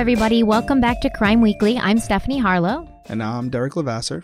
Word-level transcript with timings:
everybody. 0.00 0.42
Welcome 0.42 0.80
back 0.80 1.02
to 1.02 1.10
Crime 1.10 1.42
Weekly. 1.42 1.76
I'm 1.76 1.98
Stephanie 1.98 2.38
Harlow. 2.38 2.88
And 3.10 3.22
I'm 3.22 3.50
Derek 3.50 3.76
Levasseur. 3.76 4.22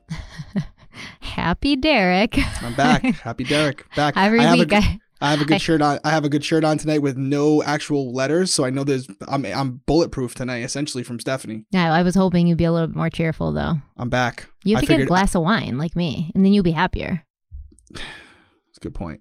Happy 1.21 1.77
Derek. 1.77 2.39
I'm 2.63 2.75
back. 2.75 3.03
Happy 3.23 3.45
Derek. 3.45 3.85
Back. 3.95 4.15
Every 4.17 4.41
I 4.41 4.45
have 4.45 4.59
week 4.59 4.73
a, 4.73 4.77
I- 4.77 5.01
I 5.21 5.31
have 5.33 5.43
a 5.43 5.45
good 5.45 5.55
I- 5.57 5.59
shirt 5.59 5.83
on. 5.83 5.99
I 6.03 6.11
have 6.13 6.25
a 6.25 6.31
good 6.31 6.43
shirt 6.43 6.65
on 6.65 6.79
tonight 6.79 7.03
with 7.03 7.19
no 7.19 7.63
actual 7.63 8.11
letters, 8.15 8.55
so 8.55 8.65
I 8.65 8.71
know 8.71 8.85
there's. 8.85 9.07
I'm 9.29 9.45
I'm 9.45 9.83
bulletproof 9.85 10.35
tonight, 10.35 10.63
essentially 10.63 11.05
from 11.05 11.21
Stephanie. 11.21 11.67
Yeah, 11.73 11.93
I 11.93 12.03
was 12.03 12.15
hoping 12.15 12.47
you'd 12.47 12.57
be 12.57 12.65
a 12.65 12.73
little 12.73 12.89
bit 12.89 12.97
more 12.97 13.11
cheerful, 13.11 13.53
though. 13.53 13.75
I'm 13.99 14.09
back. 14.09 14.49
You 14.65 14.77
have 14.77 14.85
to 14.85 14.89
get 14.89 15.01
a 15.03 15.07
glass 15.07 15.35
of 15.35 15.43
wine 15.43 15.77
like 15.77 15.95
me, 15.95 16.33
and 16.35 16.43
then 16.43 16.55
you'll 16.55 16.65
be 16.65 16.71
happier. 16.73 17.23
That's 17.93 18.79
a 18.79 18.81
good 18.81 18.95
point. 18.95 19.21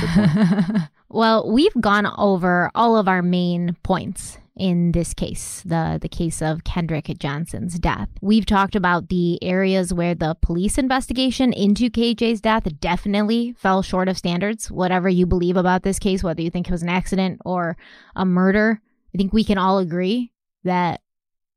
Good 0.00 0.08
point. 0.10 0.82
well, 1.08 1.50
we've 1.50 1.74
gone 1.80 2.06
over 2.16 2.70
all 2.76 2.96
of 2.96 3.08
our 3.08 3.22
main 3.22 3.76
points 3.82 4.38
in 4.56 4.92
this 4.92 5.12
case, 5.12 5.62
the 5.64 5.98
the 6.00 6.08
case 6.08 6.40
of 6.40 6.64
Kendrick 6.64 7.10
Johnson's 7.18 7.78
death. 7.78 8.08
We've 8.20 8.46
talked 8.46 8.74
about 8.74 9.08
the 9.08 9.42
areas 9.42 9.92
where 9.92 10.14
the 10.14 10.36
police 10.40 10.78
investigation 10.78 11.52
into 11.52 11.90
KJ's 11.90 12.40
death 12.40 12.66
definitely 12.80 13.54
fell 13.58 13.82
short 13.82 14.08
of 14.08 14.18
standards. 14.18 14.70
Whatever 14.70 15.08
you 15.08 15.26
believe 15.26 15.56
about 15.56 15.82
this 15.82 15.98
case, 15.98 16.22
whether 16.22 16.42
you 16.42 16.50
think 16.50 16.68
it 16.68 16.72
was 16.72 16.82
an 16.82 16.88
accident 16.88 17.40
or 17.44 17.76
a 18.14 18.24
murder, 18.24 18.80
I 19.14 19.18
think 19.18 19.32
we 19.32 19.44
can 19.44 19.58
all 19.58 19.78
agree 19.78 20.32
that 20.64 21.00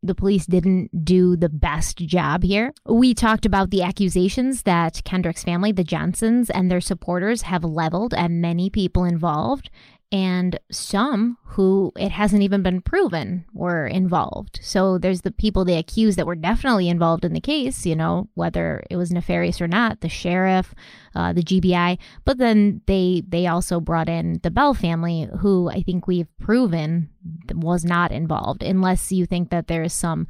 the 0.01 0.15
police 0.15 0.45
didn't 0.45 1.03
do 1.03 1.35
the 1.35 1.49
best 1.49 1.97
job 1.97 2.43
here. 2.43 2.73
We 2.85 3.13
talked 3.13 3.45
about 3.45 3.69
the 3.69 3.83
accusations 3.83 4.63
that 4.63 5.01
Kendrick's 5.03 5.43
family, 5.43 5.71
the 5.71 5.83
Johnsons, 5.83 6.49
and 6.49 6.71
their 6.71 6.81
supporters 6.81 7.43
have 7.43 7.63
leveled 7.63 8.13
at 8.13 8.31
many 8.31 8.69
people 8.69 9.03
involved, 9.03 9.69
and 10.11 10.59
some 10.71 11.37
who 11.43 11.91
it 11.95 12.11
hasn't 12.11 12.41
even 12.41 12.63
been 12.63 12.81
proven 12.81 13.45
were 13.53 13.85
involved. 13.85 14.59
So 14.63 14.97
there's 14.97 15.21
the 15.21 15.31
people 15.31 15.63
they 15.63 15.77
accuse 15.77 16.15
that 16.15 16.25
were 16.25 16.35
definitely 16.35 16.89
involved 16.89 17.23
in 17.25 17.33
the 17.33 17.39
case, 17.39 17.85
you 17.85 17.95
know, 17.95 18.27
whether 18.33 18.83
it 18.89 18.95
was 18.95 19.11
nefarious 19.11 19.61
or 19.61 19.67
not, 19.67 20.01
the 20.01 20.09
sheriff, 20.09 20.73
uh, 21.13 21.33
the 21.33 21.43
GBI, 21.43 21.99
but 22.25 22.39
then 22.39 22.81
they 22.87 23.23
they 23.27 23.45
also 23.45 23.79
brought 23.79 24.09
in 24.09 24.39
the 24.41 24.49
Bell 24.49 24.73
family, 24.73 25.29
who 25.41 25.69
I 25.69 25.83
think 25.83 26.07
we've 26.07 26.37
proven 26.39 27.09
was 27.53 27.85
not 27.85 28.11
involved, 28.11 28.63
unless 28.63 29.11
you 29.11 29.27
think 29.27 29.51
that 29.51 29.67
there 29.67 29.83
is 29.83 29.93
some 29.93 30.27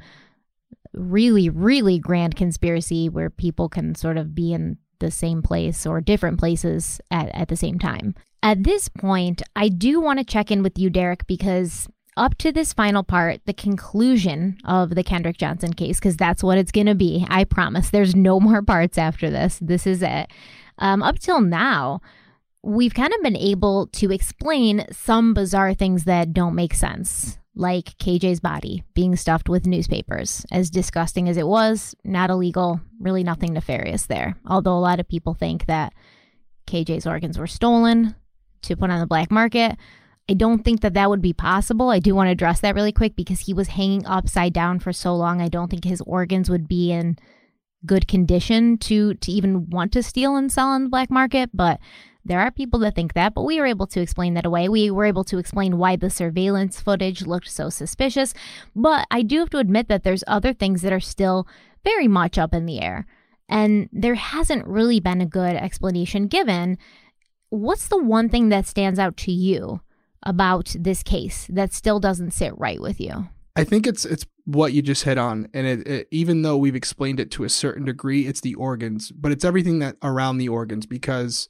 really 0.92 1.48
really 1.48 1.98
grand 1.98 2.36
conspiracy 2.36 3.08
where 3.08 3.30
people 3.30 3.68
can 3.68 3.94
sort 3.94 4.18
of 4.18 4.34
be 4.34 4.52
in 4.52 4.76
the 4.98 5.10
same 5.10 5.40
place 5.40 5.86
or 5.86 6.02
different 6.02 6.38
places 6.38 7.00
at, 7.10 7.34
at 7.34 7.48
the 7.48 7.56
same 7.56 7.78
time. 7.78 8.14
At 8.42 8.64
this 8.64 8.88
point, 8.88 9.42
I 9.54 9.68
do 9.68 10.00
want 10.00 10.18
to 10.18 10.24
check 10.24 10.50
in 10.50 10.62
with 10.62 10.78
you, 10.78 10.88
Derek, 10.88 11.26
because 11.26 11.88
up 12.16 12.36
to 12.38 12.52
this 12.52 12.72
final 12.72 13.02
part, 13.02 13.40
the 13.46 13.52
conclusion 13.52 14.58
of 14.64 14.94
the 14.94 15.04
Kendrick 15.04 15.38
Johnson 15.38 15.72
case, 15.72 15.98
because 15.98 16.16
that's 16.16 16.42
what 16.42 16.58
it's 16.58 16.72
going 16.72 16.86
to 16.86 16.94
be. 16.94 17.26
I 17.28 17.44
promise. 17.44 17.90
There's 17.90 18.14
no 18.14 18.40
more 18.48 18.62
parts 18.62 18.98
after 18.98 19.30
this. 19.30 19.58
This 19.60 19.86
is 19.86 20.02
it. 20.02 20.30
Um, 20.78 21.02
up 21.02 21.18
till 21.18 21.40
now, 21.40 22.00
we've 22.62 22.94
kind 22.94 23.12
of 23.12 23.22
been 23.22 23.36
able 23.36 23.88
to 23.88 24.10
explain 24.10 24.86
some 24.90 25.34
bizarre 25.34 25.74
things 25.74 26.04
that 26.04 26.32
don't 26.32 26.54
make 26.54 26.74
sense, 26.74 27.38
like 27.54 27.96
KJ's 27.98 28.40
body 28.40 28.84
being 28.94 29.16
stuffed 29.16 29.50
with 29.50 29.66
newspapers. 29.66 30.46
As 30.50 30.70
disgusting 30.70 31.28
as 31.28 31.36
it 31.36 31.46
was, 31.46 31.94
not 32.04 32.30
illegal, 32.30 32.80
really 32.98 33.22
nothing 33.22 33.52
nefarious 33.52 34.06
there. 34.06 34.36
Although 34.46 34.76
a 34.76 34.80
lot 34.80 35.00
of 35.00 35.08
people 35.08 35.34
think 35.34 35.66
that 35.66 35.92
KJ's 36.66 37.06
organs 37.06 37.38
were 37.38 37.46
stolen 37.46 38.14
to 38.62 38.76
put 38.76 38.90
on 38.90 39.00
the 39.00 39.06
black 39.06 39.30
market. 39.30 39.76
I 40.28 40.34
don't 40.34 40.64
think 40.64 40.80
that 40.82 40.94
that 40.94 41.10
would 41.10 41.22
be 41.22 41.32
possible. 41.32 41.90
I 41.90 41.98
do 41.98 42.14
want 42.14 42.28
to 42.28 42.32
address 42.32 42.60
that 42.60 42.74
really 42.74 42.92
quick 42.92 43.16
because 43.16 43.40
he 43.40 43.54
was 43.54 43.68
hanging 43.68 44.06
upside 44.06 44.52
down 44.52 44.78
for 44.78 44.92
so 44.92 45.14
long. 45.14 45.40
I 45.40 45.48
don't 45.48 45.68
think 45.68 45.84
his 45.84 46.00
organs 46.02 46.48
would 46.48 46.68
be 46.68 46.92
in 46.92 47.18
good 47.86 48.06
condition 48.06 48.76
to 48.76 49.14
to 49.14 49.32
even 49.32 49.70
want 49.70 49.92
to 49.92 50.02
steal 50.02 50.36
and 50.36 50.52
sell 50.52 50.68
on 50.68 50.84
the 50.84 50.88
black 50.90 51.10
market, 51.10 51.50
but 51.54 51.80
there 52.24 52.40
are 52.40 52.50
people 52.50 52.80
that 52.80 52.94
think 52.94 53.14
that, 53.14 53.34
but 53.34 53.44
we 53.44 53.58
were 53.58 53.66
able 53.66 53.86
to 53.88 54.00
explain 54.00 54.34
that 54.34 54.44
away. 54.44 54.68
We 54.68 54.90
were 54.90 55.06
able 55.06 55.24
to 55.24 55.38
explain 55.38 55.78
why 55.78 55.96
the 55.96 56.10
surveillance 56.10 56.80
footage 56.80 57.22
looked 57.22 57.50
so 57.50 57.70
suspicious, 57.70 58.34
but 58.76 59.06
I 59.10 59.22
do 59.22 59.38
have 59.38 59.50
to 59.50 59.58
admit 59.58 59.88
that 59.88 60.04
there's 60.04 60.24
other 60.26 60.52
things 60.52 60.82
that 60.82 60.92
are 60.92 61.00
still 61.00 61.48
very 61.82 62.08
much 62.08 62.36
up 62.36 62.54
in 62.54 62.66
the 62.66 62.80
air. 62.80 63.06
And 63.48 63.88
there 63.90 64.14
hasn't 64.14 64.66
really 64.66 65.00
been 65.00 65.20
a 65.20 65.26
good 65.26 65.56
explanation 65.56 66.28
given. 66.28 66.78
What's 67.50 67.88
the 67.88 68.02
one 68.02 68.28
thing 68.28 68.48
that 68.48 68.66
stands 68.66 68.98
out 68.98 69.16
to 69.18 69.32
you 69.32 69.80
about 70.22 70.74
this 70.78 71.02
case 71.02 71.46
that 71.50 71.72
still 71.72 72.00
doesn't 72.00 72.30
sit 72.32 72.56
right 72.56 72.80
with 72.80 73.00
you? 73.00 73.28
I 73.56 73.64
think 73.64 73.86
it's 73.86 74.04
it's 74.04 74.24
what 74.44 74.72
you 74.72 74.82
just 74.82 75.04
hit 75.04 75.18
on, 75.18 75.48
and 75.52 75.66
it, 75.66 75.86
it, 75.86 76.08
even 76.10 76.42
though 76.42 76.56
we've 76.56 76.76
explained 76.76 77.20
it 77.20 77.30
to 77.32 77.44
a 77.44 77.48
certain 77.48 77.84
degree, 77.84 78.26
it's 78.26 78.40
the 78.40 78.54
organs, 78.54 79.10
but 79.10 79.32
it's 79.32 79.44
everything 79.44 79.80
that 79.80 79.96
around 80.02 80.38
the 80.38 80.48
organs. 80.48 80.86
Because 80.86 81.48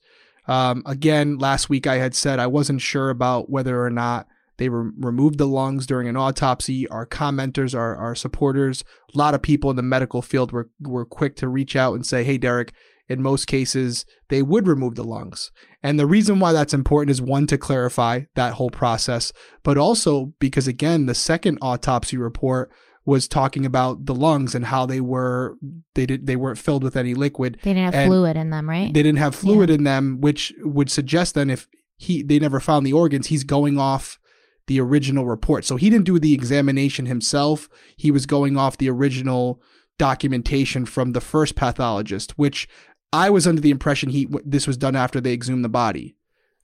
um, 0.48 0.82
again, 0.86 1.38
last 1.38 1.68
week 1.68 1.86
I 1.86 1.96
had 1.96 2.14
said 2.14 2.38
I 2.38 2.46
wasn't 2.46 2.80
sure 2.80 3.10
about 3.10 3.50
whether 3.50 3.84
or 3.84 3.90
not 3.90 4.26
they 4.56 4.68
re- 4.68 4.92
removed 4.98 5.38
the 5.38 5.46
lungs 5.46 5.86
during 5.86 6.08
an 6.08 6.16
autopsy. 6.16 6.88
Our 6.88 7.06
commenters, 7.06 7.74
our 7.78 7.94
our 7.96 8.14
supporters, 8.14 8.82
a 9.14 9.18
lot 9.18 9.34
of 9.34 9.42
people 9.42 9.68
in 9.70 9.76
the 9.76 9.82
medical 9.82 10.22
field 10.22 10.52
were 10.52 10.70
were 10.80 11.04
quick 11.04 11.36
to 11.36 11.48
reach 11.48 11.76
out 11.76 11.94
and 11.94 12.06
say, 12.06 12.24
"Hey, 12.24 12.38
Derek." 12.38 12.72
In 13.10 13.20
most 13.22 13.46
cases, 13.46 14.06
they 14.28 14.40
would 14.40 14.68
remove 14.68 14.94
the 14.94 15.02
lungs. 15.04 15.50
And 15.82 15.98
the 15.98 16.06
reason 16.06 16.38
why 16.38 16.52
that's 16.52 16.72
important 16.72 17.10
is 17.10 17.20
one, 17.20 17.48
to 17.48 17.58
clarify 17.58 18.22
that 18.36 18.54
whole 18.54 18.70
process, 18.70 19.32
but 19.64 19.76
also 19.76 20.32
because, 20.38 20.68
again, 20.68 21.06
the 21.06 21.14
second 21.14 21.58
autopsy 21.60 22.16
report 22.16 22.70
was 23.04 23.26
talking 23.26 23.66
about 23.66 24.06
the 24.06 24.14
lungs 24.14 24.54
and 24.54 24.66
how 24.66 24.86
they 24.86 25.00
were 25.00 25.56
they 25.94 26.06
did 26.06 26.26
they 26.26 26.36
weren't 26.36 26.58
filled 26.58 26.84
with 26.84 26.96
any 26.96 27.14
liquid 27.14 27.58
They 27.62 27.74
didn't 27.74 27.92
have 27.94 28.06
fluid 28.06 28.36
in 28.36 28.50
them, 28.50 28.68
right? 28.68 28.92
they 28.92 29.02
didn't 29.02 29.18
have 29.18 29.34
fluid 29.34 29.70
in 29.70 29.84
them 29.84 30.20
which 30.20 30.52
would 30.60 30.90
suggest 30.90 31.34
then 31.34 31.50
if 31.50 31.66
he 31.96 32.22
they 32.22 32.38
never 32.38 32.60
found 32.60 32.86
the 32.86 32.92
organs 32.92 33.28
he's 33.28 33.42
going 33.42 33.78
off 33.78 34.20
the 34.66 34.78
original 34.80 35.26
report 35.26 35.64
so 35.64 35.76
he 35.76 35.88
didn't 35.90 36.04
do 36.04 36.18
the 36.18 36.34
examination 36.34 37.06
himself 37.06 37.68
he 37.96 38.10
was 38.10 38.26
going 38.26 38.56
off 38.56 38.76
the 38.76 38.90
original 38.90 39.60
documentation 39.98 40.86
from 40.86 41.12
the 41.12 41.20
first 41.20 41.56
pathologist 41.56 42.38
which 42.38 42.68
i 43.12 43.28
was 43.30 43.46
under 43.46 43.60
the 43.60 43.70
impression 43.70 44.10
he 44.10 44.28
this 44.44 44.66
was 44.66 44.76
done 44.76 44.96
after 44.96 45.20
they 45.20 45.32
exhumed 45.32 45.64
the 45.64 45.68
body. 45.68 46.16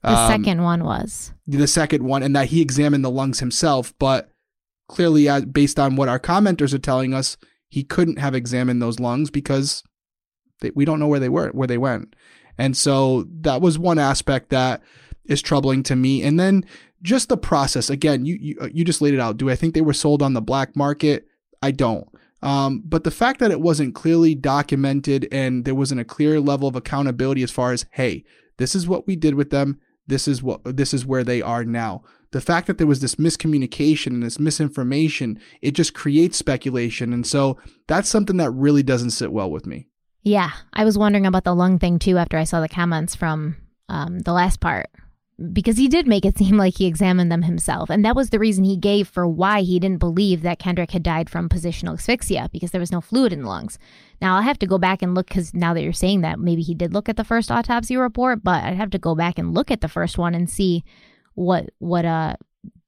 The 0.03 0.11
Um, 0.11 0.31
second 0.31 0.61
one 0.63 0.83
was. 0.83 1.33
the 1.47 1.67
second 1.67 2.03
one 2.03 2.23
and 2.23 2.35
that 2.35 2.47
he 2.49 2.61
examined 2.61 3.03
the 3.03 3.09
lungs 3.11 3.39
himself 3.39 3.93
but 3.99 4.29
clearly 4.87 5.27
uh, 5.27 5.41
based 5.41 5.79
on 5.79 5.95
what 5.95 6.07
our 6.09 6.19
commenters 6.19 6.73
are 6.73 6.77
telling 6.79 7.13
us 7.13 7.35
he 7.67 7.83
couldn't 7.83 8.19
have 8.19 8.33
examined 8.35 8.81
those 8.81 8.99
lungs 8.99 9.29
because 9.29 9.83
they, 10.61 10.71
we 10.75 10.85
don't 10.85 10.99
know 10.99 11.07
where 11.07 11.19
they 11.19 11.29
were 11.29 11.49
where 11.49 11.67
they 11.67 11.77
went. 11.77 12.15
And 12.57 12.75
so 12.77 13.25
that 13.41 13.59
was 13.61 13.77
one 13.77 13.99
aspect 13.99 14.49
that 14.49 14.81
is 15.25 15.41
troubling 15.41 15.83
to 15.83 15.95
me. 15.95 16.23
And 16.23 16.39
then 16.39 16.63
just 17.03 17.27
the 17.29 17.37
process. 17.37 17.89
Again 17.89 18.25
you 18.25 18.37
you, 18.39 18.69
you 18.73 18.85
just 18.85 19.01
laid 19.01 19.13
it 19.13 19.19
out. 19.19 19.37
Do 19.37 19.49
i 19.49 19.55
think 19.55 19.73
they 19.73 19.81
were 19.81 19.93
sold 19.93 20.21
on 20.21 20.33
the 20.33 20.41
black 20.41 20.75
market? 20.75 21.27
I 21.61 21.71
don't 21.71 22.07
um, 22.41 22.83
but 22.85 23.03
the 23.03 23.11
fact 23.11 23.39
that 23.39 23.51
it 23.51 23.61
wasn't 23.61 23.95
clearly 23.95 24.35
documented 24.35 25.27
and 25.31 25.65
there 25.65 25.75
wasn't 25.75 26.01
a 26.01 26.05
clear 26.05 26.39
level 26.39 26.67
of 26.67 26.75
accountability 26.75 27.43
as 27.43 27.51
far 27.51 27.71
as 27.71 27.85
hey 27.91 28.23
this 28.57 28.75
is 28.75 28.87
what 28.87 29.07
we 29.07 29.15
did 29.15 29.35
with 29.35 29.49
them 29.49 29.79
this 30.07 30.27
is 30.27 30.41
what 30.41 30.61
this 30.63 30.93
is 30.93 31.05
where 31.05 31.23
they 31.23 31.41
are 31.41 31.63
now. 31.63 32.01
The 32.31 32.41
fact 32.41 32.67
that 32.67 32.77
there 32.77 32.87
was 32.87 33.01
this 33.01 33.15
miscommunication 33.15 34.07
and 34.07 34.23
this 34.23 34.39
misinformation 34.39 35.39
it 35.61 35.71
just 35.71 35.93
creates 35.93 36.37
speculation. 36.37 37.13
And 37.13 37.27
so 37.27 37.57
that's 37.87 38.09
something 38.09 38.37
that 38.37 38.51
really 38.51 38.83
doesn't 38.83 39.11
sit 39.11 39.31
well 39.31 39.51
with 39.51 39.65
me. 39.65 39.87
Yeah, 40.23 40.51
I 40.73 40.83
was 40.83 40.97
wondering 40.97 41.25
about 41.25 41.43
the 41.43 41.55
lung 41.55 41.79
thing 41.79 41.99
too 41.99 42.17
after 42.17 42.37
I 42.37 42.45
saw 42.45 42.59
the 42.59 42.69
comments 42.69 43.15
from 43.15 43.57
um, 43.87 44.19
the 44.19 44.33
last 44.33 44.59
part. 44.59 44.89
Because 45.53 45.77
he 45.77 45.87
did 45.87 46.07
make 46.07 46.25
it 46.25 46.37
seem 46.39 46.57
like 46.57 46.77
he 46.77 46.85
examined 46.85 47.31
them 47.31 47.43
himself. 47.43 47.89
And 47.89 48.03
that 48.03 48.15
was 48.15 48.29
the 48.29 48.39
reason 48.39 48.63
he 48.63 48.77
gave 48.77 49.07
for 49.07 49.27
why 49.27 49.61
he 49.61 49.79
didn't 49.79 49.99
believe 49.99 50.41
that 50.41 50.59
Kendrick 50.59 50.91
had 50.91 51.03
died 51.03 51.29
from 51.29 51.49
positional 51.49 51.93
asphyxia, 51.93 52.49
because 52.51 52.71
there 52.71 52.81
was 52.81 52.91
no 52.91 53.01
fluid 53.01 53.33
in 53.33 53.43
the 53.43 53.47
lungs. 53.47 53.77
Now, 54.21 54.35
I'll 54.35 54.41
have 54.41 54.59
to 54.59 54.67
go 54.67 54.77
back 54.77 55.01
and 55.01 55.13
look, 55.13 55.27
because 55.27 55.53
now 55.53 55.73
that 55.73 55.83
you're 55.83 55.93
saying 55.93 56.21
that, 56.21 56.39
maybe 56.39 56.61
he 56.61 56.73
did 56.73 56.93
look 56.93 57.07
at 57.07 57.17
the 57.17 57.23
first 57.23 57.51
autopsy 57.51 57.97
report, 57.97 58.43
but 58.43 58.63
I'd 58.63 58.77
have 58.77 58.91
to 58.91 58.99
go 58.99 59.15
back 59.15 59.37
and 59.37 59.53
look 59.53 59.69
at 59.69 59.81
the 59.81 59.87
first 59.87 60.17
one 60.17 60.33
and 60.33 60.49
see 60.49 60.83
what, 61.35 61.69
what, 61.77 62.05
uh, 62.05 62.35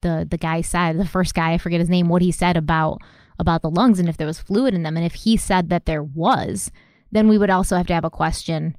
the, 0.02 0.26
the 0.28 0.38
guy 0.38 0.60
said, 0.60 0.98
the 0.98 1.06
first 1.06 1.34
guy, 1.34 1.52
I 1.52 1.58
forget 1.58 1.80
his 1.80 1.90
name, 1.90 2.08
what 2.08 2.22
he 2.22 2.32
said 2.32 2.56
about, 2.56 3.00
about 3.38 3.62
the 3.62 3.70
lungs 3.70 3.98
and 3.98 4.08
if 4.08 4.16
there 4.16 4.26
was 4.26 4.40
fluid 4.40 4.74
in 4.74 4.82
them. 4.82 4.96
And 4.96 5.06
if 5.06 5.14
he 5.14 5.36
said 5.36 5.68
that 5.70 5.86
there 5.86 6.02
was, 6.02 6.70
then 7.12 7.28
we 7.28 7.38
would 7.38 7.50
also 7.50 7.76
have 7.76 7.86
to 7.88 7.94
have 7.94 8.04
a 8.04 8.10
question 8.10 8.76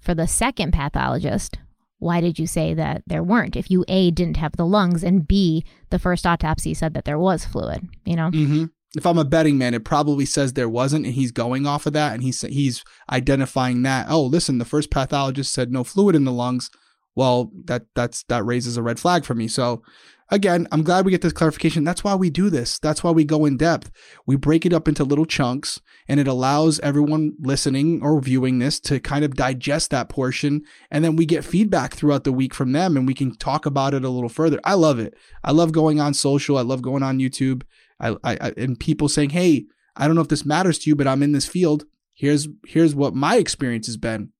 for 0.00 0.14
the 0.14 0.26
second 0.26 0.72
pathologist. 0.72 1.58
Why 1.98 2.20
did 2.20 2.38
you 2.38 2.46
say 2.46 2.74
that 2.74 3.02
there 3.06 3.22
weren't? 3.22 3.56
If 3.56 3.70
you 3.70 3.84
A, 3.88 4.10
didn't 4.10 4.36
have 4.36 4.56
the 4.56 4.66
lungs, 4.66 5.02
and 5.02 5.26
B, 5.26 5.64
the 5.90 5.98
first 5.98 6.26
autopsy 6.26 6.74
said 6.74 6.94
that 6.94 7.04
there 7.04 7.18
was 7.18 7.44
fluid, 7.44 7.88
you 8.04 8.16
know? 8.16 8.30
mm-hmm. 8.30 8.64
if 8.96 9.06
i'm 9.06 9.18
a 9.18 9.24
betting 9.24 9.58
man 9.58 9.74
it 9.74 9.84
probably 9.84 10.24
says 10.24 10.52
there 10.52 10.68
wasn't 10.68 11.04
and 11.04 11.14
he's 11.14 11.32
going 11.32 11.66
off 11.66 11.86
of 11.86 11.92
that 11.92 12.12
and 12.12 12.22
he's 12.22 12.42
he's 12.42 12.84
identifying 13.10 13.82
that 13.82 14.06
oh 14.08 14.22
listen 14.22 14.58
the 14.58 14.64
first 14.64 14.90
pathologist 14.90 15.52
said 15.52 15.72
no 15.72 15.82
fluid 15.82 16.14
in 16.14 16.24
the 16.24 16.32
lungs 16.32 16.70
well 17.16 17.50
that 17.64 17.86
that's 17.94 18.22
that 18.24 18.44
raises 18.44 18.76
a 18.76 18.82
red 18.82 18.98
flag 18.98 19.24
for 19.24 19.34
me 19.34 19.48
so 19.48 19.82
again, 20.30 20.66
I'm 20.72 20.82
glad 20.82 21.04
we 21.04 21.10
get 21.10 21.22
this 21.22 21.32
clarification. 21.32 21.84
That's 21.84 22.04
why 22.04 22.14
we 22.14 22.30
do 22.30 22.50
this. 22.50 22.78
That's 22.78 23.02
why 23.02 23.10
we 23.10 23.24
go 23.24 23.44
in 23.44 23.56
depth. 23.56 23.90
We 24.26 24.36
break 24.36 24.66
it 24.66 24.72
up 24.72 24.88
into 24.88 25.04
little 25.04 25.26
chunks 25.26 25.80
and 26.06 26.20
it 26.20 26.28
allows 26.28 26.80
everyone 26.80 27.32
listening 27.40 28.00
or 28.02 28.20
viewing 28.20 28.58
this 28.58 28.78
to 28.78 29.00
kind 29.00 29.24
of 29.24 29.34
digest 29.34 29.90
that 29.90 30.08
portion. 30.08 30.62
And 30.90 31.02
then 31.04 31.16
we 31.16 31.24
get 31.24 31.44
feedback 31.44 31.94
throughout 31.94 32.24
the 32.24 32.32
week 32.32 32.54
from 32.54 32.72
them 32.72 32.96
and 32.96 33.06
we 33.06 33.14
can 33.14 33.34
talk 33.36 33.64
about 33.64 33.94
it 33.94 34.04
a 34.04 34.10
little 34.10 34.28
further. 34.28 34.60
I 34.64 34.74
love 34.74 34.98
it. 34.98 35.14
I 35.42 35.52
love 35.52 35.72
going 35.72 36.00
on 36.00 36.12
social. 36.12 36.58
I 36.58 36.62
love 36.62 36.82
going 36.82 37.02
on 37.02 37.18
YouTube. 37.18 37.62
I, 37.98 38.16
I, 38.22 38.52
and 38.56 38.78
people 38.78 39.08
saying, 39.08 39.30
Hey, 39.30 39.64
I 39.96 40.06
don't 40.06 40.16
know 40.16 40.22
if 40.22 40.28
this 40.28 40.44
matters 40.44 40.78
to 40.80 40.90
you, 40.90 40.96
but 40.96 41.06
I'm 41.06 41.22
in 41.22 41.32
this 41.32 41.46
field. 41.46 41.84
Here's, 42.12 42.48
here's 42.66 42.94
what 42.94 43.14
my 43.14 43.36
experience 43.36 43.86
has 43.86 43.96
been. 43.96 44.30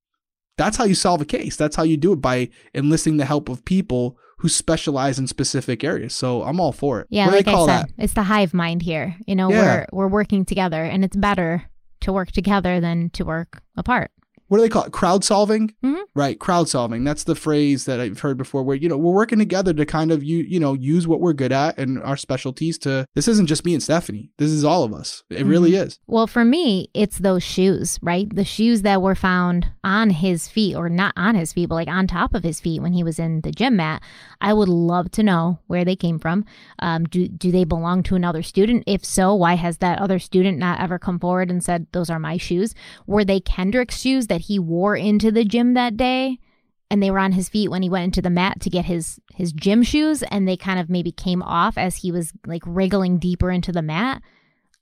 That's 0.56 0.76
how 0.76 0.84
you 0.84 0.94
solve 0.94 1.20
a 1.20 1.25
case. 1.25 1.56
That's 1.56 1.76
how 1.76 1.82
you 1.82 1.96
do 1.96 2.12
it 2.12 2.20
by 2.20 2.50
enlisting 2.75 3.16
the 3.16 3.25
help 3.25 3.49
of 3.49 3.64
people 3.64 4.19
who 4.44 4.49
specialize 4.50 5.19
in 5.19 5.26
specific 5.26 5.82
areas. 5.82 6.14
So 6.14 6.43
I'm 6.43 6.61
all 6.61 6.70
for 6.70 7.00
it. 7.00 7.06
Yeah, 7.08 7.25
what 7.25 7.37
like 7.37 7.46
they 7.46 7.50
call 7.52 7.70
I 7.70 7.79
said, 7.81 7.87
that? 7.96 8.05
it's 8.05 8.12
the 8.12 8.25
hive 8.25 8.52
mind 8.52 8.82
here. 8.82 9.17
You 9.26 9.35
know, 9.35 9.49
Yeah. 9.50 9.87
we're 9.91 10.00
we're 10.00 10.08
working 10.08 10.44
together, 10.44 10.85
and 10.85 11.02
it's 11.02 11.17
better 11.17 11.62
to 12.02 12.12
work 12.12 12.31
together 12.31 12.79
than 12.79 13.08
to 13.14 13.25
work 13.25 13.62
apart. 13.75 14.11
What 14.49 14.58
do 14.58 14.62
they 14.62 14.69
call 14.69 14.85
it? 14.85 14.93
Crowd 14.93 15.25
solving? 15.25 15.75
Mhm. 15.82 16.02
Right, 16.14 16.38
crowd 16.38 16.69
solving. 16.69 17.02
That's 17.02 17.25
the 17.25 17.35
phrase 17.35 17.87
that 17.87 17.99
I've 18.00 18.20
heard 18.20 18.37
before 18.37 18.62
where, 18.62 18.76
you 18.76 18.88
know, 18.88 18.96
we're 18.96 19.12
working 19.12 19.38
together 19.38 19.73
to 19.73 19.87
kind 19.87 20.11
of 20.12 20.23
you 20.23 20.38
you 20.38 20.61
know, 20.61 20.75
use 20.75 21.08
what 21.08 21.20
we're 21.20 21.32
good 21.32 21.50
at 21.52 21.79
and 21.79 22.00
our 22.02 22.17
specialties 22.17 22.79
to 22.79 23.06
this 23.14 23.26
isn't 23.29 23.46
just 23.46 23.64
me 23.64 23.75
and 23.75 23.82
Stephanie. 23.82 24.31
This 24.38 24.50
is 24.50 24.64
all 24.64 24.85
of 24.85 24.93
us. 24.93 25.23
It 25.31 25.46
really 25.46 25.75
is. 25.76 25.99
Well, 26.06 26.26
for 26.26 26.44
me, 26.44 26.88
it's 26.94 27.19
those 27.19 27.43
shoes, 27.43 27.99
right? 28.02 28.32
The 28.35 28.44
shoes 28.44 28.82
that 28.82 29.00
were 29.02 29.14
found 29.14 29.69
on 29.82 30.11
his 30.11 30.49
feet, 30.49 30.76
or 30.76 30.88
not 30.88 31.12
on 31.17 31.35
his 31.35 31.52
feet, 31.52 31.69
but 31.69 31.75
like 31.76 31.88
on 31.88 32.06
top 32.06 32.35
of 32.35 32.43
his 32.44 32.61
feet 32.61 32.81
when 32.82 32.93
he 32.93 33.02
was 33.02 33.19
in 33.19 33.40
the 33.40 33.50
gym 33.50 33.76
mat. 33.76 34.02
I 34.40 34.52
would 34.52 34.69
love 34.69 35.11
to 35.12 35.23
know 35.23 35.58
where 35.67 35.85
they 35.85 35.97
came 35.97 36.19
from. 36.19 36.44
Um, 36.81 37.05
do 37.05 37.26
do 37.29 37.50
they 37.50 37.64
belong 37.64 38.02
to 38.05 38.14
another 38.14 38.43
student? 38.43 38.85
If 38.87 39.05
so, 39.05 39.35
why 39.35 39.55
has 39.55 39.79
that 39.79 39.99
other 40.00 40.19
student 40.19 40.58
not 40.58 40.81
ever 40.81 40.99
come 40.99 41.19
forward 41.19 41.50
and 41.50 41.64
said 41.64 41.87
those 41.93 42.11
are 42.11 42.19
my 42.19 42.37
shoes? 42.37 42.75
Were 43.06 43.25
they 43.25 43.40
Kendrick's 43.40 44.00
shoes 44.00 44.26
that 44.34 44.42
he 44.42 44.58
wore 44.58 44.96
into 44.96 45.31
the 45.31 45.44
gym 45.44 45.75
that 45.75 45.96
day? 45.96 46.38
and 46.90 47.02
they 47.02 47.10
were 47.10 47.19
on 47.19 47.32
his 47.32 47.48
feet 47.48 47.70
when 47.70 47.82
he 47.82 47.88
went 47.88 48.04
into 48.04 48.22
the 48.22 48.31
mat 48.31 48.60
to 48.60 48.70
get 48.70 48.84
his 48.84 49.19
his 49.34 49.52
gym 49.52 49.82
shoes 49.82 50.22
and 50.25 50.46
they 50.46 50.56
kind 50.56 50.78
of 50.78 50.90
maybe 50.90 51.10
came 51.10 51.42
off 51.42 51.76
as 51.76 51.96
he 51.96 52.12
was 52.12 52.32
like 52.46 52.62
wriggling 52.66 53.19
deeper 53.19 53.50
into 53.50 53.72
the 53.72 53.82
mat. 53.82 54.22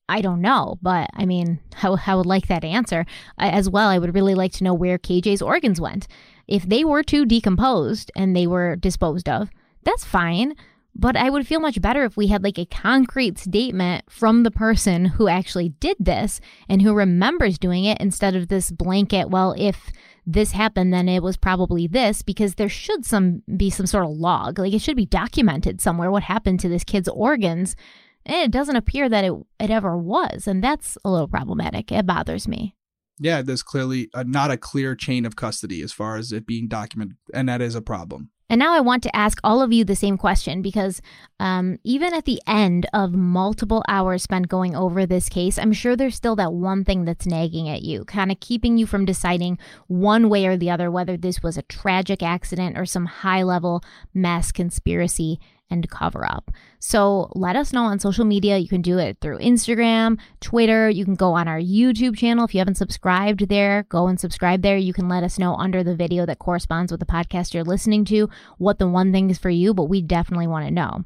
I 0.08 0.20
don't 0.20 0.42
know 0.42 0.78
but 0.82 1.08
i 1.14 1.24
mean 1.24 1.60
i, 1.82 1.96
I 2.06 2.14
would 2.14 2.26
like 2.26 2.48
that 2.48 2.64
answer. 2.64 3.06
As 3.38 3.70
well 3.70 3.88
i 3.88 3.98
would 3.98 4.14
really 4.14 4.34
like 4.34 4.52
to 4.54 4.64
know 4.64 4.74
where 4.74 4.98
kj's 4.98 5.40
organs 5.40 5.80
went. 5.80 6.06
If 6.46 6.64
they 6.64 6.84
were 6.84 7.02
too 7.02 7.24
decomposed 7.24 8.10
and 8.14 8.36
they 8.36 8.46
were 8.46 8.76
disposed 8.76 9.28
of 9.28 9.48
that's 9.84 10.04
fine 10.04 10.54
but 10.94 11.16
I 11.16 11.30
would 11.30 11.46
feel 11.46 11.60
much 11.60 11.80
better 11.80 12.04
if 12.04 12.16
we 12.16 12.26
had 12.26 12.44
like 12.44 12.58
a 12.58 12.66
concrete 12.66 13.38
statement 13.38 14.04
from 14.10 14.42
the 14.42 14.50
person 14.50 15.06
who 15.06 15.28
actually 15.28 15.70
did 15.70 15.96
this 15.98 16.40
and 16.68 16.82
who 16.82 16.94
remembers 16.94 17.58
doing 17.58 17.84
it 17.84 18.00
instead 18.00 18.36
of 18.36 18.48
this 18.48 18.70
blanket, 18.70 19.30
well, 19.30 19.54
if 19.56 19.90
this 20.26 20.52
happened, 20.52 20.92
then 20.92 21.08
it 21.08 21.22
was 21.22 21.36
probably 21.36 21.86
this, 21.86 22.22
because 22.22 22.54
there 22.54 22.68
should 22.68 23.04
some 23.04 23.42
be 23.56 23.70
some 23.70 23.86
sort 23.86 24.04
of 24.04 24.12
log. 24.12 24.58
Like 24.58 24.72
it 24.72 24.82
should 24.82 24.96
be 24.96 25.06
documented 25.06 25.80
somewhere 25.80 26.10
what 26.10 26.22
happened 26.22 26.60
to 26.60 26.68
this 26.68 26.84
kid's 26.84 27.08
organs. 27.08 27.74
And 28.24 28.42
it 28.42 28.50
doesn't 28.52 28.76
appear 28.76 29.08
that 29.08 29.24
it, 29.24 29.32
it 29.58 29.70
ever 29.70 29.96
was. 29.96 30.46
And 30.46 30.62
that's 30.62 30.96
a 31.04 31.10
little 31.10 31.26
problematic. 31.26 31.90
It 31.90 32.06
bothers 32.06 32.46
me. 32.46 32.76
Yeah, 33.18 33.42
there's 33.42 33.62
clearly 33.62 34.10
a, 34.14 34.24
not 34.24 34.50
a 34.50 34.56
clear 34.56 34.94
chain 34.94 35.24
of 35.24 35.36
custody 35.36 35.80
as 35.82 35.92
far 35.92 36.16
as 36.16 36.32
it 36.32 36.46
being 36.46 36.66
documented, 36.66 37.16
and 37.32 37.48
that 37.48 37.60
is 37.60 37.74
a 37.74 37.82
problem. 37.82 38.30
And 38.52 38.58
now 38.58 38.74
I 38.74 38.80
want 38.80 39.02
to 39.04 39.16
ask 39.16 39.40
all 39.42 39.62
of 39.62 39.72
you 39.72 39.82
the 39.82 39.96
same 39.96 40.18
question 40.18 40.60
because 40.60 41.00
um, 41.40 41.78
even 41.84 42.12
at 42.12 42.26
the 42.26 42.38
end 42.46 42.86
of 42.92 43.14
multiple 43.14 43.82
hours 43.88 44.24
spent 44.24 44.48
going 44.48 44.76
over 44.76 45.06
this 45.06 45.30
case, 45.30 45.58
I'm 45.58 45.72
sure 45.72 45.96
there's 45.96 46.16
still 46.16 46.36
that 46.36 46.52
one 46.52 46.84
thing 46.84 47.06
that's 47.06 47.24
nagging 47.24 47.70
at 47.70 47.80
you, 47.80 48.04
kind 48.04 48.30
of 48.30 48.40
keeping 48.40 48.76
you 48.76 48.84
from 48.84 49.06
deciding 49.06 49.58
one 49.86 50.28
way 50.28 50.44
or 50.44 50.58
the 50.58 50.68
other 50.68 50.90
whether 50.90 51.16
this 51.16 51.42
was 51.42 51.56
a 51.56 51.62
tragic 51.62 52.22
accident 52.22 52.76
or 52.76 52.84
some 52.84 53.06
high 53.06 53.42
level 53.42 53.82
mass 54.12 54.52
conspiracy 54.52 55.40
and 55.72 55.88
cover 55.90 56.24
up. 56.24 56.50
So 56.78 57.32
let 57.34 57.56
us 57.56 57.72
know 57.72 57.84
on 57.84 57.98
social 57.98 58.24
media. 58.24 58.58
You 58.58 58.68
can 58.68 58.82
do 58.82 58.98
it 58.98 59.18
through 59.20 59.38
Instagram, 59.38 60.18
Twitter. 60.40 60.90
You 60.90 61.04
can 61.04 61.14
go 61.14 61.32
on 61.32 61.48
our 61.48 61.60
YouTube 61.60 62.16
channel. 62.16 62.44
If 62.44 62.54
you 62.54 62.58
haven't 62.58 62.76
subscribed 62.76 63.48
there, 63.48 63.86
go 63.88 64.06
and 64.06 64.20
subscribe 64.20 64.62
there. 64.62 64.76
You 64.76 64.92
can 64.92 65.08
let 65.08 65.24
us 65.24 65.38
know 65.38 65.54
under 65.54 65.82
the 65.82 65.96
video 65.96 66.26
that 66.26 66.38
corresponds 66.38 66.92
with 66.92 67.00
the 67.00 67.06
podcast 67.06 67.54
you're 67.54 67.64
listening 67.64 68.04
to 68.06 68.28
what 68.58 68.78
the 68.78 68.88
one 68.88 69.12
thing 69.12 69.30
is 69.30 69.38
for 69.38 69.50
you, 69.50 69.72
but 69.74 69.84
we 69.84 70.02
definitely 70.02 70.46
want 70.46 70.66
to 70.66 70.70
know. 70.70 71.04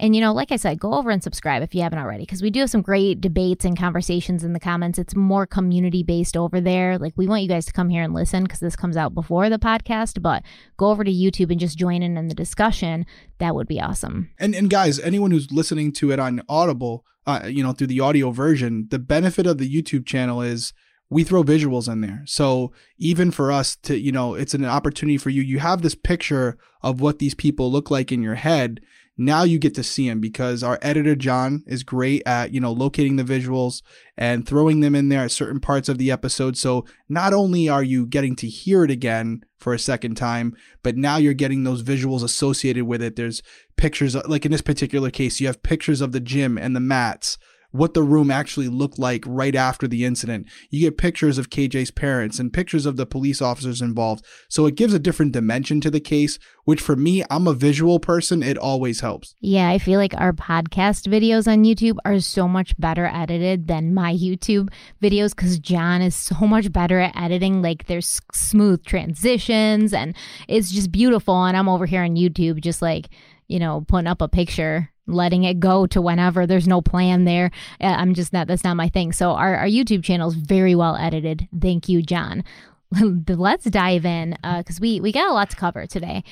And, 0.00 0.16
you 0.16 0.20
know, 0.20 0.32
like 0.32 0.50
I 0.50 0.56
said, 0.56 0.80
go 0.80 0.94
over 0.94 1.10
and 1.10 1.22
subscribe 1.22 1.62
if 1.62 1.74
you 1.74 1.82
haven't 1.82 1.98
already, 1.98 2.24
because 2.24 2.42
we 2.42 2.50
do 2.50 2.60
have 2.60 2.70
some 2.70 2.82
great 2.82 3.20
debates 3.20 3.64
and 3.64 3.78
conversations 3.78 4.42
in 4.42 4.52
the 4.52 4.58
comments. 4.58 4.98
It's 4.98 5.14
more 5.14 5.46
community 5.46 6.02
based 6.02 6.36
over 6.36 6.60
there. 6.60 6.98
Like, 6.98 7.12
we 7.16 7.28
want 7.28 7.42
you 7.42 7.48
guys 7.48 7.66
to 7.66 7.72
come 7.72 7.88
here 7.90 8.02
and 8.02 8.14
listen 8.14 8.42
because 8.42 8.58
this 8.58 8.74
comes 8.74 8.96
out 8.96 9.14
before 9.14 9.48
the 9.50 9.58
podcast, 9.58 10.20
but 10.22 10.42
go 10.76 10.88
over 10.88 11.04
to 11.04 11.12
YouTube 11.12 11.50
and 11.50 11.60
just 11.60 11.78
join 11.78 12.02
in 12.02 12.16
in 12.16 12.28
the 12.28 12.34
discussion. 12.34 13.06
That 13.38 13.54
would 13.54 13.68
be 13.68 13.80
awesome. 13.80 14.30
And 14.38 14.54
and 14.54 14.70
guys, 14.70 14.98
anyone 14.98 15.30
who's 15.30 15.52
listening 15.52 15.92
to 15.92 16.10
it 16.10 16.18
on 16.18 16.42
Audible, 16.48 17.04
uh, 17.26 17.42
you 17.46 17.62
know, 17.62 17.72
through 17.72 17.88
the 17.88 18.00
audio 18.00 18.30
version, 18.30 18.88
the 18.90 18.98
benefit 18.98 19.46
of 19.46 19.58
the 19.58 19.72
YouTube 19.72 20.06
channel 20.06 20.40
is 20.40 20.72
we 21.10 21.22
throw 21.22 21.44
visuals 21.44 21.92
in 21.92 22.00
there. 22.00 22.22
So 22.24 22.72
even 22.96 23.30
for 23.30 23.52
us 23.52 23.76
to, 23.82 23.98
you 23.98 24.10
know, 24.10 24.34
it's 24.34 24.54
an 24.54 24.64
opportunity 24.64 25.18
for 25.18 25.28
you. 25.28 25.42
You 25.42 25.58
have 25.58 25.82
this 25.82 25.94
picture 25.94 26.56
of 26.80 27.00
what 27.00 27.18
these 27.18 27.34
people 27.34 27.70
look 27.70 27.90
like 27.90 28.10
in 28.10 28.22
your 28.22 28.36
head. 28.36 28.80
Now 29.24 29.44
you 29.44 29.58
get 29.58 29.74
to 29.76 29.84
see 29.84 30.08
them 30.08 30.20
because 30.20 30.62
our 30.62 30.78
editor 30.82 31.14
John 31.14 31.62
is 31.66 31.82
great 31.82 32.22
at, 32.26 32.52
you 32.52 32.60
know, 32.60 32.72
locating 32.72 33.16
the 33.16 33.22
visuals 33.22 33.82
and 34.16 34.46
throwing 34.46 34.80
them 34.80 34.94
in 34.94 35.08
there 35.08 35.24
at 35.24 35.30
certain 35.30 35.60
parts 35.60 35.88
of 35.88 35.98
the 35.98 36.10
episode. 36.10 36.56
So 36.56 36.84
not 37.08 37.32
only 37.32 37.68
are 37.68 37.82
you 37.82 38.06
getting 38.06 38.34
to 38.36 38.48
hear 38.48 38.84
it 38.84 38.90
again 38.90 39.44
for 39.58 39.72
a 39.72 39.78
second 39.78 40.16
time, 40.16 40.56
but 40.82 40.96
now 40.96 41.18
you're 41.18 41.34
getting 41.34 41.62
those 41.62 41.82
visuals 41.82 42.24
associated 42.24 42.84
with 42.84 43.00
it. 43.00 43.16
There's 43.16 43.42
pictures, 43.76 44.14
like 44.14 44.44
in 44.44 44.52
this 44.52 44.60
particular 44.60 45.10
case, 45.10 45.40
you 45.40 45.46
have 45.46 45.62
pictures 45.62 46.00
of 46.00 46.12
the 46.12 46.20
gym 46.20 46.58
and 46.58 46.74
the 46.74 46.80
mats, 46.80 47.38
what 47.72 47.94
the 47.94 48.02
room 48.02 48.30
actually 48.30 48.68
looked 48.68 48.98
like 48.98 49.24
right 49.26 49.54
after 49.54 49.88
the 49.88 50.04
incident. 50.04 50.46
You 50.70 50.80
get 50.80 50.98
pictures 50.98 51.38
of 51.38 51.50
KJ's 51.50 51.90
parents 51.90 52.38
and 52.38 52.52
pictures 52.52 52.86
of 52.86 52.96
the 52.96 53.06
police 53.06 53.42
officers 53.42 53.82
involved. 53.82 54.24
So 54.48 54.66
it 54.66 54.76
gives 54.76 54.94
a 54.94 54.98
different 54.98 55.32
dimension 55.32 55.80
to 55.80 55.90
the 55.90 56.00
case, 56.00 56.38
which 56.64 56.80
for 56.80 56.94
me, 56.94 57.24
I'm 57.30 57.46
a 57.48 57.54
visual 57.54 57.98
person. 57.98 58.42
It 58.42 58.58
always 58.58 59.00
helps. 59.00 59.34
Yeah, 59.40 59.68
I 59.68 59.78
feel 59.78 59.98
like 59.98 60.14
our 60.16 60.32
podcast 60.32 61.08
videos 61.08 61.50
on 61.50 61.64
YouTube 61.64 61.96
are 62.04 62.20
so 62.20 62.46
much 62.46 62.78
better 62.78 63.06
edited 63.06 63.66
than 63.66 63.94
my 63.94 64.14
YouTube 64.14 64.68
videos 65.02 65.34
because 65.34 65.58
John 65.58 66.02
is 66.02 66.14
so 66.14 66.36
much 66.46 66.70
better 66.70 67.00
at 67.00 67.16
editing. 67.16 67.62
Like 67.62 67.86
there's 67.86 68.20
smooth 68.32 68.84
transitions 68.84 69.92
and 69.92 70.14
it's 70.46 70.70
just 70.70 70.92
beautiful. 70.92 71.44
And 71.44 71.56
I'm 71.56 71.68
over 71.68 71.86
here 71.86 72.02
on 72.02 72.16
YouTube 72.16 72.60
just 72.60 72.82
like, 72.82 73.08
you 73.48 73.58
know, 73.58 73.84
putting 73.88 74.06
up 74.06 74.22
a 74.22 74.28
picture, 74.28 74.91
letting 75.06 75.44
it 75.44 75.60
go 75.60 75.86
to 75.86 76.00
whenever. 76.00 76.46
There's 76.46 76.68
no 76.68 76.80
plan 76.80 77.24
there. 77.24 77.50
Uh, 77.80 77.86
I'm 77.86 78.14
just 78.14 78.32
not, 78.32 78.46
that's 78.46 78.64
not 78.64 78.76
my 78.76 78.88
thing. 78.88 79.12
So 79.12 79.30
our, 79.32 79.56
our 79.56 79.66
YouTube 79.66 80.04
channel 80.04 80.28
is 80.28 80.36
very 80.36 80.74
well 80.74 80.96
edited. 80.96 81.48
Thank 81.60 81.88
you, 81.88 82.02
John. 82.02 82.44
Let's 83.28 83.64
dive 83.64 84.04
in 84.04 84.36
because 84.42 84.80
we, 84.80 85.00
we 85.00 85.12
got 85.12 85.30
a 85.30 85.32
lot 85.32 85.50
to 85.50 85.56
cover 85.56 85.86
today. 85.86 86.24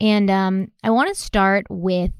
And 0.00 0.30
um, 0.30 0.72
I 0.82 0.90
want 0.90 1.14
to 1.14 1.20
start 1.20 1.66
with 1.70 2.12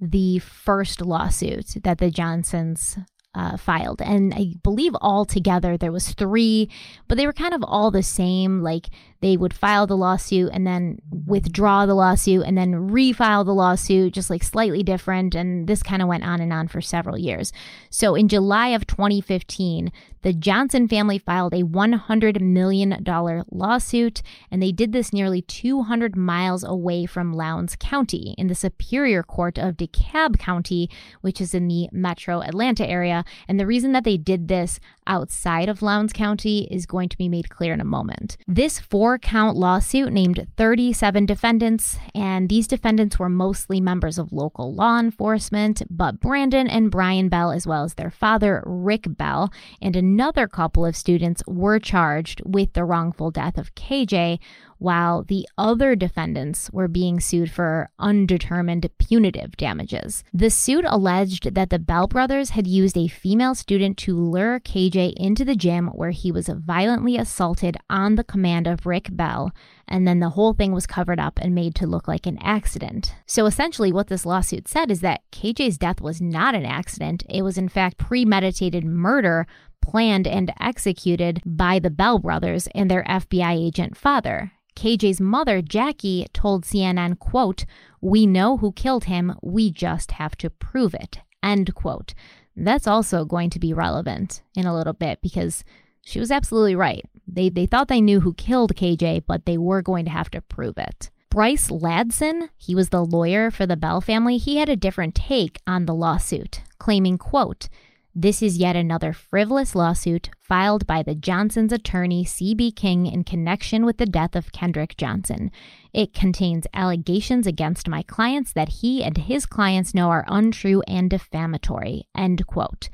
the 0.00 0.40
first 0.40 1.00
lawsuit 1.00 1.76
that 1.84 1.98
the 1.98 2.10
Johnsons 2.10 2.98
uh, 3.34 3.56
filed, 3.56 4.02
and 4.02 4.34
I 4.34 4.54
believe 4.62 4.94
all 5.00 5.24
together 5.24 5.76
there 5.76 5.92
was 5.92 6.12
three, 6.12 6.68
but 7.08 7.16
they 7.16 7.26
were 7.26 7.32
kind 7.32 7.54
of 7.54 7.62
all 7.62 7.90
the 7.90 8.02
same. 8.02 8.60
Like 8.60 8.90
they 9.22 9.36
would 9.36 9.54
file 9.54 9.86
the 9.86 9.96
lawsuit 9.96 10.50
and 10.52 10.66
then 10.66 10.98
withdraw 11.26 11.86
the 11.86 11.94
lawsuit 11.94 12.44
and 12.44 12.58
then 12.58 12.90
refile 12.90 13.44
the 13.44 13.54
lawsuit, 13.54 14.12
just 14.12 14.28
like 14.28 14.42
slightly 14.42 14.82
different. 14.82 15.34
And 15.34 15.68
this 15.68 15.82
kind 15.82 16.02
of 16.02 16.08
went 16.08 16.24
on 16.24 16.40
and 16.40 16.52
on 16.52 16.66
for 16.68 16.80
several 16.80 17.16
years. 17.16 17.52
So 17.88 18.16
in 18.16 18.28
July 18.28 18.68
of 18.68 18.86
2015, 18.86 19.92
the 20.22 20.32
Johnson 20.32 20.88
family 20.88 21.18
filed 21.18 21.54
a 21.54 21.62
$100 21.62 22.40
million 22.40 23.04
lawsuit, 23.50 24.22
and 24.50 24.62
they 24.62 24.72
did 24.72 24.92
this 24.92 25.12
nearly 25.12 25.42
200 25.42 26.16
miles 26.16 26.62
away 26.62 27.06
from 27.06 27.32
Lowndes 27.32 27.76
County 27.76 28.34
in 28.38 28.46
the 28.46 28.54
Superior 28.54 29.22
Court 29.22 29.58
of 29.58 29.76
DeKalb 29.76 30.38
County, 30.38 30.90
which 31.20 31.40
is 31.40 31.54
in 31.54 31.68
the 31.68 31.88
metro 31.92 32.40
Atlanta 32.40 32.88
area. 32.88 33.24
And 33.48 33.58
the 33.58 33.66
reason 33.66 33.92
that 33.92 34.04
they 34.04 34.16
did 34.16 34.48
this 34.48 34.78
outside 35.06 35.68
of 35.68 35.82
Lowndes 35.82 36.12
County 36.12 36.68
is 36.70 36.86
going 36.86 37.08
to 37.08 37.18
be 37.18 37.28
made 37.28 37.48
clear 37.48 37.72
in 37.72 37.80
a 37.80 37.84
moment. 37.84 38.36
This 38.46 38.78
four 38.78 39.18
count 39.18 39.56
lawsuit 39.56 40.12
named 40.12 40.46
37 40.56 41.26
defendants, 41.26 41.98
and 42.14 42.48
these 42.48 42.66
defendants 42.66 43.18
were 43.18 43.28
mostly 43.28 43.80
members 43.80 44.18
of 44.18 44.32
local 44.32 44.74
law 44.74 44.98
enforcement, 44.98 45.82
but 45.90 46.20
Brandon 46.20 46.68
and 46.68 46.90
Brian 46.90 47.28
Bell, 47.28 47.50
as 47.50 47.66
well 47.66 47.84
as 47.84 47.94
their 47.94 48.10
father, 48.10 48.62
Rick 48.66 49.04
Bell, 49.16 49.52
and 49.80 49.96
another 49.96 50.46
couple 50.46 50.84
of 50.84 50.96
students 50.96 51.42
were 51.46 51.78
charged 51.78 52.42
with 52.44 52.72
the 52.72 52.84
wrongful 52.84 53.30
death 53.30 53.58
of 53.58 53.74
KJ, 53.74 54.38
while 54.82 55.22
the 55.22 55.48
other 55.56 55.94
defendants 55.94 56.70
were 56.72 56.88
being 56.88 57.20
sued 57.20 57.50
for 57.50 57.90
undetermined 57.98 58.88
punitive 58.98 59.56
damages. 59.56 60.24
The 60.34 60.50
suit 60.50 60.84
alleged 60.86 61.54
that 61.54 61.70
the 61.70 61.78
Bell 61.78 62.06
brothers 62.06 62.50
had 62.50 62.66
used 62.66 62.96
a 62.96 63.08
female 63.08 63.54
student 63.54 63.96
to 63.98 64.16
lure 64.16 64.60
KJ 64.60 65.14
into 65.16 65.44
the 65.44 65.56
gym 65.56 65.88
where 65.88 66.10
he 66.10 66.32
was 66.32 66.48
violently 66.48 67.16
assaulted 67.16 67.76
on 67.88 68.16
the 68.16 68.24
command 68.24 68.66
of 68.66 68.86
Rick 68.86 69.08
Bell, 69.12 69.52
and 69.86 70.06
then 70.06 70.20
the 70.20 70.30
whole 70.30 70.54
thing 70.54 70.72
was 70.72 70.86
covered 70.86 71.20
up 71.20 71.38
and 71.40 71.54
made 71.54 71.74
to 71.76 71.86
look 71.86 72.08
like 72.08 72.26
an 72.26 72.38
accident. 72.42 73.14
So 73.26 73.46
essentially, 73.46 73.92
what 73.92 74.08
this 74.08 74.26
lawsuit 74.26 74.68
said 74.68 74.90
is 74.90 75.00
that 75.00 75.22
KJ's 75.30 75.78
death 75.78 76.00
was 76.00 76.20
not 76.20 76.54
an 76.54 76.66
accident, 76.66 77.24
it 77.28 77.42
was 77.42 77.56
in 77.56 77.68
fact 77.68 77.98
premeditated 77.98 78.84
murder 78.84 79.46
planned 79.82 80.26
and 80.26 80.52
executed 80.60 81.42
by 81.44 81.78
the 81.78 81.90
Bell 81.90 82.18
brothers 82.18 82.68
and 82.74 82.90
their 82.90 83.04
FBI 83.04 83.54
agent 83.54 83.96
father. 83.96 84.52
KJ's 84.76 85.20
mother, 85.20 85.62
Jackie, 85.62 86.26
told 86.32 86.64
CNN, 86.64 87.18
quote, 87.18 87.64
We 88.00 88.26
know 88.26 88.56
who 88.56 88.72
killed 88.72 89.04
him, 89.04 89.34
we 89.42 89.70
just 89.70 90.12
have 90.12 90.36
to 90.36 90.50
prove 90.50 90.94
it, 90.94 91.18
end 91.42 91.74
quote. 91.74 92.14
That's 92.56 92.86
also 92.86 93.24
going 93.24 93.50
to 93.50 93.58
be 93.58 93.72
relevant 93.72 94.42
in 94.54 94.66
a 94.66 94.74
little 94.74 94.92
bit 94.92 95.20
because 95.22 95.64
she 96.04 96.18
was 96.18 96.30
absolutely 96.30 96.74
right. 96.74 97.04
They, 97.26 97.48
they 97.48 97.66
thought 97.66 97.88
they 97.88 98.00
knew 98.00 98.20
who 98.20 98.34
killed 98.34 98.74
KJ, 98.74 99.24
but 99.26 99.46
they 99.46 99.56
were 99.56 99.82
going 99.82 100.04
to 100.04 100.10
have 100.10 100.30
to 100.30 100.42
prove 100.42 100.76
it. 100.76 101.10
Bryce 101.30 101.70
Ladson, 101.70 102.50
he 102.58 102.74
was 102.74 102.90
the 102.90 103.04
lawyer 103.04 103.50
for 103.50 103.66
the 103.66 103.76
Bell 103.76 104.02
family, 104.02 104.36
he 104.36 104.56
had 104.56 104.68
a 104.68 104.76
different 104.76 105.14
take 105.14 105.58
on 105.66 105.86
the 105.86 105.94
lawsuit, 105.94 106.60
claiming, 106.78 107.16
quote, 107.16 107.68
this 108.14 108.42
is 108.42 108.58
yet 108.58 108.76
another 108.76 109.12
frivolous 109.14 109.74
lawsuit 109.74 110.28
filed 110.38 110.86
by 110.86 111.02
the 111.02 111.14
Johnson's 111.14 111.72
attorney, 111.72 112.24
C.B. 112.24 112.72
King, 112.72 113.06
in 113.06 113.24
connection 113.24 113.86
with 113.86 113.96
the 113.96 114.06
death 114.06 114.36
of 114.36 114.52
Kendrick 114.52 114.96
Johnson. 114.98 115.50
It 115.94 116.12
contains 116.12 116.66
allegations 116.74 117.46
against 117.46 117.88
my 117.88 118.02
clients 118.02 118.52
that 118.52 118.68
he 118.80 119.02
and 119.02 119.16
his 119.16 119.46
clients 119.46 119.94
know 119.94 120.10
are 120.10 120.26
untrue 120.28 120.82
and 120.86 121.08
defamatory. 121.08 122.06
End 122.14 122.46
quote. 122.46 122.90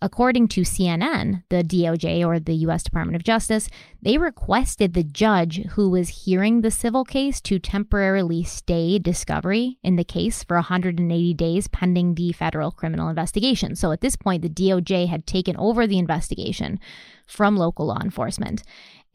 According 0.00 0.46
to 0.48 0.60
CNN, 0.60 1.42
the 1.48 1.64
DOJ 1.64 2.24
or 2.24 2.38
the 2.38 2.54
U.S. 2.54 2.84
Department 2.84 3.16
of 3.16 3.24
Justice, 3.24 3.68
they 4.00 4.16
requested 4.16 4.94
the 4.94 5.02
judge 5.02 5.64
who 5.70 5.90
was 5.90 6.24
hearing 6.24 6.60
the 6.60 6.70
civil 6.70 7.04
case 7.04 7.40
to 7.40 7.58
temporarily 7.58 8.44
stay 8.44 9.00
discovery 9.00 9.78
in 9.82 9.96
the 9.96 10.04
case 10.04 10.44
for 10.44 10.54
180 10.56 11.34
days 11.34 11.66
pending 11.66 12.14
the 12.14 12.30
federal 12.30 12.70
criminal 12.70 13.08
investigation. 13.08 13.74
So 13.74 13.90
at 13.90 14.00
this 14.00 14.14
point, 14.14 14.42
the 14.42 14.48
DOJ 14.48 15.08
had 15.08 15.26
taken 15.26 15.56
over 15.56 15.84
the 15.84 15.98
investigation 15.98 16.78
from 17.26 17.56
local 17.56 17.86
law 17.86 18.00
enforcement. 18.00 18.62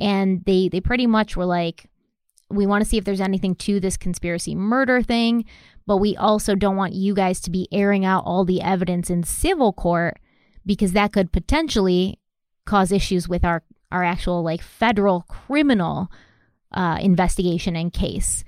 And 0.02 0.44
they, 0.44 0.68
they 0.68 0.82
pretty 0.82 1.08
much 1.08 1.38
were 1.38 1.46
like, 1.46 1.90
we 2.50 2.66
want 2.66 2.84
to 2.84 2.90
see 2.90 2.98
if 2.98 3.06
there's 3.06 3.22
anything 3.22 3.56
to 3.56 3.80
this 3.80 3.96
conspiracy 3.96 4.54
murder 4.54 5.02
thing, 5.02 5.46
but 5.88 5.98
we 5.98 6.18
also 6.18 6.56
don't 6.56 6.75
want 6.75 6.94
you 6.94 7.13
guys 7.13 7.40
to 7.42 7.52
be 7.52 7.70
airing 7.72 8.04
out 8.04 8.24
all 8.25 8.44
the 8.44 8.62
evidence 8.62 9.10
in 9.10 9.24
civil 9.24 9.72
court 9.72 10.20
because 10.65 10.93
that 10.93 11.13
could 11.13 11.32
potentially 11.32 12.20
cause 12.65 12.91
issues 12.91 13.27
with 13.27 13.43
our 13.43 13.63
our 13.91 14.03
actual 14.03 14.41
like 14.41 14.62
federal 14.62 15.22
criminal 15.27 16.12
uh, 16.72 16.98
investigation 17.00 17.75
and 17.75 17.93
case. 17.93 18.43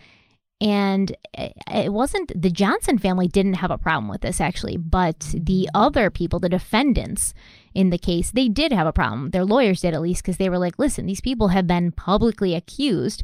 And 0.62 1.16
it 1.36 1.92
wasn't 1.92 2.32
the 2.42 2.50
Johnson 2.50 2.98
family 2.98 3.28
didn't 3.28 3.56
have 3.56 3.72
a 3.72 3.78
problem 3.78 4.08
with 4.08 4.22
this 4.22 4.42
actually, 4.42 4.78
but 4.78 5.36
the 5.38 5.70
other 5.76 6.10
people, 6.10 6.40
the 6.40 6.50
defendants 6.50 7.34
in 7.74 7.90
the 7.90 7.98
case, 7.98 8.32
they 8.32 8.48
did 8.48 8.72
have 8.72 8.88
a 8.88 8.94
problem. 8.94 9.32
Their 9.32 9.46
lawyers 9.46 9.82
did 9.82 9.94
at 9.94 10.02
least 10.02 10.24
because 10.24 10.38
they 10.38 10.50
were 10.50 10.58
like, 10.58 10.80
listen, 10.80 11.06
these 11.06 11.22
people 11.22 11.50
have 11.50 11.68
been 11.68 11.92
publicly 11.92 12.56
accused. 12.56 13.22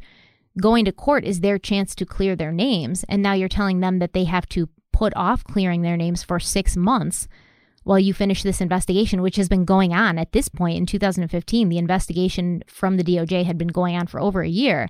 Going 0.62 0.84
to 0.86 0.92
court 0.92 1.24
is 1.24 1.40
their 1.40 1.58
chance 1.58 1.96
to 1.96 2.06
clear 2.06 2.36
their 2.36 2.52
names. 2.52 3.06
And 3.08 3.24
now 3.24 3.34
you're 3.34 3.48
telling 3.48 3.80
them 3.80 4.00
that 4.00 4.14
they 4.14 4.26
have 4.26 4.48
to 4.50 4.68
put 4.92 5.14
off 5.16 5.46
clearing 5.46 5.82
their 5.82 5.98
names 5.98 6.22
for 6.22 6.40
six 6.40 6.76
months 6.76 7.30
while 7.84 8.00
you 8.00 8.14
finish 8.14 8.44
this 8.44 8.62
investigation, 8.62 9.22
which 9.22 9.36
has 9.38 9.50
been 9.50 9.66
going 9.66 9.94
on 9.94 10.18
at 10.18 10.32
this 10.32 10.48
point 10.50 10.78
in 10.78 10.86
2015. 10.86 11.70
The 11.70 11.78
investigation 11.78 12.64
from 12.68 12.98
the 12.98 13.04
DOJ 13.04 13.46
had 13.46 13.58
been 13.58 13.70
going 13.70 13.96
on 13.96 14.08
for 14.08 14.20
over 14.20 14.42
a 14.42 14.50
year. 14.50 14.88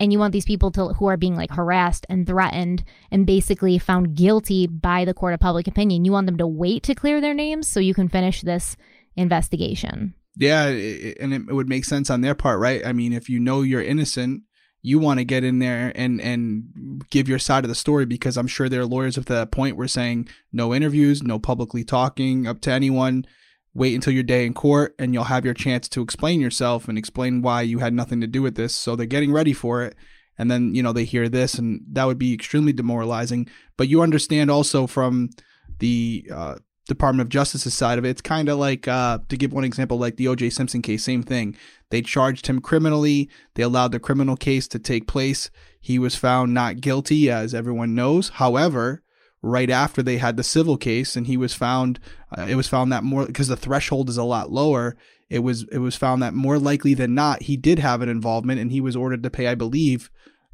And 0.00 0.12
you 0.12 0.18
want 0.18 0.32
these 0.32 0.44
people 0.44 0.70
to 0.72 0.88
who 0.88 1.06
are 1.06 1.16
being 1.16 1.36
like 1.36 1.52
harassed 1.52 2.04
and 2.08 2.26
threatened 2.26 2.82
and 3.10 3.26
basically 3.26 3.78
found 3.78 4.16
guilty 4.16 4.66
by 4.66 5.04
the 5.04 5.14
court 5.14 5.34
of 5.34 5.40
public 5.40 5.68
opinion. 5.68 6.04
You 6.04 6.12
want 6.12 6.26
them 6.26 6.38
to 6.38 6.46
wait 6.46 6.82
to 6.84 6.94
clear 6.94 7.20
their 7.20 7.34
names 7.34 7.68
so 7.68 7.78
you 7.78 7.94
can 7.94 8.08
finish 8.08 8.40
this 8.42 8.76
investigation. 9.16 10.14
Yeah, 10.36 10.66
and 10.66 11.32
it 11.32 11.46
would 11.46 11.68
make 11.68 11.84
sense 11.84 12.10
on 12.10 12.22
their 12.22 12.34
part, 12.34 12.58
right? 12.58 12.84
I 12.84 12.92
mean, 12.92 13.12
if 13.12 13.28
you 13.28 13.38
know 13.38 13.62
you're 13.62 13.82
innocent, 13.82 14.42
you 14.86 14.98
want 14.98 15.18
to 15.18 15.24
get 15.24 15.44
in 15.44 15.60
there 15.60 15.90
and 15.94 16.20
and 16.20 17.02
give 17.08 17.26
your 17.26 17.38
side 17.38 17.64
of 17.64 17.70
the 17.70 17.74
story 17.74 18.04
because 18.04 18.36
I'm 18.36 18.46
sure 18.46 18.68
there 18.68 18.82
are 18.82 18.86
lawyers 18.86 19.16
at 19.16 19.24
that 19.26 19.50
point 19.50 19.78
were 19.78 19.88
saying 19.88 20.28
no 20.52 20.74
interviews, 20.74 21.22
no 21.22 21.38
publicly 21.38 21.84
talking 21.84 22.46
up 22.46 22.60
to 22.60 22.70
anyone. 22.70 23.24
Wait 23.72 23.94
until 23.94 24.12
your 24.12 24.22
day 24.22 24.44
in 24.44 24.52
court 24.52 24.94
and 24.98 25.14
you'll 25.14 25.24
have 25.24 25.44
your 25.44 25.54
chance 25.54 25.88
to 25.88 26.02
explain 26.02 26.38
yourself 26.38 26.86
and 26.86 26.98
explain 26.98 27.40
why 27.40 27.62
you 27.62 27.78
had 27.78 27.94
nothing 27.94 28.20
to 28.20 28.26
do 28.26 28.42
with 28.42 28.56
this. 28.56 28.76
So 28.76 28.94
they're 28.94 29.06
getting 29.06 29.32
ready 29.32 29.54
for 29.54 29.82
it. 29.82 29.96
And 30.36 30.50
then, 30.50 30.74
you 30.74 30.82
know, 30.82 30.92
they 30.92 31.04
hear 31.04 31.30
this 31.30 31.54
and 31.54 31.80
that 31.90 32.04
would 32.04 32.18
be 32.18 32.34
extremely 32.34 32.74
demoralizing. 32.74 33.48
But 33.78 33.88
you 33.88 34.02
understand 34.02 34.50
also 34.50 34.86
from 34.86 35.30
the 35.78 36.30
uh, 36.30 36.56
Department 36.86 37.26
of 37.26 37.30
Justice's 37.30 37.74
side 37.74 37.98
of 37.98 38.04
it. 38.04 38.10
It's 38.10 38.20
kind 38.20 38.48
of 38.48 38.58
like, 38.58 38.86
uh, 38.86 39.18
to 39.28 39.36
give 39.36 39.52
one 39.52 39.64
example, 39.64 39.98
like 39.98 40.16
the 40.16 40.28
O.J. 40.28 40.50
Simpson 40.50 40.82
case, 40.82 41.02
same 41.02 41.22
thing. 41.22 41.56
They 41.90 42.02
charged 42.02 42.46
him 42.46 42.60
criminally. 42.60 43.30
They 43.54 43.62
allowed 43.62 43.92
the 43.92 44.00
criminal 44.00 44.36
case 44.36 44.68
to 44.68 44.78
take 44.78 45.06
place. 45.06 45.50
He 45.80 45.98
was 45.98 46.16
found 46.16 46.52
not 46.52 46.80
guilty, 46.80 47.30
as 47.30 47.54
everyone 47.54 47.94
knows. 47.94 48.30
However, 48.30 49.02
right 49.40 49.70
after 49.70 50.02
they 50.02 50.18
had 50.18 50.36
the 50.36 50.42
civil 50.42 50.76
case, 50.76 51.16
and 51.16 51.26
he 51.26 51.36
was 51.36 51.54
found, 51.54 52.00
uh, 52.36 52.46
it 52.48 52.54
was 52.54 52.68
found 52.68 52.92
that 52.92 53.04
more 53.04 53.26
because 53.26 53.48
the 53.48 53.56
threshold 53.56 54.08
is 54.08 54.16
a 54.16 54.24
lot 54.24 54.50
lower. 54.50 54.96
It 55.30 55.38
was 55.40 55.64
it 55.72 55.78
was 55.78 55.96
found 55.96 56.22
that 56.22 56.34
more 56.34 56.58
likely 56.58 56.94
than 56.94 57.14
not 57.14 57.42
he 57.42 57.56
did 57.56 57.78
have 57.78 58.02
an 58.02 58.08
involvement, 58.08 58.60
and 58.60 58.70
he 58.70 58.80
was 58.80 58.96
ordered 58.96 59.22
to 59.22 59.30
pay, 59.30 59.46
I 59.46 59.54
believe, 59.54 60.10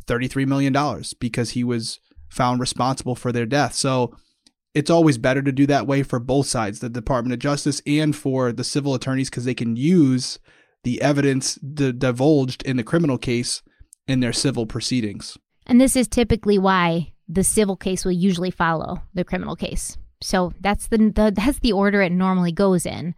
thirty 0.06 0.28
three 0.28 0.44
million 0.44 0.72
dollars 0.72 1.14
because 1.14 1.50
he 1.50 1.64
was 1.64 1.98
found 2.28 2.60
responsible 2.60 3.16
for 3.16 3.32
their 3.32 3.46
death. 3.46 3.74
So 3.74 4.16
it's 4.74 4.90
always 4.90 5.18
better 5.18 5.42
to 5.42 5.52
do 5.52 5.66
that 5.66 5.86
way 5.86 6.02
for 6.02 6.18
both 6.18 6.46
sides, 6.46 6.80
the 6.80 6.88
Department 6.88 7.32
of 7.32 7.38
Justice 7.40 7.82
and 7.86 8.14
for 8.14 8.52
the 8.52 8.64
civil 8.64 8.94
attorneys, 8.94 9.30
because 9.30 9.44
they 9.44 9.54
can 9.54 9.76
use 9.76 10.38
the 10.84 11.02
evidence 11.02 11.56
d- 11.56 11.92
divulged 11.92 12.62
in 12.62 12.76
the 12.76 12.84
criminal 12.84 13.18
case 13.18 13.62
in 14.06 14.20
their 14.20 14.32
civil 14.32 14.66
proceedings. 14.66 15.36
And 15.66 15.80
this 15.80 15.96
is 15.96 16.08
typically 16.08 16.58
why 16.58 17.12
the 17.28 17.44
civil 17.44 17.76
case 17.76 18.04
will 18.04 18.12
usually 18.12 18.50
follow 18.50 19.02
the 19.14 19.24
criminal 19.24 19.56
case. 19.56 19.96
So 20.22 20.52
that's 20.60 20.88
the, 20.88 20.98
the 20.98 21.32
that's 21.34 21.60
the 21.60 21.72
order 21.72 22.02
it 22.02 22.12
normally 22.12 22.52
goes 22.52 22.84
in 22.84 23.14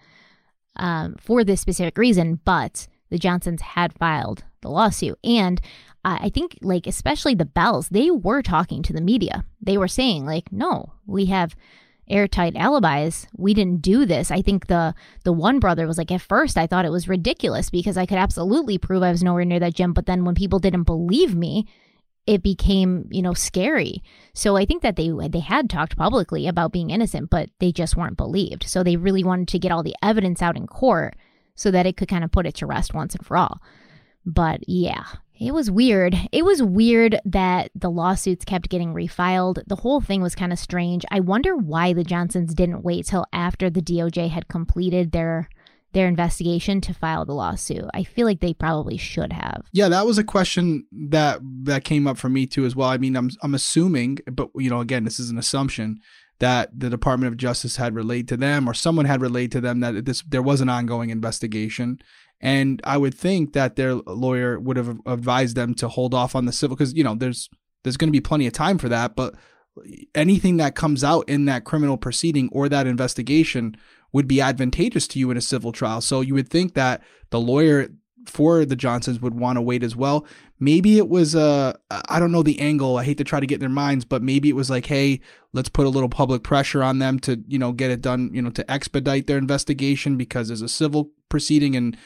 um, 0.76 1.16
for 1.18 1.44
this 1.44 1.60
specific 1.60 1.98
reason. 1.98 2.40
But 2.44 2.86
the 3.10 3.18
Johnsons 3.18 3.62
had 3.62 3.92
filed 3.94 4.44
the 4.62 4.70
lawsuit, 4.70 5.18
and 5.22 5.60
I 6.04 6.30
think 6.30 6.58
like 6.62 6.86
especially 6.86 7.34
the 7.34 7.44
Bells, 7.44 7.88
they 7.88 8.10
were 8.10 8.42
talking 8.42 8.82
to 8.82 8.92
the 8.92 9.00
media. 9.00 9.44
They 9.60 9.78
were 9.78 9.88
saying 9.88 10.26
like, 10.26 10.50
"No, 10.52 10.94
we 11.06 11.26
have 11.26 11.54
airtight 12.08 12.56
alibis. 12.56 13.26
We 13.36 13.54
didn't 13.54 13.82
do 13.82 14.04
this." 14.04 14.30
I 14.30 14.42
think 14.42 14.66
the 14.66 14.94
the 15.24 15.32
one 15.32 15.60
brother 15.60 15.86
was 15.86 15.98
like, 15.98 16.10
"At 16.10 16.20
first, 16.20 16.58
I 16.58 16.66
thought 16.66 16.84
it 16.84 16.90
was 16.90 17.08
ridiculous 17.08 17.70
because 17.70 17.96
I 17.96 18.06
could 18.06 18.18
absolutely 18.18 18.78
prove 18.78 19.02
I 19.02 19.12
was 19.12 19.22
nowhere 19.22 19.44
near 19.44 19.60
that 19.60 19.74
gym, 19.74 19.92
but 19.92 20.06
then 20.06 20.24
when 20.24 20.34
people 20.34 20.58
didn't 20.58 20.84
believe 20.84 21.36
me, 21.36 21.66
it 22.26 22.42
became, 22.42 23.08
you 23.12 23.22
know, 23.22 23.34
scary." 23.34 24.02
So 24.34 24.56
I 24.56 24.64
think 24.64 24.82
that 24.82 24.96
they 24.96 25.12
they 25.28 25.40
had 25.40 25.70
talked 25.70 25.96
publicly 25.96 26.48
about 26.48 26.72
being 26.72 26.90
innocent, 26.90 27.30
but 27.30 27.48
they 27.60 27.70
just 27.70 27.96
weren't 27.96 28.16
believed. 28.16 28.64
So 28.64 28.82
they 28.82 28.96
really 28.96 29.22
wanted 29.22 29.48
to 29.48 29.60
get 29.60 29.70
all 29.70 29.84
the 29.84 29.96
evidence 30.02 30.42
out 30.42 30.56
in 30.56 30.66
court 30.66 31.14
so 31.54 31.70
that 31.70 31.86
it 31.86 31.96
could 31.96 32.08
kind 32.08 32.24
of 32.24 32.32
put 32.32 32.46
it 32.46 32.56
to 32.56 32.66
rest 32.66 32.92
once 32.92 33.14
and 33.14 33.24
for 33.24 33.36
all. 33.36 33.60
But 34.24 34.60
yeah, 34.68 35.04
it 35.38 35.52
was 35.52 35.70
weird. 35.70 36.16
It 36.30 36.44
was 36.44 36.62
weird 36.62 37.18
that 37.24 37.70
the 37.74 37.90
lawsuits 37.90 38.44
kept 38.44 38.68
getting 38.68 38.94
refiled. 38.94 39.62
The 39.66 39.76
whole 39.76 40.00
thing 40.00 40.22
was 40.22 40.34
kind 40.34 40.52
of 40.52 40.58
strange. 40.58 41.04
I 41.10 41.20
wonder 41.20 41.56
why 41.56 41.92
the 41.92 42.04
Johnsons 42.04 42.54
didn't 42.54 42.82
wait 42.82 43.06
till 43.06 43.26
after 43.32 43.68
the 43.68 43.82
DOJ 43.82 44.30
had 44.30 44.48
completed 44.48 45.12
their 45.12 45.48
their 45.92 46.08
investigation 46.08 46.80
to 46.80 46.94
file 46.94 47.26
the 47.26 47.34
lawsuit. 47.34 47.84
I 47.92 48.02
feel 48.04 48.26
like 48.26 48.40
they 48.40 48.54
probably 48.54 48.96
should 48.96 49.32
have. 49.32 49.66
Yeah, 49.72 49.88
that 49.88 50.06
was 50.06 50.16
a 50.16 50.24
question 50.24 50.86
that 50.90 51.40
that 51.64 51.84
came 51.84 52.06
up 52.06 52.16
for 52.16 52.28
me 52.28 52.46
too 52.46 52.64
as 52.64 52.74
well. 52.74 52.88
I 52.88 52.98
mean, 52.98 53.16
I'm 53.16 53.30
I'm 53.42 53.54
assuming, 53.54 54.18
but 54.30 54.48
you 54.54 54.70
know, 54.70 54.80
again, 54.80 55.04
this 55.04 55.20
is 55.20 55.30
an 55.30 55.38
assumption 55.38 55.98
that 56.38 56.70
the 56.76 56.90
Department 56.90 57.32
of 57.32 57.36
Justice 57.36 57.76
had 57.76 57.94
relayed 57.94 58.26
to 58.28 58.36
them 58.36 58.68
or 58.68 58.74
someone 58.74 59.04
had 59.04 59.20
relayed 59.20 59.52
to 59.52 59.60
them 59.60 59.80
that 59.80 60.04
this 60.04 60.22
there 60.22 60.42
was 60.42 60.60
an 60.60 60.68
ongoing 60.68 61.10
investigation 61.10 61.98
and 62.42 62.80
I 62.84 62.98
would 62.98 63.14
think 63.14 63.52
that 63.52 63.76
their 63.76 63.94
lawyer 63.94 64.58
would 64.58 64.76
have 64.76 64.98
advised 65.06 65.56
them 65.56 65.74
to 65.74 65.88
hold 65.88 66.12
off 66.12 66.34
on 66.34 66.44
the 66.44 66.52
civil 66.52 66.76
because 66.76 66.92
you 66.92 67.04
know 67.04 67.14
there's 67.14 67.48
there's 67.84 67.96
going 67.96 68.08
to 68.08 68.12
be 68.12 68.20
plenty 68.20 68.46
of 68.46 68.52
time 68.52 68.78
for 68.78 68.88
that. 68.88 69.14
But 69.14 69.34
anything 70.14 70.56
that 70.58 70.74
comes 70.74 71.02
out 71.02 71.28
in 71.28 71.46
that 71.46 71.64
criminal 71.64 71.96
proceeding 71.96 72.48
or 72.52 72.68
that 72.68 72.86
investigation 72.86 73.76
would 74.12 74.28
be 74.28 74.40
advantageous 74.40 75.06
to 75.08 75.18
you 75.18 75.30
in 75.30 75.36
a 75.36 75.40
civil 75.40 75.72
trial. 75.72 76.00
So 76.00 76.20
you 76.20 76.34
would 76.34 76.48
think 76.48 76.74
that 76.74 77.02
the 77.30 77.40
lawyer 77.40 77.88
for 78.26 78.64
the 78.64 78.76
Johnsons 78.76 79.20
would 79.20 79.34
want 79.34 79.56
to 79.56 79.62
wait 79.62 79.82
as 79.82 79.96
well. 79.96 80.26
Maybe 80.60 80.98
it 80.98 81.08
was 81.08 81.34
uh 81.34 81.74
I 81.90 82.18
don't 82.18 82.32
know 82.32 82.42
the 82.42 82.60
angle. 82.60 82.98
I 82.98 83.04
hate 83.04 83.18
to 83.18 83.24
try 83.24 83.38
to 83.38 83.46
get 83.46 83.56
in 83.56 83.60
their 83.60 83.68
minds, 83.68 84.04
but 84.04 84.22
maybe 84.22 84.48
it 84.48 84.56
was 84.56 84.70
like, 84.70 84.86
hey, 84.86 85.20
let's 85.52 85.68
put 85.68 85.86
a 85.86 85.90
little 85.90 86.08
public 86.08 86.42
pressure 86.42 86.82
on 86.82 86.98
them 86.98 87.18
to, 87.20 87.42
you 87.46 87.58
know, 87.58 87.72
get 87.72 87.90
it 87.90 88.00
done, 88.00 88.30
you 88.32 88.42
know, 88.42 88.50
to 88.50 88.70
expedite 88.70 89.26
their 89.26 89.38
investigation 89.38 90.16
because 90.16 90.48
there's 90.48 90.62
a 90.62 90.68
civil 90.68 91.10
proceeding 91.28 91.74
and 91.76 91.96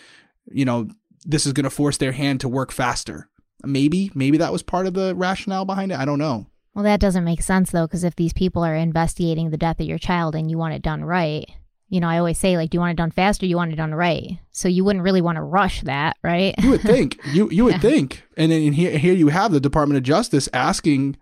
you 0.50 0.64
know, 0.64 0.88
this 1.24 1.46
is 1.46 1.52
going 1.52 1.64
to 1.64 1.70
force 1.70 1.96
their 1.96 2.12
hand 2.12 2.40
to 2.40 2.48
work 2.48 2.72
faster. 2.72 3.28
Maybe, 3.64 4.10
maybe 4.14 4.38
that 4.38 4.52
was 4.52 4.62
part 4.62 4.86
of 4.86 4.94
the 4.94 5.14
rationale 5.14 5.64
behind 5.64 5.92
it. 5.92 5.98
I 5.98 6.04
don't 6.04 6.18
know. 6.18 6.46
Well, 6.74 6.84
that 6.84 7.00
doesn't 7.00 7.24
make 7.24 7.42
sense 7.42 7.70
though, 7.70 7.86
because 7.86 8.04
if 8.04 8.16
these 8.16 8.32
people 8.32 8.62
are 8.62 8.74
investigating 8.74 9.50
the 9.50 9.56
death 9.56 9.80
of 9.80 9.86
your 9.86 9.98
child 9.98 10.34
and 10.34 10.50
you 10.50 10.58
want 10.58 10.74
it 10.74 10.82
done 10.82 11.04
right, 11.04 11.50
you 11.88 12.00
know, 12.00 12.08
I 12.08 12.18
always 12.18 12.38
say 12.38 12.56
like, 12.56 12.70
do 12.70 12.76
you 12.76 12.80
want 12.80 12.92
it 12.92 13.02
done 13.02 13.10
fast 13.10 13.42
or 13.42 13.46
you 13.46 13.56
want 13.56 13.72
it 13.72 13.76
done 13.76 13.94
right? 13.94 14.38
So 14.50 14.68
you 14.68 14.84
wouldn't 14.84 15.04
really 15.04 15.20
want 15.20 15.36
to 15.36 15.42
rush 15.42 15.82
that, 15.82 16.16
right? 16.22 16.54
You 16.58 16.70
would 16.70 16.82
think. 16.82 17.18
You 17.32 17.48
you 17.50 17.64
would 17.64 17.74
yeah. 17.74 17.80
think. 17.80 18.24
And 18.36 18.52
then 18.52 18.72
here 18.72 18.98
here 18.98 19.14
you 19.14 19.28
have 19.28 19.52
the 19.52 19.60
Department 19.60 19.96
of 19.96 20.02
Justice 20.02 20.48
asking 20.52 21.16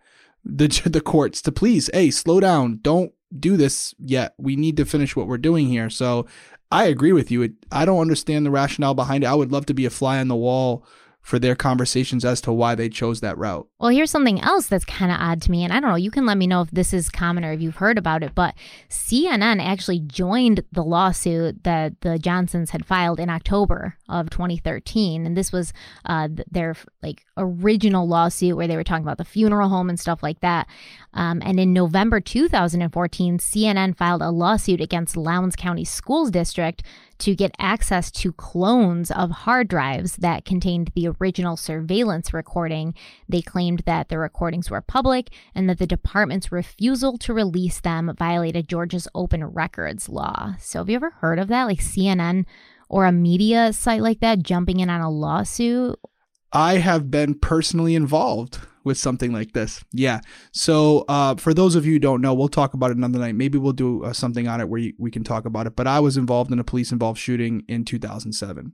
the 0.44 0.68
the 0.86 1.00
courts 1.00 1.42
to 1.42 1.52
please, 1.52 1.90
hey, 1.92 2.10
slow 2.10 2.40
down. 2.40 2.78
Don't 2.82 3.12
do 3.38 3.56
this 3.56 3.94
yet. 3.98 4.34
We 4.38 4.56
need 4.56 4.76
to 4.78 4.84
finish 4.84 5.14
what 5.14 5.26
we're 5.26 5.38
doing 5.38 5.66
here. 5.66 5.90
So 5.90 6.26
I 6.74 6.86
agree 6.86 7.12
with 7.12 7.30
you. 7.30 7.42
It, 7.42 7.52
I 7.70 7.84
don't 7.84 8.00
understand 8.00 8.44
the 8.44 8.50
rationale 8.50 8.94
behind 8.94 9.22
it. 9.22 9.28
I 9.28 9.34
would 9.34 9.52
love 9.52 9.64
to 9.66 9.74
be 9.74 9.86
a 9.86 9.90
fly 9.90 10.18
on 10.18 10.26
the 10.26 10.34
wall 10.34 10.84
for 11.24 11.38
their 11.38 11.56
conversations 11.56 12.22
as 12.22 12.42
to 12.42 12.52
why 12.52 12.74
they 12.74 12.90
chose 12.90 13.22
that 13.22 13.38
route. 13.38 13.66
Well, 13.80 13.88
here's 13.88 14.10
something 14.10 14.42
else 14.42 14.66
that's 14.66 14.84
kind 14.84 15.10
of 15.10 15.16
odd 15.18 15.40
to 15.42 15.50
me. 15.50 15.64
And 15.64 15.72
I 15.72 15.80
don't 15.80 15.88
know, 15.88 15.96
you 15.96 16.10
can 16.10 16.26
let 16.26 16.36
me 16.36 16.46
know 16.46 16.60
if 16.60 16.70
this 16.70 16.92
is 16.92 17.08
common 17.08 17.46
or 17.46 17.52
if 17.52 17.62
you've 17.62 17.76
heard 17.76 17.96
about 17.96 18.22
it. 18.22 18.34
But 18.34 18.54
CNN 18.90 19.64
actually 19.64 20.00
joined 20.00 20.62
the 20.70 20.84
lawsuit 20.84 21.64
that 21.64 21.98
the 22.02 22.18
Johnsons 22.18 22.70
had 22.70 22.84
filed 22.84 23.18
in 23.18 23.30
October 23.30 23.96
of 24.06 24.28
2013. 24.28 25.24
And 25.24 25.34
this 25.34 25.50
was 25.50 25.72
uh, 26.04 26.28
their 26.50 26.76
like 27.02 27.24
original 27.38 28.06
lawsuit 28.06 28.54
where 28.54 28.68
they 28.68 28.76
were 28.76 28.84
talking 28.84 29.04
about 29.04 29.16
the 29.16 29.24
funeral 29.24 29.70
home 29.70 29.88
and 29.88 29.98
stuff 29.98 30.22
like 30.22 30.40
that. 30.40 30.68
Um, 31.14 31.40
and 31.42 31.58
in 31.58 31.72
November 31.72 32.20
2014, 32.20 33.38
CNN 33.38 33.96
filed 33.96 34.20
a 34.20 34.30
lawsuit 34.30 34.82
against 34.82 35.16
Lowndes 35.16 35.56
County 35.56 35.86
Schools 35.86 36.30
District 36.30 36.82
to 37.24 37.34
get 37.34 37.54
access 37.58 38.10
to 38.10 38.34
clones 38.34 39.10
of 39.10 39.30
hard 39.30 39.66
drives 39.66 40.16
that 40.16 40.44
contained 40.44 40.92
the 40.94 41.08
original 41.08 41.56
surveillance 41.56 42.34
recording. 42.34 42.92
They 43.26 43.40
claimed 43.40 43.82
that 43.86 44.10
the 44.10 44.18
recordings 44.18 44.70
were 44.70 44.82
public 44.82 45.30
and 45.54 45.66
that 45.70 45.78
the 45.78 45.86
department's 45.86 46.52
refusal 46.52 47.16
to 47.16 47.32
release 47.32 47.80
them 47.80 48.14
violated 48.18 48.68
Georgia's 48.68 49.08
open 49.14 49.42
records 49.42 50.10
law. 50.10 50.56
So, 50.58 50.80
have 50.80 50.90
you 50.90 50.96
ever 50.96 51.12
heard 51.20 51.38
of 51.38 51.48
that? 51.48 51.64
Like 51.64 51.78
CNN 51.78 52.44
or 52.90 53.06
a 53.06 53.12
media 53.12 53.72
site 53.72 54.02
like 54.02 54.20
that 54.20 54.42
jumping 54.42 54.80
in 54.80 54.90
on 54.90 55.00
a 55.00 55.08
lawsuit? 55.08 55.98
I 56.54 56.78
have 56.78 57.10
been 57.10 57.34
personally 57.34 57.94
involved 57.94 58.60
with 58.84 58.98
something 58.98 59.32
like 59.32 59.52
this. 59.52 59.82
Yeah. 59.92 60.20
So 60.52 61.04
uh, 61.08 61.34
for 61.36 61.52
those 61.52 61.74
of 61.74 61.84
you 61.84 61.94
who 61.94 61.98
don't 61.98 62.20
know, 62.20 62.34
we'll 62.34 62.48
talk 62.48 62.74
about 62.74 62.90
it 62.90 62.96
another 62.96 63.18
night. 63.18 63.34
Maybe 63.34 63.58
we'll 63.58 63.72
do 63.72 64.04
uh, 64.04 64.12
something 64.12 64.46
on 64.46 64.60
it 64.60 64.68
where 64.68 64.80
you, 64.80 64.92
we 64.98 65.10
can 65.10 65.24
talk 65.24 65.46
about 65.46 65.66
it. 65.66 65.74
But 65.74 65.86
I 65.86 66.00
was 66.00 66.16
involved 66.16 66.52
in 66.52 66.58
a 66.58 66.64
police 66.64 66.92
involved 66.92 67.18
shooting 67.18 67.64
in 67.66 67.84
2007. 67.84 68.72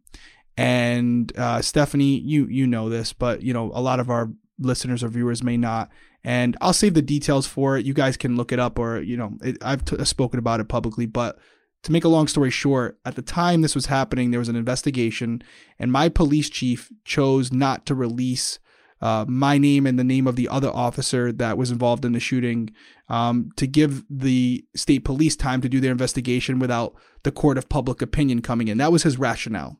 And 0.56 1.32
uh, 1.38 1.62
Stephanie, 1.62 2.18
you 2.18 2.46
you 2.46 2.66
know 2.66 2.90
this, 2.90 3.12
but 3.12 3.42
you 3.42 3.54
know 3.54 3.70
a 3.72 3.80
lot 3.80 4.00
of 4.00 4.10
our 4.10 4.30
listeners 4.58 5.02
or 5.02 5.08
viewers 5.08 5.42
may 5.42 5.56
not. 5.56 5.90
And 6.22 6.56
I'll 6.60 6.74
save 6.74 6.92
the 6.92 7.02
details 7.02 7.46
for 7.46 7.78
it. 7.78 7.86
You 7.86 7.94
guys 7.94 8.18
can 8.18 8.36
look 8.36 8.52
it 8.52 8.58
up, 8.58 8.78
or 8.78 9.00
you 9.00 9.16
know, 9.16 9.38
it, 9.42 9.56
I've 9.62 9.84
t- 9.84 10.04
spoken 10.04 10.38
about 10.38 10.60
it 10.60 10.68
publicly. 10.68 11.06
But 11.06 11.38
to 11.82 11.92
make 11.92 12.04
a 12.04 12.08
long 12.08 12.28
story 12.28 12.50
short, 12.50 12.98
at 13.04 13.16
the 13.16 13.22
time 13.22 13.62
this 13.62 13.74
was 13.74 13.86
happening, 13.86 14.30
there 14.30 14.40
was 14.40 14.48
an 14.48 14.56
investigation, 14.56 15.42
and 15.78 15.90
my 15.90 16.08
police 16.08 16.50
chief 16.50 16.90
chose 17.04 17.52
not 17.52 17.86
to 17.86 17.94
release 17.94 18.58
uh, 19.00 19.24
my 19.26 19.56
name 19.56 19.86
and 19.86 19.98
the 19.98 20.04
name 20.04 20.26
of 20.26 20.36
the 20.36 20.48
other 20.48 20.68
officer 20.68 21.32
that 21.32 21.56
was 21.56 21.70
involved 21.70 22.04
in 22.04 22.12
the 22.12 22.20
shooting 22.20 22.70
um, 23.08 23.50
to 23.56 23.66
give 23.66 24.04
the 24.10 24.64
state 24.74 25.04
police 25.04 25.36
time 25.36 25.60
to 25.62 25.68
do 25.68 25.80
their 25.80 25.92
investigation 25.92 26.58
without 26.58 26.94
the 27.22 27.32
court 27.32 27.56
of 27.56 27.68
public 27.68 28.02
opinion 28.02 28.42
coming 28.42 28.68
in. 28.68 28.78
That 28.78 28.92
was 28.92 29.02
his 29.02 29.18
rationale. 29.18 29.78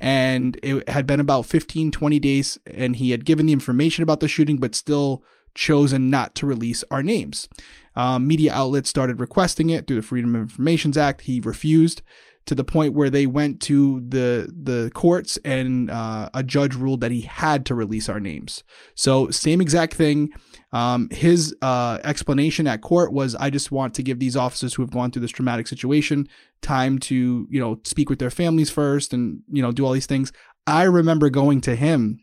And 0.00 0.58
it 0.62 0.88
had 0.88 1.06
been 1.06 1.20
about 1.20 1.46
15, 1.46 1.90
20 1.90 2.18
days, 2.18 2.58
and 2.66 2.96
he 2.96 3.10
had 3.10 3.24
given 3.24 3.46
the 3.46 3.52
information 3.52 4.02
about 4.02 4.20
the 4.20 4.28
shooting, 4.28 4.56
but 4.56 4.74
still 4.74 5.22
chosen 5.54 6.10
not 6.10 6.34
to 6.34 6.46
release 6.46 6.82
our 6.90 7.02
names. 7.02 7.48
Um, 7.96 8.26
media 8.26 8.52
outlets 8.52 8.90
started 8.90 9.20
requesting 9.20 9.70
it 9.70 9.86
through 9.86 9.96
the 9.96 10.02
Freedom 10.02 10.34
of 10.34 10.42
Information 10.42 10.96
Act. 10.98 11.22
He 11.22 11.40
refused 11.40 12.02
to 12.46 12.54
the 12.54 12.64
point 12.64 12.92
where 12.92 13.08
they 13.08 13.26
went 13.26 13.60
to 13.62 14.00
the 14.06 14.52
the 14.54 14.90
courts 14.94 15.38
and 15.44 15.90
uh, 15.90 16.28
a 16.34 16.42
judge 16.42 16.74
ruled 16.74 17.00
that 17.00 17.10
he 17.10 17.22
had 17.22 17.64
to 17.66 17.74
release 17.74 18.08
our 18.08 18.20
names. 18.20 18.62
So 18.94 19.30
same 19.30 19.60
exact 19.60 19.94
thing. 19.94 20.30
Um, 20.72 21.08
his 21.10 21.54
uh, 21.62 21.98
explanation 22.04 22.66
at 22.66 22.82
court 22.82 23.12
was, 23.12 23.34
"I 23.34 23.50
just 23.50 23.72
want 23.72 23.94
to 23.94 24.02
give 24.02 24.18
these 24.18 24.36
officers 24.36 24.74
who 24.74 24.82
have 24.82 24.90
gone 24.90 25.10
through 25.10 25.22
this 25.22 25.30
traumatic 25.30 25.66
situation 25.66 26.28
time 26.60 26.98
to 26.98 27.46
you 27.50 27.60
know 27.60 27.80
speak 27.84 28.10
with 28.10 28.18
their 28.18 28.30
families 28.30 28.70
first 28.70 29.12
and 29.12 29.40
you 29.50 29.62
know 29.62 29.72
do 29.72 29.86
all 29.86 29.92
these 29.92 30.06
things." 30.06 30.32
I 30.66 30.84
remember 30.84 31.30
going 31.30 31.60
to 31.62 31.76
him 31.76 32.20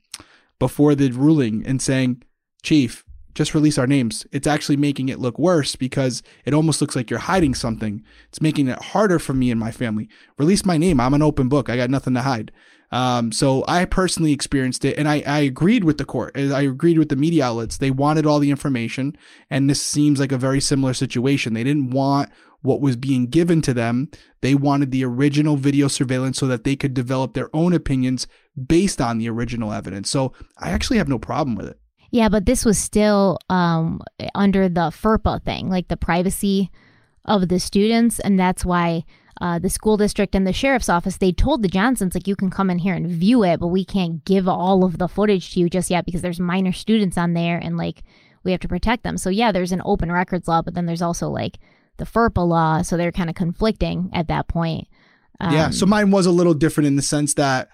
before 0.59 0.93
the 0.93 1.11
ruling 1.11 1.65
and 1.65 1.81
saying, 1.81 2.23
"Chief, 2.61 3.03
just 3.33 3.53
release 3.53 3.77
our 3.77 3.87
names. 3.87 4.25
It's 4.31 4.47
actually 4.47 4.77
making 4.77 5.09
it 5.09 5.19
look 5.19 5.39
worse 5.39 5.75
because 5.75 6.23
it 6.45 6.53
almost 6.53 6.81
looks 6.81 6.95
like 6.95 7.09
you're 7.09 7.19
hiding 7.19 7.53
something. 7.53 8.03
It's 8.29 8.41
making 8.41 8.67
it 8.67 8.81
harder 8.81 9.19
for 9.19 9.33
me 9.33 9.51
and 9.51 9.59
my 9.59 9.71
family. 9.71 10.09
Release 10.37 10.65
my 10.65 10.77
name. 10.77 10.99
I'm 10.99 11.13
an 11.13 11.21
open 11.21 11.49
book. 11.49 11.69
I 11.69 11.77
got 11.77 11.89
nothing 11.89 12.13
to 12.15 12.21
hide. 12.21 12.51
Um, 12.91 13.31
so 13.31 13.63
I 13.67 13.85
personally 13.85 14.33
experienced 14.33 14.83
it 14.83 14.97
and 14.97 15.07
I, 15.07 15.23
I 15.25 15.39
agreed 15.39 15.85
with 15.85 15.97
the 15.97 16.05
court. 16.05 16.37
I 16.37 16.61
agreed 16.63 16.99
with 16.99 17.09
the 17.09 17.15
media 17.15 17.45
outlets. 17.45 17.77
They 17.77 17.91
wanted 17.91 18.25
all 18.25 18.39
the 18.39 18.51
information. 18.51 19.17
And 19.49 19.69
this 19.69 19.81
seems 19.81 20.19
like 20.19 20.31
a 20.31 20.37
very 20.37 20.59
similar 20.59 20.93
situation. 20.93 21.53
They 21.53 21.63
didn't 21.63 21.91
want 21.91 22.29
what 22.61 22.81
was 22.81 22.95
being 22.95 23.27
given 23.27 23.61
to 23.61 23.73
them. 23.73 24.09
They 24.41 24.55
wanted 24.55 24.91
the 24.91 25.05
original 25.05 25.55
video 25.55 25.87
surveillance 25.87 26.37
so 26.37 26.47
that 26.47 26.63
they 26.63 26.75
could 26.75 26.93
develop 26.93 27.33
their 27.33 27.49
own 27.55 27.73
opinions 27.73 28.27
based 28.67 29.01
on 29.01 29.17
the 29.17 29.29
original 29.29 29.71
evidence. 29.71 30.09
So 30.09 30.33
I 30.57 30.71
actually 30.71 30.97
have 30.97 31.09
no 31.09 31.17
problem 31.17 31.55
with 31.55 31.67
it. 31.67 31.80
Yeah, 32.11 32.27
but 32.29 32.45
this 32.45 32.65
was 32.65 32.77
still 32.77 33.39
um, 33.49 34.01
under 34.35 34.67
the 34.67 34.91
FERPA 34.91 35.43
thing, 35.43 35.69
like 35.69 35.87
the 35.87 35.97
privacy 35.97 36.69
of 37.25 37.47
the 37.47 37.59
students, 37.59 38.19
and 38.19 38.37
that's 38.37 38.65
why 38.65 39.05
uh, 39.39 39.57
the 39.57 39.69
school 39.69 39.97
district 39.97 40.35
and 40.35 40.45
the 40.45 40.53
sheriff's 40.53 40.89
office 40.89 41.17
they 41.17 41.31
told 41.31 41.63
the 41.63 41.67
Johnsons 41.67 42.13
like 42.13 42.27
you 42.27 42.35
can 42.35 42.51
come 42.51 42.69
in 42.69 42.79
here 42.79 42.93
and 42.93 43.07
view 43.07 43.43
it, 43.43 43.59
but 43.59 43.67
we 43.67 43.85
can't 43.85 44.23
give 44.25 44.47
all 44.47 44.83
of 44.83 44.97
the 44.97 45.07
footage 45.07 45.53
to 45.53 45.59
you 45.59 45.69
just 45.69 45.89
yet 45.89 46.05
because 46.05 46.21
there's 46.21 46.39
minor 46.39 46.71
students 46.71 47.17
on 47.17 47.33
there 47.33 47.57
and 47.57 47.77
like 47.77 48.03
we 48.43 48.51
have 48.51 48.59
to 48.59 48.67
protect 48.67 49.03
them. 49.03 49.17
So 49.17 49.29
yeah, 49.29 49.51
there's 49.51 49.71
an 49.71 49.81
open 49.83 50.11
records 50.11 50.47
law, 50.47 50.61
but 50.61 50.73
then 50.73 50.85
there's 50.85 51.01
also 51.01 51.29
like 51.29 51.57
the 51.97 52.05
FERPA 52.05 52.47
law, 52.47 52.81
so 52.81 52.97
they're 52.97 53.11
kind 53.11 53.29
of 53.29 53.35
conflicting 53.35 54.09
at 54.13 54.27
that 54.27 54.47
point. 54.47 54.87
Um, 55.39 55.53
yeah, 55.53 55.69
so 55.69 55.85
mine 55.85 56.11
was 56.11 56.25
a 56.25 56.31
little 56.31 56.53
different 56.53 56.87
in 56.87 56.95
the 56.95 57.01
sense 57.01 57.33
that 57.35 57.69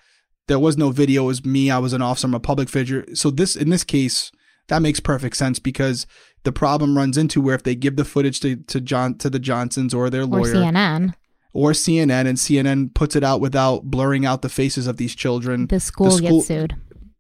there 0.47 0.59
was 0.59 0.77
no 0.77 0.91
video. 0.91 1.23
It 1.23 1.27
was 1.27 1.45
me. 1.45 1.69
I 1.69 1.77
was 1.77 1.93
an 1.93 2.01
officer. 2.01 2.27
I'm 2.27 2.33
a 2.33 2.39
public 2.39 2.69
figure. 2.69 3.05
So 3.13 3.29
this, 3.29 3.55
in 3.55 3.69
this 3.69 3.83
case, 3.83 4.31
that 4.67 4.81
makes 4.81 4.99
perfect 4.99 5.37
sense 5.37 5.59
because 5.59 6.07
the 6.43 6.51
problem 6.51 6.97
runs 6.97 7.17
into 7.17 7.41
where 7.41 7.55
if 7.55 7.63
they 7.63 7.75
give 7.75 7.95
the 7.95 8.05
footage 8.05 8.39
to, 8.41 8.55
to 8.55 8.81
John 8.81 9.15
to 9.19 9.29
the 9.29 9.39
Johnsons 9.39 9.93
or 9.93 10.09
their 10.09 10.25
lawyer 10.25 10.41
or 10.41 10.55
CNN 10.55 11.13
or 11.53 11.71
CNN 11.71 12.27
and 12.27 12.37
CNN 12.37 12.93
puts 12.93 13.15
it 13.15 13.23
out 13.23 13.41
without 13.41 13.85
blurring 13.85 14.25
out 14.25 14.41
the 14.41 14.49
faces 14.49 14.87
of 14.87 14.97
these 14.97 15.15
children, 15.15 15.67
the 15.67 15.79
school, 15.79 16.07
the 16.07 16.17
school 16.17 16.37
gets 16.37 16.47
sued. 16.47 16.75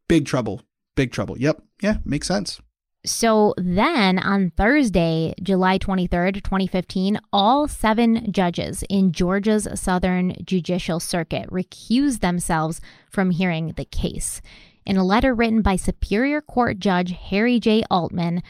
Big 0.07 0.25
trouble. 0.25 0.61
Big 0.95 1.11
trouble. 1.11 1.37
Yep. 1.37 1.61
Yeah, 1.81 1.97
makes 2.05 2.27
sense. 2.27 2.61
So 3.05 3.53
then 3.57 4.19
on 4.19 4.51
Thursday, 4.51 5.33
July 5.41 5.77
23rd, 5.79 6.43
2015, 6.43 7.19
all 7.31 7.67
seven 7.67 8.31
judges 8.31 8.83
in 8.89 9.11
Georgia's 9.11 9.67
Southern 9.75 10.35
Judicial 10.43 10.99
Circuit 10.99 11.49
recused 11.49 12.19
themselves 12.19 12.81
from 13.09 13.31
hearing 13.31 13.73
the 13.77 13.85
case. 13.85 14.41
In 14.85 14.97
a 14.97 15.05
letter 15.05 15.33
written 15.33 15.61
by 15.61 15.75
Superior 15.75 16.41
Court 16.41 16.79
Judge 16.79 17.11
Harry 17.11 17.59
J. 17.59 17.83
Altman, 17.89 18.41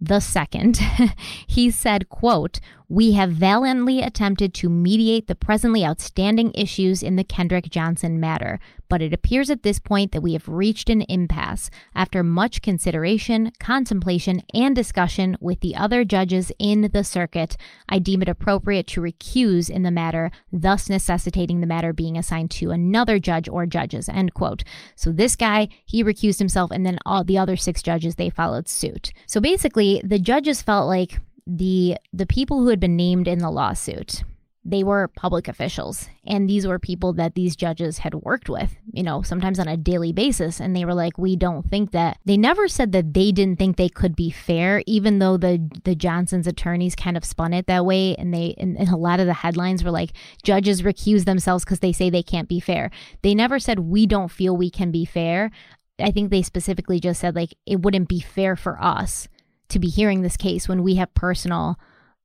the 0.00 0.20
second, 0.20 0.78
he 1.46 1.70
said, 1.70 2.08
quote, 2.08 2.60
we 2.88 3.12
have 3.12 3.30
valiantly 3.30 4.00
attempted 4.00 4.54
to 4.54 4.68
mediate 4.70 5.26
the 5.26 5.34
presently 5.34 5.84
outstanding 5.84 6.50
issues 6.54 7.02
in 7.02 7.16
the 7.16 7.24
Kendrick 7.24 7.68
Johnson 7.68 8.18
matter, 8.18 8.58
but 8.88 9.02
it 9.02 9.12
appears 9.12 9.50
at 9.50 9.62
this 9.62 9.78
point 9.78 10.12
that 10.12 10.22
we 10.22 10.32
have 10.32 10.48
reached 10.48 10.88
an 10.88 11.02
impasse. 11.02 11.68
After 11.94 12.22
much 12.22 12.62
consideration, 12.62 13.52
contemplation, 13.60 14.42
and 14.54 14.74
discussion 14.74 15.36
with 15.38 15.60
the 15.60 15.76
other 15.76 16.02
judges 16.02 16.50
in 16.58 16.88
the 16.92 17.04
circuit, 17.04 17.58
I 17.90 17.98
deem 17.98 18.22
it 18.22 18.28
appropriate 18.28 18.86
to 18.88 19.02
recuse 19.02 19.68
in 19.68 19.82
the 19.82 19.90
matter, 19.90 20.30
thus 20.50 20.88
necessitating 20.88 21.60
the 21.60 21.66
matter 21.66 21.92
being 21.92 22.16
assigned 22.16 22.50
to 22.52 22.70
another 22.70 23.18
judge 23.18 23.50
or 23.50 23.66
judges. 23.66 24.08
End 24.08 24.32
quote. 24.32 24.64
So 24.96 25.12
this 25.12 25.36
guy, 25.36 25.68
he 25.84 26.02
recused 26.02 26.38
himself, 26.38 26.70
and 26.70 26.86
then 26.86 26.98
all 27.04 27.22
the 27.22 27.36
other 27.36 27.56
six 27.56 27.82
judges, 27.82 28.14
they 28.14 28.30
followed 28.30 28.66
suit. 28.66 29.12
So 29.26 29.42
basically, 29.42 30.00
the 30.02 30.18
judges 30.18 30.62
felt 30.62 30.88
like 30.88 31.20
the 31.48 31.96
the 32.12 32.26
people 32.26 32.60
who 32.60 32.68
had 32.68 32.78
been 32.78 32.96
named 32.96 33.26
in 33.26 33.38
the 33.38 33.50
lawsuit 33.50 34.22
they 34.64 34.84
were 34.84 35.08
public 35.08 35.48
officials. 35.48 36.10
And 36.26 36.48
these 36.48 36.66
were 36.66 36.78
people 36.78 37.14
that 37.14 37.34
these 37.34 37.56
judges 37.56 37.98
had 37.98 38.14
worked 38.16 38.50
with 38.50 38.76
you 38.92 39.02
know 39.02 39.22
sometimes 39.22 39.58
on 39.58 39.66
a 39.66 39.78
daily 39.78 40.12
basis. 40.12 40.60
And 40.60 40.76
they 40.76 40.84
were 40.84 40.94
like 40.94 41.16
we 41.16 41.36
don't 41.36 41.68
think 41.68 41.92
that 41.92 42.18
they 42.26 42.36
never 42.36 42.68
said 42.68 42.92
that 42.92 43.14
they 43.14 43.32
didn't 43.32 43.58
think 43.58 43.76
they 43.76 43.88
could 43.88 44.14
be 44.14 44.30
fair 44.30 44.82
even 44.86 45.20
though 45.20 45.36
the 45.38 45.58
the 45.84 45.94
johnson's 45.94 46.46
attorneys 46.46 46.94
kind 46.94 47.16
of 47.16 47.24
spun 47.24 47.54
it 47.54 47.66
that 47.66 47.86
way. 47.86 48.14
And 48.16 48.34
they 48.34 48.54
and, 48.58 48.76
and 48.76 48.90
a 48.90 48.96
lot 48.96 49.20
of 49.20 49.26
the 49.26 49.34
headlines 49.34 49.82
were 49.82 49.90
like 49.90 50.10
judges 50.42 50.82
recuse 50.82 51.24
themselves 51.24 51.64
because 51.64 51.80
they 51.80 51.92
say 51.92 52.10
they 52.10 52.22
can't 52.22 52.48
be 52.48 52.60
fair. 52.60 52.90
They 53.22 53.34
never 53.34 53.58
said 53.58 53.78
we 53.78 54.06
don't 54.06 54.30
feel 54.30 54.56
we 54.56 54.70
can 54.70 54.90
be 54.90 55.06
fair. 55.06 55.50
I 55.98 56.10
think 56.10 56.30
they 56.30 56.42
specifically 56.42 57.00
just 57.00 57.20
said 57.20 57.34
like 57.34 57.54
it 57.64 57.80
wouldn't 57.80 58.08
be 58.08 58.20
fair 58.20 58.54
for 58.54 58.80
us 58.82 59.28
to 59.68 59.78
be 59.78 59.88
hearing 59.88 60.22
this 60.22 60.36
case 60.36 60.68
when 60.68 60.82
we 60.82 60.96
have 60.96 61.12
personal 61.14 61.78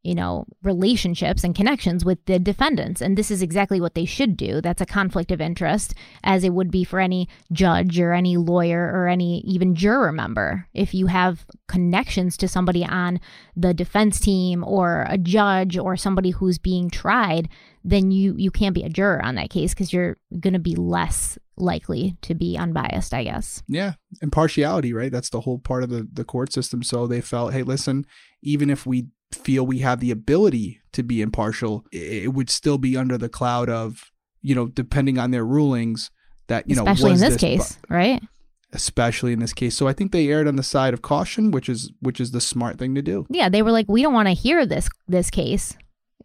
you 0.03 0.13
know, 0.13 0.45
relationships 0.61 1.45
and 1.45 1.55
connections 1.55 2.03
with 2.03 2.23
the 2.25 2.37
defendants. 2.37 3.01
And 3.01 3.17
this 3.17 3.31
is 3.31 3.41
exactly 3.41 3.79
what 3.79 3.95
they 3.95 4.03
should 4.03 4.35
do. 4.35 4.59
That's 4.59 4.81
a 4.81 4.85
conflict 4.85 5.31
of 5.31 5.39
interest, 5.39 5.93
as 6.23 6.43
it 6.43 6.53
would 6.53 6.69
be 6.69 6.83
for 6.83 6.99
any 6.99 7.29
judge 7.53 7.97
or 7.99 8.11
any 8.11 8.35
lawyer 8.35 8.91
or 8.93 9.07
any 9.07 9.39
even 9.41 9.75
juror 9.75 10.11
member. 10.11 10.67
If 10.73 10.93
you 10.93 11.07
have 11.07 11.45
connections 11.69 12.35
to 12.37 12.49
somebody 12.49 12.85
on 12.85 13.21
the 13.55 13.73
defense 13.73 14.19
team 14.19 14.63
or 14.65 15.05
a 15.07 15.17
judge 15.17 15.77
or 15.77 15.95
somebody 15.95 16.31
who's 16.31 16.57
being 16.57 16.89
tried, 16.89 17.47
then 17.83 18.11
you 18.11 18.35
you 18.37 18.51
can't 18.51 18.75
be 18.75 18.83
a 18.83 18.89
juror 18.89 19.23
on 19.23 19.35
that 19.35 19.49
case 19.49 19.73
because 19.73 19.91
you're 19.91 20.17
going 20.39 20.53
to 20.53 20.59
be 20.59 20.75
less 20.75 21.37
likely 21.57 22.17
to 22.21 22.33
be 22.33 22.57
unbiased, 22.57 23.13
I 23.13 23.25
guess. 23.25 23.61
Yeah, 23.67 23.93
impartiality, 24.21 24.93
right? 24.93 25.11
That's 25.11 25.29
the 25.29 25.41
whole 25.41 25.59
part 25.59 25.83
of 25.83 25.89
the 25.89 26.07
the 26.11 26.23
court 26.23 26.53
system. 26.53 26.83
So 26.83 27.07
they 27.07 27.21
felt, 27.21 27.53
hey, 27.53 27.63
listen, 27.63 28.05
even 28.41 28.69
if 28.69 28.85
we 28.85 29.07
feel 29.31 29.65
we 29.65 29.79
have 29.79 29.99
the 29.99 30.11
ability 30.11 30.81
to 30.93 31.03
be 31.03 31.21
impartial, 31.21 31.85
it 31.91 32.33
would 32.33 32.49
still 32.49 32.77
be 32.77 32.95
under 32.95 33.17
the 33.17 33.29
cloud 33.29 33.69
of, 33.69 34.11
you 34.41 34.55
know, 34.55 34.67
depending 34.67 35.17
on 35.17 35.31
their 35.31 35.45
rulings 35.45 36.11
that, 36.47 36.69
you 36.69 36.73
especially 36.73 36.85
know, 36.85 36.91
especially 36.91 37.11
in 37.11 37.19
this, 37.19 37.33
this 37.33 37.41
case, 37.41 37.77
bu- 37.87 37.93
right? 37.95 38.23
Especially 38.71 39.33
in 39.33 39.39
this 39.39 39.53
case. 39.53 39.75
So 39.75 39.87
I 39.87 39.93
think 39.93 40.11
they 40.11 40.29
erred 40.29 40.47
on 40.47 40.55
the 40.55 40.63
side 40.63 40.93
of 40.93 41.01
caution, 41.01 41.51
which 41.51 41.67
is 41.67 41.91
which 41.99 42.19
is 42.19 42.31
the 42.31 42.41
smart 42.41 42.79
thing 42.79 42.95
to 42.95 43.01
do. 43.01 43.25
Yeah, 43.29 43.49
they 43.49 43.61
were 43.61 43.71
like, 43.71 43.87
we 43.89 44.01
don't 44.01 44.13
want 44.13 44.27
to 44.29 44.33
hear 44.33 44.65
this 44.65 44.87
this 45.07 45.29
case 45.29 45.75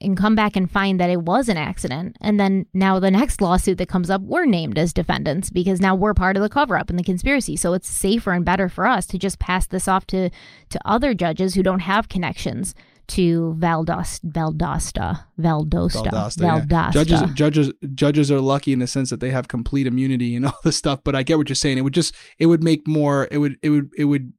and 0.00 0.16
come 0.16 0.34
back 0.34 0.56
and 0.56 0.70
find 0.70 0.98
that 1.00 1.10
it 1.10 1.22
was 1.22 1.48
an 1.48 1.56
accident. 1.56 2.16
And 2.20 2.38
then 2.38 2.66
now 2.74 2.98
the 2.98 3.10
next 3.10 3.40
lawsuit 3.40 3.78
that 3.78 3.88
comes 3.88 4.10
up, 4.10 4.20
we're 4.22 4.46
named 4.46 4.78
as 4.78 4.92
defendants 4.92 5.50
because 5.50 5.80
now 5.80 5.94
we're 5.94 6.14
part 6.14 6.36
of 6.36 6.42
the 6.42 6.48
cover 6.48 6.76
up 6.76 6.90
and 6.90 6.98
the 6.98 7.04
conspiracy. 7.04 7.56
So 7.56 7.72
it's 7.74 7.88
safer 7.88 8.32
and 8.32 8.44
better 8.44 8.68
for 8.68 8.86
us 8.86 9.06
to 9.06 9.18
just 9.18 9.38
pass 9.38 9.66
this 9.66 9.88
off 9.88 10.06
to 10.08 10.30
to 10.70 10.80
other 10.84 11.14
judges 11.14 11.54
who 11.54 11.62
don't 11.62 11.80
have 11.80 12.08
connections 12.08 12.74
to 13.08 13.56
Valdosta, 13.58 14.20
Valdosta, 14.30 15.24
Valdosta, 15.40 16.10
Valdosta. 16.10 16.38
Valdosta. 16.38 16.70
Yeah. 16.70 16.90
Judges, 16.90 17.22
judges, 17.34 17.72
judges 17.94 18.30
are 18.30 18.40
lucky 18.40 18.72
in 18.72 18.78
the 18.78 18.86
sense 18.86 19.10
that 19.10 19.20
they 19.20 19.30
have 19.30 19.48
complete 19.48 19.86
immunity 19.86 20.36
and 20.36 20.46
all 20.46 20.58
this 20.62 20.76
stuff. 20.76 21.00
But 21.02 21.16
I 21.16 21.22
get 21.22 21.38
what 21.38 21.48
you're 21.48 21.56
saying. 21.56 21.78
It 21.78 21.82
would 21.82 21.94
just, 21.94 22.14
it 22.38 22.46
would 22.46 22.62
make 22.62 22.86
more. 22.86 23.26
It 23.30 23.38
would, 23.38 23.56
it 23.62 23.70
would, 23.70 23.90
it 23.96 24.04
would, 24.04 24.32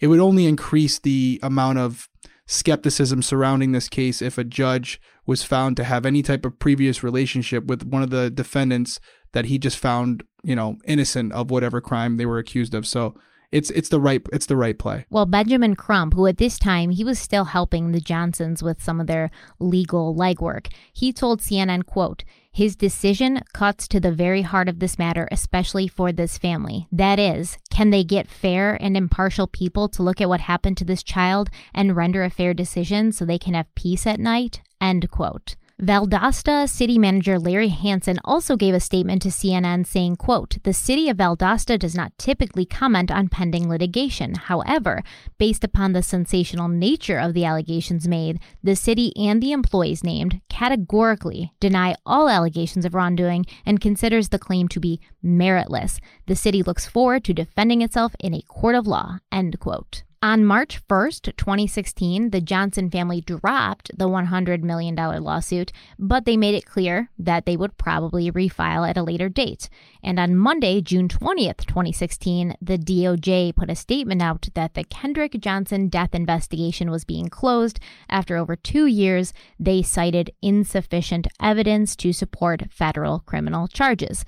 it 0.00 0.08
would 0.08 0.20
only 0.20 0.46
increase 0.46 0.98
the 0.98 1.38
amount 1.42 1.78
of 1.78 2.08
skepticism 2.46 3.22
surrounding 3.22 3.72
this 3.72 3.88
case 3.88 4.20
if 4.20 4.38
a 4.38 4.44
judge 4.44 5.00
was 5.26 5.42
found 5.42 5.76
to 5.76 5.84
have 5.84 6.04
any 6.04 6.22
type 6.22 6.44
of 6.44 6.58
previous 6.58 7.02
relationship 7.02 7.64
with 7.66 7.84
one 7.84 8.02
of 8.02 8.10
the 8.10 8.30
defendants 8.30 9.00
that 9.32 9.46
he 9.46 9.58
just 9.58 9.78
found, 9.78 10.22
you 10.42 10.54
know, 10.54 10.76
innocent 10.84 11.32
of 11.32 11.50
whatever 11.50 11.80
crime 11.80 12.16
they 12.16 12.26
were 12.26 12.38
accused 12.38 12.74
of. 12.74 12.86
So 12.86 13.14
it's 13.50 13.70
it's 13.70 13.88
the 13.88 14.00
right 14.00 14.20
it's 14.32 14.46
the 14.46 14.56
right 14.56 14.78
play. 14.78 15.06
Well, 15.10 15.26
Benjamin 15.26 15.76
Crump, 15.76 16.14
who 16.14 16.26
at 16.26 16.38
this 16.38 16.58
time 16.58 16.90
he 16.90 17.04
was 17.04 17.18
still 17.18 17.44
helping 17.44 17.92
the 17.92 18.00
Johnsons 18.00 18.62
with 18.62 18.82
some 18.82 19.00
of 19.00 19.06
their 19.06 19.30
legal 19.58 20.14
legwork, 20.14 20.72
he 20.92 21.12
told 21.12 21.40
CNN, 21.40 21.86
quote, 21.86 22.24
his 22.54 22.76
decision 22.76 23.42
cuts 23.52 23.88
to 23.88 23.98
the 23.98 24.12
very 24.12 24.42
heart 24.42 24.68
of 24.68 24.78
this 24.78 24.96
matter, 24.96 25.28
especially 25.32 25.88
for 25.88 26.12
this 26.12 26.38
family. 26.38 26.86
That 26.92 27.18
is, 27.18 27.58
can 27.68 27.90
they 27.90 28.04
get 28.04 28.28
fair 28.28 28.80
and 28.80 28.96
impartial 28.96 29.48
people 29.48 29.88
to 29.88 30.04
look 30.04 30.20
at 30.20 30.28
what 30.28 30.40
happened 30.40 30.76
to 30.76 30.84
this 30.84 31.02
child 31.02 31.50
and 31.74 31.96
render 31.96 32.22
a 32.22 32.30
fair 32.30 32.54
decision 32.54 33.10
so 33.10 33.24
they 33.24 33.40
can 33.40 33.54
have 33.54 33.74
peace 33.74 34.06
at 34.06 34.20
night? 34.20 34.62
End 34.80 35.10
quote. 35.10 35.56
Valdosta 35.82 36.68
city 36.68 36.98
manager 36.98 37.36
Larry 37.36 37.68
Hanson 37.68 38.20
also 38.24 38.54
gave 38.56 38.74
a 38.74 38.80
statement 38.80 39.22
to 39.22 39.28
CNN 39.28 39.84
saying, 39.84 40.14
quote, 40.14 40.58
"The 40.62 40.72
city 40.72 41.08
of 41.08 41.16
Valdosta 41.16 41.76
does 41.76 41.96
not 41.96 42.16
typically 42.16 42.64
comment 42.64 43.10
on 43.10 43.28
pending 43.28 43.68
litigation. 43.68 44.34
However, 44.36 45.02
based 45.36 45.64
upon 45.64 45.92
the 45.92 46.02
sensational 46.02 46.68
nature 46.68 47.18
of 47.18 47.34
the 47.34 47.44
allegations 47.44 48.06
made, 48.06 48.38
the 48.62 48.76
city 48.76 49.12
and 49.16 49.42
the 49.42 49.50
employees 49.50 50.04
named 50.04 50.40
categorically 50.48 51.52
deny 51.58 51.96
all 52.06 52.28
allegations 52.28 52.84
of 52.84 52.94
wrongdoing 52.94 53.44
and 53.66 53.80
considers 53.80 54.28
the 54.28 54.38
claim 54.38 54.68
to 54.68 54.78
be 54.78 55.00
meritless. 55.24 55.98
The 56.28 56.36
city 56.36 56.62
looks 56.62 56.86
forward 56.86 57.24
to 57.24 57.34
defending 57.34 57.82
itself 57.82 58.14
in 58.20 58.32
a 58.32 58.42
court 58.42 58.76
of 58.76 58.86
law." 58.86 59.18
End 59.32 59.58
quote. 59.58 60.04
On 60.24 60.42
March 60.42 60.80
1st, 60.88 61.36
2016, 61.36 62.30
the 62.30 62.40
Johnson 62.40 62.90
family 62.90 63.20
dropped 63.20 63.90
the 63.94 64.08
$100 64.08 64.62
million 64.62 64.94
lawsuit, 64.94 65.70
but 65.98 66.24
they 66.24 66.34
made 66.34 66.54
it 66.54 66.64
clear 66.64 67.10
that 67.18 67.44
they 67.44 67.58
would 67.58 67.76
probably 67.76 68.30
refile 68.30 68.88
at 68.88 68.96
a 68.96 69.02
later 69.02 69.28
date. 69.28 69.68
And 70.02 70.18
on 70.18 70.34
Monday, 70.34 70.80
June 70.80 71.08
20th, 71.08 71.66
2016, 71.66 72.56
the 72.62 72.78
DOJ 72.78 73.54
put 73.54 73.68
a 73.68 73.76
statement 73.76 74.22
out 74.22 74.48
that 74.54 74.72
the 74.72 74.84
Kendrick 74.84 75.32
Johnson 75.40 75.88
death 75.88 76.14
investigation 76.14 76.90
was 76.90 77.04
being 77.04 77.28
closed 77.28 77.78
after 78.08 78.38
over 78.38 78.56
two 78.56 78.86
years. 78.86 79.34
They 79.60 79.82
cited 79.82 80.30
insufficient 80.40 81.28
evidence 81.38 81.94
to 81.96 82.14
support 82.14 82.70
federal 82.70 83.18
criminal 83.26 83.68
charges. 83.68 84.24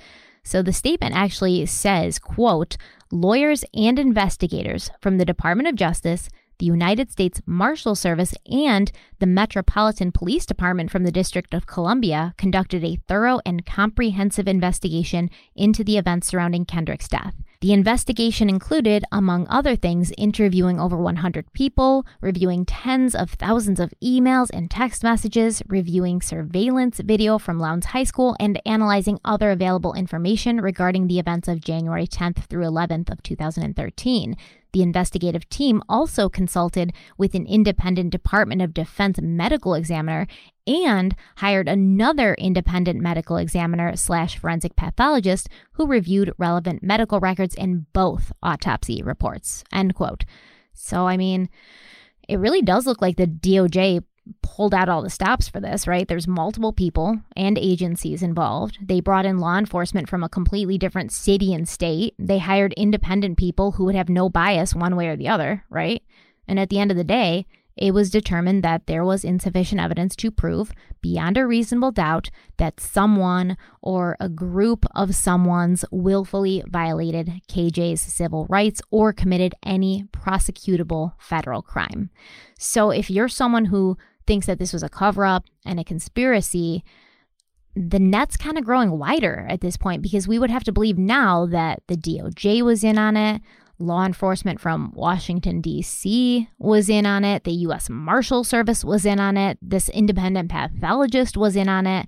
So 0.46 0.62
the 0.62 0.72
statement 0.72 1.12
actually 1.12 1.66
says, 1.66 2.20
quote, 2.20 2.76
lawyers 3.10 3.64
and 3.74 3.98
investigators 3.98 4.90
from 5.00 5.18
the 5.18 5.24
Department 5.24 5.68
of 5.68 5.74
Justice, 5.74 6.28
the 6.58 6.66
United 6.66 7.10
States 7.10 7.40
Marshal 7.44 7.94
Service, 7.94 8.34
and 8.50 8.90
the 9.18 9.26
Metropolitan 9.26 10.10
Police 10.12 10.46
Department 10.46 10.90
from 10.90 11.04
the 11.04 11.12
District 11.12 11.52
of 11.52 11.66
Columbia 11.66 12.34
conducted 12.38 12.82
a 12.84 12.98
thorough 13.08 13.40
and 13.44 13.66
comprehensive 13.66 14.48
investigation 14.48 15.30
into 15.54 15.84
the 15.84 15.98
events 15.98 16.28
surrounding 16.28 16.64
Kendrick's 16.64 17.08
death. 17.08 17.34
The 17.60 17.72
investigation 17.72 18.50
included, 18.50 19.04
among 19.10 19.46
other 19.48 19.76
things, 19.76 20.12
interviewing 20.18 20.78
over 20.78 20.96
100 20.96 21.52
people, 21.54 22.06
reviewing 22.20 22.66
tens 22.66 23.14
of 23.14 23.30
thousands 23.30 23.80
of 23.80 23.94
emails 24.04 24.50
and 24.52 24.70
text 24.70 25.02
messages, 25.02 25.62
reviewing 25.66 26.20
surveillance 26.20 27.00
video 27.00 27.38
from 27.38 27.58
Lowndes 27.58 27.86
High 27.86 28.04
School, 28.04 28.36
and 28.38 28.60
analyzing 28.66 29.18
other 29.24 29.50
available 29.50 29.94
information 29.94 30.60
regarding 30.60 31.06
the 31.06 31.18
events 31.18 31.48
of 31.48 31.60
January 31.60 32.06
10th 32.06 32.46
through 32.46 32.64
11th 32.64 33.10
of 33.10 33.22
2013. 33.22 34.36
The 34.72 34.82
investigative 34.82 35.48
team 35.48 35.82
also 35.88 36.28
consulted 36.28 36.92
with 37.16 37.34
an 37.34 37.46
independent 37.46 38.10
Department 38.10 38.60
of 38.60 38.74
Defense 38.74 39.18
medical 39.22 39.72
examiner 39.72 40.26
and 40.66 41.14
hired 41.36 41.68
another 41.68 42.34
independent 42.34 43.00
medical 43.00 43.36
examiner 43.36 43.94
slash 43.96 44.38
forensic 44.38 44.76
pathologist 44.76 45.48
who 45.72 45.86
reviewed 45.86 46.32
relevant 46.38 46.82
medical 46.82 47.20
records 47.20 47.54
in 47.54 47.86
both 47.92 48.32
autopsy 48.42 49.02
reports. 49.02 49.64
End 49.72 49.94
quote. 49.94 50.24
So, 50.72 51.06
I 51.06 51.16
mean, 51.16 51.48
it 52.28 52.38
really 52.38 52.62
does 52.62 52.86
look 52.86 53.00
like 53.00 53.16
the 53.16 53.26
DOJ 53.26 54.02
pulled 54.42 54.74
out 54.74 54.88
all 54.88 55.02
the 55.02 55.10
stops 55.10 55.48
for 55.48 55.60
this, 55.60 55.86
right? 55.86 56.08
There's 56.08 56.26
multiple 56.26 56.72
people 56.72 57.20
and 57.36 57.56
agencies 57.56 58.22
involved. 58.22 58.78
They 58.80 59.00
brought 59.00 59.26
in 59.26 59.38
law 59.38 59.56
enforcement 59.56 60.08
from 60.08 60.24
a 60.24 60.28
completely 60.28 60.78
different 60.78 61.12
city 61.12 61.54
and 61.54 61.68
state. 61.68 62.14
They 62.18 62.38
hired 62.38 62.72
independent 62.74 63.38
people 63.38 63.72
who 63.72 63.84
would 63.84 63.94
have 63.94 64.08
no 64.08 64.28
bias 64.28 64.74
one 64.74 64.96
way 64.96 65.08
or 65.08 65.16
the 65.16 65.28
other, 65.28 65.64
right? 65.70 66.02
And 66.48 66.58
at 66.58 66.70
the 66.70 66.78
end 66.78 66.90
of 66.90 66.96
the 66.96 67.04
day, 67.04 67.46
it 67.76 67.92
was 67.92 68.10
determined 68.10 68.62
that 68.62 68.86
there 68.86 69.04
was 69.04 69.24
insufficient 69.24 69.80
evidence 69.80 70.16
to 70.16 70.30
prove, 70.30 70.72
beyond 71.02 71.36
a 71.36 71.46
reasonable 71.46 71.92
doubt, 71.92 72.30
that 72.56 72.80
someone 72.80 73.56
or 73.82 74.16
a 74.18 74.30
group 74.30 74.86
of 74.94 75.14
someone's 75.14 75.84
willfully 75.90 76.62
violated 76.66 77.42
KJ's 77.48 78.00
civil 78.00 78.46
rights 78.46 78.80
or 78.90 79.12
committed 79.12 79.54
any 79.62 80.04
prosecutable 80.10 81.12
federal 81.18 81.60
crime. 81.60 82.10
So 82.58 82.90
if 82.90 83.10
you're 83.10 83.28
someone 83.28 83.66
who 83.66 83.98
thinks 84.26 84.46
that 84.46 84.58
this 84.58 84.72
was 84.72 84.82
a 84.82 84.88
cover 84.88 85.26
up 85.26 85.44
and 85.66 85.78
a 85.78 85.84
conspiracy, 85.84 86.82
the 87.74 87.98
net's 87.98 88.38
kind 88.38 88.56
of 88.56 88.64
growing 88.64 88.98
wider 88.98 89.46
at 89.50 89.60
this 89.60 89.76
point 89.76 90.00
because 90.00 90.26
we 90.26 90.38
would 90.38 90.50
have 90.50 90.64
to 90.64 90.72
believe 90.72 90.96
now 90.96 91.44
that 91.44 91.82
the 91.88 91.96
DOJ 91.96 92.62
was 92.62 92.82
in 92.82 92.96
on 92.96 93.18
it. 93.18 93.42
Law 93.78 94.04
enforcement 94.04 94.60
from 94.60 94.92
Washington, 94.94 95.60
D.C. 95.60 96.48
was 96.58 96.88
in 96.88 97.04
on 97.04 97.24
it. 97.24 97.44
The 97.44 97.52
U.S. 97.52 97.90
Marshal 97.90 98.42
Service 98.42 98.84
was 98.84 99.04
in 99.04 99.20
on 99.20 99.36
it. 99.36 99.58
This 99.60 99.88
independent 99.90 100.50
pathologist 100.50 101.36
was 101.36 101.56
in 101.56 101.68
on 101.68 101.86
it. 101.86 102.06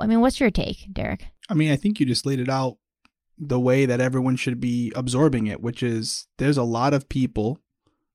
I 0.00 0.06
mean, 0.06 0.20
what's 0.20 0.40
your 0.40 0.50
take, 0.50 0.92
Derek? 0.92 1.26
I 1.48 1.54
mean, 1.54 1.70
I 1.70 1.76
think 1.76 2.00
you 2.00 2.06
just 2.06 2.26
laid 2.26 2.40
it 2.40 2.48
out 2.48 2.78
the 3.38 3.60
way 3.60 3.86
that 3.86 4.00
everyone 4.00 4.36
should 4.36 4.60
be 4.60 4.92
absorbing 4.96 5.46
it, 5.46 5.60
which 5.60 5.82
is 5.82 6.26
there's 6.38 6.56
a 6.56 6.62
lot 6.62 6.94
of 6.94 7.08
people 7.08 7.60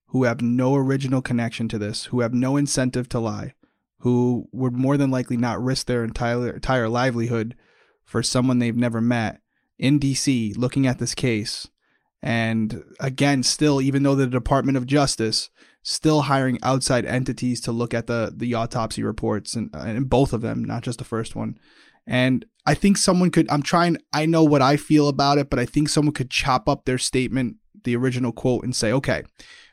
who 0.08 0.23
have 0.25 0.41
no 0.41 0.75
original 0.75 1.21
connection 1.21 1.69
to 1.69 1.80
this, 1.80 2.06
who 2.06 2.19
have 2.19 2.34
no 2.34 2.58
incentive 2.58 3.08
to 3.08 3.19
lie, 3.19 3.54
who 3.99 4.49
would 4.51 4.73
more 4.73 4.97
than 4.97 5.12
likely 5.12 5.38
not 5.38 5.63
risk 5.63 5.86
their 5.86 6.04
entire 6.04 6.49
entire 6.56 6.89
livelihood 6.89 7.56
for 8.04 8.21
someone 8.21 8.60
they've 8.60 8.75
never 8.75 8.99
met 8.99 9.39
in 9.80 9.99
DC 9.99 10.58
looking 10.58 10.86
at 10.86 10.99
this 10.99 11.15
case. 11.15 11.67
And 12.22 12.84
again, 13.00 13.44
still, 13.44 13.82
even 13.82 14.04
though 14.04 14.16
the 14.16 14.28
Department 14.28 14.78
of 14.78 14.86
Justice 14.86 15.50
still 15.84 16.24
hiring 16.24 16.60
outside 16.62 17.06
entities 17.06 17.60
to 17.62 17.72
look 17.72 17.94
at 17.94 18.06
the 18.08 18.32
the 18.36 18.54
autopsy 18.54 19.02
reports 19.02 19.56
and, 19.56 19.76
uh, 19.76 19.80
and 19.80 20.10
both 20.10 20.32
of 20.34 20.42
them, 20.42 20.64
not 20.64 20.84
just 20.84 21.00
the 21.00 21.04
first 21.06 21.36
one. 21.36 21.58
And 22.06 22.46
I 22.66 22.74
think 22.74 22.98
someone 22.98 23.32
could. 23.32 23.50
I'm 23.50 23.64
trying. 23.64 23.98
I 24.14 24.26
know 24.26 24.44
what 24.44 24.62
I 24.62 24.78
feel 24.78 25.08
about 25.08 25.38
it, 25.38 25.50
but 25.50 25.60
I 25.60 25.66
think 25.66 25.90
someone 25.90 26.14
could 26.14 26.30
chop 26.30 26.70
up 26.70 26.86
their 26.86 26.98
statement, 26.98 27.58
the 27.84 27.96
original 27.96 28.32
quote, 28.32 28.64
and 28.64 28.76
say, 28.76 28.92
okay, 28.92 29.24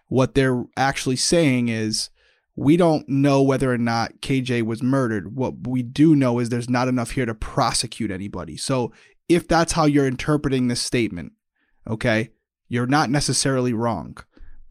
what 0.07 0.35
they're 0.35 0.65
actually 0.77 1.17
saying 1.17 1.69
is 1.69 2.11
we 2.57 2.77
don't 2.77 3.09
know 3.09 3.43
whether 3.43 3.73
or 3.73 3.79
not 3.79 4.21
KJ 4.21 4.63
was 4.63 4.83
murdered. 4.83 5.37
What 5.37 5.67
we 5.67 5.83
do 5.83 6.17
know 6.17 6.39
is 6.39 6.49
there's 6.49 6.71
not 6.71 6.89
enough 6.89 7.13
here 7.13 7.27
to 7.27 7.35
prosecute 7.35 8.11
anybody. 8.11 8.57
So 8.57 8.93
if 9.29 9.47
that's 9.47 9.73
how 9.73 9.85
you're 9.85 10.09
interpreting 10.09 10.69
this 10.69 10.81
statement, 10.81 11.33
okay, 11.87 12.31
you're 12.68 12.87
not 12.87 13.11
necessarily 13.11 13.72
wrong. 13.72 14.16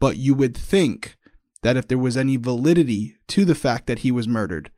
But 0.00 0.16
you 0.16 0.34
would 0.34 0.56
think 0.56 1.16
that 1.62 1.76
if 1.76 1.88
there 1.88 1.98
was 1.98 2.16
any 2.16 2.36
validity 2.36 3.16
to 3.28 3.44
the 3.44 3.54
fact 3.54 3.86
that 3.86 4.00
he 4.00 4.12
was 4.12 4.28
murdered, 4.28 4.70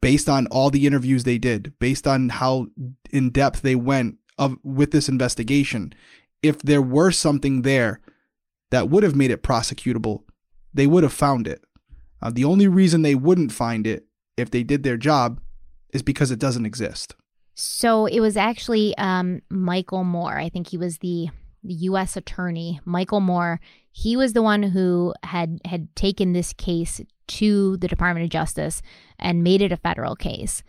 based 0.00 0.28
on 0.28 0.46
all 0.48 0.70
the 0.70 0.86
interviews 0.86 1.24
they 1.24 1.38
did, 1.38 1.72
based 1.78 2.06
on 2.06 2.28
how 2.30 2.66
in 3.10 3.30
depth 3.30 3.62
they 3.62 3.74
went 3.74 4.16
of 4.38 4.56
with 4.62 4.90
this 4.90 5.08
investigation, 5.08 5.92
if 6.42 6.58
there 6.60 6.82
were 6.82 7.10
something 7.10 7.62
there 7.62 8.00
that 8.70 8.88
would 8.88 9.02
have 9.02 9.14
made 9.14 9.30
it 9.30 9.42
prosecutable, 9.42 10.22
they 10.72 10.86
would 10.86 11.02
have 11.02 11.12
found 11.12 11.46
it. 11.46 11.62
Uh, 12.20 12.30
the 12.30 12.44
only 12.44 12.66
reason 12.66 13.02
they 13.02 13.14
wouldn't 13.14 13.52
find 13.52 13.86
it 13.86 14.06
if 14.36 14.50
they 14.50 14.62
did 14.62 14.82
their 14.82 14.96
job 14.96 15.40
is 15.92 16.02
because 16.02 16.30
it 16.30 16.38
doesn't 16.38 16.66
exist. 16.66 17.14
So 17.54 18.06
it 18.06 18.20
was 18.20 18.36
actually 18.36 18.96
um, 18.96 19.42
Michael 19.50 20.04
Moore. 20.04 20.38
I 20.38 20.48
think 20.48 20.68
he 20.68 20.78
was 20.78 20.98
the, 20.98 21.28
the 21.62 21.74
U.S. 21.74 22.16
attorney. 22.16 22.80
Michael 22.84 23.20
Moore. 23.20 23.60
He 23.90 24.16
was 24.16 24.32
the 24.32 24.42
one 24.42 24.62
who 24.62 25.14
had 25.22 25.60
had 25.66 25.94
taken 25.94 26.32
this 26.32 26.52
case 26.52 27.00
to 27.28 27.76
the 27.76 27.88
Department 27.88 28.24
of 28.24 28.30
Justice 28.30 28.82
and 29.18 29.44
made 29.44 29.62
it 29.62 29.72
a 29.72 29.76
federal 29.76 30.16
case. 30.16 30.62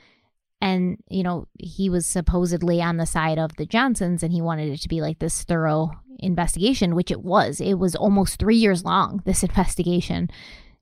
And 0.62 0.98
you 1.10 1.24
know 1.24 1.48
he 1.60 1.90
was 1.90 2.06
supposedly 2.06 2.82
on 2.82 2.98
the 2.98 3.06
side 3.06 3.40
of 3.40 3.56
the 3.56 3.66
Johnsons, 3.66 4.24
and 4.24 4.32
he 4.32 4.42
wanted 4.42 4.72
it 4.72 4.82
to 4.82 4.90
be 4.90 5.02
like 5.02 5.20
this 5.20 5.44
thorough 5.44 5.92
investigation, 6.20 6.96
which 6.96 7.12
it 7.12 7.22
was. 7.22 7.62
It 7.62 7.76
was 7.76 7.96
almost 7.96 8.40
three 8.40 8.56
years 8.56 8.84
long. 8.84 9.22
This 9.26 9.44
investigation, 9.44 10.30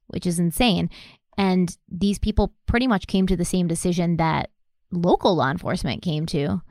which 0.07 0.25
is 0.25 0.39
insane. 0.39 0.89
And 1.37 1.75
these 1.89 2.19
people 2.19 2.53
pretty 2.65 2.87
much 2.87 3.07
came 3.07 3.27
to 3.27 3.37
the 3.37 3.45
same 3.45 3.67
decision 3.67 4.17
that 4.17 4.49
local 4.91 5.35
law 5.35 5.49
enforcement 5.49 6.01
came 6.01 6.25
to, 6.27 6.61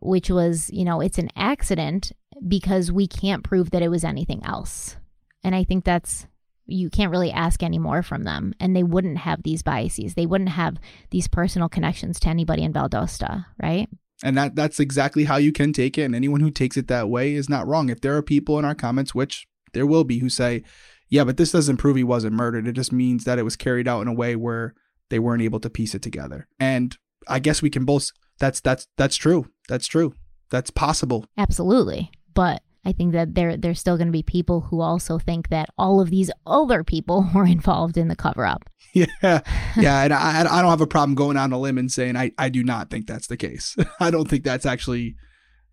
which 0.00 0.30
was, 0.30 0.70
you 0.72 0.84
know, 0.84 1.00
it's 1.00 1.18
an 1.18 1.30
accident 1.36 2.12
because 2.46 2.92
we 2.92 3.06
can't 3.06 3.44
prove 3.44 3.70
that 3.70 3.82
it 3.82 3.88
was 3.88 4.04
anything 4.04 4.44
else. 4.44 4.96
And 5.42 5.54
I 5.54 5.64
think 5.64 5.84
that's, 5.84 6.26
you 6.66 6.88
can't 6.90 7.10
really 7.10 7.30
ask 7.30 7.62
any 7.62 7.78
more 7.78 8.02
from 8.02 8.24
them. 8.24 8.54
And 8.58 8.74
they 8.74 8.82
wouldn't 8.82 9.18
have 9.18 9.42
these 9.42 9.62
biases. 9.62 10.14
They 10.14 10.26
wouldn't 10.26 10.50
have 10.50 10.78
these 11.10 11.28
personal 11.28 11.68
connections 11.68 12.18
to 12.20 12.28
anybody 12.28 12.62
in 12.62 12.72
Valdosta, 12.72 13.46
right? 13.62 13.88
And 14.22 14.36
that 14.38 14.54
that's 14.54 14.80
exactly 14.80 15.24
how 15.24 15.36
you 15.36 15.52
can 15.52 15.72
take 15.72 15.98
it. 15.98 16.04
And 16.04 16.14
anyone 16.14 16.40
who 16.40 16.50
takes 16.50 16.76
it 16.76 16.88
that 16.88 17.10
way 17.10 17.34
is 17.34 17.48
not 17.48 17.66
wrong. 17.66 17.90
If 17.90 18.00
there 18.00 18.16
are 18.16 18.22
people 18.22 18.58
in 18.58 18.64
our 18.64 18.74
comments, 18.74 19.14
which 19.14 19.46
there 19.74 19.86
will 19.86 20.04
be, 20.04 20.20
who 20.20 20.28
say, 20.30 20.62
yeah, 21.10 21.24
but 21.24 21.36
this 21.36 21.52
doesn't 21.52 21.76
prove 21.76 21.96
he 21.96 22.04
wasn't 22.04 22.34
murdered. 22.34 22.66
It 22.66 22.72
just 22.72 22.92
means 22.92 23.24
that 23.24 23.38
it 23.38 23.42
was 23.42 23.56
carried 23.56 23.88
out 23.88 24.00
in 24.00 24.08
a 24.08 24.14
way 24.14 24.36
where 24.36 24.74
they 25.10 25.18
weren't 25.18 25.42
able 25.42 25.60
to 25.60 25.68
piece 25.68 25.94
it 25.94 26.02
together. 26.02 26.48
And 26.58 26.96
I 27.28 27.38
guess 27.38 27.60
we 27.60 27.70
can 27.70 27.84
both 27.84 28.10
that's 28.38 28.60
that's 28.60 28.86
that's 28.96 29.16
true. 29.16 29.50
That's 29.68 29.86
true. 29.86 30.14
That's 30.50 30.70
possible. 30.70 31.26
Absolutely. 31.36 32.10
But 32.34 32.62
I 32.84 32.92
think 32.92 33.12
that 33.12 33.34
there 33.34 33.56
there's 33.56 33.80
still 33.80 33.96
going 33.96 34.08
to 34.08 34.12
be 34.12 34.22
people 34.22 34.62
who 34.62 34.80
also 34.80 35.18
think 35.18 35.48
that 35.48 35.70
all 35.78 36.00
of 36.00 36.10
these 36.10 36.30
other 36.46 36.84
people 36.84 37.28
were 37.34 37.46
involved 37.46 37.96
in 37.96 38.08
the 38.08 38.16
cover 38.16 38.44
up. 38.44 38.68
Yeah, 38.92 39.06
yeah, 39.22 40.02
and 40.02 40.12
I 40.12 40.40
I 40.40 40.62
don't 40.62 40.70
have 40.70 40.80
a 40.80 40.86
problem 40.86 41.14
going 41.14 41.36
on 41.36 41.52
a 41.52 41.58
limb 41.58 41.78
and 41.78 41.90
saying 41.90 42.16
I 42.16 42.32
I 42.38 42.48
do 42.48 42.62
not 42.62 42.90
think 42.90 43.06
that's 43.06 43.26
the 43.26 43.36
case. 43.36 43.76
I 44.00 44.10
don't 44.10 44.28
think 44.28 44.44
that's 44.44 44.66
actually. 44.66 45.16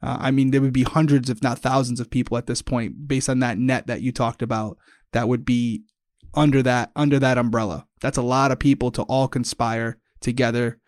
Uh, 0.03 0.17
I 0.19 0.31
mean, 0.31 0.49
there 0.49 0.61
would 0.61 0.73
be 0.73 0.81
hundreds, 0.81 1.29
if 1.29 1.43
not 1.43 1.59
thousands, 1.59 1.99
of 1.99 2.09
people 2.09 2.35
at 2.35 2.47
this 2.47 2.63
point, 2.63 3.07
based 3.07 3.29
on 3.29 3.37
that 3.41 3.59
net 3.59 3.85
that 3.85 4.01
you 4.01 4.11
talked 4.11 4.41
about, 4.41 4.79
that 5.11 5.27
would 5.27 5.45
be 5.45 5.83
under 6.33 6.63
that 6.63 6.91
under 6.95 7.19
that 7.19 7.37
umbrella. 7.37 7.85
That's 7.99 8.17
a 8.17 8.23
lot 8.23 8.51
of 8.51 8.57
people 8.57 8.89
to 8.91 9.03
all 9.03 9.27
conspire 9.27 9.99
together 10.19 10.79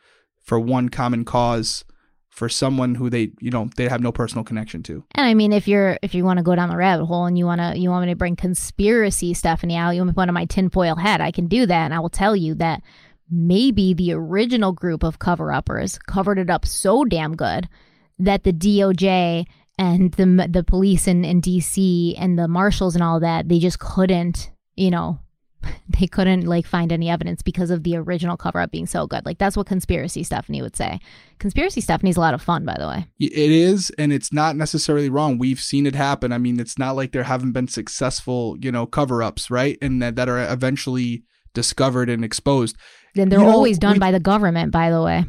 for 0.43 0.59
one 0.59 0.89
common 0.89 1.25
cause 1.25 1.85
for 2.33 2.49
someone 2.49 2.95
who 2.95 3.11
they 3.11 3.31
you 3.39 3.51
know 3.51 3.69
they 3.77 3.87
have 3.87 4.01
no 4.01 4.11
personal 4.11 4.43
connection 4.43 4.81
to. 4.81 5.03
And 5.11 5.27
I 5.27 5.35
mean, 5.35 5.53
if 5.53 5.67
you're 5.67 5.99
if 6.01 6.15
you 6.15 6.25
want 6.25 6.37
to 6.37 6.43
go 6.43 6.55
down 6.55 6.69
the 6.69 6.75
rabbit 6.75 7.05
hole 7.05 7.25
and 7.25 7.37
you 7.37 7.45
want 7.45 7.61
to 7.61 7.79
you 7.79 7.91
want 7.91 8.05
me 8.07 8.11
to 8.11 8.17
bring 8.17 8.35
conspiracy 8.35 9.35
Stephanie 9.35 9.75
out, 9.75 9.91
you 9.91 10.01
want 10.01 10.07
me 10.07 10.13
to 10.13 10.15
put 10.15 10.27
on 10.27 10.33
my 10.33 10.45
tinfoil 10.45 10.95
hat, 10.95 11.21
I 11.21 11.31
can 11.31 11.47
do 11.47 11.67
that, 11.67 11.85
and 11.85 11.93
I 11.93 11.99
will 11.99 12.09
tell 12.09 12.35
you 12.35 12.55
that 12.55 12.81
maybe 13.29 13.93
the 13.93 14.13
original 14.13 14.71
group 14.71 15.03
of 15.03 15.19
cover 15.19 15.53
uppers 15.53 15.99
covered 15.99 16.39
it 16.39 16.49
up 16.49 16.65
so 16.65 17.05
damn 17.05 17.35
good 17.35 17.69
that 18.17 18.43
the 18.43 18.53
DOJ 18.53 19.45
and 19.77 20.11
the 20.13 20.47
the 20.49 20.63
police 20.63 21.07
in, 21.07 21.23
in 21.23 21.39
DC 21.39 22.15
and 22.17 22.37
the 22.37 22.47
marshals 22.47 22.95
and 22.95 23.03
all 23.03 23.19
that 23.19 23.47
they 23.47 23.59
just 23.59 23.77
couldn't 23.77 24.49
you 24.75 24.89
know 24.89 25.19
they 25.99 26.07
couldn't 26.07 26.45
like 26.45 26.65
find 26.65 26.91
any 26.91 27.09
evidence 27.09 27.41
because 27.41 27.69
of 27.69 27.83
the 27.83 27.95
original 27.97 28.37
cover 28.37 28.59
up 28.59 28.71
being 28.71 28.85
so 28.85 29.07
good. 29.07 29.25
Like 29.25 29.37
that's 29.37 29.55
what 29.57 29.67
conspiracy 29.67 30.23
Stephanie 30.23 30.61
would 30.61 30.75
say. 30.75 30.99
Conspiracy 31.39 31.81
Stephanie's 31.81 32.17
a 32.17 32.19
lot 32.21 32.33
of 32.33 32.41
fun, 32.41 32.65
by 32.65 32.75
the 32.77 32.87
way. 32.87 33.07
It 33.19 33.31
is, 33.51 33.91
and 33.97 34.13
it's 34.13 34.31
not 34.31 34.55
necessarily 34.55 35.09
wrong. 35.09 35.37
We've 35.37 35.59
seen 35.59 35.85
it 35.85 35.95
happen. 35.95 36.31
I 36.31 36.37
mean, 36.37 36.59
it's 36.59 36.77
not 36.77 36.95
like 36.95 37.11
there 37.11 37.23
haven't 37.23 37.51
been 37.53 37.67
successful, 37.67 38.57
you 38.61 38.71
know, 38.71 38.85
cover 38.85 39.21
ups, 39.23 39.49
right? 39.51 39.77
And 39.81 40.01
that, 40.01 40.15
that 40.15 40.29
are 40.29 40.39
eventually 40.51 41.23
discovered 41.53 42.09
and 42.09 42.23
exposed. 42.25 42.75
Then 43.15 43.29
they're 43.29 43.39
You 43.39 43.45
know, 43.45 43.51
always 43.51 43.77
done 43.77 43.93
we- 43.93 43.99
by 43.99 44.11
the 44.11 44.19
government, 44.19 44.71
by 44.71 44.89
the 44.89 45.01
way. 45.01 45.25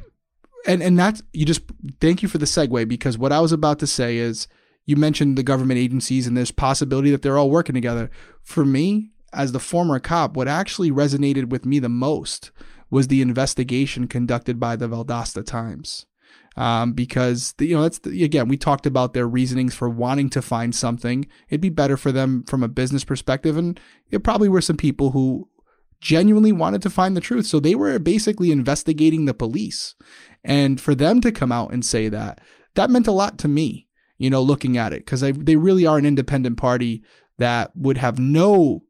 and 0.66 0.82
and 0.82 0.98
that's 0.98 1.22
you 1.32 1.44
just 1.44 1.62
thank 2.00 2.22
you 2.22 2.28
for 2.28 2.38
the 2.38 2.46
segue 2.46 2.88
because 2.88 3.18
what 3.18 3.32
I 3.32 3.40
was 3.40 3.52
about 3.52 3.78
to 3.80 3.86
say 3.86 4.16
is 4.16 4.48
you 4.86 4.96
mentioned 4.96 5.36
the 5.36 5.42
government 5.42 5.78
agencies 5.78 6.26
and 6.26 6.36
there's 6.36 6.50
possibility 6.50 7.10
that 7.10 7.22
they're 7.22 7.36
all 7.38 7.50
working 7.50 7.74
together. 7.74 8.10
For 8.42 8.64
me, 8.64 9.10
as 9.34 9.52
the 9.52 9.60
former 9.60 9.98
cop, 9.98 10.36
what 10.36 10.48
actually 10.48 10.90
resonated 10.90 11.50
with 11.50 11.66
me 11.66 11.78
the 11.78 11.88
most 11.88 12.50
was 12.90 13.08
the 13.08 13.22
investigation 13.22 14.06
conducted 14.06 14.60
by 14.60 14.76
the 14.76 14.88
Valdosta 14.88 15.44
Times. 15.44 16.06
Um, 16.56 16.92
because 16.92 17.52
the, 17.58 17.66
you 17.66 17.74
know 17.74 17.82
that's 17.82 17.98
the, 17.98 18.22
again 18.22 18.46
we 18.46 18.56
talked 18.56 18.86
about 18.86 19.12
their 19.12 19.26
reasonings 19.26 19.74
for 19.74 19.88
wanting 19.88 20.30
to 20.30 20.40
find 20.40 20.72
something. 20.72 21.26
It'd 21.48 21.60
be 21.60 21.68
better 21.68 21.96
for 21.96 22.12
them 22.12 22.44
from 22.44 22.62
a 22.62 22.68
business 22.68 23.02
perspective, 23.02 23.56
and 23.56 23.80
it 24.12 24.22
probably 24.22 24.48
were 24.48 24.60
some 24.60 24.76
people 24.76 25.10
who 25.10 25.48
genuinely 26.00 26.52
wanted 26.52 26.82
to 26.82 26.90
find 26.90 27.16
the 27.16 27.20
truth. 27.20 27.46
So 27.46 27.58
they 27.58 27.74
were 27.74 27.98
basically 27.98 28.52
investigating 28.52 29.24
the 29.24 29.34
police. 29.34 29.94
And 30.44 30.80
for 30.80 30.94
them 30.94 31.20
to 31.22 31.32
come 31.32 31.50
out 31.50 31.72
and 31.72 31.84
say 31.84 32.08
that, 32.10 32.40
that 32.74 32.90
meant 32.90 33.06
a 33.06 33.12
lot 33.12 33.38
to 33.38 33.48
me, 33.48 33.88
you 34.18 34.28
know, 34.28 34.42
looking 34.42 34.76
at 34.76 34.92
it, 34.92 34.98
because 34.98 35.22
they 35.22 35.56
really 35.56 35.86
are 35.86 35.96
an 35.96 36.04
independent 36.04 36.58
party 36.58 37.02
that 37.38 37.74
would 37.74 37.96
have 37.96 38.18
no 38.18 38.82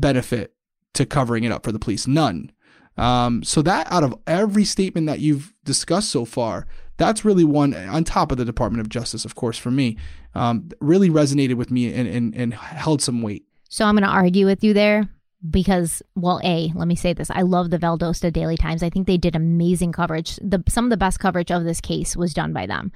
benefit 0.00 0.54
to 0.94 1.06
covering 1.06 1.44
it 1.44 1.52
up 1.52 1.64
for 1.64 1.72
the 1.72 1.78
police. 1.78 2.06
None. 2.06 2.52
Um, 2.96 3.42
so 3.42 3.62
that 3.62 3.90
out 3.90 4.02
of 4.02 4.14
every 4.26 4.64
statement 4.64 5.06
that 5.06 5.20
you've 5.20 5.54
discussed 5.64 6.10
so 6.10 6.24
far, 6.24 6.66
that's 6.96 7.24
really 7.24 7.44
one 7.44 7.74
on 7.74 8.04
top 8.04 8.30
of 8.30 8.38
the 8.38 8.44
Department 8.44 8.80
of 8.80 8.88
Justice, 8.88 9.24
of 9.24 9.34
course, 9.34 9.56
for 9.56 9.70
me, 9.70 9.96
um, 10.34 10.68
really 10.80 11.08
resonated 11.08 11.54
with 11.54 11.70
me 11.70 11.92
and, 11.94 12.06
and, 12.06 12.34
and 12.34 12.54
held 12.54 13.00
some 13.00 13.22
weight. 13.22 13.44
So 13.68 13.84
I'm 13.84 13.94
going 13.94 14.04
to 14.04 14.10
argue 14.10 14.44
with 14.44 14.62
you 14.62 14.74
there 14.74 15.08
because, 15.48 16.02
well, 16.14 16.40
A, 16.44 16.72
let 16.74 16.88
me 16.88 16.96
say 16.96 17.14
this. 17.14 17.30
I 17.30 17.42
love 17.42 17.70
the 17.70 17.78
Valdosta 17.78 18.32
Daily 18.32 18.56
Times. 18.56 18.82
I 18.82 18.90
think 18.90 19.06
they 19.06 19.16
did 19.16 19.34
amazing 19.34 19.92
coverage. 19.92 20.36
The, 20.42 20.62
some 20.68 20.84
of 20.84 20.90
the 20.90 20.96
best 20.96 21.20
coverage 21.20 21.50
of 21.50 21.64
this 21.64 21.80
case 21.80 22.16
was 22.16 22.34
done 22.34 22.52
by 22.52 22.66
them. 22.66 22.92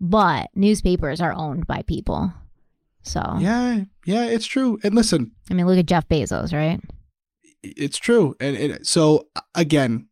But 0.00 0.50
newspapers 0.54 1.20
are 1.20 1.32
owned 1.32 1.66
by 1.66 1.82
people. 1.82 2.32
So, 3.02 3.36
Yeah, 3.38 3.84
yeah, 4.04 4.24
it's 4.24 4.46
true. 4.46 4.78
And 4.82 4.94
listen, 4.94 5.32
I 5.50 5.54
mean, 5.54 5.66
look 5.66 5.78
at 5.78 5.86
Jeff 5.86 6.08
Bezos, 6.08 6.52
right? 6.52 6.80
it's 7.64 7.98
true. 7.98 8.36
And, 8.40 8.56
and 8.56 8.86
so 8.86 9.28
again, 9.54 10.08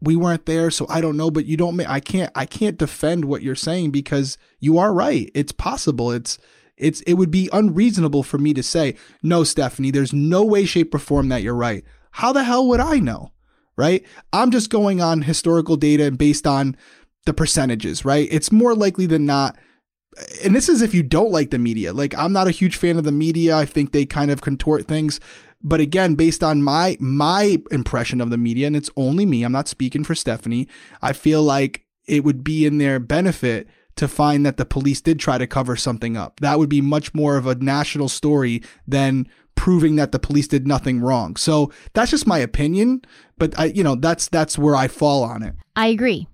we 0.00 0.16
weren't 0.16 0.46
there, 0.46 0.70
so 0.70 0.86
I 0.88 1.00
don't 1.00 1.16
know. 1.16 1.30
But 1.30 1.46
you 1.46 1.56
don't. 1.56 1.80
I 1.80 2.00
can't. 2.00 2.30
I 2.34 2.46
can't 2.46 2.78
defend 2.78 3.24
what 3.24 3.42
you're 3.42 3.54
saying 3.54 3.90
because 3.90 4.36
you 4.60 4.78
are 4.78 4.92
right. 4.92 5.30
It's 5.34 5.52
possible. 5.52 6.10
It's 6.10 6.38
it's 6.76 7.00
it 7.02 7.14
would 7.14 7.30
be 7.30 7.48
unreasonable 7.52 8.22
for 8.22 8.38
me 8.38 8.52
to 8.54 8.62
say 8.62 8.96
no, 9.22 9.44
Stephanie. 9.44 9.90
There's 9.90 10.12
no 10.12 10.44
way, 10.44 10.64
shape, 10.64 10.94
or 10.94 10.98
form 10.98 11.28
that 11.30 11.42
you're 11.42 11.54
right. 11.54 11.84
How 12.12 12.32
the 12.32 12.44
hell 12.44 12.66
would 12.68 12.80
I 12.80 12.98
know? 12.98 13.32
Right? 13.76 14.04
I'm 14.32 14.50
just 14.50 14.70
going 14.70 15.00
on 15.00 15.22
historical 15.22 15.76
data 15.76 16.04
and 16.04 16.18
based 16.18 16.46
on 16.46 16.76
the 17.24 17.34
percentages. 17.34 18.04
Right? 18.04 18.28
It's 18.30 18.52
more 18.52 18.74
likely 18.74 19.06
than 19.06 19.24
not 19.24 19.56
and 20.44 20.54
this 20.54 20.68
is 20.68 20.82
if 20.82 20.94
you 20.94 21.02
don't 21.02 21.32
like 21.32 21.50
the 21.50 21.58
media. 21.58 21.92
Like 21.92 22.16
I'm 22.16 22.32
not 22.32 22.46
a 22.46 22.52
huge 22.52 22.76
fan 22.76 22.98
of 22.98 23.04
the 23.04 23.12
media. 23.12 23.56
I 23.56 23.64
think 23.64 23.92
they 23.92 24.06
kind 24.06 24.30
of 24.30 24.40
contort 24.40 24.86
things. 24.86 25.20
but 25.62 25.80
again, 25.80 26.14
based 26.14 26.44
on 26.44 26.62
my 26.62 26.96
my 27.00 27.58
impression 27.70 28.20
of 28.20 28.30
the 28.30 28.38
media, 28.38 28.66
and 28.66 28.76
it's 28.76 28.90
only 28.96 29.26
me, 29.26 29.42
I'm 29.42 29.52
not 29.52 29.66
speaking 29.68 30.04
for 30.04 30.14
Stephanie. 30.14 30.68
I 31.00 31.12
feel 31.12 31.42
like 31.42 31.84
it 32.06 32.22
would 32.22 32.44
be 32.44 32.66
in 32.66 32.78
their 32.78 33.00
benefit 33.00 33.66
to 33.96 34.06
find 34.08 34.44
that 34.44 34.56
the 34.56 34.66
police 34.66 35.00
did 35.00 35.18
try 35.18 35.38
to 35.38 35.46
cover 35.46 35.76
something 35.76 36.16
up. 36.16 36.40
That 36.40 36.58
would 36.58 36.68
be 36.68 36.80
much 36.80 37.14
more 37.14 37.36
of 37.36 37.46
a 37.46 37.54
national 37.54 38.08
story 38.08 38.62
than 38.86 39.26
proving 39.54 39.96
that 39.96 40.12
the 40.12 40.18
police 40.18 40.48
did 40.48 40.66
nothing 40.66 41.00
wrong. 41.00 41.36
So 41.36 41.72
that's 41.94 42.10
just 42.10 42.26
my 42.26 42.38
opinion, 42.38 43.02
but 43.38 43.58
I, 43.58 43.66
you 43.66 43.84
know, 43.84 43.94
that's 43.94 44.28
that's 44.28 44.58
where 44.58 44.74
I 44.76 44.88
fall 44.88 45.22
on 45.22 45.42
it. 45.42 45.54
I 45.76 45.86
agree. 45.86 46.26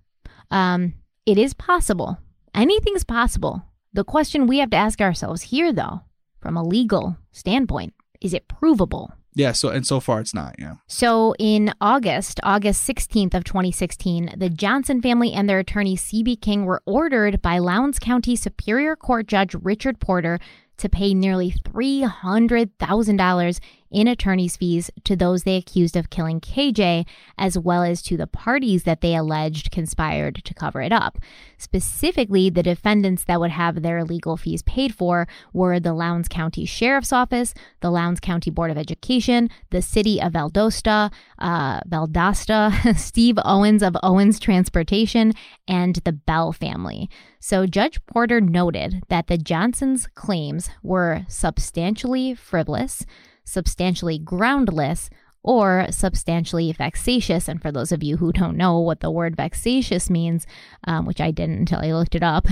Um, 0.50 0.94
it 1.26 1.38
is 1.38 1.54
possible. 1.54 2.18
Anything's 2.54 3.04
possible. 3.04 3.62
The 3.92 4.04
question 4.04 4.46
we 4.46 4.58
have 4.58 4.70
to 4.70 4.76
ask 4.76 5.00
ourselves 5.00 5.42
here, 5.42 5.72
though, 5.72 6.02
from 6.40 6.56
a 6.56 6.62
legal 6.62 7.16
standpoint, 7.32 7.92
is 8.20 8.32
it 8.32 8.46
provable? 8.46 9.12
Yeah, 9.34 9.50
so 9.52 9.68
and 9.68 9.86
so 9.86 10.00
far 10.00 10.20
it's 10.20 10.34
not, 10.34 10.56
yeah. 10.58 10.74
So 10.86 11.34
in 11.38 11.72
August, 11.80 12.40
August 12.42 12.88
16th 12.88 13.34
of 13.34 13.44
2016, 13.44 14.34
the 14.36 14.48
Johnson 14.48 15.02
family 15.02 15.32
and 15.32 15.48
their 15.48 15.60
attorney 15.60 15.96
CB 15.96 16.40
King 16.40 16.64
were 16.64 16.82
ordered 16.84 17.42
by 17.42 17.58
Lowndes 17.58 17.98
County 17.98 18.36
Superior 18.36 18.96
Court 18.96 19.26
Judge 19.26 19.54
Richard 19.54 20.00
Porter 20.00 20.38
to 20.78 20.88
pay 20.88 21.14
nearly 21.14 21.52
$300,000 21.52 23.60
in 23.90 24.06
attorney's 24.06 24.56
fees 24.56 24.90
to 25.04 25.16
those 25.16 25.42
they 25.42 25.56
accused 25.56 25.96
of 25.96 26.10
killing 26.10 26.40
KJ, 26.40 27.06
as 27.36 27.58
well 27.58 27.82
as 27.82 28.02
to 28.02 28.16
the 28.16 28.26
parties 28.26 28.84
that 28.84 29.00
they 29.00 29.14
alleged 29.14 29.70
conspired 29.70 30.42
to 30.44 30.54
cover 30.54 30.80
it 30.80 30.92
up. 30.92 31.18
Specifically, 31.58 32.50
the 32.50 32.62
defendants 32.62 33.24
that 33.24 33.40
would 33.40 33.50
have 33.50 33.82
their 33.82 34.04
legal 34.04 34.36
fees 34.36 34.62
paid 34.62 34.94
for 34.94 35.26
were 35.52 35.80
the 35.80 35.92
Lowndes 35.92 36.28
County 36.28 36.64
Sheriff's 36.64 37.12
Office, 37.12 37.54
the 37.80 37.90
Lowndes 37.90 38.20
County 38.20 38.50
Board 38.50 38.70
of 38.70 38.78
Education, 38.78 39.50
the 39.70 39.82
City 39.82 40.20
of 40.20 40.32
Valdosta, 40.32 41.12
uh, 41.38 41.80
Valdosta, 41.80 42.96
Steve 42.98 43.38
Owens 43.44 43.82
of 43.82 43.96
Owens 44.02 44.38
Transportation, 44.38 45.32
and 45.66 45.96
the 46.04 46.12
Bell 46.12 46.52
family. 46.52 47.10
So 47.40 47.66
Judge 47.66 48.04
Porter 48.06 48.40
noted 48.40 49.02
that 49.08 49.26
the 49.26 49.38
Johnsons' 49.38 50.06
claims 50.14 50.70
were 50.82 51.24
substantially 51.28 52.34
frivolous 52.34 53.06
substantially 53.50 54.18
groundless 54.18 55.10
or 55.42 55.86
substantially 55.90 56.72
vexatious. 56.72 57.48
And 57.48 57.60
for 57.62 57.72
those 57.72 57.92
of 57.92 58.02
you 58.02 58.18
who 58.18 58.32
don't 58.32 58.56
know 58.56 58.78
what 58.78 59.00
the 59.00 59.10
word 59.10 59.36
vexatious 59.36 60.10
means, 60.10 60.46
um, 60.84 61.06
which 61.06 61.20
I 61.20 61.30
didn't 61.30 61.58
until 61.58 61.80
I 61.80 61.92
looked 61.92 62.14
it 62.14 62.22
up, 62.22 62.46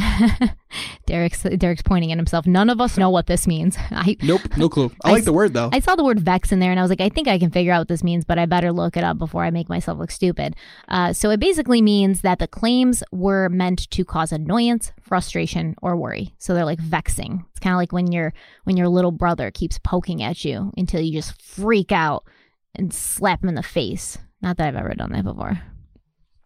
Derek's 1.07 1.43
Derek's 1.43 1.83
pointing 1.83 2.13
at 2.13 2.19
himself. 2.19 2.47
None 2.47 2.71
of 2.71 2.81
us 2.81 2.97
know 2.97 3.11
what 3.11 3.27
this 3.27 3.47
means. 3.47 3.77
I 3.91 4.17
nope, 4.23 4.57
no 4.57 4.69
clue. 4.71 4.91
I, 5.05 5.11
I 5.11 5.13
like 5.13 5.25
the 5.25 5.33
word 5.33 5.53
though. 5.53 5.71
I 5.73 5.81
saw 5.81 5.97
the 5.97 6.05
word 6.05 6.21
vex 6.21 6.51
in 6.51 6.61
there, 6.61 6.71
and 6.71 6.81
I 6.81 6.83
was 6.83 6.91
like, 6.91 7.01
I 7.01 7.09
think 7.09 7.29
I 7.29 7.39
can 7.39 7.51
figure 7.51 7.73
out 7.73 7.81
what 7.81 7.89
this 7.89 8.05
means, 8.05 8.25
but 8.25 8.39
I 8.39 8.47
better 8.47 8.73
look 8.73 8.97
it 8.97 9.05
up 9.05 9.19
before 9.19 9.45
I 9.45 9.51
make 9.51 9.69
myself 9.69 9.99
look 9.99 10.11
stupid. 10.11 10.57
Uh, 10.89 11.13
so 11.13 11.31
it 11.31 11.41
basically 11.41 11.83
means 11.83 12.23
that 12.23 12.39
the 12.39 12.49
claims 12.49 13.03
were 13.13 13.49
meant 13.49 13.91
to 13.91 14.05
cause 14.05 14.33
annoyance, 14.33 14.93
frustration, 15.01 15.75
or 15.83 15.97
worry. 15.97 16.35
So 16.39 16.55
they're 16.55 16.65
like 16.65 16.81
vexing. 16.81 17.45
It's 17.51 17.61
kind 17.61 17.75
of 17.75 17.79
like 17.79 17.93
when 17.93 18.13
your 18.13 18.33
when 18.65 18.77
your 18.77 18.89
little 18.89 19.13
brother 19.13 19.51
keeps 19.51 19.79
poking 19.79 20.23
at 20.23 20.45
you 20.45 20.73
until 20.77 21.01
you 21.01 21.13
just 21.13 21.41
freak 21.41 21.93
out 21.93 22.25
and 22.75 22.93
slap 22.93 23.43
him 23.43 23.49
in 23.49 23.55
the 23.55 23.63
face. 23.63 24.19
Not 24.41 24.57
that 24.59 24.69
I've 24.69 24.77
ever 24.77 24.95
done 24.95 25.13
that 25.13 25.25
before. 25.25 25.61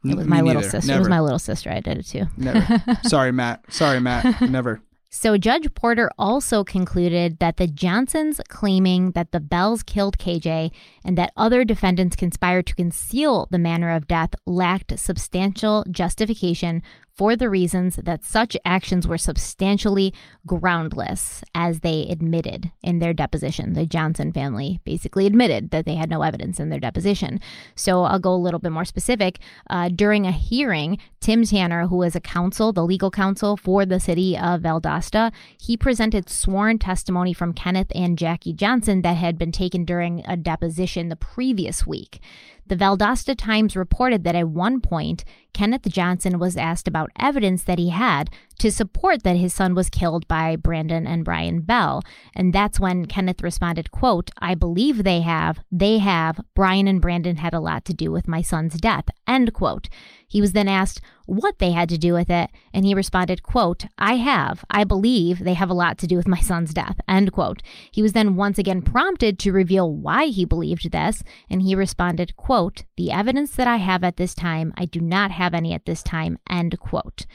It 0.04 0.16
was 0.16 0.26
my 0.26 0.40
little 0.40 0.62
sister. 0.62 0.88
Never. 0.88 0.96
It 0.96 1.00
was 1.00 1.08
my 1.08 1.20
little 1.20 1.38
sister. 1.38 1.70
I 1.70 1.80
did 1.80 1.98
it 1.98 2.06
too. 2.06 2.26
Never. 2.36 2.82
Sorry, 3.04 3.30
Matt. 3.30 3.64
Sorry, 3.72 4.00
Matt. 4.00 4.40
Never. 4.50 4.80
So 5.14 5.36
Judge 5.36 5.72
Porter 5.74 6.10
also 6.18 6.64
concluded 6.64 7.38
that 7.38 7.58
the 7.58 7.66
Johnsons 7.66 8.40
claiming 8.48 9.10
that 9.10 9.30
the 9.30 9.40
Bells 9.40 9.82
killed 9.82 10.16
KJ 10.16 10.70
and 11.04 11.18
that 11.18 11.34
other 11.36 11.64
defendants 11.66 12.16
conspired 12.16 12.66
to 12.68 12.74
conceal 12.74 13.46
the 13.50 13.58
manner 13.58 13.94
of 13.94 14.08
death 14.08 14.30
lacked 14.46 14.98
substantial 14.98 15.84
justification 15.90 16.82
for 17.14 17.36
the 17.36 17.50
reasons 17.50 17.96
that 17.96 18.24
such 18.24 18.56
actions 18.64 19.06
were 19.06 19.18
substantially 19.18 20.14
groundless, 20.46 21.44
as 21.54 21.80
they 21.80 22.06
admitted 22.08 22.70
in 22.82 22.98
their 22.98 23.12
deposition. 23.12 23.74
The 23.74 23.86
Johnson 23.86 24.32
family 24.32 24.80
basically 24.84 25.26
admitted 25.26 25.70
that 25.70 25.84
they 25.84 25.94
had 25.94 26.08
no 26.08 26.22
evidence 26.22 26.58
in 26.58 26.70
their 26.70 26.80
deposition. 26.80 27.40
So 27.74 28.04
I'll 28.04 28.18
go 28.18 28.34
a 28.34 28.36
little 28.36 28.60
bit 28.60 28.72
more 28.72 28.84
specific. 28.84 29.38
Uh, 29.68 29.88
during 29.88 30.26
a 30.26 30.32
hearing, 30.32 30.98
Tim 31.20 31.44
Tanner, 31.44 31.86
who 31.86 31.98
was 31.98 32.16
a 32.16 32.20
counsel, 32.20 32.72
the 32.72 32.84
legal 32.84 33.10
counsel 33.10 33.56
for 33.56 33.84
the 33.84 34.00
city 34.00 34.36
of 34.36 34.62
Valdosta, 34.62 35.32
he 35.58 35.76
presented 35.76 36.30
sworn 36.30 36.78
testimony 36.78 37.32
from 37.32 37.52
Kenneth 37.52 37.92
and 37.94 38.18
Jackie 38.18 38.52
Johnson 38.52 39.02
that 39.02 39.16
had 39.16 39.38
been 39.38 39.52
taken 39.52 39.84
during 39.84 40.24
a 40.26 40.36
deposition 40.36 41.08
the 41.08 41.16
previous 41.16 41.86
week. 41.86 42.20
The 42.66 42.76
Valdosta 42.76 43.36
Times 43.36 43.76
reported 43.76 44.24
that 44.24 44.36
at 44.36 44.48
one 44.48 44.80
point, 44.80 45.24
Kenneth 45.54 45.88
Johnson 45.88 46.38
was 46.38 46.56
asked 46.56 46.88
about 46.88 47.10
evidence 47.18 47.64
that 47.64 47.78
he 47.78 47.90
had 47.90 48.30
to 48.58 48.70
support 48.70 49.22
that 49.22 49.36
his 49.36 49.52
son 49.52 49.74
was 49.74 49.90
killed 49.90 50.28
by 50.28 50.54
Brandon 50.54 51.06
and 51.06 51.24
Brian 51.24 51.62
Bell. 51.62 52.02
And 52.34 52.52
that's 52.52 52.78
when 52.78 53.06
Kenneth 53.06 53.42
responded, 53.42 53.90
quote, 53.90 54.30
I 54.38 54.54
believe 54.54 55.02
they 55.02 55.20
have, 55.22 55.58
they 55.72 55.98
have, 55.98 56.40
Brian 56.54 56.86
and 56.86 57.00
Brandon 57.00 57.36
had 57.36 57.54
a 57.54 57.60
lot 57.60 57.84
to 57.86 57.94
do 57.94 58.12
with 58.12 58.28
my 58.28 58.40
son's 58.40 58.74
death, 58.74 59.06
end 59.26 59.52
quote. 59.52 59.88
He 60.28 60.40
was 60.40 60.52
then 60.52 60.68
asked 60.68 61.00
what 61.26 61.58
they 61.58 61.72
had 61.72 61.88
to 61.88 61.98
do 61.98 62.12
with 62.14 62.30
it, 62.30 62.50
and 62.72 62.84
he 62.84 62.94
responded, 62.94 63.42
quote, 63.42 63.84
I 63.98 64.14
have, 64.14 64.64
I 64.70 64.84
believe 64.84 65.40
they 65.40 65.54
have 65.54 65.70
a 65.70 65.74
lot 65.74 65.98
to 65.98 66.06
do 66.06 66.16
with 66.16 66.28
my 66.28 66.40
son's 66.40 66.72
death, 66.72 67.00
end 67.08 67.32
quote. 67.32 67.62
He 67.90 68.00
was 68.00 68.12
then 68.12 68.36
once 68.36 68.58
again 68.58 68.80
prompted 68.82 69.38
to 69.40 69.52
reveal 69.52 69.92
why 69.92 70.26
he 70.26 70.44
believed 70.44 70.90
this, 70.90 71.22
and 71.50 71.62
he 71.62 71.74
responded, 71.74 72.36
quote, 72.36 72.84
the 72.96 73.10
evidence 73.10 73.52
that 73.56 73.66
I 73.66 73.76
have 73.76 74.04
at 74.04 74.16
this 74.16 74.34
time, 74.34 74.72
I 74.76 74.84
do 74.84 75.00
not 75.00 75.32
have 75.32 75.41
any 75.54 75.72
at 75.72 75.86
this 75.86 76.02
time, 76.02 76.38
end 76.48 76.78
quote. 76.80 77.26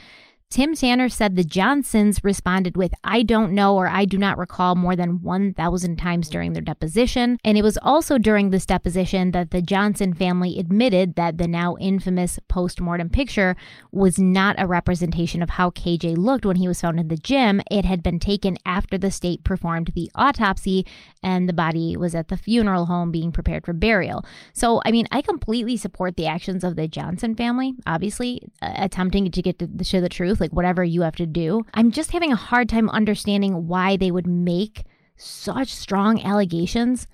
Tim 0.49 0.75
Tanner 0.75 1.09
said 1.09 1.35
the 1.35 1.43
Johnsons 1.43 2.23
responded 2.23 2.77
with, 2.77 2.93
I 3.03 3.21
don't 3.21 3.51
know 3.51 3.75
or 3.75 3.89
I 3.89 4.05
do 4.05 4.17
not 4.17 4.37
recall 4.37 4.75
more 4.75 4.95
than 4.95 5.21
1,000 5.21 5.97
times 5.97 6.29
during 6.29 6.53
their 6.53 6.61
deposition. 6.61 7.37
And 7.43 7.57
it 7.57 7.63
was 7.63 7.77
also 7.81 8.17
during 8.17 8.49
this 8.49 8.65
deposition 8.65 9.31
that 9.31 9.51
the 9.51 9.61
Johnson 9.61 10.13
family 10.13 10.57
admitted 10.57 11.15
that 11.15 11.37
the 11.37 11.49
now 11.49 11.75
infamous 11.81 12.39
post 12.47 12.79
mortem 12.79 13.09
picture 13.09 13.57
was 13.91 14.17
not 14.17 14.55
a 14.57 14.67
representation 14.67 15.41
of 15.41 15.49
how 15.49 15.69
KJ 15.71 16.17
looked 16.17 16.45
when 16.45 16.55
he 16.55 16.67
was 16.67 16.79
found 16.79 16.97
in 16.97 17.09
the 17.09 17.17
gym. 17.17 17.61
It 17.69 17.83
had 17.83 18.01
been 18.01 18.17
taken 18.17 18.57
after 18.65 18.97
the 18.97 19.11
state 19.11 19.43
performed 19.43 19.91
the 19.95 20.09
autopsy 20.15 20.85
and 21.21 21.49
the 21.49 21.53
body 21.53 21.97
was 21.97 22.15
at 22.15 22.29
the 22.29 22.37
funeral 22.37 22.85
home 22.85 23.11
being 23.11 23.33
prepared 23.33 23.65
for 23.65 23.73
burial. 23.73 24.23
So, 24.53 24.81
I 24.85 24.91
mean, 24.91 25.07
I 25.11 25.21
completely 25.21 25.75
support 25.75 26.15
the 26.15 26.27
actions 26.27 26.63
of 26.63 26.77
the 26.77 26.87
Johnson 26.87 27.35
family, 27.35 27.73
obviously, 27.85 28.43
uh, 28.61 28.71
attempting 28.75 29.29
to 29.29 29.41
get 29.41 29.59
to 29.59 29.67
the, 29.67 29.83
show 29.83 29.99
the 29.99 30.07
truth 30.07 30.36
like 30.39 30.51
whatever 30.51 30.83
you 30.83 31.01
have 31.01 31.15
to 31.17 31.25
do. 31.25 31.63
I'm 31.73 31.91
just 31.91 32.11
having 32.11 32.31
a 32.31 32.37
hard 32.37 32.69
time 32.69 32.89
understanding 32.89 33.67
why 33.67 33.97
they 33.97 34.11
would 34.11 34.27
make 34.27 34.83
such 35.15 35.73
strong 35.73 36.21
allegations 36.23 37.07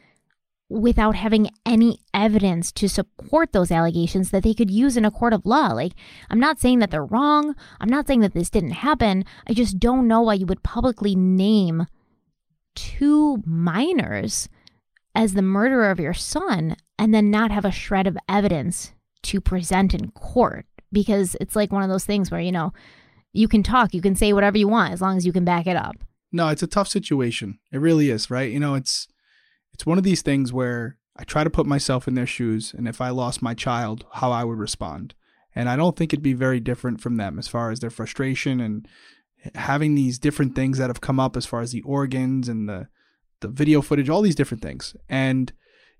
without 0.70 1.16
having 1.16 1.50
any 1.66 2.00
evidence 2.14 2.72
to 2.72 2.90
support 2.90 3.52
those 3.52 3.72
allegations 3.72 4.32
that 4.32 4.44
they 4.44 4.54
could 4.54 4.72
use 4.72 4.98
in 4.98 5.06
a 5.06 5.12
court 5.12 5.34
of 5.34 5.46
law. 5.46 5.68
Like, 5.68 5.94
I'm 6.30 6.40
not 6.40 6.60
saying 6.60 6.80
that 6.80 6.90
they're 6.90 7.06
wrong. 7.06 7.56
I'm 7.80 7.90
not 7.90 8.08
saying 8.08 8.22
that 8.22 8.34
this 8.34 8.50
didn't 8.50 8.72
happen. 8.72 9.24
I 9.48 9.54
just 9.54 9.80
don't 9.80 10.08
know 10.08 10.22
why 10.22 10.36
you 10.36 10.46
would 10.48 10.64
publicly 10.64 11.16
name 11.16 11.86
two 12.76 13.44
minors 13.46 14.50
as 15.14 15.34
the 15.34 15.42
murderer 15.44 15.92
of 15.92 16.00
your 16.00 16.14
son 16.14 16.76
and 16.98 17.14
then 17.14 17.30
not 17.30 17.52
have 17.52 17.66
a 17.66 17.72
shred 17.72 18.08
of 18.08 18.18
evidence 18.28 18.94
to 19.24 19.40
present 19.40 19.94
in 19.94 20.10
court 20.12 20.66
because 20.92 21.36
it's 21.40 21.56
like 21.56 21.72
one 21.72 21.84
of 21.84 21.90
those 21.90 22.06
things 22.06 22.32
where, 22.32 22.42
you 22.42 22.52
know, 22.52 22.74
you 23.34 23.48
can 23.48 23.64
talk, 23.64 23.94
you 23.94 24.02
can 24.02 24.16
say 24.16 24.32
whatever 24.32 24.58
you 24.58 24.68
want 24.68 24.94
as 24.94 25.02
long 25.02 25.18
as 25.18 25.26
you 25.26 25.34
can 25.34 25.44
back 25.44 25.68
it 25.68 25.76
up. 25.76 25.98
No, 26.32 26.48
it's 26.48 26.64
a 26.64 26.68
tough 26.68 26.88
situation. 26.88 27.60
It 27.72 27.80
really 27.80 28.10
is, 28.10 28.30
right? 28.30 28.52
You 28.52 28.60
know, 28.60 28.76
it's 28.76 29.08
it's 29.74 29.86
one 29.86 29.98
of 29.98 30.04
these 30.04 30.22
things 30.22 30.54
where 30.54 30.98
I 31.18 31.24
try 31.24 31.44
to 31.44 31.50
put 31.50 31.66
myself 31.66 32.08
in 32.08 32.16
their 32.16 32.28
shoes 32.28 32.74
and 32.76 32.88
if 32.88 33.02
I 33.02 33.10
lost 33.10 33.42
my 33.42 33.54
child, 33.54 34.06
how 34.14 34.32
I 34.32 34.44
would 34.44 34.58
respond. 34.58 35.14
And 35.56 35.70
I 35.70 35.76
don't 35.76 35.96
think 35.96 36.14
it'd 36.14 36.24
be 36.24 36.34
very 36.34 36.60
different 36.60 37.02
from 37.02 37.18
them 37.18 37.38
as 37.38 37.48
far 37.48 37.70
as 37.70 37.80
their 37.80 37.92
frustration 37.92 38.60
and 38.60 38.88
having 39.56 39.94
these 39.94 40.18
different 40.18 40.56
things 40.56 40.78
that 40.78 40.90
have 40.90 41.02
come 41.02 41.20
up 41.20 41.36
as 41.38 41.46
far 41.46 41.62
as 41.62 41.72
the 41.72 41.82
organs 41.82 42.48
and 42.48 42.70
the 42.70 42.88
the 43.42 43.48
video 43.50 43.82
footage, 43.82 44.10
all 44.10 44.22
these 44.22 44.36
different 44.36 44.64
things. 44.64 44.96
And 45.10 45.52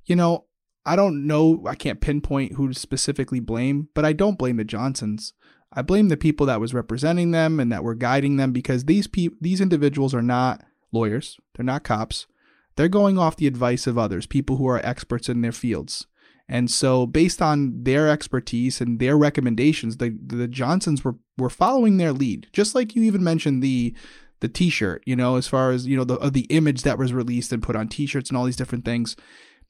you 0.06 0.16
know, 0.16 0.46
I 0.86 0.96
don't 0.96 1.28
know, 1.28 1.64
I 1.68 1.76
can't 1.76 2.02
pinpoint 2.02 2.54
who 2.54 2.68
to 2.68 2.74
specifically 2.74 3.40
blame, 3.40 3.90
but 3.94 4.06
I 4.06 4.14
don't 4.14 4.38
blame 4.38 4.58
the 4.58 4.64
Johnsons. 4.64 5.34
I 5.74 5.82
blame 5.82 6.10
the 6.10 6.18
people 6.18 6.46
that 6.46 6.60
was 6.60 6.74
representing 6.74 7.32
them 7.32 7.60
and 7.60 7.72
that 7.72 7.84
were 7.84 7.96
guiding 7.96 8.38
them 8.38 8.52
because 8.52 8.86
these 8.86 9.08
pe- 9.08 9.30
these 9.42 9.62
individuals 9.62 10.14
are 10.14 10.22
not 10.22 10.64
lawyers, 10.92 11.40
they're 11.56 11.66
not 11.66 11.84
cops. 11.84 12.28
They're 12.76 12.88
going 12.88 13.20
off 13.20 13.38
the 13.38 13.48
advice 13.48 13.86
of 13.86 13.98
others, 13.98 14.26
people 14.26 14.58
who 14.58 14.68
are 14.68 14.84
experts 14.84 15.30
in 15.30 15.42
their 15.42 15.52
fields. 15.52 16.08
And 16.50 16.70
so 16.70 17.06
based 17.06 17.42
on 17.42 17.84
their 17.84 18.10
expertise 18.10 18.82
and 18.82 19.00
their 19.00 19.18
recommendations, 19.18 19.98
the 19.98 20.18
the 20.26 20.48
Johnsons 20.48 21.04
were 21.04 21.16
were 21.38 21.50
following 21.50 21.98
their 21.98 22.14
lead. 22.14 22.48
Just 22.54 22.76
like 22.76 22.96
you 22.96 23.04
even 23.04 23.24
mentioned 23.24 23.64
the 23.64 23.96
the 24.40 24.50
t-shirt, 24.50 25.04
you 25.06 25.16
know, 25.16 25.38
as 25.38 25.48
far 25.48 25.72
as, 25.72 25.88
you 25.88 25.96
know, 25.96 26.04
the 26.04 26.20
uh, 26.20 26.30
the 26.30 26.46
image 26.50 26.84
that 26.84 26.98
was 26.98 27.14
released 27.14 27.54
and 27.54 27.64
put 27.64 27.76
on 27.76 27.88
t-shirts 27.88 28.30
and 28.30 28.38
all 28.38 28.46
these 28.46 28.58
different 28.58 28.86
things 28.86 29.16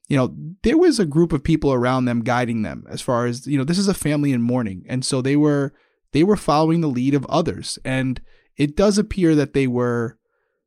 you 0.08 0.16
know, 0.16 0.34
there 0.62 0.76
was 0.76 0.98
a 0.98 1.06
group 1.06 1.32
of 1.32 1.42
people 1.42 1.72
around 1.72 2.04
them 2.04 2.20
guiding 2.20 2.62
them 2.62 2.84
as 2.90 3.00
far 3.00 3.26
as, 3.26 3.46
you 3.46 3.56
know, 3.56 3.64
this 3.64 3.78
is 3.78 3.88
a 3.88 3.94
family 3.94 4.32
in 4.32 4.42
mourning. 4.42 4.84
And 4.88 5.04
so 5.04 5.22
they 5.22 5.36
were 5.36 5.72
they 6.14 6.22
were 6.22 6.36
following 6.36 6.80
the 6.80 6.88
lead 6.88 7.12
of 7.12 7.26
others. 7.26 7.76
And 7.84 8.22
it 8.56 8.76
does 8.76 8.98
appear 8.98 9.34
that 9.34 9.52
they 9.52 9.66
were 9.66 10.16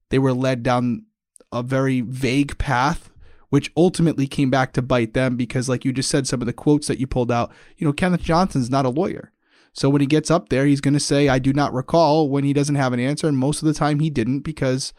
they 0.10 0.20
were 0.20 0.34
led 0.34 0.62
down 0.62 1.06
a 1.52 1.64
very 1.64 2.02
vague 2.02 2.58
path 2.58 3.10
which 3.50 3.72
ultimately 3.78 4.28
came 4.28 4.50
back 4.50 4.74
to 4.74 4.82
bite 4.82 5.14
them 5.14 5.38
because 5.38 5.70
like 5.70 5.86
you 5.86 5.93
just 5.93 6.10
said 6.10 6.28
some 6.28 6.41
of 6.41 6.45
the 6.45 6.54
quotes 6.54 6.88
that 6.88 7.00
you 7.00 7.08
pulled 7.08 7.32
out 7.32 7.50
you 7.78 7.88
know 7.88 7.93
kenneth 7.93 8.22
johnson's 8.22 8.70
not 8.70 8.86
a 8.86 8.89
lawyer. 8.89 9.32
So 9.72 9.89
when 9.89 10.02
he 10.02 10.08
gets 10.08 10.30
up 10.30 10.50
there 10.50 10.66
he's 10.66 10.82
going 10.82 10.93
to 10.95 11.00
say 11.00 11.30
i 11.30 11.39
do 11.39 11.54
not 11.54 11.74
recall 11.74 12.30
when 12.30 12.43
he 12.43 12.52
doesn't 12.52 12.76
have 12.76 12.91
an 12.91 13.00
answer. 13.00 13.28
And 13.28 13.38
most 13.38 13.62
of 13.62 13.68
the 13.68 13.74
time 13.74 14.02
he 14.02 14.10
didn't 14.10 14.41
because 14.41 14.93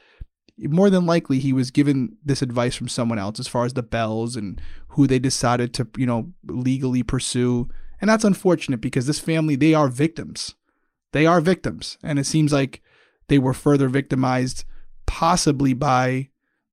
more 0.57 0.89
than 0.89 1.05
likely 1.05 1.39
he 1.39 1.53
was 1.53 1.71
given 1.71 2.17
this 2.25 2.41
advice 2.41 2.75
from 2.75 2.89
someone 2.89 3.19
else 3.19 3.39
as 3.39 3.49
far 3.49 3.67
as 3.67 3.75
the 3.75 3.83
bells 3.83 4.35
and 4.35 4.61
who 4.89 5.07
they 5.07 5.19
decided 5.19 5.75
to 5.75 5.87
you 5.99 6.07
know 6.07 6.33
legally 6.47 7.03
pursue 7.03 7.69
and 8.01 8.09
that's 8.09 8.25
unfortunate 8.25 8.81
because 8.81 9.07
this 9.07 9.21
family 9.21 9.57
they 9.57 9.75
are 9.75 9.89
victims. 9.89 10.55
They 11.13 11.27
are 11.27 11.41
victims. 11.41 11.99
And 12.03 12.19
it 12.19 12.27
seems 12.27 12.53
like 12.53 12.83
they 13.29 13.39
were 13.39 13.55
further 13.55 13.89
victimized 13.89 14.65
possibly 15.07 15.73
by 15.73 16.29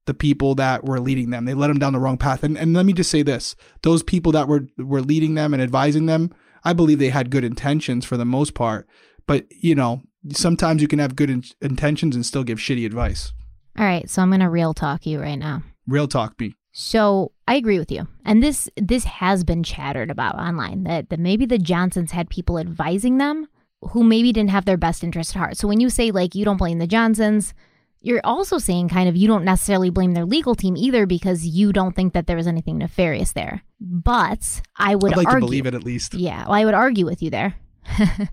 the 0.05 0.13
people 0.13 0.55
that 0.55 0.86
were 0.86 0.99
leading 0.99 1.30
them. 1.30 1.45
They 1.45 1.53
led 1.53 1.69
them 1.69 1.80
down 1.80 1.93
the 1.93 1.99
wrong 1.99 2.17
path. 2.17 2.43
And, 2.43 2.57
and 2.57 2.73
let 2.73 2.86
me 2.86 2.93
just 2.93 3.09
say 3.09 3.23
this. 3.23 3.55
Those 3.82 4.03
people 4.03 4.32
that 4.34 4.47
were 4.47 4.67
were 4.78 5.01
leading 5.01 5.36
them 5.36 5.53
and 5.53 5.61
advising 5.63 6.05
them 6.05 6.34
i 6.67 6.73
believe 6.73 6.97
they 6.97 7.09
had 7.09 7.30
good 7.30 7.43
intentions 7.43 8.03
for 8.05 8.17
the 8.17 8.26
most 8.26 8.53
part. 8.53 8.88
But 9.28 9.45
you 9.51 9.76
know 9.76 10.01
sometimes 10.32 10.82
you 10.82 10.88
can 10.88 10.99
have 10.99 11.15
good 11.15 11.30
in- 11.30 11.43
intentions 11.61 12.15
and 12.15 12.26
still 12.26 12.43
give 12.43 12.57
shitty 12.57 12.86
advice. 12.86 13.34
All 13.78 13.86
right, 13.86 14.09
so 14.09 14.21
I'm 14.21 14.30
going 14.30 14.39
to 14.39 14.49
real 14.49 14.73
talk 14.73 15.05
you 15.05 15.19
right 15.19 15.36
now. 15.36 15.63
Real 15.88 16.07
talk, 16.07 16.38
B. 16.38 16.55
So 16.78 17.32
I 17.47 17.55
agree 17.55 17.80
with 17.80 17.89
you, 17.89 18.05
and 18.26 18.43
this 18.43 18.69
this 18.76 19.05
has 19.05 19.45
been 19.45 19.63
chattered 19.63 20.11
about 20.11 20.36
online 20.36 20.84
that 20.84 21.07
that 21.09 21.21
maybe 21.21 21.45
the 21.45 21.57
Johnsons 21.57 22.11
had 22.11 22.30
people 22.30 22.59
advising 22.59 23.17
them 23.17 23.47
who 23.91 24.03
maybe 24.03 24.34
didn't 24.34 24.49
have 24.49 24.65
their 24.65 24.76
best 24.76 25.01
interest 25.01 25.34
at 25.34 25.39
heart. 25.39 25.55
So 25.55 25.69
when 25.69 25.80
you 25.80 25.89
say 25.89 26.11
like 26.11 26.36
you 26.36 26.43
don't 26.43 26.57
blame 26.57 26.80
the 26.80 26.86
Johnsons, 26.86 27.53
you're 28.01 28.19
also 28.26 28.57
saying 28.57 28.89
kind 28.89 29.07
of 29.07 29.15
you 29.15 29.26
don't 29.26 29.45
necessarily 29.45 29.89
blame 29.89 30.15
their 30.15 30.26
legal 30.26 30.53
team 30.53 30.76
either 30.76 31.05
because 31.05 31.47
you 31.47 31.71
don't 31.71 31.95
think 31.95 32.11
that 32.11 32.28
there 32.28 32.36
was 32.36 32.45
anything 32.45 32.80
nefarious 32.80 33.32
there. 33.32 33.63
But 33.80 34.61
I 34.76 34.95
would 34.95 35.13
I'd 35.13 35.17
like 35.17 35.28
argue, 35.28 35.39
to 35.39 35.45
believe 35.45 35.67
it 35.67 35.76
at 35.76 35.86
least. 35.86 36.13
yeah, 36.13 36.43
well, 36.43 36.55
I 36.55 36.65
would 36.65 36.73
argue 36.73 37.05
with 37.05 37.23
you 37.23 37.30
there. 37.30 37.55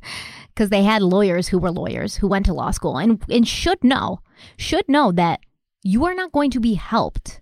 Because 0.55 0.68
they 0.68 0.82
had 0.82 1.01
lawyers 1.01 1.49
who 1.49 1.59
were 1.59 1.70
lawyers 1.70 2.16
who 2.16 2.28
went 2.28 2.45
to 2.45 2.53
law 2.53 2.72
school 2.72 2.99
and, 2.99 3.22
and 3.30 3.49
should 3.49 3.82
know, 3.82 4.20
should 4.59 4.86
know 4.86 5.11
that 5.12 5.40
you 5.82 6.05
are 6.05 6.14
not 6.14 6.30
going 6.32 6.51
to 6.51 6.61
be 6.61 6.74
helped 6.74 7.40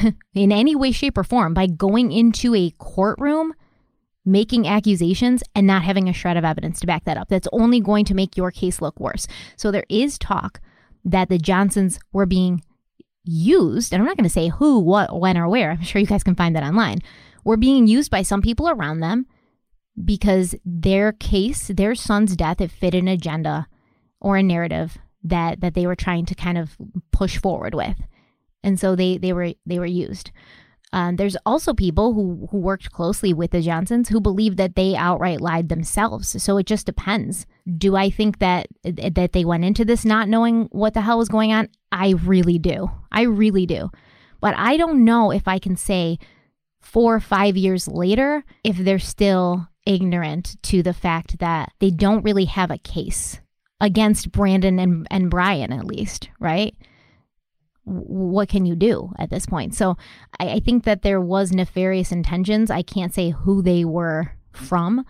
in 0.34 0.52
any 0.52 0.74
way, 0.74 0.92
shape, 0.92 1.18
or 1.18 1.24
form 1.24 1.54
by 1.54 1.66
going 1.66 2.12
into 2.12 2.54
a 2.54 2.72
courtroom, 2.78 3.54
making 4.24 4.66
accusations, 4.66 5.42
and 5.54 5.66
not 5.66 5.82
having 5.82 6.08
a 6.08 6.12
shred 6.12 6.36
of 6.36 6.44
evidence 6.44 6.80
to 6.80 6.86
back 6.86 7.04
that 7.04 7.16
up. 7.16 7.28
That's 7.28 7.48
only 7.52 7.80
going 7.80 8.04
to 8.06 8.14
make 8.14 8.36
your 8.36 8.50
case 8.50 8.80
look 8.80 8.98
worse. 9.00 9.26
So 9.56 9.70
there 9.70 9.84
is 9.88 10.18
talk 10.18 10.60
that 11.04 11.28
the 11.28 11.38
Johnsons 11.38 11.98
were 12.12 12.26
being 12.26 12.62
used, 13.24 13.92
and 13.92 14.00
I'm 14.00 14.06
not 14.06 14.16
going 14.16 14.28
to 14.28 14.30
say 14.30 14.48
who, 14.48 14.80
what, 14.80 15.18
when, 15.18 15.36
or 15.36 15.48
where. 15.48 15.72
I'm 15.72 15.82
sure 15.82 16.00
you 16.00 16.06
guys 16.06 16.24
can 16.24 16.34
find 16.34 16.54
that 16.56 16.62
online. 16.62 16.98
Were 17.44 17.56
being 17.56 17.86
used 17.86 18.10
by 18.10 18.22
some 18.22 18.42
people 18.42 18.68
around 18.68 19.00
them 19.00 19.26
because 20.04 20.54
their 20.64 21.12
case, 21.12 21.68
their 21.68 21.94
son's 21.94 22.36
death, 22.36 22.60
it 22.60 22.70
fit 22.70 22.94
an 22.94 23.08
agenda 23.08 23.66
or 24.20 24.36
a 24.36 24.42
narrative 24.42 24.98
that 25.22 25.60
that 25.60 25.74
they 25.74 25.86
were 25.86 25.96
trying 25.96 26.24
to 26.26 26.34
kind 26.34 26.56
of 26.58 26.76
push 27.12 27.38
forward 27.38 27.74
with, 27.74 27.96
and 28.62 28.78
so 28.78 28.96
they 28.96 29.18
they 29.18 29.32
were 29.32 29.52
they 29.66 29.78
were 29.78 29.86
used. 29.86 30.30
Um, 30.92 31.16
there's 31.16 31.36
also 31.46 31.72
people 31.72 32.14
who 32.14 32.48
who 32.50 32.58
worked 32.58 32.90
closely 32.90 33.32
with 33.32 33.52
the 33.52 33.60
Johnsons 33.60 34.08
who 34.08 34.20
believe 34.20 34.56
that 34.56 34.74
they 34.74 34.96
outright 34.96 35.40
lied 35.40 35.68
themselves. 35.68 36.42
So 36.42 36.56
it 36.56 36.66
just 36.66 36.86
depends. 36.86 37.46
Do 37.78 37.96
I 37.96 38.10
think 38.10 38.38
that 38.40 38.66
that 38.82 39.32
they 39.32 39.44
went 39.44 39.64
into 39.64 39.84
this 39.84 40.04
not 40.04 40.28
knowing 40.28 40.68
what 40.72 40.94
the 40.94 41.00
hell 41.00 41.18
was 41.18 41.28
going 41.28 41.52
on? 41.52 41.68
I 41.92 42.14
really 42.24 42.58
do. 42.58 42.90
I 43.12 43.22
really 43.22 43.66
do. 43.66 43.90
But 44.40 44.54
I 44.56 44.76
don't 44.76 45.04
know 45.04 45.30
if 45.30 45.46
I 45.46 45.58
can 45.58 45.76
say 45.76 46.18
four 46.80 47.14
or 47.14 47.20
five 47.20 47.56
years 47.56 47.86
later 47.86 48.42
if 48.64 48.76
they're 48.76 48.98
still 48.98 49.68
ignorant 49.86 50.56
to 50.62 50.82
the 50.82 50.94
fact 50.94 51.38
that 51.38 51.72
they 51.78 51.90
don't 51.90 52.24
really 52.24 52.46
have 52.46 52.70
a 52.70 52.78
case 52.78 53.40
against 53.80 54.32
Brandon 54.32 54.78
and, 54.78 55.06
and 55.10 55.30
Brian, 55.30 55.72
at 55.72 55.86
least, 55.86 56.30
right? 56.38 56.74
What 57.90 58.48
can 58.48 58.66
you 58.66 58.76
do 58.76 59.12
at 59.18 59.30
this 59.30 59.46
point? 59.46 59.74
So 59.74 59.96
I, 60.38 60.48
I 60.48 60.60
think 60.60 60.84
that 60.84 61.02
there 61.02 61.20
was 61.20 61.52
nefarious 61.52 62.12
intentions. 62.12 62.70
I 62.70 62.82
can't 62.82 63.14
say 63.14 63.30
who 63.30 63.62
they 63.62 63.84
were 63.84 64.32
from. 64.52 65.04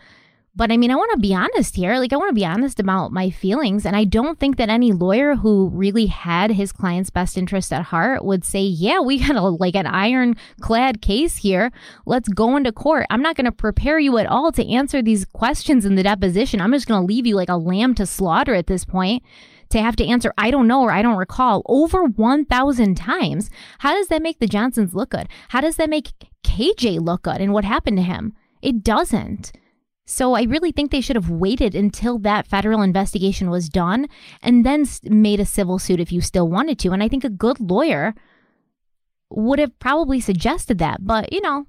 But 0.57 0.73
I 0.73 0.77
mean, 0.77 0.91
I 0.91 0.97
want 0.97 1.13
to 1.13 1.19
be 1.19 1.33
honest 1.33 1.77
here. 1.77 1.97
Like, 1.97 2.13
I 2.13 2.17
want 2.17 2.31
to 2.31 2.35
be 2.35 2.45
honest 2.45 2.81
about 2.81 3.13
my 3.13 3.31
feelings. 3.31 3.87
And 3.87 3.95
I 3.95 4.03
don't 4.05 4.39
think 4.39 4.57
that 4.57 4.69
any 4.69 4.91
lawyer 4.91 5.37
who 5.37 5.69
really 5.69 6.07
had 6.07 6.51
his 6.51 6.73
client's 6.73 7.09
best 7.09 7.39
interest 7.39 7.73
at 7.73 7.85
heart 7.85 8.25
would 8.25 8.45
say, 8.45 8.61
yeah, 8.61 8.99
we 8.99 9.21
got 9.21 9.37
a, 9.37 9.43
like 9.43 9.77
an 9.77 9.87
ironclad 9.87 11.03
case 11.03 11.37
here. 11.37 11.71
Let's 12.05 12.29
go 12.29 12.57
into 12.57 12.73
court. 12.73 13.07
I'm 13.11 13.23
not 13.23 13.37
going 13.37 13.45
to 13.45 13.53
prepare 13.53 14.01
you 14.01 14.19
at 14.19 14.27
all 14.27 14.51
to 14.53 14.69
answer 14.69 15.01
these 15.01 15.25
questions 15.25 15.87
in 15.87 15.95
the 15.95 16.03
deposition. 16.03 16.61
I'm 16.61 16.73
just 16.73 16.89
going 16.89 17.01
to 17.01 17.07
leave 17.07 17.27
you 17.27 17.37
like 17.37 17.49
a 17.49 17.57
lamb 17.57 17.95
to 17.95 18.05
slaughter 18.05 18.55
at 18.55 18.67
this 18.67 18.85
point 18.85 19.23
to 19.71 19.81
have 19.81 19.97
to 19.97 20.07
answer, 20.07 20.33
I 20.37 20.51
don't 20.51 20.67
know 20.67 20.83
or 20.83 20.91
I 20.91 21.03
don't 21.03 21.17
recall 21.17 21.63
over 21.67 22.05
1,000 22.05 22.95
times. 22.97 23.51
How 23.79 23.95
does 23.95 24.09
that 24.09 24.23
make 24.23 24.39
the 24.39 24.47
Johnsons 24.47 24.95
look 24.95 25.11
good? 25.11 25.29
How 25.49 25.61
does 25.61 25.77
that 25.77 25.91
make 25.91 26.13
KJ 26.45 27.01
look 27.01 27.23
good 27.23 27.41
and 27.41 27.53
what 27.53 27.65
happened 27.65 27.97
to 27.99 28.03
him? 28.03 28.35
It 28.63 28.83
doesn't. 28.83 29.53
So 30.05 30.35
I 30.35 30.43
really 30.43 30.73
think 30.73 30.91
they 30.91 31.01
should 31.01 31.17
have 31.17 31.31
waited 31.31 31.75
until 31.75 32.19
that 32.19 32.47
federal 32.47 32.83
investigation 32.83 33.49
was 33.49 33.69
done 33.69 34.09
and 34.43 34.67
then 34.67 34.85
made 35.05 35.39
a 35.39 35.47
civil 35.47 35.79
suit 35.79 36.01
if 36.01 36.11
you 36.11 36.21
still 36.21 36.49
wanted 36.49 36.79
to. 36.81 36.91
And 36.91 37.03
I 37.03 37.09
think 37.09 37.23
a 37.25 37.31
good 37.31 37.61
lawyer 37.61 38.15
would 39.31 39.61
have 39.61 39.79
probably 39.79 40.21
suggested 40.21 40.79
that. 40.79 41.07
But, 41.07 41.33
you 41.33 41.41
know, 41.41 41.67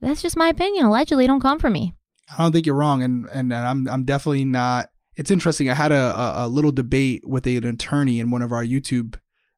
that's 0.00 0.22
just 0.22 0.36
my 0.36 0.48
opinion. 0.48 0.86
Allegedly, 0.86 1.26
don't 1.26 1.40
come 1.40 1.58
for 1.58 1.68
me. 1.68 1.94
I 2.32 2.42
don't 2.42 2.52
think 2.52 2.66
you're 2.66 2.76
wrong, 2.76 3.02
and 3.02 3.28
and 3.32 3.52
I'm 3.52 3.88
I'm 3.88 4.04
definitely 4.04 4.44
not. 4.44 4.90
It's 5.20 5.30
interesting. 5.30 5.68
I 5.68 5.74
had 5.74 5.92
a 5.92 6.34
a, 6.34 6.48
little 6.48 6.72
debate 6.72 7.28
with 7.28 7.46
an 7.46 7.66
attorney 7.66 8.20
in 8.20 8.30
one 8.30 8.40
of 8.40 8.52
our 8.52 8.64
YouTube 8.64 9.16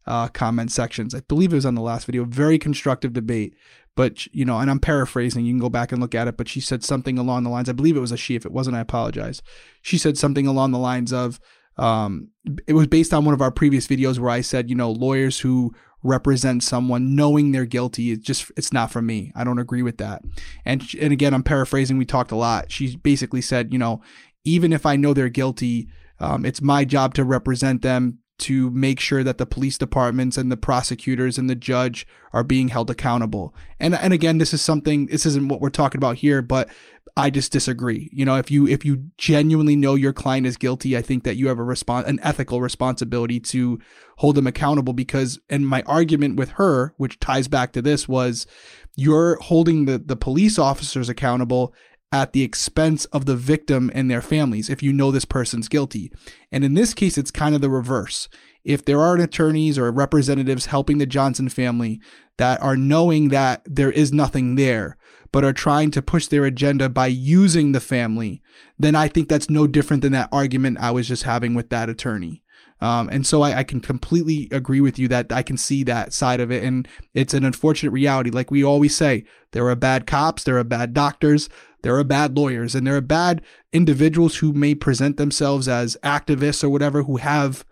uh, 0.08 0.26
comment 0.26 0.72
sections. 0.72 1.14
I 1.14 1.20
believe 1.20 1.52
it 1.52 1.54
was 1.54 1.64
on 1.64 1.76
the 1.76 1.80
last 1.80 2.04
video. 2.04 2.24
Very 2.24 2.58
constructive 2.58 3.12
debate, 3.12 3.54
but 3.94 4.26
you 4.34 4.44
know, 4.44 4.58
and 4.58 4.68
I'm 4.68 4.80
paraphrasing. 4.80 5.44
You 5.44 5.52
can 5.52 5.60
go 5.60 5.68
back 5.68 5.92
and 5.92 6.00
look 6.00 6.16
at 6.16 6.26
it. 6.26 6.36
But 6.36 6.48
she 6.48 6.60
said 6.60 6.82
something 6.82 7.16
along 7.16 7.44
the 7.44 7.50
lines. 7.50 7.68
I 7.68 7.74
believe 7.74 7.96
it 7.96 8.00
was 8.00 8.10
a 8.10 8.16
she. 8.16 8.34
If 8.34 8.44
it 8.44 8.50
wasn't, 8.50 8.74
I 8.74 8.80
apologize. 8.80 9.40
She 9.82 9.98
said 9.98 10.18
something 10.18 10.48
along 10.48 10.72
the 10.72 10.80
lines 10.80 11.12
of, 11.12 11.38
um, 11.76 12.30
it 12.66 12.72
was 12.72 12.88
based 12.88 13.14
on 13.14 13.24
one 13.24 13.32
of 13.32 13.40
our 13.40 13.52
previous 13.52 13.86
videos 13.86 14.18
where 14.18 14.30
I 14.30 14.40
said, 14.40 14.68
you 14.68 14.74
know, 14.74 14.90
lawyers 14.90 15.38
who 15.38 15.72
represent 16.02 16.64
someone 16.64 17.14
knowing 17.14 17.52
they're 17.52 17.64
guilty 17.64 18.10
it's 18.10 18.26
just 18.26 18.50
it's 18.56 18.72
not 18.72 18.90
for 18.90 19.00
me 19.00 19.30
i 19.36 19.44
don't 19.44 19.60
agree 19.60 19.82
with 19.82 19.98
that 19.98 20.20
and 20.64 20.84
and 21.00 21.12
again 21.12 21.32
i'm 21.32 21.44
paraphrasing 21.44 21.96
we 21.96 22.04
talked 22.04 22.32
a 22.32 22.36
lot 22.36 22.72
she 22.72 22.96
basically 22.96 23.40
said 23.40 23.72
you 23.72 23.78
know 23.78 24.02
even 24.44 24.72
if 24.72 24.86
i 24.86 24.96
know 24.96 25.14
they're 25.14 25.28
guilty 25.28 25.88
um, 26.20 26.44
it's 26.44 26.62
my 26.62 26.84
job 26.84 27.14
to 27.14 27.24
represent 27.24 27.82
them 27.82 28.18
to 28.38 28.70
make 28.70 28.98
sure 28.98 29.22
that 29.22 29.38
the 29.38 29.46
police 29.46 29.76
departments 29.78 30.36
and 30.36 30.50
the 30.50 30.56
prosecutors 30.56 31.38
and 31.38 31.50
the 31.50 31.54
judge 31.54 32.06
are 32.32 32.44
being 32.44 32.68
held 32.68 32.90
accountable 32.90 33.54
and 33.78 33.94
and 33.94 34.12
again 34.12 34.38
this 34.38 34.54
is 34.54 34.62
something 34.62 35.06
this 35.06 35.26
isn't 35.26 35.48
what 35.48 35.60
we're 35.60 35.70
talking 35.70 35.98
about 35.98 36.16
here 36.16 36.42
but 36.42 36.68
I 37.16 37.28
just 37.28 37.52
disagree. 37.52 38.08
You 38.12 38.24
know, 38.24 38.36
if 38.36 38.50
you 38.50 38.66
if 38.66 38.84
you 38.84 39.10
genuinely 39.18 39.76
know 39.76 39.94
your 39.94 40.12
client 40.12 40.46
is 40.46 40.56
guilty, 40.56 40.96
I 40.96 41.02
think 41.02 41.24
that 41.24 41.36
you 41.36 41.48
have 41.48 41.58
a 41.58 41.64
response 41.64 42.08
an 42.08 42.18
ethical 42.22 42.60
responsibility 42.60 43.38
to 43.40 43.78
hold 44.16 44.34
them 44.34 44.46
accountable 44.46 44.94
because 44.94 45.38
and 45.50 45.68
my 45.68 45.82
argument 45.86 46.36
with 46.36 46.52
her, 46.52 46.94
which 46.96 47.20
ties 47.20 47.48
back 47.48 47.72
to 47.72 47.82
this 47.82 48.08
was 48.08 48.46
you're 48.96 49.38
holding 49.42 49.84
the 49.84 49.98
the 49.98 50.16
police 50.16 50.58
officers 50.58 51.08
accountable 51.08 51.74
at 52.12 52.32
the 52.32 52.42
expense 52.42 53.06
of 53.06 53.24
the 53.24 53.34
victim 53.34 53.90
and 53.94 54.10
their 54.10 54.22
families 54.22 54.68
if 54.68 54.82
you 54.82 54.92
know 54.92 55.10
this 55.10 55.24
person's 55.24 55.68
guilty. 55.68 56.12
And 56.52 56.62
in 56.62 56.74
this 56.74 56.94
case 56.94 57.18
it's 57.18 57.30
kind 57.30 57.54
of 57.54 57.60
the 57.60 57.70
reverse. 57.70 58.28
If 58.64 58.84
there 58.84 59.00
are 59.00 59.16
attorneys 59.16 59.78
or 59.78 59.90
representatives 59.90 60.66
helping 60.66 60.98
the 60.98 61.06
Johnson 61.06 61.48
family 61.48 62.00
that 62.36 62.62
are 62.62 62.76
knowing 62.76 63.28
that 63.28 63.62
there 63.64 63.90
is 63.90 64.12
nothing 64.12 64.54
there 64.54 64.96
but 65.32 65.44
are 65.44 65.52
trying 65.52 65.90
to 65.90 66.02
push 66.02 66.26
their 66.26 66.44
agenda 66.44 66.88
by 66.88 67.06
using 67.06 67.72
the 67.72 67.80
family, 67.80 68.42
then 68.78 68.94
I 68.94 69.08
think 69.08 69.28
that's 69.28 69.48
no 69.48 69.66
different 69.66 70.02
than 70.02 70.12
that 70.12 70.28
argument 70.30 70.78
I 70.78 70.90
was 70.90 71.08
just 71.08 71.22
having 71.22 71.54
with 71.54 71.70
that 71.70 71.88
attorney. 71.88 72.42
Um, 72.82 73.08
and 73.10 73.24
so 73.24 73.42
I, 73.42 73.58
I 73.58 73.64
can 73.64 73.80
completely 73.80 74.48
agree 74.50 74.80
with 74.80 74.98
you 74.98 75.06
that 75.08 75.30
I 75.30 75.42
can 75.42 75.56
see 75.56 75.84
that 75.84 76.12
side 76.12 76.40
of 76.40 76.50
it. 76.50 76.64
And 76.64 76.88
it's 77.14 77.32
an 77.32 77.44
unfortunate 77.44 77.92
reality. 77.92 78.30
Like 78.30 78.50
we 78.50 78.64
always 78.64 78.94
say, 78.94 79.24
there 79.52 79.68
are 79.68 79.76
bad 79.76 80.04
cops, 80.04 80.42
there 80.42 80.58
are 80.58 80.64
bad 80.64 80.92
doctors, 80.92 81.48
there 81.82 81.96
are 81.96 82.04
bad 82.04 82.36
lawyers, 82.36 82.74
and 82.74 82.86
there 82.86 82.96
are 82.96 83.00
bad 83.02 83.42
individuals 83.72 84.36
who 84.36 84.52
may 84.52 84.74
present 84.74 85.16
themselves 85.16 85.68
as 85.68 85.96
activists 86.02 86.64
or 86.64 86.68
whatever 86.68 87.02
who 87.02 87.16
have 87.16 87.64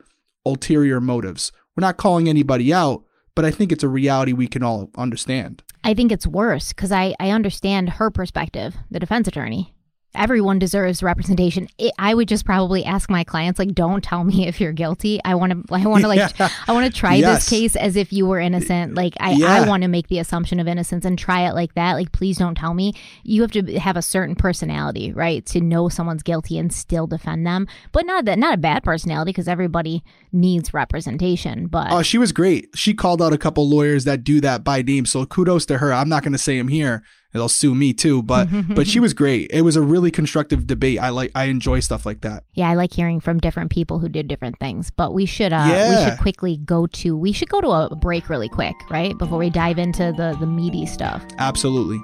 ulterior 0.45 1.01
motives. 1.01 1.53
We're 1.77 1.83
not 1.83 1.97
calling 1.97 2.29
anybody 2.29 2.73
out, 2.73 3.05
but 3.35 3.45
I 3.45 3.51
think 3.51 3.73
it's 3.73 3.85
a 3.85 3.89
reality 3.89 4.33
we 4.33 4.49
can 4.49 4.63
all 4.63 4.91
understand. 4.97 5.63
I 5.83 5.95
think 5.95 6.13
it's 6.13 6.27
worse 6.27 6.73
because 6.73 6.93
I, 6.93 7.15
I 7.19 7.31
understand 7.31 7.91
her 7.91 8.11
perspective, 8.11 8.77
the 8.91 9.01
defense 9.01 9.29
attorney 9.29 9.75
everyone 10.15 10.59
deserves 10.59 11.03
representation. 11.03 11.69
It, 11.79 11.93
I 11.99 12.15
would 12.15 12.29
just 12.29 12.45
probably 12.45 12.85
ask 12.85 13.09
my 13.11 13.25
clients 13.25 13.59
like 13.59 13.75
don't 13.75 14.03
tell 14.03 14.25
me 14.25 14.47
if 14.49 14.61
you're 14.61 14.73
guilty. 14.73 15.21
I 15.25 15.35
want 15.35 15.53
to 15.53 15.75
I 15.75 15.87
want 15.87 16.03
to 16.03 16.09
like 16.09 16.19
yeah. 16.39 16.49
I 16.67 16.73
want 16.73 16.93
to 16.93 16.99
try 16.99 17.15
yes. 17.15 17.45
this 17.45 17.49
case 17.49 17.77
as 17.77 17.97
if 17.97 18.13
you 18.13 18.27
were 18.27 18.41
innocent. 18.41 18.95
Like 18.95 19.15
I 19.21 19.33
yeah. 19.33 19.53
I 19.53 19.69
want 19.69 19.83
to 19.83 19.89
make 19.89 20.09
the 20.09 20.19
assumption 20.19 20.61
of 20.61 20.69
innocence 20.69 21.05
and 21.05 21.19
try 21.19 21.49
it 21.49 21.55
like 21.55 21.75
that. 21.75 21.95
Like 21.95 22.13
please 22.13 22.39
don't 22.39 22.55
tell 22.55 22.75
me. 22.75 22.93
You 23.23 23.43
have 23.43 23.53
to 23.53 23.79
have 23.79 23.97
a 23.97 24.03
certain 24.03 24.35
personality, 24.35 25.13
right? 25.13 25.45
To 25.47 25.61
know 25.61 25.89
someone's 25.89 26.23
guilty 26.23 26.59
and 26.59 26.73
still 26.73 27.07
defend 27.07 27.47
them. 27.47 27.67
But 27.93 28.07
not 28.07 28.25
that 28.25 28.39
not 28.39 28.55
a 28.55 28.59
bad 28.59 28.83
personality 28.83 29.31
because 29.31 29.49
everybody 29.49 30.03
needs 30.33 30.75
representation, 30.75 31.67
but 31.67 31.89
Oh, 31.91 32.03
she 32.03 32.19
was 32.19 32.33
great. 32.33 32.69
She 32.75 32.95
called 32.95 33.23
out 33.23 33.33
a 33.33 33.39
couple 33.39 33.69
lawyers 33.69 34.05
that 34.05 34.25
do 34.25 34.41
that 34.41 34.65
by 34.65 34.83
name. 34.83 35.07
So 35.07 35.25
kudos 35.27 35.67
to 35.67 35.79
her. 35.79 35.93
I'm 35.93 36.09
not 36.09 36.23
going 36.23 36.33
to 36.33 36.39
say 36.39 36.57
them 36.57 36.69
here 36.69 37.03
they'll 37.33 37.49
sue 37.49 37.75
me 37.75 37.93
too. 37.93 38.23
But 38.23 38.49
but 38.75 38.87
she 38.87 39.01
was 39.01 39.15
great. 39.15 39.51
It 39.51 39.63
was 39.63 39.77
a 39.77 39.83
really 39.83 40.11
constructive 40.11 40.67
debate. 40.67 40.99
I 40.99 41.11
like 41.11 41.31
I 41.35 41.45
enjoy 41.45 41.81
stuff 41.81 42.07
like 42.07 42.23
that. 42.23 42.45
Yeah, 42.55 42.69
I 42.69 42.75
like 42.75 42.93
hearing 42.93 43.21
from 43.21 43.39
different 43.39 43.71
people 43.71 43.99
who 43.99 44.09
did 44.09 44.29
different 44.29 44.59
things. 44.59 44.91
But 44.91 45.15
we 45.15 45.27
should 45.27 45.53
uh 45.53 45.67
yeah. 45.69 45.89
we 45.89 46.11
should 46.11 46.19
quickly 46.21 46.57
go 46.59 46.87
to 46.87 47.17
we 47.17 47.33
should 47.33 47.49
go 47.49 47.61
to 47.61 47.69
a 47.69 47.97
break 47.97 48.29
really 48.29 48.49
quick, 48.49 48.77
right? 48.91 49.17
Before 49.19 49.39
we 49.39 49.51
dive 49.51 49.79
into 49.79 50.13
the 50.17 50.37
the 50.39 50.47
meaty 50.47 50.87
stuff. 50.87 51.25
Absolutely. 51.39 52.01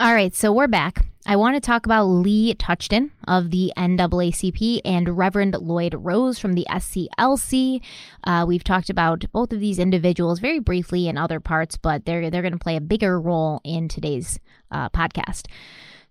All 0.00 0.14
right, 0.14 0.32
so 0.32 0.52
we're 0.52 0.68
back. 0.68 1.04
I 1.30 1.36
want 1.36 1.56
to 1.56 1.60
talk 1.60 1.84
about 1.84 2.04
Lee 2.04 2.54
Touchton 2.54 3.10
of 3.26 3.50
the 3.50 3.70
NAACP 3.76 4.80
and 4.82 5.18
Reverend 5.18 5.54
Floyd 5.54 5.94
Rose 5.98 6.38
from 6.38 6.54
the 6.54 6.66
SCLC. 6.70 7.82
Uh, 8.24 8.46
we've 8.48 8.64
talked 8.64 8.88
about 8.88 9.26
both 9.30 9.52
of 9.52 9.60
these 9.60 9.78
individuals 9.78 10.38
very 10.38 10.58
briefly 10.58 11.06
in 11.06 11.18
other 11.18 11.38
parts, 11.38 11.76
but 11.76 12.06
they're 12.06 12.30
they're 12.30 12.40
going 12.40 12.54
to 12.54 12.58
play 12.58 12.76
a 12.76 12.80
bigger 12.80 13.20
role 13.20 13.60
in 13.62 13.88
today's 13.88 14.40
uh, 14.70 14.88
podcast. 14.88 15.48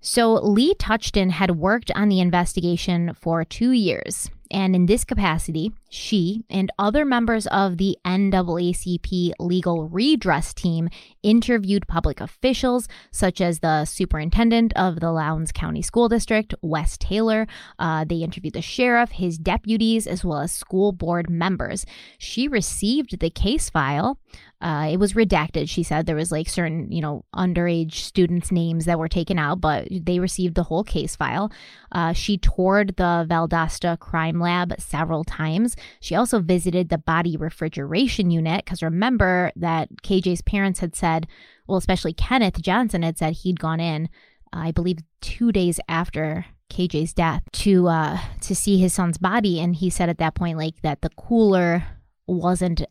So 0.01 0.35
Lee 0.35 0.75
Touchton 0.75 1.31
had 1.31 1.57
worked 1.57 1.89
on 1.95 2.09
the 2.09 2.19
investigation 2.19 3.15
for 3.15 3.43
two 3.43 3.71
years. 3.71 4.29
And 4.51 4.75
in 4.75 4.85
this 4.85 5.03
capacity, 5.03 5.71
she 5.89 6.43
and 6.49 6.71
other 6.77 7.05
members 7.05 7.47
of 7.47 7.77
the 7.77 7.97
NAACP 8.05 9.31
legal 9.39 9.87
redress 9.87 10.53
team 10.53 10.89
interviewed 11.23 11.87
public 11.87 12.19
officials, 12.19 12.87
such 13.11 13.41
as 13.41 13.59
the 13.59 13.85
superintendent 13.85 14.73
of 14.75 14.99
the 14.99 15.11
Lowndes 15.11 15.51
County 15.51 15.81
School 15.81 16.09
District, 16.09 16.53
Wes 16.61 16.97
Taylor. 16.97 17.47
Uh, 17.79 18.05
they 18.07 18.17
interviewed 18.17 18.53
the 18.53 18.61
sheriff, 18.61 19.11
his 19.11 19.37
deputies, 19.37 20.07
as 20.07 20.23
well 20.25 20.39
as 20.39 20.51
school 20.51 20.91
board 20.91 21.29
members. 21.29 21.85
She 22.17 22.47
received 22.47 23.19
the 23.19 23.29
case 23.29 23.69
file. 23.69 24.19
Uh, 24.59 24.89
it 24.91 24.97
was 24.97 25.13
redacted. 25.13 25.69
She 25.69 25.83
said 25.83 26.05
there 26.05 26.15
was 26.15 26.31
like 26.31 26.49
certain, 26.49 26.91
you 26.91 26.99
know, 26.99 27.25
underage 27.35 27.93
students' 27.93 28.51
names 28.51 28.85
that 28.85 28.97
were 28.97 29.07
taken 29.07 29.37
out, 29.37 29.61
but 29.61 29.87
they 29.91 30.19
received 30.19 30.55
the 30.55 30.63
whole 30.63 30.83
case 30.83 31.15
file. 31.15 31.51
Uh, 31.91 32.13
she 32.13 32.37
toured 32.37 32.95
the 32.97 33.25
Valdosta 33.29 33.99
crime 33.99 34.36
lab 34.39 34.73
several 34.79 35.23
times. 35.23 35.75
She 35.99 36.15
also 36.15 36.39
visited 36.39 36.89
the 36.89 36.97
body 36.97 37.37
refrigeration 37.37 38.31
unit 38.31 38.65
because 38.65 38.83
remember 38.83 39.51
that 39.55 39.89
KJ's 40.03 40.41
parents 40.41 40.79
had 40.79 40.95
said, 40.95 41.27
well, 41.67 41.77
especially 41.77 42.13
Kenneth 42.13 42.61
Johnson 42.61 43.03
had 43.03 43.17
said 43.17 43.33
he'd 43.33 43.59
gone 43.59 43.79
in, 43.79 44.09
uh, 44.53 44.59
I 44.59 44.71
believe, 44.71 44.99
two 45.21 45.51
days 45.51 45.79
after 45.87 46.45
KJ's 46.69 47.13
death 47.13 47.43
to 47.53 47.87
uh, 47.87 48.19
to 48.41 48.55
see 48.55 48.77
his 48.77 48.93
son's 48.93 49.17
body, 49.17 49.59
and 49.59 49.75
he 49.75 49.89
said 49.89 50.09
at 50.09 50.17
that 50.17 50.35
point 50.35 50.57
like 50.57 50.81
that 50.81 51.01
the 51.01 51.09
cooler 51.11 51.83
wasn't 52.27 52.83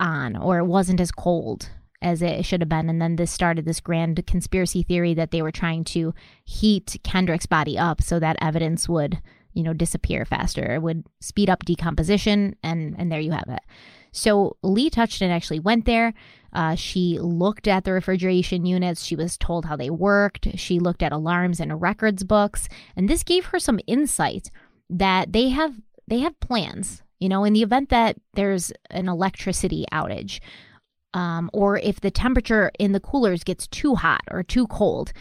on 0.00 0.36
or 0.36 0.58
it 0.58 0.66
wasn't 0.66 1.00
as 1.00 1.12
cold 1.12 1.70
as 2.02 2.20
it 2.20 2.44
should 2.44 2.60
have 2.60 2.68
been. 2.68 2.90
And 2.90 3.00
then 3.00 3.16
this 3.16 3.30
started 3.30 3.64
this 3.64 3.80
grand 3.80 4.26
conspiracy 4.26 4.82
theory 4.82 5.14
that 5.14 5.30
they 5.30 5.40
were 5.40 5.52
trying 5.52 5.84
to 5.84 6.12
heat 6.44 6.96
Kendrick's 7.04 7.46
body 7.46 7.78
up 7.78 8.02
so 8.02 8.18
that 8.18 8.36
evidence 8.40 8.88
would 8.88 9.20
you 9.54 9.62
know, 9.62 9.72
disappear 9.72 10.24
faster. 10.24 10.74
It 10.74 10.82
would 10.82 11.04
speed 11.20 11.50
up 11.50 11.64
decomposition, 11.64 12.56
and 12.62 12.94
and 12.98 13.10
there 13.10 13.20
you 13.20 13.32
have 13.32 13.48
it. 13.48 13.62
So 14.12 14.56
Lee 14.62 14.90
Touchton 14.90 15.30
actually 15.30 15.60
went 15.60 15.86
there. 15.86 16.12
Uh, 16.52 16.74
she 16.74 17.18
looked 17.18 17.66
at 17.66 17.84
the 17.84 17.92
refrigeration 17.92 18.66
units. 18.66 19.04
She 19.04 19.16
was 19.16 19.38
told 19.38 19.64
how 19.64 19.76
they 19.76 19.88
worked. 19.88 20.58
She 20.58 20.78
looked 20.78 21.02
at 21.02 21.12
alarms 21.12 21.60
and 21.60 21.80
records 21.80 22.24
books, 22.24 22.68
and 22.94 23.08
this 23.08 23.22
gave 23.22 23.46
her 23.46 23.58
some 23.58 23.80
insight 23.86 24.50
that 24.90 25.32
they 25.32 25.48
have 25.48 25.74
they 26.06 26.20
have 26.20 26.38
plans. 26.40 27.02
You 27.18 27.28
know, 27.28 27.44
in 27.44 27.52
the 27.52 27.62
event 27.62 27.88
that 27.90 28.16
there's 28.34 28.72
an 28.90 29.08
electricity 29.08 29.86
outage, 29.92 30.40
um, 31.14 31.50
or 31.52 31.78
if 31.78 32.00
the 32.00 32.10
temperature 32.10 32.70
in 32.78 32.92
the 32.92 33.00
coolers 33.00 33.44
gets 33.44 33.66
too 33.68 33.94
hot 33.94 34.22
or 34.30 34.42
too 34.42 34.66
cold, 34.66 35.12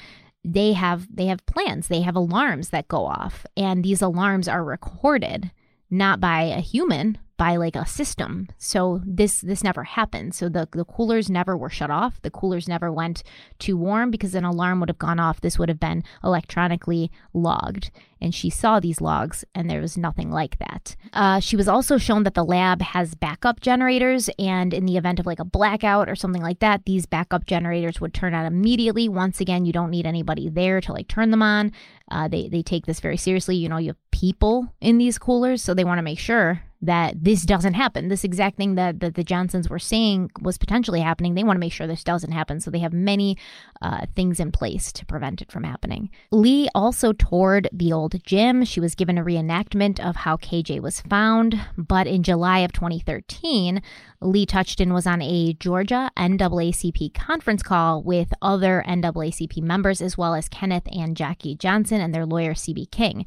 they 0.43 0.73
have 0.73 1.07
they 1.13 1.27
have 1.27 1.45
plans. 1.45 1.87
They 1.87 2.01
have 2.01 2.15
alarms 2.15 2.69
that 2.69 2.87
go 2.87 3.05
off 3.05 3.45
and 3.55 3.83
these 3.83 4.01
alarms 4.01 4.47
are 4.47 4.63
recorded 4.63 5.51
not 5.89 6.19
by 6.19 6.43
a 6.43 6.61
human 6.61 7.17
by 7.41 7.55
like 7.55 7.75
a 7.75 7.87
system. 7.87 8.47
So 8.59 9.01
this 9.03 9.41
this 9.41 9.63
never 9.63 9.83
happened. 9.83 10.35
So 10.35 10.47
the 10.47 10.67
the 10.73 10.85
coolers 10.85 11.27
never 11.27 11.57
were 11.57 11.71
shut 11.71 11.89
off. 11.89 12.21
The 12.21 12.29
coolers 12.29 12.67
never 12.67 12.91
went 12.91 13.23
too 13.57 13.75
warm 13.75 14.11
because 14.11 14.35
an 14.35 14.45
alarm 14.45 14.79
would 14.79 14.89
have 14.89 14.99
gone 14.99 15.19
off. 15.19 15.41
This 15.41 15.57
would 15.57 15.67
have 15.67 15.79
been 15.79 16.03
electronically 16.23 17.09
logged. 17.33 17.89
And 18.23 18.35
she 18.35 18.51
saw 18.51 18.79
these 18.79 19.01
logs, 19.01 19.43
and 19.55 19.67
there 19.67 19.81
was 19.81 19.97
nothing 19.97 20.29
like 20.29 20.59
that. 20.59 20.95
Uh, 21.13 21.39
she 21.39 21.55
was 21.55 21.67
also 21.67 21.97
shown 21.97 22.21
that 22.25 22.35
the 22.35 22.45
lab 22.45 22.79
has 22.83 23.15
backup 23.15 23.59
generators, 23.59 24.29
and 24.37 24.71
in 24.71 24.85
the 24.85 24.97
event 24.97 25.19
of 25.19 25.25
like 25.25 25.39
a 25.39 25.51
blackout 25.57 26.07
or 26.07 26.15
something 26.15 26.43
like 26.43 26.59
that, 26.59 26.85
these 26.85 27.07
backup 27.07 27.47
generators 27.47 27.99
would 27.99 28.13
turn 28.13 28.35
on 28.35 28.45
immediately. 28.45 29.09
Once 29.09 29.41
again, 29.41 29.65
you 29.65 29.73
don't 29.73 29.89
need 29.89 30.05
anybody 30.05 30.47
there 30.47 30.79
to 30.81 30.93
like 30.93 31.07
turn 31.07 31.31
them 31.31 31.41
on. 31.41 31.71
Uh, 32.11 32.27
they 32.27 32.47
they 32.49 32.61
take 32.61 32.85
this 32.85 32.99
very 32.99 33.17
seriously. 33.17 33.55
You 33.55 33.67
know, 33.67 33.77
you 33.77 33.87
have 33.87 34.11
people 34.11 34.71
in 34.79 34.99
these 34.99 35.17
coolers, 35.17 35.63
so 35.63 35.73
they 35.73 35.83
want 35.83 35.97
to 35.97 36.03
make 36.03 36.19
sure 36.19 36.61
that 36.81 37.23
this 37.23 37.43
doesn't 37.43 37.75
happen. 37.75 38.07
This 38.07 38.23
exact 38.23 38.57
thing 38.57 38.75
that, 38.75 38.99
that 39.01 39.15
the 39.15 39.23
Johnsons 39.23 39.69
were 39.69 39.79
saying 39.79 40.31
was 40.41 40.57
potentially 40.57 40.99
happening. 40.99 41.35
They 41.35 41.43
want 41.43 41.55
to 41.57 41.59
make 41.59 41.73
sure 41.73 41.85
this 41.85 42.03
doesn't 42.03 42.31
happen. 42.31 42.59
So 42.59 42.71
they 42.71 42.79
have 42.79 42.93
many 42.93 43.37
uh, 43.81 44.05
things 44.15 44.39
in 44.39 44.51
place 44.51 44.91
to 44.93 45.05
prevent 45.05 45.41
it 45.41 45.51
from 45.51 45.63
happening. 45.63 46.09
Lee 46.31 46.69
also 46.73 47.13
toured 47.13 47.69
the 47.71 47.93
old 47.93 48.23
gym. 48.23 48.65
She 48.65 48.79
was 48.79 48.95
given 48.95 49.17
a 49.17 49.23
reenactment 49.23 49.99
of 49.99 50.17
how 50.17 50.37
KJ 50.37 50.79
was 50.79 51.01
found. 51.01 51.59
But 51.77 52.07
in 52.07 52.23
July 52.23 52.59
of 52.59 52.73
2013, 52.73 53.81
Lee 54.21 54.45
Touchton 54.45 54.93
was 54.93 55.05
on 55.05 55.21
a 55.21 55.53
Georgia 55.53 56.11
NAACP 56.17 57.13
conference 57.13 57.63
call 57.63 58.01
with 58.01 58.33
other 58.41 58.83
NAACP 58.87 59.61
members, 59.61 60.01
as 60.01 60.17
well 60.17 60.33
as 60.33 60.49
Kenneth 60.49 60.87
and 60.91 61.17
Jackie 61.17 61.55
Johnson 61.55 62.01
and 62.01 62.13
their 62.13 62.25
lawyer, 62.25 62.53
CB 62.53 62.89
King. 62.91 63.25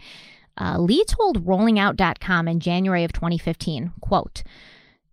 Uh, 0.60 0.78
Lee 0.78 1.04
told 1.04 1.44
RollingOut.com 1.44 2.48
in 2.48 2.60
January 2.60 3.04
of 3.04 3.12
2015, 3.12 3.92
quote, 4.00 4.42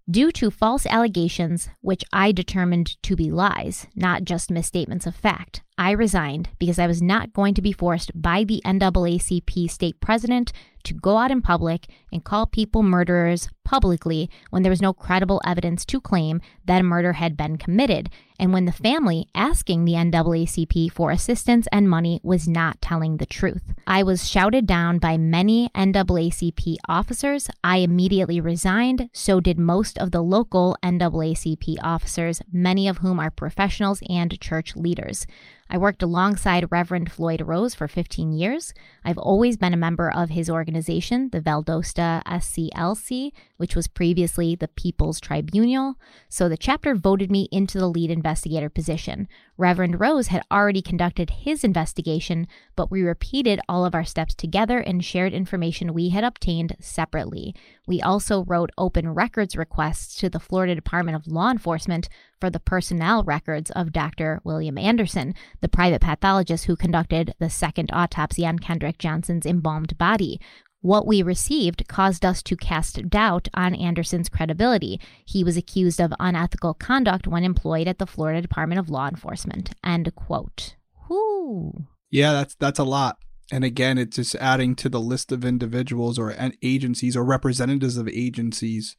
Due 0.10 0.32
to 0.32 0.52
false 0.52 0.86
allegations, 0.88 1.70
which 1.82 2.04
I 2.12 2.32
determined 2.32 3.02
to 3.04 3.16
be 3.16 3.32
lies, 3.32 3.88
not 3.96 4.24
just 4.24 4.52
misstatements 4.52 5.06
of 5.06 5.16
fact, 5.16 5.62
I 5.78 5.92
resigned 5.92 6.50
because 6.60 6.80
I 6.80 6.88
was 6.88 7.02
not 7.02 7.34
going 7.34 7.54
to 7.54 7.62
be 7.62 7.72
forced 7.72 8.12
by 8.20 8.44
the 8.44 8.62
NAACP 8.66 9.70
state 9.70 10.00
president 10.02 10.52
to 10.84 10.94
go 10.94 11.18
out 11.18 11.32
in 11.32 11.42
public 11.42 11.88
and 12.12 12.24
call 12.24 12.46
people 12.46 12.84
murderers 12.84 13.50
publicly 13.64 14.30
when 14.50 14.64
there 14.64 14.70
was 14.70 14.82
no 14.82 14.94
credible 14.94 15.42
evidence 15.46 15.86
to 15.86 16.02
claim 16.02 16.42
that 16.66 16.82
a 16.82 16.84
murder 16.84 17.14
had 17.14 17.38
been 17.38 17.58
committed, 17.58 18.10
and 18.40 18.52
when 18.52 18.66
the 18.66 18.72
family 18.72 19.28
asking 19.36 19.86
the 19.86 19.94
NAACP 19.94 20.92
for 20.92 21.12
assistance 21.12 21.68
and 21.72 21.90
money 21.90 22.20
was 22.24 22.48
not 22.48 22.82
telling 22.82 23.18
the 23.18 23.26
truth. 23.26 23.62
I 23.86 24.04
was 24.04 24.28
shouted 24.28 24.66
down 24.66 24.98
by 24.98 25.18
many 25.18 25.70
NAACP 25.76 26.78
officers. 26.90 27.50
I 27.64 27.78
immediately 27.78 28.42
resigned, 28.42 29.10
so 29.14 29.40
did 29.40 29.60
most 29.60 29.98
of 29.98 30.12
the 30.12 30.24
local 30.24 30.76
NAACP 30.84 31.78
officers, 31.84 32.42
many 32.52 32.88
of 32.88 32.98
whom 32.98 33.20
are 33.20 33.32
professionals 33.32 34.02
and 34.10 34.40
church 34.42 34.76
leaders. 34.76 35.28
I 35.74 35.78
worked 35.78 36.04
alongside 36.04 36.70
Reverend 36.70 37.10
Floyd 37.10 37.42
Rose 37.42 37.74
for 37.74 37.88
15 37.88 38.34
years. 38.34 38.74
I've 39.06 39.18
always 39.18 39.56
been 39.56 39.74
a 39.74 39.78
member 39.78 40.12
of 40.12 40.30
his 40.30 40.50
organization, 40.50 41.30
the 41.32 41.40
Valdosta 41.40 42.22
SCLC, 42.26 43.32
which 43.56 43.74
was 43.74 43.88
previously 43.88 44.54
the 44.54 44.68
People's 44.68 45.22
Tribunal. 45.22 45.96
So 46.28 46.50
the 46.50 46.58
chapter 46.58 46.94
voted 46.94 47.32
me 47.32 47.48
into 47.54 47.80
the 47.80 47.88
lead 47.88 48.12
investigator 48.12 48.70
position. 48.70 49.30
Reverend 49.62 50.00
Rose 50.00 50.30
had 50.30 50.42
already 50.52 50.82
conducted 50.82 51.30
his 51.30 51.64
investigation, 51.64 52.48
but 52.76 52.90
we 52.90 53.04
repeated 53.04 53.60
all 53.70 53.86
of 53.86 53.94
our 53.94 54.04
steps 54.04 54.34
together 54.34 54.80
and 54.80 55.06
shared 55.06 55.34
information 55.34 55.94
we 55.94 56.10
had 56.10 56.24
obtained 56.24 56.76
separately. 56.80 57.54
We 57.86 58.02
also 58.02 58.44
wrote 58.46 58.72
open 58.76 59.14
records 59.14 59.56
requests 59.56 60.16
to 60.16 60.32
the 60.32 60.40
Florida 60.40 60.74
Department 60.74 61.16
of 61.16 61.32
Law 61.32 61.52
Enforcement 61.52 62.10
for 62.40 62.50
the 62.50 62.60
personnel 62.60 63.24
records 63.24 63.70
of 63.70 63.94
Dr. 63.94 64.42
William 64.44 64.80
Anderson, 64.80 65.36
the 65.60 65.70
private 65.70 66.02
pathologist 66.02 66.66
who 66.66 66.76
conducted 66.76 67.36
the 67.38 67.52
second 67.52 67.92
autopsy 67.94 68.44
on 68.48 68.58
Kendrick 68.58 68.98
Johnson's 68.98 69.46
embalmed 69.46 69.96
body. 70.00 70.42
What 70.82 71.06
we 71.06 71.22
received 71.22 71.88
caused 71.88 72.26
us 72.26 72.42
to 72.44 72.58
cast 72.58 73.08
doubt 73.08 73.48
on 73.54 73.76
Anderson's 73.76 74.30
credibility. 74.30 75.00
He 75.24 75.44
was 75.44 75.56
accused 75.56 76.02
of 76.02 76.12
unethical 76.20 76.74
conduct 76.74 77.28
when 77.28 77.44
employed 77.44 77.88
at 77.88 78.00
the 78.00 78.08
Florida 78.08 78.42
Department 78.42 78.80
of 78.80 78.90
Law 78.90 79.08
Enforcement. 79.08 79.72
End 79.84 80.14
quote. 80.16 80.76
Whoo. 81.08 81.86
Yeah, 82.10 82.34
that's 82.34 82.56
that's 82.56 82.80
a 82.80 82.84
lot. 82.84 83.18
And 83.52 83.64
again, 83.64 83.98
it's 83.98 84.16
just 84.16 84.36
adding 84.36 84.76
to 84.78 84.90
the 84.90 85.00
list 85.00 85.32
of 85.32 85.46
individuals 85.46 86.18
or 86.18 86.34
agencies 86.64 87.16
or 87.16 87.24
representatives 87.24 87.98
of 87.98 88.08
agencies 88.08 88.96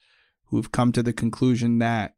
who've 0.46 0.70
come 0.70 0.92
to 0.92 1.02
the 1.02 1.12
conclusion 1.12 1.78
that 1.78 2.14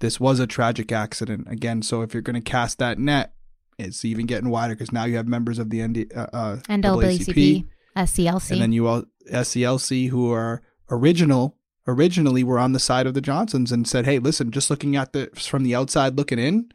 this 0.00 0.20
was 0.20 0.38
a 0.38 0.46
tragic 0.46 0.92
accident. 0.92 1.48
Again, 1.50 1.82
so 1.82 2.02
if 2.02 2.12
you're 2.14 2.22
going 2.22 2.34
to 2.34 2.40
cast 2.40 2.78
that 2.78 2.98
net, 2.98 3.32
it's 3.78 4.04
even 4.04 4.26
getting 4.26 4.50
wider 4.50 4.74
because 4.74 4.92
now 4.92 5.04
you 5.04 5.16
have 5.16 5.26
members 5.26 5.58
of 5.58 5.70
the 5.70 5.82
ND, 5.86 6.12
uh, 6.14 6.26
uh, 6.32 6.56
NAACP, 6.68 7.66
SCLC, 7.98 8.52
and 8.52 8.60
then 8.60 8.72
you 8.72 8.86
all 8.86 9.04
SCLC 9.30 10.08
who 10.08 10.32
are 10.32 10.62
original 10.90 11.56
originally 11.86 12.44
were 12.44 12.58
on 12.58 12.72
the 12.72 12.78
side 12.78 13.06
of 13.06 13.14
the 13.14 13.20
Johnsons 13.20 13.72
and 13.72 13.88
said, 13.88 14.04
"Hey, 14.04 14.18
listen, 14.18 14.50
just 14.50 14.70
looking 14.70 14.96
at 14.96 15.12
the 15.12 15.30
from 15.34 15.64
the 15.64 15.74
outside 15.74 16.16
looking 16.16 16.38
in, 16.38 16.70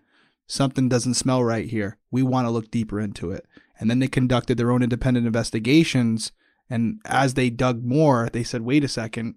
something 0.48 0.90
doesn't 0.90 1.14
smell 1.14 1.44
right 1.44 1.70
here. 1.70 1.98
We 2.12 2.24
want 2.24 2.48
to 2.48 2.52
look 2.52 2.72
deeper 2.72 3.00
into 3.00 3.32
it." 3.32 3.46
And 3.80 3.90
then 3.90 4.00
they 4.00 4.08
conducted 4.08 4.58
their 4.58 4.72
own 4.72 4.84
independent 4.84 5.26
investigations, 5.26 6.32
and 6.70 7.00
as 7.06 7.36
they 7.36 7.50
dug 7.50 7.84
more, 7.84 8.30
they 8.32 8.44
said, 8.44 8.62
"Wait 8.62 8.84
a 8.84 8.88
second, 8.88 9.36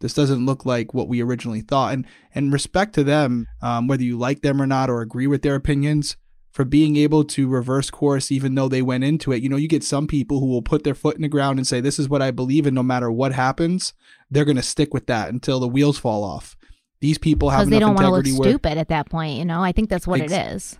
this 0.00 0.14
doesn't 0.14 0.46
look 0.46 0.64
like 0.64 0.94
what 0.94 1.08
we 1.08 1.20
originally 1.20 1.60
thought." 1.60 1.92
And 1.92 2.06
and 2.34 2.52
respect 2.52 2.94
to 2.94 3.04
them, 3.04 3.46
um, 3.62 3.86
whether 3.86 4.04
you 4.04 4.18
like 4.18 4.42
them 4.42 4.60
or 4.60 4.66
not 4.66 4.90
or 4.90 5.00
agree 5.00 5.26
with 5.26 5.42
their 5.42 5.54
opinions 5.54 6.16
for 6.50 6.64
being 6.64 6.96
able 6.96 7.24
to 7.24 7.48
reverse 7.48 7.90
course 7.90 8.32
even 8.32 8.54
though 8.54 8.68
they 8.68 8.82
went 8.82 9.04
into 9.04 9.32
it. 9.32 9.42
You 9.42 9.48
know, 9.48 9.56
you 9.56 9.68
get 9.68 9.84
some 9.84 10.06
people 10.06 10.40
who 10.40 10.46
will 10.46 10.62
put 10.62 10.84
their 10.84 10.94
foot 10.94 11.16
in 11.16 11.22
the 11.22 11.28
ground 11.28 11.58
and 11.58 11.66
say, 11.66 11.80
This 11.80 11.98
is 11.98 12.08
what 12.08 12.22
I 12.22 12.30
believe 12.30 12.66
in 12.66 12.74
no 12.74 12.82
matter 12.82 13.10
what 13.10 13.32
happens. 13.32 13.92
They're 14.30 14.44
going 14.44 14.56
to 14.56 14.62
stick 14.62 14.92
with 14.92 15.06
that 15.06 15.28
until 15.28 15.60
the 15.60 15.68
wheels 15.68 15.98
fall 15.98 16.24
off. 16.24 16.56
These 17.00 17.18
people 17.18 17.50
have 17.50 17.60
because 17.60 17.70
they 17.70 17.78
don't 17.78 17.94
want 17.94 18.06
to 18.06 18.10
look 18.10 18.40
where, 18.40 18.50
stupid 18.50 18.78
at 18.78 18.88
that 18.88 19.08
point. 19.08 19.38
You 19.38 19.44
know, 19.44 19.62
I 19.62 19.72
think 19.72 19.88
that's 19.88 20.06
what 20.06 20.20
ex- 20.20 20.32
it 20.32 20.46
is. 20.52 20.78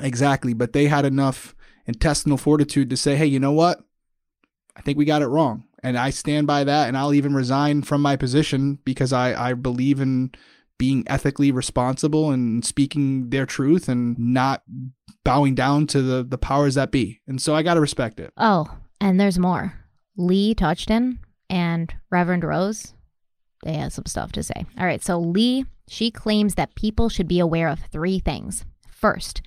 Exactly, 0.00 0.54
but 0.54 0.72
they 0.72 0.86
had 0.86 1.04
enough 1.04 1.54
intestinal 1.86 2.36
fortitude 2.36 2.90
to 2.90 2.96
say, 2.96 3.14
"Hey, 3.14 3.26
you 3.26 3.38
know 3.38 3.52
what? 3.52 3.80
I 4.74 4.80
think 4.80 4.98
we 4.98 5.04
got 5.04 5.22
it 5.22 5.28
wrong, 5.28 5.64
and 5.82 5.96
I 5.96 6.10
stand 6.10 6.48
by 6.48 6.64
that, 6.64 6.88
and 6.88 6.98
I'll 6.98 7.14
even 7.14 7.32
resign 7.32 7.82
from 7.82 8.02
my 8.02 8.16
position 8.16 8.80
because 8.84 9.12
I 9.12 9.50
I 9.50 9.54
believe 9.54 10.00
in 10.00 10.32
being 10.78 11.04
ethically 11.06 11.50
responsible 11.50 12.30
and 12.30 12.64
speaking 12.64 13.30
their 13.30 13.46
truth 13.46 13.88
and 13.88 14.18
not 14.18 14.62
bowing 15.24 15.54
down 15.54 15.86
to 15.88 16.02
the, 16.02 16.22
the 16.22 16.38
powers 16.38 16.74
that 16.74 16.90
be. 16.90 17.20
And 17.26 17.40
so 17.40 17.54
I 17.54 17.62
got 17.62 17.74
to 17.74 17.80
respect 17.80 18.20
it. 18.20 18.32
Oh, 18.36 18.78
and 19.00 19.18
there's 19.18 19.38
more. 19.38 19.74
Lee 20.16 20.54
Touchton 20.54 21.18
and 21.50 21.94
Reverend 22.10 22.44
Rose, 22.44 22.94
they 23.64 23.74
have 23.74 23.92
some 23.92 24.06
stuff 24.06 24.32
to 24.32 24.42
say. 24.42 24.66
All 24.78 24.86
right, 24.86 25.02
so 25.02 25.18
Lee, 25.18 25.66
she 25.88 26.10
claims 26.10 26.54
that 26.54 26.74
people 26.74 27.08
should 27.08 27.28
be 27.28 27.40
aware 27.40 27.68
of 27.68 27.80
three 27.90 28.18
things. 28.18 28.64
First, 28.88 29.42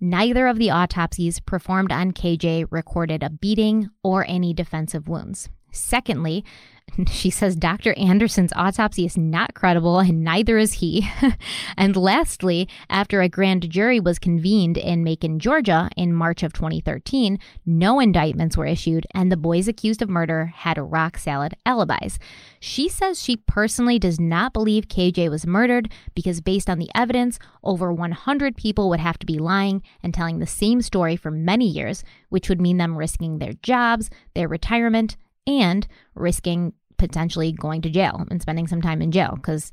neither 0.00 0.46
of 0.46 0.58
the 0.58 0.70
autopsies 0.70 1.40
performed 1.40 1.92
on 1.92 2.12
KJ 2.12 2.66
recorded 2.70 3.22
a 3.22 3.30
beating 3.30 3.88
or 4.02 4.24
any 4.28 4.54
defensive 4.54 5.08
wounds. 5.08 5.48
Secondly, 5.70 6.44
she 7.10 7.30
says 7.30 7.56
Dr. 7.56 7.92
Anderson's 7.98 8.52
autopsy 8.56 9.04
is 9.04 9.16
not 9.16 9.54
credible, 9.54 9.98
and 9.98 10.22
neither 10.22 10.58
is 10.58 10.74
he. 10.74 11.08
and 11.76 11.96
lastly, 11.96 12.68
after 12.88 13.20
a 13.20 13.28
grand 13.28 13.68
jury 13.70 14.00
was 14.00 14.18
convened 14.18 14.78
in 14.78 15.04
Macon, 15.04 15.38
Georgia 15.38 15.90
in 15.96 16.12
March 16.12 16.42
of 16.42 16.52
2013, 16.52 17.38
no 17.64 18.00
indictments 18.00 18.56
were 18.56 18.66
issued, 18.66 19.06
and 19.14 19.30
the 19.30 19.36
boys 19.36 19.68
accused 19.68 20.00
of 20.00 20.08
murder 20.08 20.46
had 20.54 20.78
rock 20.78 21.18
salad 21.18 21.54
alibis. 21.66 22.18
She 22.60 22.88
says 22.88 23.22
she 23.22 23.36
personally 23.36 23.98
does 23.98 24.18
not 24.18 24.52
believe 24.52 24.88
KJ 24.88 25.30
was 25.30 25.46
murdered 25.46 25.92
because, 26.14 26.40
based 26.40 26.70
on 26.70 26.78
the 26.78 26.90
evidence, 26.94 27.38
over 27.62 27.92
100 27.92 28.56
people 28.56 28.88
would 28.88 29.00
have 29.00 29.18
to 29.18 29.26
be 29.26 29.38
lying 29.38 29.82
and 30.02 30.14
telling 30.14 30.38
the 30.38 30.46
same 30.46 30.80
story 30.82 31.16
for 31.16 31.30
many 31.30 31.68
years, 31.68 32.04
which 32.28 32.48
would 32.48 32.60
mean 32.60 32.78
them 32.78 32.96
risking 32.96 33.38
their 33.38 33.52
jobs, 33.62 34.08
their 34.34 34.48
retirement, 34.48 35.16
and 35.46 35.86
risking 36.14 36.72
potentially 36.98 37.52
going 37.52 37.82
to 37.82 37.90
jail 37.90 38.26
and 38.30 38.40
spending 38.40 38.66
some 38.66 38.80
time 38.80 39.02
in 39.02 39.12
jail 39.12 39.34
because 39.36 39.70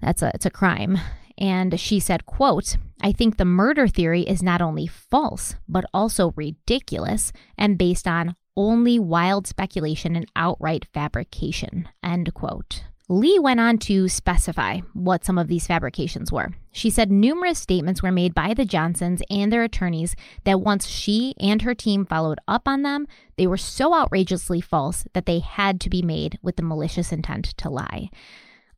that's 0.00 0.22
a 0.22 0.30
it's 0.34 0.46
a 0.46 0.50
crime. 0.50 0.98
And 1.36 1.78
she 1.78 2.00
said 2.00 2.26
quote 2.26 2.76
i 3.00 3.12
think 3.12 3.36
the 3.36 3.44
murder 3.44 3.86
theory 3.86 4.22
is 4.22 4.42
not 4.42 4.60
only 4.60 4.86
false 4.86 5.54
but 5.68 5.84
also 5.94 6.32
ridiculous 6.34 7.32
and 7.56 7.78
based 7.78 8.08
on 8.08 8.34
only 8.56 8.98
wild 8.98 9.46
speculation 9.46 10.16
and 10.16 10.26
outright 10.34 10.84
fabrication 10.92 11.88
end 12.02 12.34
quote 12.34 12.82
Lee 13.10 13.38
went 13.38 13.58
on 13.58 13.78
to 13.78 14.06
specify 14.06 14.80
what 14.92 15.24
some 15.24 15.38
of 15.38 15.48
these 15.48 15.66
fabrications 15.66 16.30
were. 16.30 16.50
She 16.72 16.90
said 16.90 17.10
numerous 17.10 17.58
statements 17.58 18.02
were 18.02 18.12
made 18.12 18.34
by 18.34 18.52
the 18.52 18.66
Johnsons 18.66 19.22
and 19.30 19.50
their 19.50 19.62
attorneys 19.62 20.14
that 20.44 20.60
once 20.60 20.86
she 20.86 21.34
and 21.40 21.62
her 21.62 21.74
team 21.74 22.04
followed 22.04 22.38
up 22.46 22.68
on 22.68 22.82
them, 22.82 23.06
they 23.36 23.46
were 23.46 23.56
so 23.56 23.94
outrageously 23.94 24.60
false 24.60 25.06
that 25.14 25.24
they 25.24 25.38
had 25.38 25.80
to 25.80 25.90
be 25.90 26.02
made 26.02 26.38
with 26.42 26.56
the 26.56 26.62
malicious 26.62 27.10
intent 27.10 27.46
to 27.56 27.70
lie. 27.70 28.10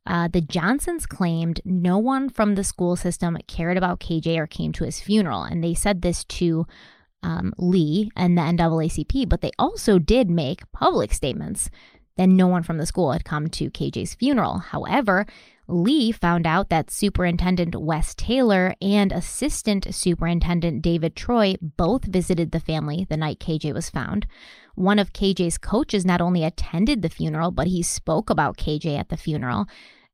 Uh, 0.05 0.29
the 0.29 0.41
Johnsons 0.41 1.05
claimed 1.05 1.59
no 1.65 1.97
one 1.97 2.29
from 2.29 2.55
the 2.55 2.63
school 2.63 2.95
system 2.95 3.37
cared 3.47 3.77
about 3.77 3.99
KJ 3.99 4.37
or 4.37 4.47
came 4.47 4.71
to 4.73 4.85
his 4.85 5.01
funeral, 5.01 5.43
and 5.43 5.61
they 5.61 5.73
said 5.73 6.01
this 6.01 6.23
to 6.23 6.65
um, 7.21 7.53
Lee 7.57 8.09
and 8.15 8.37
the 8.37 8.41
NAACP, 8.41 9.27
but 9.29 9.41
they 9.41 9.51
also 9.59 9.99
did 9.99 10.29
make 10.29 10.71
public 10.71 11.13
statements 11.13 11.69
then 12.17 12.35
no 12.35 12.47
one 12.47 12.63
from 12.63 12.77
the 12.77 12.85
school 12.85 13.11
had 13.11 13.25
come 13.25 13.47
to 13.49 13.69
KJ's 13.69 14.15
funeral. 14.15 14.59
However, 14.59 15.25
Lee 15.67 16.11
found 16.11 16.45
out 16.45 16.69
that 16.69 16.91
Superintendent 16.91 17.75
Wes 17.75 18.13
Taylor 18.13 18.75
and 18.81 19.11
Assistant 19.11 19.93
Superintendent 19.93 20.81
David 20.81 21.15
Troy 21.15 21.55
both 21.61 22.03
visited 22.03 22.51
the 22.51 22.59
family 22.59 23.05
the 23.09 23.17
night 23.17 23.39
KJ 23.39 23.73
was 23.73 23.89
found. 23.89 24.27
One 24.75 24.99
of 24.99 25.13
KJ's 25.13 25.57
coaches 25.57 26.05
not 26.05 26.21
only 26.21 26.43
attended 26.43 27.01
the 27.01 27.09
funeral, 27.09 27.51
but 27.51 27.67
he 27.67 27.83
spoke 27.83 28.29
about 28.29 28.57
KJ 28.57 28.97
at 28.97 29.09
the 29.09 29.17
funeral. 29.17 29.67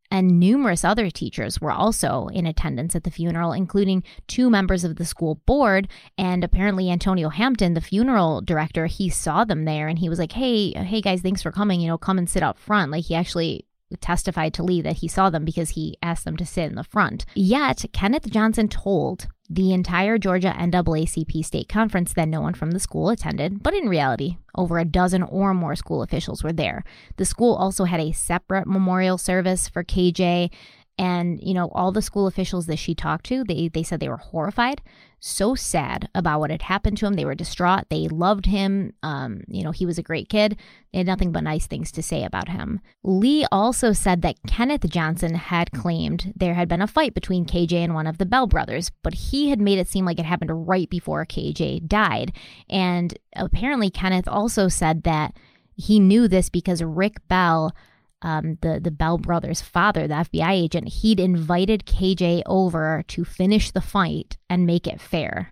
And 0.09 0.39
numerous 0.39 0.83
other 0.85 1.09
teachers 1.09 1.59
were 1.59 1.71
also 1.71 2.27
in 2.27 2.45
attendance 2.45 2.95
at 2.95 3.03
the 3.03 3.11
funeral, 3.11 3.51
including 3.51 4.03
two 4.27 4.49
members 4.49 4.83
of 4.83 4.95
the 4.95 5.05
school 5.05 5.35
board. 5.45 5.87
And 6.17 6.43
apparently, 6.43 6.89
Antonio 6.89 7.29
Hampton, 7.29 7.73
the 7.73 7.81
funeral 7.81 8.41
director, 8.41 8.85
he 8.85 9.09
saw 9.09 9.43
them 9.43 9.65
there 9.65 9.87
and 9.87 9.99
he 9.99 10.09
was 10.09 10.19
like, 10.19 10.31
Hey, 10.31 10.71
hey 10.71 11.01
guys, 11.01 11.21
thanks 11.21 11.41
for 11.41 11.51
coming. 11.51 11.81
You 11.81 11.87
know, 11.87 11.97
come 11.97 12.17
and 12.17 12.29
sit 12.29 12.43
up 12.43 12.57
front. 12.57 12.91
Like, 12.91 13.05
he 13.05 13.15
actually 13.15 13.65
testified 14.01 14.53
to 14.53 14.63
Lee 14.63 14.81
that 14.81 14.97
he 14.97 15.07
saw 15.07 15.29
them 15.29 15.45
because 15.45 15.71
he 15.71 15.97
asked 16.01 16.25
them 16.25 16.37
to 16.37 16.45
sit 16.45 16.69
in 16.69 16.75
the 16.75 16.83
front. 16.83 17.25
Yet, 17.35 17.85
Kenneth 17.93 18.29
Johnson 18.29 18.67
told 18.67 19.27
the 19.49 19.71
entire 19.71 20.17
Georgia 20.17 20.53
NAACP 20.57 21.43
state 21.43 21.69
conference 21.69 22.13
that 22.13 22.27
no 22.27 22.41
one 22.41 22.53
from 22.53 22.71
the 22.71 22.79
school 22.79 23.09
attended, 23.09 23.63
but 23.63 23.73
in 23.73 23.87
reality, 23.87 24.37
over 24.55 24.77
a 24.77 24.85
dozen 24.85 25.23
or 25.23 25.53
more 25.53 25.75
school 25.75 26.01
officials 26.01 26.43
were 26.43 26.51
there. 26.51 26.83
The 27.15 27.25
school 27.25 27.55
also 27.55 27.85
had 27.85 28.01
a 28.01 28.11
separate 28.11 28.67
memorial 28.67 29.17
service 29.17 29.69
for 29.69 29.83
KJ 29.83 30.51
and, 30.97 31.39
you 31.41 31.53
know, 31.53 31.69
all 31.73 31.91
the 31.91 32.01
school 32.01 32.25
officials 32.25 32.65
that 32.65 32.79
she 32.79 32.95
talked 32.95 33.25
to, 33.27 33.43
they, 33.43 33.67
they 33.67 33.83
said 33.83 33.99
they 33.99 34.09
were 34.09 34.17
horrified, 34.17 34.81
so 35.19 35.53
sad 35.53 36.09
about 36.15 36.39
what 36.39 36.49
had 36.49 36.63
happened 36.63 36.97
to 36.97 37.05
him. 37.05 37.13
They 37.13 37.25
were 37.25 37.35
distraught. 37.35 37.85
They 37.89 38.07
loved 38.07 38.47
him. 38.47 38.93
Um, 39.03 39.41
you 39.47 39.63
know, 39.63 39.71
he 39.71 39.85
was 39.85 39.99
a 39.99 40.03
great 40.03 40.27
kid. 40.27 40.57
They 40.91 40.99
had 40.99 41.07
nothing 41.07 41.31
but 41.31 41.43
nice 41.43 41.67
things 41.67 41.91
to 41.93 42.03
say 42.03 42.23
about 42.23 42.49
him. 42.49 42.79
Lee 43.03 43.45
also 43.51 43.93
said 43.93 44.23
that 44.23 44.37
Kenneth 44.47 44.89
Johnson 44.89 45.35
had 45.35 45.71
claimed 45.71 46.33
there 46.35 46.55
had 46.55 46.67
been 46.67 46.81
a 46.81 46.87
fight 46.87 47.13
between 47.13 47.45
KJ 47.45 47.73
and 47.73 47.93
one 47.93 48.07
of 48.07 48.17
the 48.17 48.25
Bell 48.25 48.47
brothers, 48.47 48.91
but 49.03 49.13
he 49.13 49.49
had 49.49 49.61
made 49.61 49.77
it 49.77 49.87
seem 49.87 50.05
like 50.05 50.19
it 50.19 50.25
happened 50.25 50.67
right 50.67 50.89
before 50.89 51.25
KJ 51.25 51.87
died. 51.87 52.33
And 52.69 53.17
apparently, 53.35 53.91
Kenneth 53.91 54.27
also 54.27 54.67
said 54.67 55.03
that 55.03 55.35
he 55.75 55.99
knew 55.99 56.27
this 56.27 56.49
because 56.49 56.81
Rick 56.81 57.27
Bell 57.27 57.75
um, 58.21 58.57
the 58.61 58.79
the 58.79 58.91
Bell 58.91 59.17
brothers' 59.17 59.61
father, 59.61 60.07
the 60.07 60.15
FBI 60.15 60.51
agent, 60.51 60.87
he'd 60.89 61.19
invited 61.19 61.85
KJ 61.85 62.43
over 62.45 63.03
to 63.07 63.23
finish 63.23 63.71
the 63.71 63.81
fight 63.81 64.37
and 64.49 64.65
make 64.65 64.87
it 64.87 65.01
fair. 65.01 65.51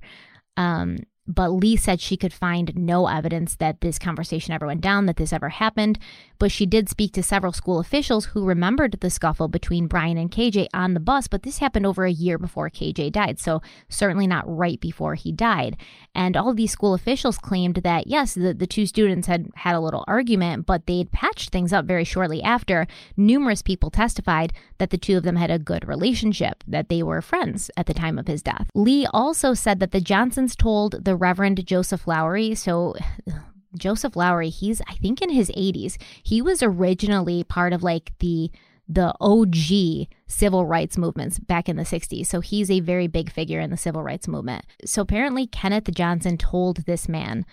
Um, 0.58 0.98
but 1.28 1.50
Lee 1.50 1.76
said 1.76 2.00
she 2.00 2.18
could 2.18 2.34
find 2.34 2.76
no 2.76 3.08
evidence 3.08 3.56
that 3.56 3.82
this 3.82 3.98
conversation 3.98 4.54
ever 4.54 4.68
went 4.68 4.82
down, 4.82 5.06
that 5.08 5.18
this 5.18 5.34
ever 5.34 5.50
happened. 5.50 5.98
But 6.38 6.52
she 6.52 6.66
did 6.66 6.90
speak 6.90 7.14
to 7.14 7.24
several 7.24 7.54
school 7.54 7.80
officials 7.80 8.26
who 8.26 8.46
remembered 8.46 8.98
the 9.00 9.10
scuffle 9.10 9.48
between 9.48 9.88
Brian 9.88 10.18
and 10.18 10.30
KJ 10.30 10.68
on 10.74 10.94
the 10.94 11.00
bus, 11.00 11.28
but 11.28 11.44
this 11.44 11.60
happened 11.60 11.86
over 11.86 12.06
a 12.06 12.12
year 12.12 12.38
before 12.38 12.70
KJ 12.70 13.12
died, 13.12 13.40
so 13.40 13.62
certainly 13.90 14.28
not 14.28 14.44
right 14.46 14.80
before 14.80 15.16
he 15.16 15.32
died. 15.32 15.78
And 16.14 16.36
all 16.36 16.50
of 16.50 16.58
these 16.58 16.72
school 16.72 16.94
officials 16.94 17.38
claimed 17.38 17.78
that, 17.78 18.08
yes, 18.08 18.34
the, 18.34 18.54
the 18.54 18.68
two 18.68 18.86
students 18.86 19.28
had 19.28 19.50
had 19.56 19.76
a 19.76 19.80
little 19.80 20.04
argument, 20.08 20.66
but 20.66 20.86
they'd 20.86 21.12
patched 21.12 21.50
things 21.50 21.74
up 21.74 21.86
very 21.86 22.04
shortly 22.04 22.44
after. 22.44 22.86
Numerous 23.18 23.62
people 23.62 23.90
testified 23.90 24.54
that 24.78 24.90
the 24.90 24.98
two 24.98 25.18
of 25.18 25.24
them 25.24 25.38
had 25.38 25.52
a 25.52 25.60
good 25.60 25.88
relationship, 25.88 26.64
that 26.68 26.90
they 26.90 27.02
were 27.02 27.22
friends 27.22 27.72
at 27.78 27.86
the 27.86 27.94
time 27.94 28.20
of 28.20 28.28
his 28.28 28.44
death. 28.44 28.68
Lee 28.76 29.08
also 29.14 29.54
said 29.54 29.80
that 29.80 29.92
the 29.92 30.02
Johnsons 30.02 30.56
told 30.56 31.06
the 31.06 31.15
Reverend 31.16 31.66
Joseph 31.66 32.08
Lowery, 32.08 32.56
so 32.56 32.96
Joseph 33.78 34.16
Lowery, 34.16 34.50
he's 34.50 34.82
I 34.88 34.94
think 34.96 35.22
in 35.22 35.30
his 35.30 35.50
80s. 35.52 36.02
He 36.24 36.42
was 36.42 36.64
originally 36.64 37.44
part 37.44 37.74
of 37.74 37.84
like 37.84 38.14
the 38.20 38.52
the 38.88 39.14
OG 39.20 40.08
civil 40.28 40.66
rights 40.66 40.98
movements 40.98 41.40
back 41.40 41.68
in 41.68 41.76
the 41.76 41.84
60s. 41.84 42.28
So 42.28 42.40
he's 42.40 42.70
a 42.70 42.82
very 42.82 43.08
big 43.08 43.32
figure 43.32 43.60
in 43.60 43.72
the 43.72 43.78
civil 43.78 44.04
rights 44.04 44.28
movement. 44.28 44.64
So 44.86 45.02
apparently 45.02 45.48
Kenneth 45.48 45.92
Johnson 45.92 46.38
told 46.38 46.86
this 46.86 47.10
man 47.10 47.46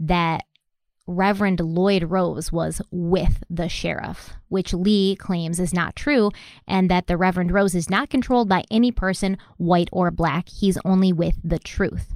that 0.00 0.44
Reverend 1.06 1.58
Floyd 1.58 2.04
Rose 2.04 2.52
was 2.52 2.80
with 2.90 3.42
the 3.50 3.68
sheriff, 3.68 4.34
which 4.48 4.72
Lee 4.72 5.16
claims 5.16 5.58
is 5.58 5.74
not 5.74 5.96
true, 5.96 6.30
and 6.66 6.88
that 6.90 7.08
the 7.08 7.16
Reverend 7.16 7.50
Rose 7.50 7.74
is 7.74 7.90
not 7.90 8.08
controlled 8.08 8.48
by 8.48 8.62
any 8.70 8.92
person, 8.92 9.36
white 9.56 9.88
or 9.90 10.10
black. 10.12 10.48
He's 10.48 10.78
only 10.84 11.12
with 11.12 11.38
the 11.42 11.58
truth. 11.58 12.14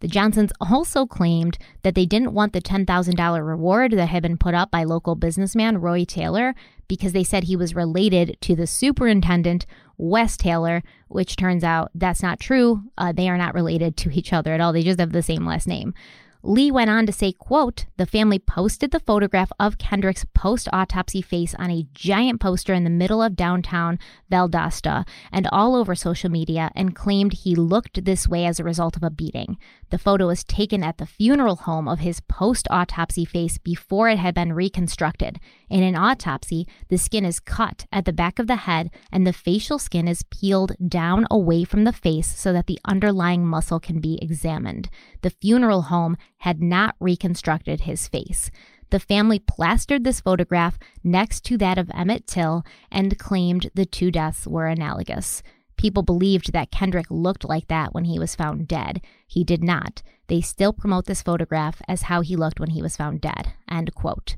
The 0.00 0.08
Johnsons 0.08 0.52
also 0.60 1.06
claimed 1.06 1.58
that 1.82 1.94
they 1.94 2.06
didn't 2.06 2.32
want 2.32 2.52
the 2.52 2.60
$10,000 2.60 3.46
reward 3.46 3.92
that 3.92 4.06
had 4.06 4.22
been 4.22 4.38
put 4.38 4.54
up 4.54 4.70
by 4.70 4.84
local 4.84 5.14
businessman 5.14 5.80
Roy 5.80 6.04
Taylor 6.04 6.54
because 6.86 7.12
they 7.12 7.24
said 7.24 7.44
he 7.44 7.56
was 7.56 7.74
related 7.74 8.36
to 8.42 8.56
the 8.56 8.66
superintendent, 8.66 9.66
Wes 9.96 10.36
Taylor, 10.36 10.82
which 11.08 11.36
turns 11.36 11.64
out 11.64 11.90
that's 11.94 12.22
not 12.22 12.40
true. 12.40 12.82
Uh, 12.96 13.12
they 13.12 13.28
are 13.28 13.36
not 13.36 13.54
related 13.54 13.96
to 13.98 14.10
each 14.10 14.32
other 14.32 14.52
at 14.52 14.60
all. 14.60 14.72
They 14.72 14.82
just 14.82 15.00
have 15.00 15.12
the 15.12 15.22
same 15.22 15.44
last 15.44 15.66
name. 15.66 15.94
Lee 16.42 16.70
went 16.70 16.88
on 16.88 17.04
to 17.04 17.12
say, 17.12 17.32
quote, 17.32 17.86
the 17.96 18.06
family 18.06 18.38
posted 18.38 18.92
the 18.92 19.00
photograph 19.00 19.50
of 19.58 19.76
Kendrick's 19.76 20.24
post-autopsy 20.34 21.20
face 21.20 21.54
on 21.56 21.70
a 21.70 21.86
giant 21.94 22.40
poster 22.40 22.72
in 22.72 22.84
the 22.84 22.90
middle 22.90 23.20
of 23.20 23.34
downtown 23.34 23.98
Valdosta 24.30 25.06
and 25.32 25.48
all 25.50 25.74
over 25.74 25.96
social 25.96 26.30
media 26.30 26.70
and 26.76 26.94
claimed 26.94 27.32
he 27.32 27.56
looked 27.56 28.04
this 28.04 28.28
way 28.28 28.46
as 28.46 28.60
a 28.60 28.64
result 28.64 28.96
of 28.96 29.02
a 29.02 29.10
beating. 29.10 29.58
The 29.90 29.98
photo 29.98 30.26
was 30.26 30.44
taken 30.44 30.84
at 30.84 30.98
the 30.98 31.06
funeral 31.06 31.56
home 31.56 31.88
of 31.88 32.00
his 32.00 32.20
post-autopsy 32.20 33.24
face 33.24 33.58
before 33.58 34.08
it 34.08 34.18
had 34.18 34.34
been 34.34 34.52
reconstructed. 34.52 35.40
In 35.70 35.82
an 35.82 35.96
autopsy, 35.96 36.66
the 36.88 36.98
skin 36.98 37.24
is 37.24 37.40
cut 37.40 37.86
at 37.90 38.04
the 38.04 38.12
back 38.12 38.38
of 38.38 38.46
the 38.46 38.56
head 38.56 38.90
and 39.10 39.26
the 39.26 39.32
facial 39.32 39.78
skin 39.78 40.06
is 40.06 40.24
peeled 40.24 40.72
down 40.86 41.26
away 41.30 41.64
from 41.64 41.84
the 41.84 41.92
face 41.92 42.38
so 42.38 42.52
that 42.52 42.66
the 42.66 42.78
underlying 42.84 43.46
muscle 43.46 43.80
can 43.80 44.00
be 44.00 44.18
examined. 44.20 44.90
The 45.22 45.30
funeral 45.30 45.82
home 45.82 46.16
had 46.38 46.62
not 46.62 46.94
reconstructed 47.00 47.82
his 47.82 48.08
face. 48.08 48.50
The 48.90 49.00
family 49.00 49.38
plastered 49.38 50.04
this 50.04 50.20
photograph 50.20 50.78
next 51.04 51.44
to 51.44 51.58
that 51.58 51.76
of 51.76 51.90
Emmett 51.94 52.26
Till 52.26 52.64
and 52.90 53.18
claimed 53.18 53.70
the 53.74 53.84
two 53.84 54.10
deaths 54.10 54.46
were 54.46 54.66
analogous. 54.66 55.42
People 55.78 56.02
believed 56.02 56.52
that 56.52 56.70
Kendrick 56.70 57.06
looked 57.08 57.48
like 57.48 57.68
that 57.68 57.94
when 57.94 58.04
he 58.04 58.18
was 58.18 58.34
found 58.34 58.68
dead. 58.68 59.00
He 59.26 59.44
did 59.44 59.64
not. 59.64 60.02
They 60.26 60.40
still 60.40 60.72
promote 60.72 61.06
this 61.06 61.22
photograph 61.22 61.80
as 61.88 62.02
how 62.02 62.20
he 62.20 62.36
looked 62.36 62.60
when 62.60 62.70
he 62.70 62.82
was 62.82 62.96
found 62.96 63.20
dead. 63.20 63.54
End 63.70 63.94
quote. 63.94 64.36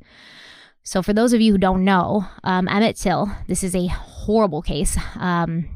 So, 0.82 1.02
for 1.02 1.12
those 1.12 1.32
of 1.32 1.40
you 1.40 1.52
who 1.52 1.58
don't 1.58 1.84
know, 1.84 2.26
um, 2.44 2.68
Emmett 2.68 2.96
Till, 2.96 3.30
this 3.48 3.64
is 3.64 3.74
a 3.74 3.86
horrible 3.86 4.62
case. 4.62 4.98
Um, 5.16 5.68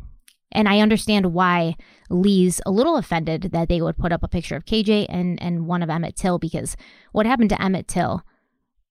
and 0.52 0.68
I 0.68 0.80
understand 0.80 1.32
why 1.32 1.76
Lee's 2.10 2.60
a 2.64 2.70
little 2.70 2.96
offended 2.96 3.50
that 3.52 3.68
they 3.68 3.80
would 3.80 3.98
put 3.98 4.12
up 4.12 4.22
a 4.22 4.28
picture 4.28 4.56
of 4.56 4.64
KJ 4.64 5.06
and, 5.08 5.42
and 5.42 5.66
one 5.66 5.82
of 5.82 5.90
Emmett 5.90 6.16
Till 6.16 6.38
because 6.38 6.76
what 7.12 7.26
happened 7.26 7.50
to 7.50 7.60
Emmett 7.60 7.88
Till 7.88 8.22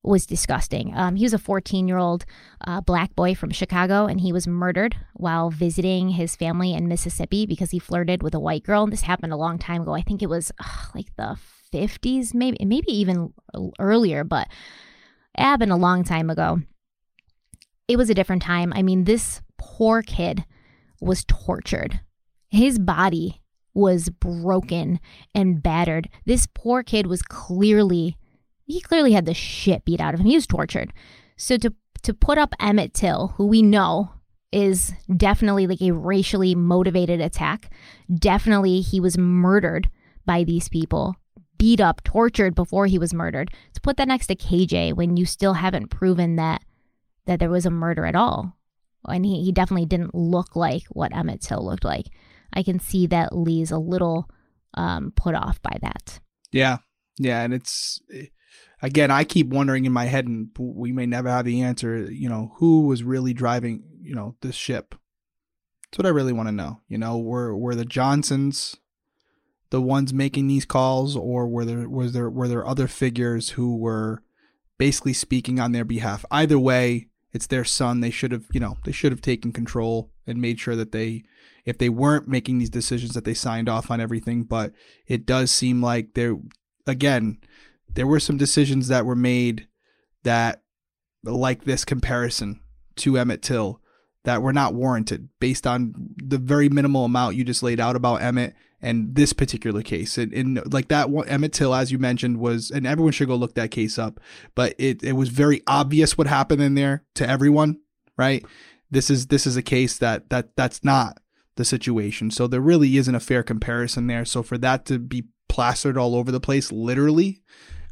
was 0.03 0.25
disgusting. 0.25 0.93
Um, 0.95 1.15
he 1.15 1.23
was 1.23 1.33
a 1.33 1.39
14 1.39 1.87
year 1.87 1.97
old 1.97 2.25
uh, 2.65 2.81
black 2.81 3.15
boy 3.15 3.35
from 3.35 3.51
Chicago 3.51 4.05
and 4.05 4.19
he 4.19 4.33
was 4.33 4.47
murdered 4.47 4.95
while 5.13 5.49
visiting 5.49 6.09
his 6.09 6.35
family 6.35 6.73
in 6.73 6.87
Mississippi 6.87 7.45
because 7.45 7.71
he 7.71 7.79
flirted 7.79 8.21
with 8.21 8.33
a 8.33 8.39
white 8.39 8.63
girl. 8.63 8.83
And 8.83 8.91
this 8.91 9.01
happened 9.01 9.33
a 9.33 9.37
long 9.37 9.57
time 9.57 9.83
ago. 9.83 9.93
I 9.93 10.01
think 10.01 10.21
it 10.21 10.29
was 10.29 10.51
uh, 10.59 10.67
like 10.93 11.15
the 11.15 11.37
50s, 11.73 12.33
maybe, 12.33 12.57
maybe 12.65 12.91
even 12.91 13.33
earlier, 13.79 14.23
but 14.23 14.47
it 15.37 15.41
happened 15.41 15.71
a 15.71 15.77
long 15.77 16.03
time 16.03 16.29
ago. 16.29 16.59
It 17.87 17.97
was 17.97 18.09
a 18.09 18.13
different 18.13 18.41
time. 18.41 18.73
I 18.75 18.81
mean, 18.81 19.05
this 19.05 19.41
poor 19.57 20.01
kid 20.01 20.45
was 21.01 21.25
tortured. 21.25 22.01
His 22.49 22.77
body 22.77 23.41
was 23.73 24.09
broken 24.09 24.99
and 25.33 25.63
battered. 25.63 26.09
This 26.25 26.47
poor 26.53 26.83
kid 26.83 27.07
was 27.07 27.23
clearly 27.23 28.17
he 28.65 28.81
clearly 28.81 29.13
had 29.13 29.25
the 29.25 29.33
shit 29.33 29.85
beat 29.85 30.01
out 30.01 30.13
of 30.13 30.19
him. 30.19 30.25
He 30.25 30.35
was 30.35 30.47
tortured. 30.47 30.93
So 31.37 31.57
to 31.57 31.73
to 32.03 32.13
put 32.13 32.37
up 32.37 32.53
Emmett 32.59 32.93
Till, 32.93 33.29
who 33.37 33.47
we 33.47 33.61
know 33.61 34.11
is 34.51 34.93
definitely 35.15 35.67
like 35.67 35.81
a 35.81 35.91
racially 35.91 36.53
motivated 36.53 37.21
attack. 37.21 37.71
Definitely 38.13 38.81
he 38.81 38.99
was 38.99 39.17
murdered 39.17 39.89
by 40.25 40.43
these 40.43 40.69
people, 40.69 41.15
beat 41.57 41.79
up, 41.79 42.03
tortured 42.03 42.53
before 42.53 42.85
he 42.85 42.99
was 42.99 43.13
murdered. 43.13 43.51
To 43.73 43.81
put 43.81 43.97
that 43.97 44.07
next 44.07 44.27
to 44.27 44.35
KJ 44.35 44.93
when 44.93 45.17
you 45.17 45.25
still 45.25 45.53
haven't 45.53 45.89
proven 45.89 46.35
that 46.35 46.61
that 47.25 47.39
there 47.39 47.49
was 47.49 47.65
a 47.65 47.71
murder 47.71 48.05
at 48.05 48.15
all 48.15 48.57
and 49.09 49.25
he, 49.25 49.43
he 49.43 49.51
definitely 49.51 49.85
didn't 49.85 50.15
look 50.15 50.55
like 50.55 50.83
what 50.89 51.15
Emmett 51.15 51.41
Till 51.41 51.63
looked 51.63 51.85
like. 51.85 52.07
I 52.53 52.63
can 52.63 52.79
see 52.79 53.07
that 53.07 53.35
Lee's 53.35 53.71
a 53.71 53.77
little 53.77 54.29
um, 54.75 55.11
put 55.15 55.35
off 55.35 55.61
by 55.61 55.77
that. 55.81 56.19
Yeah, 56.51 56.77
yeah, 57.17 57.41
and 57.41 57.53
it's 57.53 58.01
again, 58.83 59.09
I 59.09 59.23
keep 59.23 59.47
wondering 59.47 59.85
in 59.85 59.91
my 59.91 60.05
head, 60.05 60.27
and 60.27 60.49
we 60.59 60.91
may 60.91 61.07
never 61.07 61.29
have 61.29 61.45
the 61.45 61.63
answer. 61.63 62.11
You 62.11 62.29
know, 62.29 62.51
who 62.57 62.85
was 62.85 63.01
really 63.01 63.33
driving? 63.33 63.83
You 63.99 64.13
know, 64.13 64.35
this 64.41 64.55
ship. 64.55 64.93
That's 65.89 65.97
what 65.97 66.05
I 66.05 66.09
really 66.09 66.33
want 66.33 66.49
to 66.49 66.53
know. 66.53 66.81
You 66.87 66.99
know, 66.99 67.17
were 67.17 67.57
were 67.57 67.73
the 67.73 67.85
Johnsons 67.85 68.77
the 69.73 69.81
ones 69.81 70.13
making 70.13 70.45
these 70.45 70.65
calls, 70.65 71.15
or 71.15 71.47
were 71.47 71.65
there 71.65 71.89
was 71.89 72.13
there 72.13 72.29
were 72.29 72.47
there 72.47 72.65
other 72.65 72.87
figures 72.87 73.49
who 73.49 73.75
were 73.75 74.21
basically 74.77 75.13
speaking 75.13 75.59
on 75.59 75.71
their 75.71 75.83
behalf? 75.83 76.23
Either 76.29 76.59
way, 76.59 77.07
it's 77.31 77.47
their 77.47 77.65
son. 77.65 77.99
They 77.99 78.11
should 78.11 78.31
have, 78.31 78.45
you 78.53 78.59
know, 78.59 78.77
they 78.85 78.91
should 78.91 79.11
have 79.11 79.21
taken 79.21 79.51
control 79.51 80.11
and 80.27 80.39
made 80.39 80.59
sure 80.59 80.75
that 80.75 80.91
they, 80.91 81.23
if 81.65 81.79
they 81.79 81.89
weren't 81.89 82.27
making 82.27 82.59
these 82.59 82.69
decisions, 82.69 83.15
that 83.15 83.25
they 83.25 83.33
signed 83.33 83.67
off 83.67 83.89
on 83.89 83.99
everything. 83.99 84.43
But 84.43 84.73
it 85.07 85.25
does 85.25 85.49
seem 85.49 85.81
like 85.81 86.13
they're 86.13 86.37
again, 86.85 87.39
there 87.95 88.07
were 88.07 88.19
some 88.19 88.37
decisions 88.37 88.87
that 88.87 89.05
were 89.05 89.15
made 89.15 89.67
that, 90.23 90.63
like 91.23 91.63
this 91.63 91.85
comparison 91.85 92.59
to 92.97 93.17
Emmett 93.17 93.41
Till, 93.41 93.81
that 94.23 94.41
were 94.41 94.53
not 94.53 94.73
warranted 94.73 95.29
based 95.39 95.67
on 95.67 95.93
the 96.17 96.37
very 96.37 96.69
minimal 96.69 97.05
amount 97.05 97.35
you 97.35 97.43
just 97.43 97.63
laid 97.63 97.79
out 97.79 97.95
about 97.95 98.21
Emmett 98.21 98.55
and 98.81 99.15
this 99.15 99.33
particular 99.33 99.81
case. 99.81 100.17
And, 100.17 100.33
and 100.33 100.73
like 100.73 100.89
that 100.89 101.09
one, 101.09 101.27
Emmett 101.27 101.53
Till, 101.53 101.73
as 101.73 101.91
you 101.91 101.99
mentioned, 101.99 102.37
was, 102.39 102.71
and 102.71 102.85
everyone 102.87 103.13
should 103.13 103.27
go 103.27 103.35
look 103.35 103.55
that 103.55 103.71
case 103.71 103.97
up, 103.97 104.19
but 104.55 104.75
it, 104.77 105.03
it 105.03 105.13
was 105.13 105.29
very 105.29 105.61
obvious 105.67 106.17
what 106.17 106.27
happened 106.27 106.61
in 106.61 106.75
there 106.75 107.03
to 107.15 107.27
everyone, 107.27 107.79
right? 108.17 108.45
This 108.91 109.09
is, 109.09 109.27
this 109.27 109.47
is 109.47 109.57
a 109.57 109.61
case 109.61 109.97
that, 109.97 110.29
that, 110.29 110.55
that's 110.55 110.83
not 110.83 111.19
the 111.55 111.65
situation. 111.65 112.31
So 112.31 112.47
there 112.47 112.61
really 112.61 112.97
isn't 112.97 113.15
a 113.15 113.19
fair 113.19 113.43
comparison 113.43 114.07
there. 114.07 114.25
So 114.25 114.43
for 114.43 114.57
that 114.59 114.85
to 114.85 114.99
be 114.99 115.25
plastered 115.49 115.97
all 115.97 116.15
over 116.15 116.31
the 116.31 116.39
place, 116.39 116.71
literally, 116.71 117.41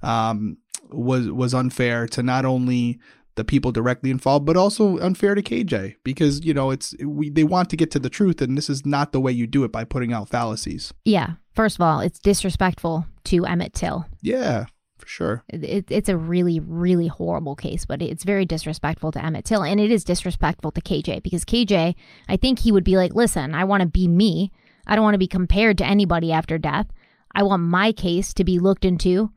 um, 0.03 0.57
was, 0.89 1.29
was 1.29 1.53
unfair 1.53 2.07
to 2.07 2.23
not 2.23 2.45
only 2.45 2.99
the 3.35 3.43
people 3.43 3.71
directly 3.71 4.11
involved, 4.11 4.45
but 4.45 4.57
also 4.57 4.97
unfair 4.99 5.35
to 5.35 5.41
KJ 5.41 5.95
because 6.03 6.43
you 6.43 6.53
know 6.53 6.71
it's 6.71 6.95
we 7.03 7.29
they 7.29 7.43
want 7.43 7.69
to 7.69 7.77
get 7.77 7.91
to 7.91 7.99
the 7.99 8.09
truth, 8.09 8.41
and 8.41 8.57
this 8.57 8.69
is 8.69 8.85
not 8.85 9.11
the 9.11 9.21
way 9.21 9.31
you 9.31 9.47
do 9.47 9.63
it 9.63 9.71
by 9.71 9.83
putting 9.83 10.13
out 10.13 10.29
fallacies. 10.29 10.93
Yeah, 11.05 11.35
first 11.53 11.77
of 11.77 11.81
all, 11.81 12.01
it's 12.01 12.19
disrespectful 12.19 13.05
to 13.25 13.45
Emmett 13.45 13.73
Till. 13.73 14.05
Yeah, 14.21 14.65
for 14.97 15.07
sure. 15.07 15.43
It, 15.49 15.89
it's 15.89 16.09
a 16.09 16.17
really, 16.17 16.59
really 16.59 17.07
horrible 17.07 17.55
case, 17.55 17.85
but 17.85 18.01
it's 18.01 18.23
very 18.23 18.45
disrespectful 18.45 19.11
to 19.13 19.23
Emmett 19.23 19.45
Till, 19.45 19.63
and 19.63 19.79
it 19.79 19.91
is 19.91 20.03
disrespectful 20.03 20.71
to 20.71 20.81
KJ 20.81 21.23
because 21.23 21.45
KJ, 21.45 21.95
I 22.27 22.37
think 22.37 22.59
he 22.59 22.71
would 22.71 22.83
be 22.83 22.97
like, 22.97 23.13
listen, 23.13 23.55
I 23.55 23.63
want 23.63 23.81
to 23.81 23.87
be 23.87 24.07
me. 24.07 24.51
I 24.85 24.95
don't 24.95 25.03
want 25.03 25.15
to 25.15 25.19
be 25.19 25.27
compared 25.27 25.77
to 25.77 25.85
anybody 25.85 26.31
after 26.31 26.57
death. 26.57 26.87
I 27.33 27.43
want 27.43 27.63
my 27.63 27.91
case 27.91 28.33
to 28.33 28.43
be 28.43 28.59
looked 28.59 28.83
into 28.83 29.31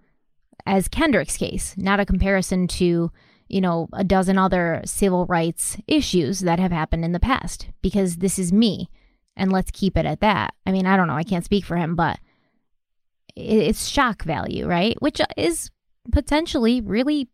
as 0.67 0.89
Kendrick's 0.89 1.37
case, 1.37 1.75
not 1.77 2.01
a 2.01 2.07
comparison 2.07 2.67
to 2.69 3.11
you 3.49 3.61
know, 3.61 3.89
a 3.93 4.05
dozen 4.05 4.39
other 4.39 4.83
civil 4.85 5.27
rights 5.27 5.77
issues 5.87 6.41
that 6.41 6.59
have 6.59 6.73
happened 6.73 7.05
in 7.05 7.13
the 7.13 7.21
past 7.21 7.69
because 7.83 8.17
this 8.17 8.39
is 8.39 8.53
me. 8.53 8.89
And 9.37 9.53
let's 9.53 9.71
keep 9.71 9.97
it 9.97 10.07
at 10.07 10.21
that. 10.21 10.55
I 10.65 10.73
mean, 10.73 10.87
I 10.87 10.97
don't 10.97 11.09
know. 11.09 11.17
I 11.17 11.25
can't 11.25 11.45
speak 11.45 11.65
for 11.65 11.77
him, 11.77 11.97
but 11.97 12.19
it's 13.35 13.89
shock 13.89 14.23
value, 14.23 14.67
right? 14.67 15.01
Which 15.01 15.21
is 15.37 15.71
potentially 16.13 16.81
really, 16.81 17.29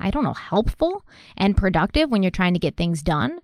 I 0.00 0.10
don't 0.10 0.24
know, 0.24 0.32
helpful 0.32 1.04
and 1.36 1.56
productive 1.56 2.10
when 2.10 2.22
you're 2.22 2.30
trying 2.30 2.54
to 2.54 2.60
get 2.60 2.76
things 2.76 3.02
done. 3.02 3.38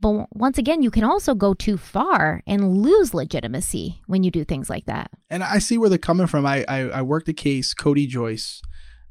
But 0.00 0.26
once 0.34 0.58
again, 0.58 0.82
you 0.82 0.90
can 0.90 1.04
also 1.04 1.34
go 1.34 1.54
too 1.54 1.76
far 1.76 2.42
and 2.46 2.78
lose 2.78 3.14
legitimacy 3.14 4.00
when 4.06 4.22
you 4.22 4.30
do 4.30 4.44
things 4.44 4.70
like 4.70 4.86
that. 4.86 5.10
And 5.28 5.42
I 5.42 5.58
see 5.58 5.76
where 5.76 5.88
they're 5.88 5.98
coming 5.98 6.26
from. 6.26 6.46
I 6.46 6.64
I, 6.68 6.78
I 6.88 7.02
worked 7.02 7.28
a 7.28 7.32
case, 7.32 7.74
Cody 7.74 8.06
Joyce, 8.06 8.62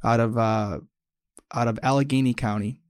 out 0.04 0.20
of 0.20 0.38
uh, 0.38 0.80
out 1.54 1.68
of 1.68 1.80
Allegheny 1.84 2.34
County. 2.34 2.82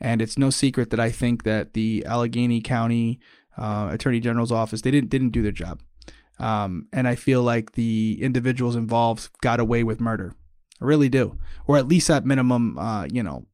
And 0.00 0.22
it's 0.22 0.38
no 0.38 0.50
secret 0.50 0.90
that 0.90 1.00
I 1.00 1.10
think 1.10 1.42
that 1.42 1.74
the 1.74 2.04
Allegheny 2.06 2.60
County 2.60 3.18
uh, 3.56 3.88
Attorney 3.90 4.20
General's 4.20 4.52
office 4.52 4.82
they 4.82 4.90
didn't 4.90 5.10
didn't 5.10 5.30
do 5.30 5.42
their 5.42 5.52
job, 5.52 5.80
um, 6.38 6.86
and 6.92 7.08
I 7.08 7.16
feel 7.16 7.42
like 7.42 7.72
the 7.72 8.18
individuals 8.20 8.76
involved 8.76 9.30
got 9.42 9.58
away 9.58 9.82
with 9.82 10.00
murder. 10.00 10.34
I 10.80 10.84
really 10.84 11.08
do. 11.08 11.36
Or 11.66 11.76
at 11.76 11.88
least 11.88 12.08
at 12.08 12.24
minimum, 12.24 12.78
uh, 12.78 13.06
you 13.10 13.22
know, 13.22 13.46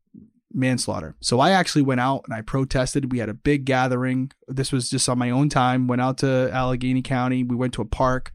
manslaughter. 0.54 1.16
So 1.20 1.40
I 1.40 1.50
actually 1.50 1.82
went 1.82 2.00
out 2.00 2.22
and 2.24 2.34
I 2.34 2.40
protested. 2.40 3.12
We 3.12 3.18
had 3.18 3.28
a 3.28 3.34
big 3.34 3.64
gathering. 3.64 4.30
This 4.48 4.72
was 4.72 4.88
just 4.88 5.08
on 5.08 5.18
my 5.18 5.30
own 5.30 5.48
time. 5.48 5.88
Went 5.88 6.00
out 6.00 6.18
to 6.18 6.50
Allegheny 6.52 7.02
County. 7.02 7.42
We 7.42 7.56
went 7.56 7.74
to 7.74 7.82
a 7.82 7.86
park, 7.86 8.32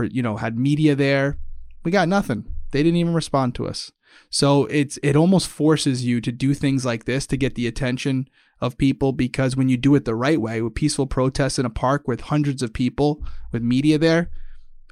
you 0.00 0.22
know, 0.22 0.36
had 0.36 0.58
media 0.58 0.94
there. 0.94 1.38
We 1.84 1.90
got 1.90 2.08
nothing. 2.08 2.52
They 2.72 2.82
didn't 2.82 2.96
even 2.96 3.14
respond 3.14 3.54
to 3.56 3.66
us. 3.66 3.92
So 4.30 4.66
it's 4.66 4.98
it 5.02 5.16
almost 5.16 5.48
forces 5.48 6.04
you 6.04 6.20
to 6.20 6.32
do 6.32 6.54
things 6.54 6.84
like 6.84 7.04
this 7.04 7.26
to 7.28 7.36
get 7.36 7.54
the 7.54 7.66
attention 7.66 8.28
of 8.60 8.78
people 8.78 9.12
because 9.12 9.56
when 9.56 9.68
you 9.68 9.76
do 9.76 9.94
it 9.94 10.04
the 10.04 10.14
right 10.14 10.40
way 10.40 10.62
with 10.62 10.74
peaceful 10.74 11.06
protests 11.06 11.58
in 11.58 11.66
a 11.66 11.70
park 11.70 12.06
with 12.06 12.22
hundreds 12.22 12.62
of 12.62 12.72
people 12.72 13.22
with 13.52 13.62
media 13.62 13.98
there, 13.98 14.30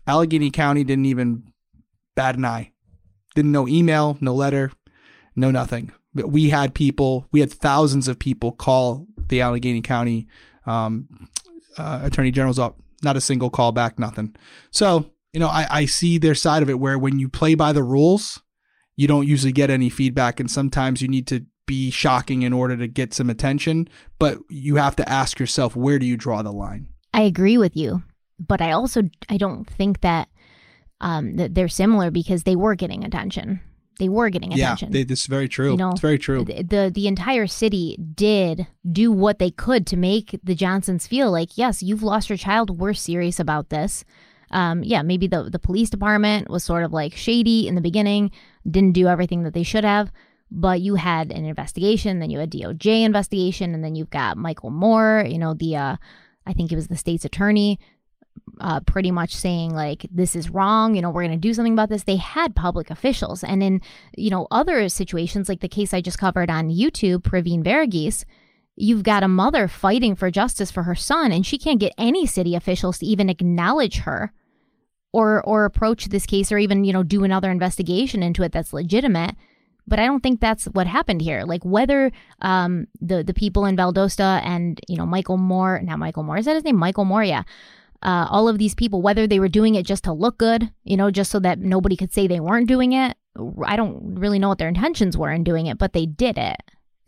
Allegheny 0.06 0.50
County 0.50 0.84
didn't 0.84 1.06
even 1.06 1.44
bat 2.14 2.36
an 2.36 2.44
eye. 2.44 2.72
Didn't 3.34 3.52
no 3.52 3.66
email, 3.66 4.18
no 4.20 4.34
letter, 4.34 4.72
no 5.34 5.50
nothing. 5.50 5.92
We 6.14 6.50
had 6.50 6.74
people, 6.74 7.26
we 7.32 7.40
had 7.40 7.52
thousands 7.52 8.08
of 8.08 8.18
people 8.18 8.52
call 8.52 9.06
the 9.28 9.40
Allegheny 9.40 9.80
County 9.80 10.26
um, 10.66 11.08
uh, 11.78 12.00
Attorney 12.02 12.30
General's 12.30 12.58
up. 12.58 12.78
Not 13.02 13.16
a 13.16 13.20
single 13.20 13.50
call 13.50 13.72
back, 13.72 13.98
nothing. 13.98 14.36
So, 14.70 15.10
you 15.32 15.40
know, 15.40 15.48
I, 15.48 15.66
I 15.70 15.84
see 15.86 16.18
their 16.18 16.34
side 16.34 16.62
of 16.62 16.70
it 16.70 16.78
where 16.78 16.98
when 16.98 17.18
you 17.18 17.28
play 17.28 17.54
by 17.54 17.72
the 17.72 17.82
rules, 17.82 18.40
you 18.94 19.08
don't 19.08 19.26
usually 19.26 19.52
get 19.52 19.70
any 19.70 19.88
feedback. 19.88 20.38
And 20.38 20.50
sometimes 20.50 21.02
you 21.02 21.08
need 21.08 21.26
to 21.28 21.44
be 21.66 21.90
shocking 21.90 22.42
in 22.42 22.52
order 22.52 22.76
to 22.76 22.86
get 22.86 23.14
some 23.14 23.30
attention. 23.30 23.88
But 24.18 24.38
you 24.48 24.76
have 24.76 24.94
to 24.96 25.08
ask 25.08 25.40
yourself, 25.40 25.74
where 25.74 25.98
do 25.98 26.06
you 26.06 26.16
draw 26.16 26.42
the 26.42 26.52
line? 26.52 26.88
I 27.14 27.22
agree 27.22 27.58
with 27.58 27.76
you. 27.76 28.02
But 28.38 28.60
I 28.60 28.72
also 28.72 29.02
I 29.28 29.36
don't 29.36 29.68
think 29.68 30.00
that 30.00 30.28
um, 31.00 31.36
that 31.36 31.54
they're 31.54 31.68
similar 31.68 32.10
because 32.10 32.44
they 32.44 32.56
were 32.56 32.74
getting 32.74 33.04
attention. 33.04 33.60
They 33.98 34.08
were 34.08 34.30
getting 34.30 34.52
attention. 34.52 34.92
Yeah, 34.92 35.04
is 35.08 35.26
very 35.26 35.48
true. 35.48 35.72
You 35.72 35.76
know, 35.76 35.90
it's 35.90 36.00
very 36.00 36.18
true. 36.18 36.44
The, 36.44 36.62
the, 36.62 36.90
the 36.92 37.06
entire 37.06 37.46
city 37.46 37.98
did 38.14 38.66
do 38.90 39.12
what 39.12 39.38
they 39.38 39.50
could 39.50 39.86
to 39.88 39.96
make 39.96 40.38
the 40.42 40.54
Johnsons 40.54 41.06
feel 41.06 41.30
like, 41.30 41.58
yes, 41.58 41.82
you've 41.82 42.02
lost 42.02 42.28
your 42.28 42.38
child. 42.38 42.80
We're 42.80 42.94
serious 42.94 43.38
about 43.38 43.68
this. 43.68 44.04
Um, 44.50 44.82
yeah, 44.84 45.02
maybe 45.02 45.26
the 45.26 45.44
the 45.44 45.58
police 45.58 45.88
department 45.88 46.50
was 46.50 46.62
sort 46.62 46.84
of 46.84 46.92
like 46.92 47.14
shady 47.14 47.66
in 47.66 47.74
the 47.74 47.80
beginning, 47.80 48.30
didn't 48.70 48.92
do 48.92 49.08
everything 49.08 49.44
that 49.44 49.54
they 49.54 49.62
should 49.62 49.84
have. 49.84 50.12
But 50.50 50.82
you 50.82 50.96
had 50.96 51.32
an 51.32 51.46
investigation, 51.46 52.18
then 52.18 52.28
you 52.28 52.38
had 52.38 52.52
DOJ 52.52 53.04
investigation, 53.04 53.74
and 53.74 53.82
then 53.82 53.94
you've 53.94 54.10
got 54.10 54.36
Michael 54.36 54.68
Moore, 54.70 55.24
you 55.26 55.38
know, 55.38 55.54
the 55.54 55.76
uh, 55.76 55.96
I 56.46 56.52
think 56.52 56.70
he 56.70 56.76
was 56.76 56.88
the 56.88 56.96
state's 56.96 57.24
attorney, 57.24 57.78
uh, 58.60 58.80
pretty 58.80 59.10
much 59.10 59.34
saying 59.34 59.74
like 59.74 60.06
this 60.10 60.36
is 60.36 60.50
wrong 60.50 60.94
you 60.94 61.02
know 61.02 61.10
we're 61.10 61.22
going 61.22 61.30
to 61.30 61.36
do 61.36 61.54
something 61.54 61.72
about 61.72 61.88
this 61.88 62.04
they 62.04 62.16
had 62.16 62.54
public 62.54 62.90
officials 62.90 63.42
and 63.42 63.62
in 63.62 63.80
you 64.16 64.30
know 64.30 64.46
other 64.50 64.88
situations 64.88 65.48
like 65.48 65.60
the 65.60 65.68
case 65.68 65.94
i 65.94 66.00
just 66.00 66.18
covered 66.18 66.50
on 66.50 66.68
youtube 66.68 67.18
praveen 67.22 67.64
varughese 67.64 68.24
you've 68.76 69.02
got 69.02 69.22
a 69.22 69.28
mother 69.28 69.68
fighting 69.68 70.14
for 70.14 70.30
justice 70.30 70.70
for 70.70 70.84
her 70.84 70.94
son 70.94 71.32
and 71.32 71.46
she 71.46 71.58
can't 71.58 71.80
get 71.80 71.94
any 71.96 72.26
city 72.26 72.54
officials 72.54 72.98
to 72.98 73.06
even 73.06 73.28
acknowledge 73.28 73.98
her 73.98 74.32
or 75.12 75.42
or 75.44 75.64
approach 75.64 76.06
this 76.06 76.26
case 76.26 76.52
or 76.52 76.58
even 76.58 76.84
you 76.84 76.92
know 76.92 77.02
do 77.02 77.24
another 77.24 77.50
investigation 77.50 78.22
into 78.22 78.42
it 78.42 78.52
that's 78.52 78.72
legitimate 78.72 79.34
but 79.84 79.98
I 79.98 80.06
don't 80.06 80.22
think 80.22 80.38
that's 80.38 80.66
what 80.66 80.86
happened 80.86 81.22
here. 81.22 81.42
Like 81.42 81.64
whether 81.64 82.12
um, 82.40 82.86
the 83.00 83.24
the 83.24 83.34
people 83.34 83.64
in 83.64 83.76
Valdosta 83.76 84.40
and 84.44 84.80
you 84.86 84.96
know 84.96 85.04
Michael 85.04 85.38
Moore, 85.38 85.80
now 85.82 85.96
Michael 85.96 86.22
Moore 86.22 86.36
is 86.36 86.44
that 86.44 86.54
his 86.54 86.62
name? 86.62 86.76
Michael 86.76 87.04
Moore, 87.04 87.24
yeah 87.24 87.42
uh, 88.02 88.26
all 88.30 88.48
of 88.48 88.58
these 88.58 88.74
people, 88.74 89.02
whether 89.02 89.26
they 89.26 89.38
were 89.38 89.48
doing 89.48 89.74
it 89.74 89.86
just 89.86 90.04
to 90.04 90.12
look 90.12 90.38
good, 90.38 90.70
you 90.84 90.96
know, 90.96 91.10
just 91.10 91.30
so 91.30 91.38
that 91.40 91.58
nobody 91.58 91.96
could 91.96 92.12
say 92.12 92.26
they 92.26 92.40
weren't 92.40 92.68
doing 92.68 92.92
it. 92.92 93.16
I 93.64 93.76
don't 93.76 94.16
really 94.18 94.38
know 94.38 94.48
what 94.48 94.58
their 94.58 94.68
intentions 94.68 95.16
were 95.16 95.30
in 95.30 95.44
doing 95.44 95.66
it, 95.66 95.78
but 95.78 95.92
they 95.92 96.06
did 96.06 96.36
it. 96.36 96.56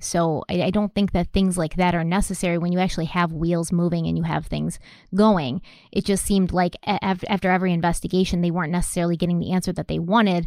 So 0.01 0.45
I, 0.51 0.63
I, 0.65 0.71
don't 0.71 0.95
think 0.95 1.13
that 1.13 1.33
things 1.33 1.57
like 1.57 1.77
that 1.77 1.95
are 1.95 2.05
necessary 2.05 2.59
when 2.59 2.73
you 2.73 2.79
actually 2.79 3.07
have 3.07 3.33
wheels 3.33 3.73
moving 3.73 4.07
and 4.07 4.19
you 4.19 4.25
have 4.25 4.47
things 4.47 4.79
going. 5.15 5.63
It 5.93 6.05
just 6.05 6.25
seemed 6.25 6.53
like 6.53 6.77
after 6.85 7.49
every 7.51 7.73
investigation, 7.73 8.41
they 8.41 8.51
weren't 8.51 8.73
necessarily 8.73 9.17
getting 9.17 9.39
the 9.39 9.53
answer 9.53 9.73
that 9.73 9.89
they 9.89 9.99
wanted. 9.99 10.47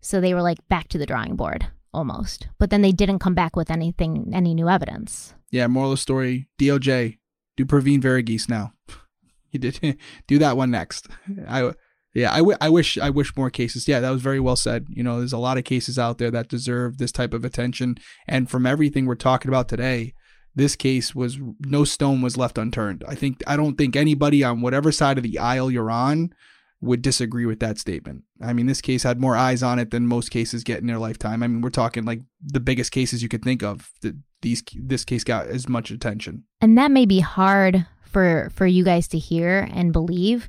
So 0.00 0.20
they 0.20 0.34
were 0.34 0.42
like 0.42 0.66
back 0.68 0.88
to 0.88 0.98
the 0.98 1.06
drawing 1.06 1.36
board 1.36 1.66
almost. 1.94 2.48
But 2.58 2.70
then 2.70 2.82
they 2.82 2.92
didn't 2.92 3.20
come 3.20 3.34
back 3.34 3.56
with 3.56 3.70
anything, 3.70 4.30
any 4.34 4.54
new 4.54 4.68
evidence. 4.68 5.34
Yeah, 5.50 5.66
moral 5.68 5.92
of 5.92 5.98
the 5.98 6.02
story 6.02 6.48
DOJ, 6.58 7.18
do 7.56 7.64
Praveen 7.64 8.00
Varughese 8.00 8.48
now. 8.48 8.72
He 9.52 9.58
did 9.58 9.98
do 10.26 10.38
that 10.38 10.56
one 10.58 10.70
next. 10.70 11.08
I 11.48 11.72
yeah, 12.14 12.32
I, 12.32 12.38
w- 12.38 12.56
I 12.60 12.68
wish 12.68 12.98
I 12.98 13.10
wish 13.10 13.36
more 13.36 13.50
cases. 13.50 13.86
Yeah, 13.86 14.00
that 14.00 14.10
was 14.10 14.22
very 14.22 14.40
well 14.40 14.56
said. 14.56 14.86
You 14.88 15.02
know, 15.02 15.18
there's 15.18 15.32
a 15.32 15.38
lot 15.38 15.58
of 15.58 15.64
cases 15.64 15.98
out 15.98 16.18
there 16.18 16.30
that 16.30 16.48
deserve 16.48 16.98
this 16.98 17.12
type 17.12 17.32
of 17.32 17.44
attention, 17.44 17.96
and 18.26 18.50
from 18.50 18.66
everything 18.66 19.06
we're 19.06 19.14
talking 19.14 19.48
about 19.48 19.68
today, 19.68 20.14
this 20.54 20.74
case 20.74 21.14
was 21.14 21.38
no 21.60 21.84
stone 21.84 22.20
was 22.20 22.36
left 22.36 22.58
unturned. 22.58 23.04
I 23.06 23.14
think 23.14 23.42
I 23.46 23.56
don't 23.56 23.76
think 23.76 23.94
anybody 23.94 24.42
on 24.42 24.62
whatever 24.62 24.90
side 24.90 25.18
of 25.18 25.24
the 25.24 25.38
aisle 25.38 25.70
you're 25.70 25.90
on 25.90 26.30
would 26.80 27.02
disagree 27.02 27.44
with 27.44 27.60
that 27.60 27.78
statement. 27.78 28.22
I 28.40 28.52
mean, 28.52 28.66
this 28.66 28.80
case 28.80 29.02
had 29.02 29.20
more 29.20 29.36
eyes 29.36 29.62
on 29.62 29.78
it 29.78 29.90
than 29.90 30.06
most 30.06 30.30
cases 30.30 30.64
get 30.64 30.80
in 30.80 30.86
their 30.86 30.98
lifetime. 30.98 31.42
I 31.42 31.46
mean, 31.46 31.60
we're 31.60 31.70
talking 31.70 32.04
like 32.04 32.20
the 32.44 32.60
biggest 32.60 32.92
cases 32.92 33.22
you 33.22 33.28
could 33.28 33.44
think 33.44 33.62
of. 33.62 33.90
That 34.02 34.16
these 34.42 34.62
this 34.74 35.04
case 35.04 35.24
got 35.24 35.46
as 35.46 35.68
much 35.68 35.90
attention, 35.90 36.44
and 36.60 36.78
that 36.78 36.90
may 36.90 37.06
be 37.06 37.20
hard 37.20 37.86
for 38.08 38.50
for 38.54 38.66
you 38.66 38.84
guys 38.84 39.08
to 39.08 39.18
hear 39.18 39.68
and 39.72 39.92
believe 39.92 40.48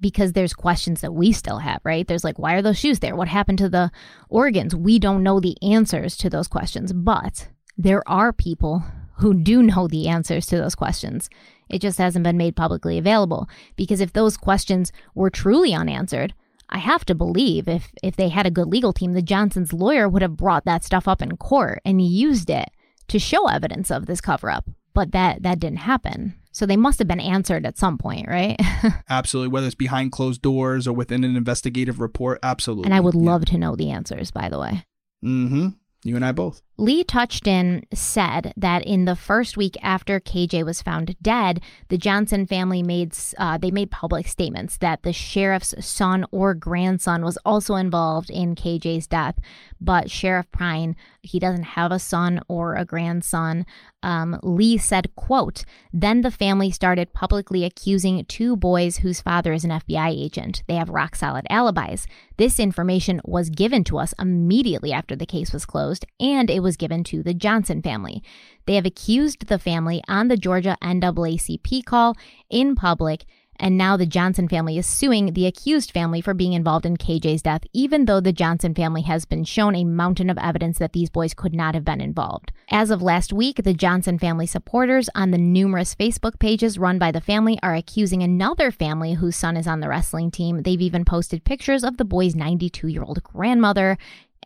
because 0.00 0.32
there's 0.32 0.52
questions 0.52 1.00
that 1.00 1.12
we 1.12 1.32
still 1.32 1.58
have, 1.58 1.80
right? 1.84 2.06
There's 2.06 2.24
like, 2.24 2.38
why 2.38 2.54
are 2.54 2.62
those 2.62 2.78
shoes 2.78 3.00
there? 3.00 3.16
What 3.16 3.28
happened 3.28 3.58
to 3.58 3.68
the 3.68 3.90
organs? 4.28 4.74
We 4.74 4.98
don't 4.98 5.22
know 5.22 5.40
the 5.40 5.56
answers 5.62 6.16
to 6.18 6.30
those 6.30 6.48
questions, 6.48 6.92
but 6.92 7.48
there 7.76 8.08
are 8.08 8.32
people 8.32 8.84
who 9.16 9.34
do 9.34 9.62
know 9.62 9.88
the 9.88 10.08
answers 10.08 10.46
to 10.46 10.56
those 10.56 10.74
questions. 10.74 11.28
It 11.68 11.80
just 11.80 11.98
hasn't 11.98 12.22
been 12.22 12.36
made 12.36 12.56
publicly 12.56 12.98
available 12.98 13.48
because 13.76 14.00
if 14.00 14.12
those 14.12 14.36
questions 14.36 14.92
were 15.14 15.30
truly 15.30 15.74
unanswered, 15.74 16.34
I 16.70 16.78
have 16.78 17.04
to 17.06 17.14
believe 17.14 17.66
if 17.66 17.92
if 18.02 18.16
they 18.16 18.28
had 18.28 18.46
a 18.46 18.50
good 18.50 18.68
legal 18.68 18.92
team, 18.92 19.14
the 19.14 19.22
Johnsons' 19.22 19.72
lawyer 19.72 20.08
would 20.08 20.22
have 20.22 20.36
brought 20.36 20.64
that 20.66 20.84
stuff 20.84 21.08
up 21.08 21.22
in 21.22 21.36
court 21.36 21.80
and 21.84 22.00
used 22.00 22.50
it 22.50 22.70
to 23.08 23.18
show 23.18 23.48
evidence 23.48 23.90
of 23.90 24.06
this 24.06 24.20
cover 24.20 24.50
up. 24.50 24.68
But 24.94 25.12
that 25.12 25.42
that 25.42 25.60
didn't 25.60 25.78
happen. 25.78 26.37
So 26.58 26.66
they 26.66 26.76
must 26.76 26.98
have 26.98 27.06
been 27.06 27.20
answered 27.20 27.64
at 27.64 27.78
some 27.78 27.98
point, 27.98 28.26
right? 28.26 28.60
absolutely. 29.08 29.52
Whether 29.52 29.68
it's 29.68 29.76
behind 29.76 30.10
closed 30.10 30.42
doors 30.42 30.88
or 30.88 30.92
within 30.92 31.22
an 31.22 31.36
investigative 31.36 32.00
report, 32.00 32.40
absolutely. 32.42 32.86
And 32.86 32.94
I 32.94 32.98
would 32.98 33.14
love 33.14 33.42
yeah. 33.42 33.52
to 33.52 33.58
know 33.58 33.76
the 33.76 33.90
answers, 33.92 34.32
by 34.32 34.48
the 34.48 34.58
way. 34.58 34.84
Mm 35.24 35.48
hmm. 35.48 35.68
You 36.02 36.16
and 36.16 36.24
I 36.24 36.32
both. 36.32 36.60
Lee 36.80 37.02
Touchton 37.02 37.82
said 37.92 38.52
that 38.56 38.86
in 38.86 39.04
the 39.04 39.16
first 39.16 39.56
week 39.56 39.76
after 39.82 40.20
KJ 40.20 40.64
was 40.64 40.80
found 40.80 41.16
dead, 41.20 41.60
the 41.88 41.98
Johnson 41.98 42.46
family 42.46 42.84
made 42.84 43.16
uh, 43.36 43.58
they 43.58 43.72
made 43.72 43.90
public 43.90 44.28
statements 44.28 44.76
that 44.76 45.02
the 45.02 45.12
sheriff's 45.12 45.74
son 45.84 46.24
or 46.30 46.54
grandson 46.54 47.24
was 47.24 47.36
also 47.44 47.74
involved 47.74 48.30
in 48.30 48.54
KJ's 48.54 49.08
death. 49.08 49.40
But 49.80 50.08
Sheriff 50.08 50.46
Prine, 50.52 50.94
he 51.20 51.40
doesn't 51.40 51.64
have 51.64 51.90
a 51.90 51.98
son 51.98 52.40
or 52.46 52.76
a 52.76 52.84
grandson. 52.84 53.66
Um, 54.04 54.38
Lee 54.44 54.78
said, 54.78 55.12
"quote 55.16 55.64
Then 55.92 56.20
the 56.20 56.30
family 56.30 56.70
started 56.70 57.12
publicly 57.12 57.64
accusing 57.64 58.24
two 58.26 58.54
boys 58.54 58.98
whose 58.98 59.20
father 59.20 59.52
is 59.52 59.64
an 59.64 59.72
FBI 59.72 60.10
agent. 60.10 60.62
They 60.68 60.76
have 60.76 60.90
rock 60.90 61.16
solid 61.16 61.44
alibis. 61.50 62.06
This 62.36 62.60
information 62.60 63.20
was 63.24 63.50
given 63.50 63.82
to 63.84 63.98
us 63.98 64.14
immediately 64.16 64.92
after 64.92 65.16
the 65.16 65.26
case 65.26 65.52
was 65.52 65.66
closed, 65.66 66.06
and 66.20 66.48
it 66.48 66.62
was." 66.62 66.67
Was 66.68 66.76
given 66.76 67.02
to 67.04 67.22
the 67.22 67.32
Johnson 67.32 67.80
family. 67.80 68.22
They 68.66 68.74
have 68.74 68.84
accused 68.84 69.46
the 69.46 69.58
family 69.58 70.02
on 70.06 70.28
the 70.28 70.36
Georgia 70.36 70.76
NAACP 70.82 71.86
call 71.86 72.14
in 72.50 72.74
public 72.74 73.24
and 73.60 73.76
now 73.76 73.96
the 73.96 74.06
Johnson 74.06 74.48
family 74.48 74.78
is 74.78 74.86
suing 74.86 75.32
the 75.32 75.46
accused 75.46 75.90
family 75.90 76.20
for 76.20 76.32
being 76.32 76.52
involved 76.52 76.86
in 76.86 76.96
KJ's 76.96 77.42
death, 77.42 77.62
even 77.72 78.04
though 78.04 78.20
the 78.20 78.32
Johnson 78.32 78.74
family 78.74 79.02
has 79.02 79.24
been 79.24 79.44
shown 79.44 79.74
a 79.74 79.84
mountain 79.84 80.30
of 80.30 80.38
evidence 80.38 80.78
that 80.78 80.92
these 80.92 81.10
boys 81.10 81.34
could 81.34 81.54
not 81.54 81.74
have 81.74 81.84
been 81.84 82.00
involved. 82.00 82.52
As 82.70 82.90
of 82.90 83.02
last 83.02 83.32
week, 83.32 83.62
the 83.64 83.74
Johnson 83.74 84.18
family 84.18 84.46
supporters 84.46 85.10
on 85.14 85.32
the 85.32 85.38
numerous 85.38 85.94
Facebook 85.94 86.38
pages 86.38 86.78
run 86.78 86.98
by 86.98 87.10
the 87.10 87.20
family 87.20 87.58
are 87.62 87.74
accusing 87.74 88.22
another 88.22 88.70
family 88.70 89.14
whose 89.14 89.36
son 89.36 89.56
is 89.56 89.66
on 89.66 89.80
the 89.80 89.88
wrestling 89.88 90.30
team. 90.30 90.62
They've 90.62 90.80
even 90.80 91.04
posted 91.04 91.44
pictures 91.44 91.82
of 91.82 91.96
the 91.96 92.04
boy's 92.04 92.36
92 92.36 92.88
year 92.88 93.02
old 93.02 93.22
grandmother 93.22 93.98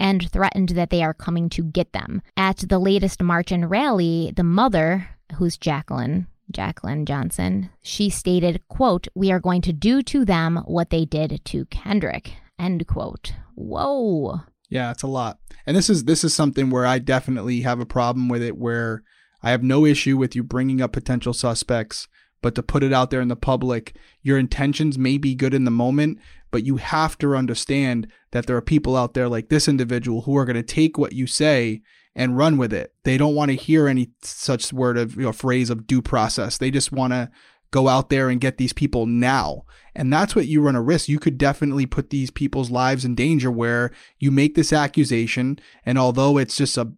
and 0.03 0.29
threatened 0.33 0.71
that 0.71 0.91
they 0.91 1.01
are 1.01 1.15
coming 1.15 1.49
to 1.49 1.63
get 1.63 1.93
them. 1.93 2.21
At 2.37 2.57
the 2.69 2.81
latest 2.81 3.23
march 3.23 3.53
and 3.53 3.71
rally, 3.71 4.33
the 4.35 4.43
mother, 4.43 5.09
who's 5.37 5.57
Jacqueline, 5.57 6.27
Jacqueline 6.51 7.07
Johnson, 7.07 7.71
she 7.83 8.11
stated, 8.11 8.67
quote, 8.67 9.07
We 9.15 9.31
are 9.31 9.39
going 9.39 9.63
to 9.63 9.73
do 9.73 10.03
to 10.03 10.25
them 10.25 10.57
what 10.67 10.91
they 10.91 11.05
did 11.05 11.41
to 11.45 11.67
Kendrick. 11.67 12.35
End 12.59 12.87
quote. 12.89 13.33
Whoa. 13.55 14.41
Yeah, 14.69 14.91
it's 14.91 15.05
a 15.05 15.07
lot. 15.07 15.39
And 15.67 15.77
this 15.77 15.89
is 15.89 16.05
this 16.05 16.25
is 16.25 16.35
something 16.35 16.69
where 16.69 16.85
I 16.85 16.99
definitely 16.99 17.61
have 17.61 17.79
a 17.79 17.87
problem 17.87 18.29
with 18.29 18.43
it 18.43 18.59
where 18.59 19.05
I 19.41 19.51
have 19.53 19.63
no 19.63 19.87
issue 19.87 20.17
with 20.17 20.35
you 20.35 20.43
bringing 20.43 20.81
up 20.81 20.93
potential 20.93 21.33
suspects, 21.33 22.09
but 22.41 22.57
to 22.57 22.63
put 22.63 22.83
it 22.83 22.93
out 22.93 23.11
there 23.11 23.21
in 23.21 23.29
the 23.29 23.37
public, 23.37 23.95
your 24.21 24.37
intentions 24.37 24.99
may 24.99 25.17
be 25.17 25.37
good 25.37 25.55
in 25.55 25.65
the 25.65 25.71
moment, 25.71 26.19
but 26.53 26.65
you 26.65 26.77
have 26.77 27.19
to 27.19 27.35
understand 27.35 28.07
that 28.31 28.47
there 28.47 28.57
are 28.57 28.63
people 28.63 28.95
out 28.95 29.15
there 29.15 29.29
like 29.29 29.49
this 29.49 29.67
individual 29.67 30.23
who 30.23 30.37
are 30.37 30.45
going 30.45 30.55
to 30.55 30.63
take 30.63 30.97
what 30.97 31.15
you 31.15 31.27
say 31.27 31.83
and 32.15 32.37
run 32.37 32.59
with 32.59 32.73
it. 32.73 32.95
They 33.05 33.17
don't 33.17 33.35
want 33.35 33.51
to 33.51 33.57
hear 33.57 33.89
any 33.89 34.11
such 34.23 34.73
word 34.73 34.99
of 34.99 35.17
you 35.17 35.23
know, 35.23 35.33
phrase 35.33 35.71
of 35.71 35.87
due 35.87 36.03
process. 36.03 36.59
They 36.59 36.71
just 36.71 36.93
want 36.93 37.15
to 37.15 37.31
go 37.71 37.89
out 37.89 38.11
there 38.11 38.29
and 38.29 38.41
get 38.41 38.59
these 38.59 38.75
people 38.75 39.07
now. 39.07 39.63
And 39.95 40.13
that's 40.13 40.37
what 40.37 40.47
you 40.47 40.61
run 40.61 40.77
a 40.77 40.83
risk. 40.83 41.09
You 41.09 41.19
could 41.19 41.39
definitely 41.39 41.87
put 41.87 42.11
these 42.11 42.31
people's 42.31 42.71
lives 42.71 43.05
in 43.05 43.15
danger 43.15 43.51
where 43.51 43.91
you 44.19 44.31
make 44.31 44.55
this 44.55 44.73
accusation. 44.73 45.59
And 45.85 45.99
although 45.99 46.39
it's 46.39 46.57
just 46.57 46.77
a 46.79 46.93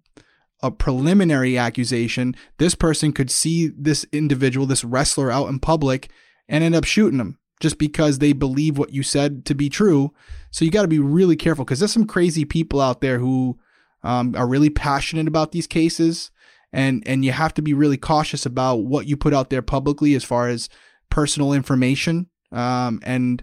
a 0.63 0.71
preliminary 0.71 1.59
accusation, 1.59 2.35
this 2.57 2.75
person 2.75 3.13
could 3.13 3.31
see 3.31 3.71
this 3.77 4.07
individual, 4.13 4.65
this 4.65 4.83
wrestler 4.83 5.31
out 5.31 5.51
in 5.51 5.59
public 5.59 6.11
and 6.49 6.65
end 6.65 6.75
up 6.75 6.85
shooting 6.85 7.21
him 7.21 7.39
just 7.61 7.79
because 7.79 8.19
they 8.19 8.33
believe 8.33 8.79
what 8.79 8.93
you 8.93 9.03
said 9.03 9.45
to 9.47 9.55
be 9.55 9.69
true. 9.69 10.13
So 10.51 10.65
you 10.65 10.71
got 10.71 10.83
to 10.83 10.89
be 10.89 10.99
really 10.99 11.37
careful 11.37 11.65
because 11.65 11.79
there's 11.79 11.93
some 11.93 12.07
crazy 12.07 12.45
people 12.45 12.81
out 12.81 13.01
there 13.01 13.19
who 13.19 13.59
um, 14.03 14.35
are 14.37 14.47
really 14.47 14.71
passionate 14.71 15.29
about 15.29 15.53
these 15.53 15.67
cases 15.67 16.31
and 16.73 17.03
and 17.07 17.25
you 17.25 17.33
have 17.33 17.55
to 17.55 17.63
be 17.63 17.73
really 17.73 17.97
cautious 17.97 18.45
about 18.45 18.77
what 18.85 19.07
you 19.07 19.17
put 19.17 19.33
out 19.33 19.49
there 19.49 19.63
publicly 19.63 20.15
as 20.15 20.25
far 20.25 20.49
as 20.49 20.69
personal 21.09 21.53
information 21.53 22.27
um, 22.53 23.01
and 23.03 23.43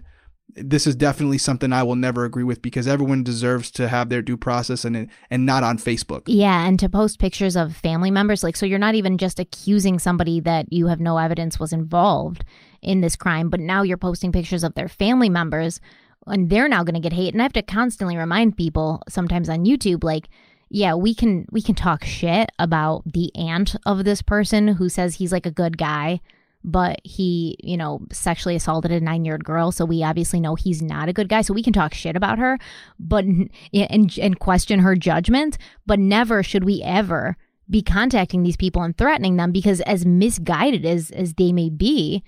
this 0.54 0.86
is 0.86 0.94
definitely 0.94 1.38
something 1.38 1.72
I 1.72 1.82
will 1.82 1.96
never 1.96 2.24
agree 2.24 2.44
with 2.44 2.60
because 2.60 2.86
everyone 2.86 3.22
deserves 3.22 3.70
to 3.72 3.88
have 3.88 4.08
their 4.08 4.22
due 4.22 4.36
process 4.36 4.84
and 4.84 5.08
and 5.30 5.46
not 5.46 5.64
on 5.64 5.78
Facebook. 5.78 6.22
Yeah, 6.26 6.66
and 6.66 6.78
to 6.78 6.88
post 6.88 7.18
pictures 7.18 7.56
of 7.56 7.74
family 7.74 8.10
members 8.10 8.42
like 8.42 8.56
so 8.56 8.66
you're 8.66 8.78
not 8.78 8.94
even 8.94 9.18
just 9.18 9.40
accusing 9.40 9.98
somebody 9.98 10.40
that 10.40 10.70
you 10.72 10.88
have 10.88 11.00
no 11.00 11.18
evidence 11.18 11.58
was 11.58 11.72
involved 11.72 12.44
in 12.82 13.00
this 13.00 13.16
crime, 13.16 13.48
but 13.48 13.60
now 13.60 13.82
you're 13.82 13.96
posting 13.96 14.32
pictures 14.32 14.64
of 14.64 14.74
their 14.74 14.88
family 14.88 15.28
members 15.28 15.80
and 16.26 16.50
they're 16.50 16.68
now 16.68 16.84
going 16.84 16.94
to 16.94 17.00
get 17.00 17.12
hate 17.12 17.34
and 17.34 17.42
I 17.42 17.44
have 17.44 17.52
to 17.54 17.62
constantly 17.62 18.16
remind 18.16 18.56
people 18.56 19.02
sometimes 19.08 19.48
on 19.48 19.64
YouTube 19.64 20.04
like 20.04 20.28
yeah, 20.74 20.94
we 20.94 21.14
can 21.14 21.44
we 21.50 21.60
can 21.60 21.74
talk 21.74 22.02
shit 22.02 22.50
about 22.58 23.02
the 23.04 23.30
aunt 23.36 23.76
of 23.84 24.04
this 24.04 24.22
person 24.22 24.68
who 24.68 24.88
says 24.88 25.14
he's 25.14 25.30
like 25.30 25.44
a 25.44 25.50
good 25.50 25.76
guy, 25.76 26.22
but 26.64 26.98
he, 27.04 27.58
you 27.62 27.76
know, 27.76 28.00
sexually 28.10 28.56
assaulted 28.56 28.90
a 28.90 28.98
9-year-old 28.98 29.44
girl, 29.44 29.70
so 29.70 29.84
we 29.84 30.02
obviously 30.02 30.40
know 30.40 30.54
he's 30.54 30.80
not 30.80 31.10
a 31.10 31.12
good 31.12 31.28
guy. 31.28 31.42
So 31.42 31.52
we 31.52 31.62
can 31.62 31.74
talk 31.74 31.92
shit 31.92 32.16
about 32.16 32.38
her, 32.38 32.58
but 32.98 33.26
and 33.74 34.18
and 34.18 34.38
question 34.38 34.78
her 34.78 34.96
judgment, 34.96 35.58
but 35.84 35.98
never 35.98 36.42
should 36.42 36.64
we 36.64 36.82
ever 36.82 37.36
be 37.68 37.82
contacting 37.82 38.42
these 38.42 38.56
people 38.56 38.82
and 38.82 38.96
threatening 38.96 39.36
them 39.36 39.52
because 39.52 39.82
as 39.82 40.06
misguided 40.06 40.86
as 40.86 41.10
as 41.10 41.34
they 41.34 41.52
may 41.52 41.68
be, 41.68 42.24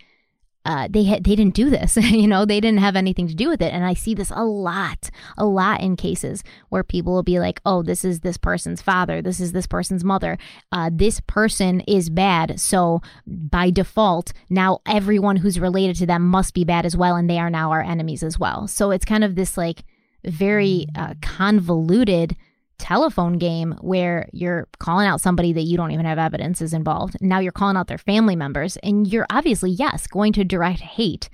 uh, 0.64 0.88
they 0.90 1.04
had 1.04 1.24
they 1.24 1.36
didn't 1.36 1.54
do 1.54 1.70
this 1.70 1.96
you 2.02 2.26
know 2.26 2.44
they 2.44 2.60
didn't 2.60 2.80
have 2.80 2.96
anything 2.96 3.28
to 3.28 3.34
do 3.34 3.48
with 3.48 3.62
it. 3.62 3.72
And 3.72 3.84
i 3.84 3.94
see 3.94 4.14
this 4.14 4.30
a 4.30 4.44
lot 4.44 5.10
a 5.36 5.44
lot 5.44 5.80
in 5.80 5.96
cases 5.96 6.42
where 6.68 6.82
people 6.82 7.12
will 7.12 7.22
be 7.22 7.38
like 7.38 7.60
oh 7.64 7.82
this 7.82 8.04
is 8.04 8.20
this 8.20 8.36
person's 8.36 8.82
father 8.82 9.20
this 9.22 9.40
is 9.40 9.52
this 9.52 9.66
person's 9.66 10.04
mother. 10.04 10.38
Uh, 10.72 10.90
this 10.92 11.20
person 11.20 11.80
is 11.80 12.10
bad. 12.10 12.60
So 12.60 13.02
by 13.26 13.70
default 13.70 14.32
now 14.48 14.80
everyone 14.86 15.36
who's 15.36 15.60
related 15.60 15.96
to 15.96 16.06
them 16.06 16.22
must 16.22 16.54
be 16.54 16.64
bad 16.64 16.86
as 16.86 16.96
well 16.96 17.16
and 17.16 17.28
they 17.28 17.38
are 17.38 17.50
now 17.50 17.70
our 17.70 17.82
enemies 17.82 18.22
as 18.22 18.38
well. 18.38 18.66
So 18.66 18.90
it's 18.90 19.04
kind 19.04 19.24
of 19.24 19.34
this 19.34 19.56
like 19.56 19.84
very 20.24 20.86
uh, 20.96 21.14
convoluted 21.20 22.36
telephone 22.78 23.38
game 23.38 23.72
where 23.80 24.28
you're 24.32 24.68
calling 24.78 25.06
out 25.06 25.20
somebody 25.20 25.52
that 25.52 25.62
you 25.62 25.76
don't 25.76 25.92
even 25.92 26.06
have 26.06 26.18
evidence 26.18 26.60
is 26.60 26.74
involved. 26.74 27.16
Now 27.20 27.38
you're 27.38 27.52
calling 27.52 27.76
out 27.76 27.86
their 27.86 27.98
family 27.98 28.36
members, 28.36 28.76
and 28.78 29.06
you're 29.06 29.26
obviously, 29.30 29.70
yes, 29.70 30.06
going 30.06 30.32
to 30.34 30.44
direct 30.44 30.80
hate 30.80 31.28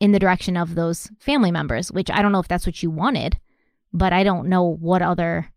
in 0.00 0.12
the 0.12 0.18
direction 0.18 0.56
of 0.56 0.74
those 0.74 1.10
family 1.18 1.50
members, 1.50 1.90
which 1.90 2.10
I 2.10 2.22
don't 2.22 2.32
know 2.32 2.40
if 2.40 2.48
that's 2.48 2.66
what 2.66 2.82
you 2.82 2.90
wanted, 2.90 3.38
but 3.92 4.12
I 4.12 4.24
don't 4.24 4.48
know 4.48 4.64
what 4.64 5.02
other 5.02 5.50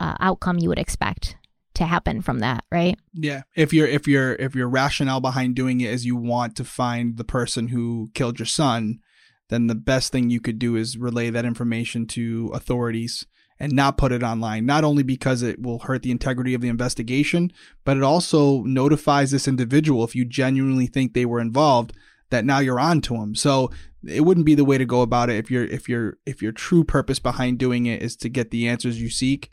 uh, 0.00 0.16
outcome 0.20 0.58
you 0.58 0.68
would 0.68 0.78
expect 0.78 1.36
to 1.74 1.84
happen 1.84 2.20
from 2.20 2.40
that, 2.40 2.64
right? 2.70 2.98
Yeah. 3.14 3.42
If 3.56 3.72
you're 3.72 3.86
if 3.86 4.06
you're 4.06 4.34
if 4.34 4.54
your 4.54 4.68
rationale 4.68 5.20
behind 5.20 5.54
doing 5.54 5.80
it 5.80 5.90
is 5.90 6.04
you 6.04 6.16
want 6.16 6.56
to 6.56 6.64
find 6.64 7.16
the 7.16 7.24
person 7.24 7.68
who 7.68 8.10
killed 8.14 8.38
your 8.38 8.46
son, 8.46 9.00
then 9.48 9.66
the 9.66 9.74
best 9.74 10.12
thing 10.12 10.30
you 10.30 10.40
could 10.40 10.58
do 10.58 10.76
is 10.76 10.98
relay 10.98 11.30
that 11.30 11.44
information 11.44 12.06
to 12.08 12.50
authorities 12.54 13.26
and 13.62 13.72
not 13.72 13.96
put 13.96 14.10
it 14.10 14.24
online, 14.24 14.66
not 14.66 14.82
only 14.82 15.04
because 15.04 15.40
it 15.40 15.62
will 15.62 15.78
hurt 15.78 16.02
the 16.02 16.10
integrity 16.10 16.52
of 16.52 16.60
the 16.60 16.68
investigation, 16.68 17.52
but 17.84 17.96
it 17.96 18.02
also 18.02 18.62
notifies 18.62 19.30
this 19.30 19.46
individual 19.46 20.02
if 20.02 20.16
you 20.16 20.24
genuinely 20.24 20.88
think 20.88 21.14
they 21.14 21.24
were 21.24 21.38
involved 21.38 21.92
that 22.30 22.44
now 22.44 22.58
you're 22.58 22.80
on 22.80 23.00
to 23.00 23.14
them. 23.14 23.36
So 23.36 23.70
it 24.04 24.22
wouldn't 24.22 24.46
be 24.46 24.56
the 24.56 24.64
way 24.64 24.78
to 24.78 24.84
go 24.84 25.00
about 25.00 25.30
it 25.30 25.36
if 25.36 25.48
your 25.48 25.62
if 25.66 25.88
your 25.88 26.18
if 26.26 26.42
your 26.42 26.50
true 26.50 26.82
purpose 26.82 27.20
behind 27.20 27.58
doing 27.58 27.86
it 27.86 28.02
is 28.02 28.16
to 28.16 28.28
get 28.28 28.50
the 28.50 28.66
answers 28.66 29.00
you 29.00 29.08
seek 29.08 29.48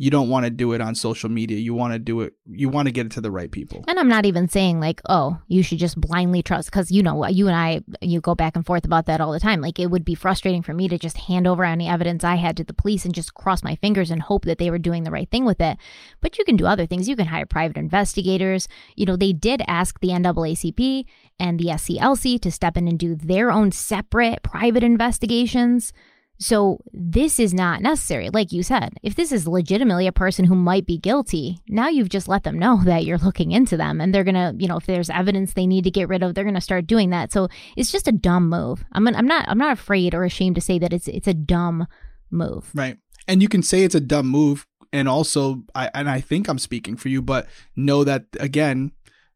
you 0.00 0.10
don't 0.10 0.30
want 0.30 0.46
to 0.46 0.50
do 0.50 0.72
it 0.72 0.80
on 0.80 0.94
social 0.94 1.28
media. 1.28 1.58
You 1.58 1.74
want 1.74 1.92
to 1.92 1.98
do 1.98 2.22
it, 2.22 2.32
you 2.46 2.70
want 2.70 2.86
to 2.86 2.90
get 2.90 3.04
it 3.04 3.12
to 3.12 3.20
the 3.20 3.30
right 3.30 3.50
people. 3.50 3.84
And 3.86 3.98
I'm 3.98 4.08
not 4.08 4.24
even 4.24 4.48
saying 4.48 4.80
like, 4.80 5.02
oh, 5.10 5.36
you 5.46 5.62
should 5.62 5.76
just 5.76 6.00
blindly 6.00 6.42
trust, 6.42 6.70
because 6.70 6.90
you 6.90 7.02
know, 7.02 7.26
you 7.26 7.48
and 7.48 7.54
I, 7.54 7.82
you 8.00 8.22
go 8.22 8.34
back 8.34 8.56
and 8.56 8.64
forth 8.64 8.86
about 8.86 9.04
that 9.06 9.20
all 9.20 9.30
the 9.30 9.38
time. 9.38 9.60
Like, 9.60 9.78
it 9.78 9.90
would 9.90 10.06
be 10.06 10.14
frustrating 10.14 10.62
for 10.62 10.72
me 10.72 10.88
to 10.88 10.98
just 10.98 11.18
hand 11.18 11.46
over 11.46 11.64
any 11.64 11.86
evidence 11.86 12.24
I 12.24 12.36
had 12.36 12.56
to 12.56 12.64
the 12.64 12.72
police 12.72 13.04
and 13.04 13.14
just 13.14 13.34
cross 13.34 13.62
my 13.62 13.76
fingers 13.76 14.10
and 14.10 14.22
hope 14.22 14.46
that 14.46 14.56
they 14.56 14.70
were 14.70 14.78
doing 14.78 15.04
the 15.04 15.10
right 15.10 15.30
thing 15.30 15.44
with 15.44 15.60
it. 15.60 15.76
But 16.22 16.38
you 16.38 16.46
can 16.46 16.56
do 16.56 16.64
other 16.64 16.86
things. 16.86 17.06
You 17.06 17.14
can 17.14 17.26
hire 17.26 17.44
private 17.44 17.76
investigators. 17.76 18.68
You 18.96 19.04
know, 19.04 19.16
they 19.16 19.34
did 19.34 19.60
ask 19.68 20.00
the 20.00 20.08
NAACP 20.08 21.04
and 21.38 21.60
the 21.60 21.66
SCLC 21.66 22.40
to 22.40 22.50
step 22.50 22.78
in 22.78 22.88
and 22.88 22.98
do 22.98 23.14
their 23.14 23.50
own 23.50 23.70
separate 23.70 24.42
private 24.42 24.82
investigations. 24.82 25.92
So 26.40 26.78
this 26.94 27.38
is 27.38 27.52
not 27.52 27.82
necessary. 27.82 28.30
Like 28.30 28.50
you 28.50 28.62
said, 28.62 28.94
if 29.02 29.14
this 29.14 29.30
is 29.30 29.46
legitimately 29.46 30.06
a 30.06 30.12
person 30.12 30.46
who 30.46 30.54
might 30.54 30.86
be 30.86 30.96
guilty, 30.96 31.58
now 31.68 31.88
you've 31.88 32.08
just 32.08 32.28
let 32.28 32.44
them 32.44 32.58
know 32.58 32.80
that 32.84 33.04
you're 33.04 33.18
looking 33.18 33.52
into 33.52 33.76
them 33.76 34.00
and 34.00 34.14
they're 34.14 34.24
going 34.24 34.34
to, 34.34 34.54
you 34.58 34.66
know, 34.66 34.78
if 34.78 34.86
there's 34.86 35.10
evidence 35.10 35.52
they 35.52 35.66
need 35.66 35.84
to 35.84 35.90
get 35.90 36.08
rid 36.08 36.22
of, 36.22 36.34
they're 36.34 36.44
going 36.44 36.54
to 36.54 36.60
start 36.60 36.86
doing 36.86 37.10
that. 37.10 37.30
So 37.30 37.48
it's 37.76 37.92
just 37.92 38.08
a 38.08 38.12
dumb 38.12 38.48
move. 38.48 38.84
I'm 38.92 39.06
I'm 39.06 39.26
not 39.26 39.46
I'm 39.48 39.58
not 39.58 39.72
afraid 39.72 40.14
or 40.14 40.24
ashamed 40.24 40.54
to 40.54 40.62
say 40.62 40.78
that 40.78 40.92
it's 40.92 41.08
it's 41.08 41.28
a 41.28 41.34
dumb 41.34 41.86
move. 42.30 42.70
Right. 42.74 42.96
And 43.28 43.42
you 43.42 43.48
can 43.48 43.62
say 43.62 43.82
it's 43.82 43.94
a 43.94 44.00
dumb 44.00 44.26
move 44.26 44.66
and 44.92 45.08
also 45.08 45.64
I 45.74 45.90
and 45.92 46.08
I 46.08 46.20
think 46.20 46.48
I'm 46.48 46.58
speaking 46.58 46.96
for 46.96 47.10
you, 47.10 47.20
but 47.20 47.48
know 47.76 48.02
that 48.04 48.24
again, 48.38 48.92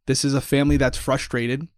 this 0.06 0.24
is 0.24 0.32
a 0.32 0.40
family 0.40 0.78
that's 0.78 0.98
frustrated 0.98 1.68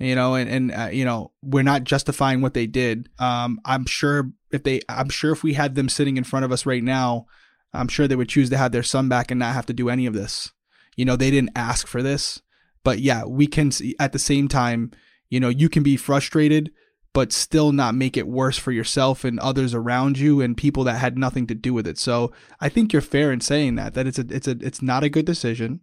you 0.00 0.14
know 0.14 0.34
and, 0.34 0.50
and 0.50 0.72
uh, 0.72 0.88
you 0.90 1.04
know 1.04 1.30
we're 1.42 1.62
not 1.62 1.84
justifying 1.84 2.40
what 2.40 2.54
they 2.54 2.66
did. 2.66 3.08
Um, 3.18 3.60
i'm 3.64 3.86
sure 3.86 4.30
if 4.50 4.62
they 4.64 4.80
i'm 4.88 5.10
sure 5.10 5.32
if 5.32 5.42
we 5.42 5.52
had 5.52 5.74
them 5.74 5.88
sitting 5.88 6.16
in 6.16 6.24
front 6.24 6.44
of 6.44 6.52
us 6.52 6.66
right 6.66 6.82
now 6.82 7.26
i'm 7.72 7.88
sure 7.88 8.08
they 8.08 8.16
would 8.16 8.28
choose 8.28 8.50
to 8.50 8.56
have 8.56 8.72
their 8.72 8.82
son 8.82 9.08
back 9.08 9.30
and 9.30 9.38
not 9.38 9.54
have 9.54 9.66
to 9.66 9.72
do 9.72 9.88
any 9.88 10.06
of 10.06 10.14
this. 10.14 10.52
You 10.96 11.04
know 11.04 11.16
they 11.16 11.30
didn't 11.30 11.52
ask 11.54 11.86
for 11.86 12.02
this 12.02 12.42
but 12.82 12.98
yeah 12.98 13.24
we 13.24 13.46
can 13.46 13.70
see 13.70 13.94
at 14.00 14.12
the 14.12 14.18
same 14.18 14.48
time 14.48 14.90
you 15.28 15.38
know 15.38 15.48
you 15.48 15.68
can 15.68 15.82
be 15.82 15.96
frustrated 15.96 16.72
but 17.12 17.32
still 17.32 17.72
not 17.72 17.94
make 17.94 18.16
it 18.16 18.28
worse 18.28 18.56
for 18.56 18.70
yourself 18.70 19.24
and 19.24 19.40
others 19.40 19.74
around 19.74 20.16
you 20.16 20.40
and 20.40 20.56
people 20.56 20.84
that 20.84 21.00
had 21.00 21.18
nothing 21.18 21.44
to 21.44 21.56
do 21.56 21.74
with 21.74 21.86
it. 21.86 21.98
So 21.98 22.32
i 22.60 22.68
think 22.68 22.92
you're 22.92 23.02
fair 23.02 23.32
in 23.32 23.40
saying 23.40 23.76
that 23.76 23.94
that 23.94 24.06
it's 24.06 24.18
a 24.18 24.26
it's 24.30 24.48
a 24.48 24.56
it's 24.60 24.82
not 24.82 25.04
a 25.04 25.08
good 25.08 25.26
decision 25.26 25.80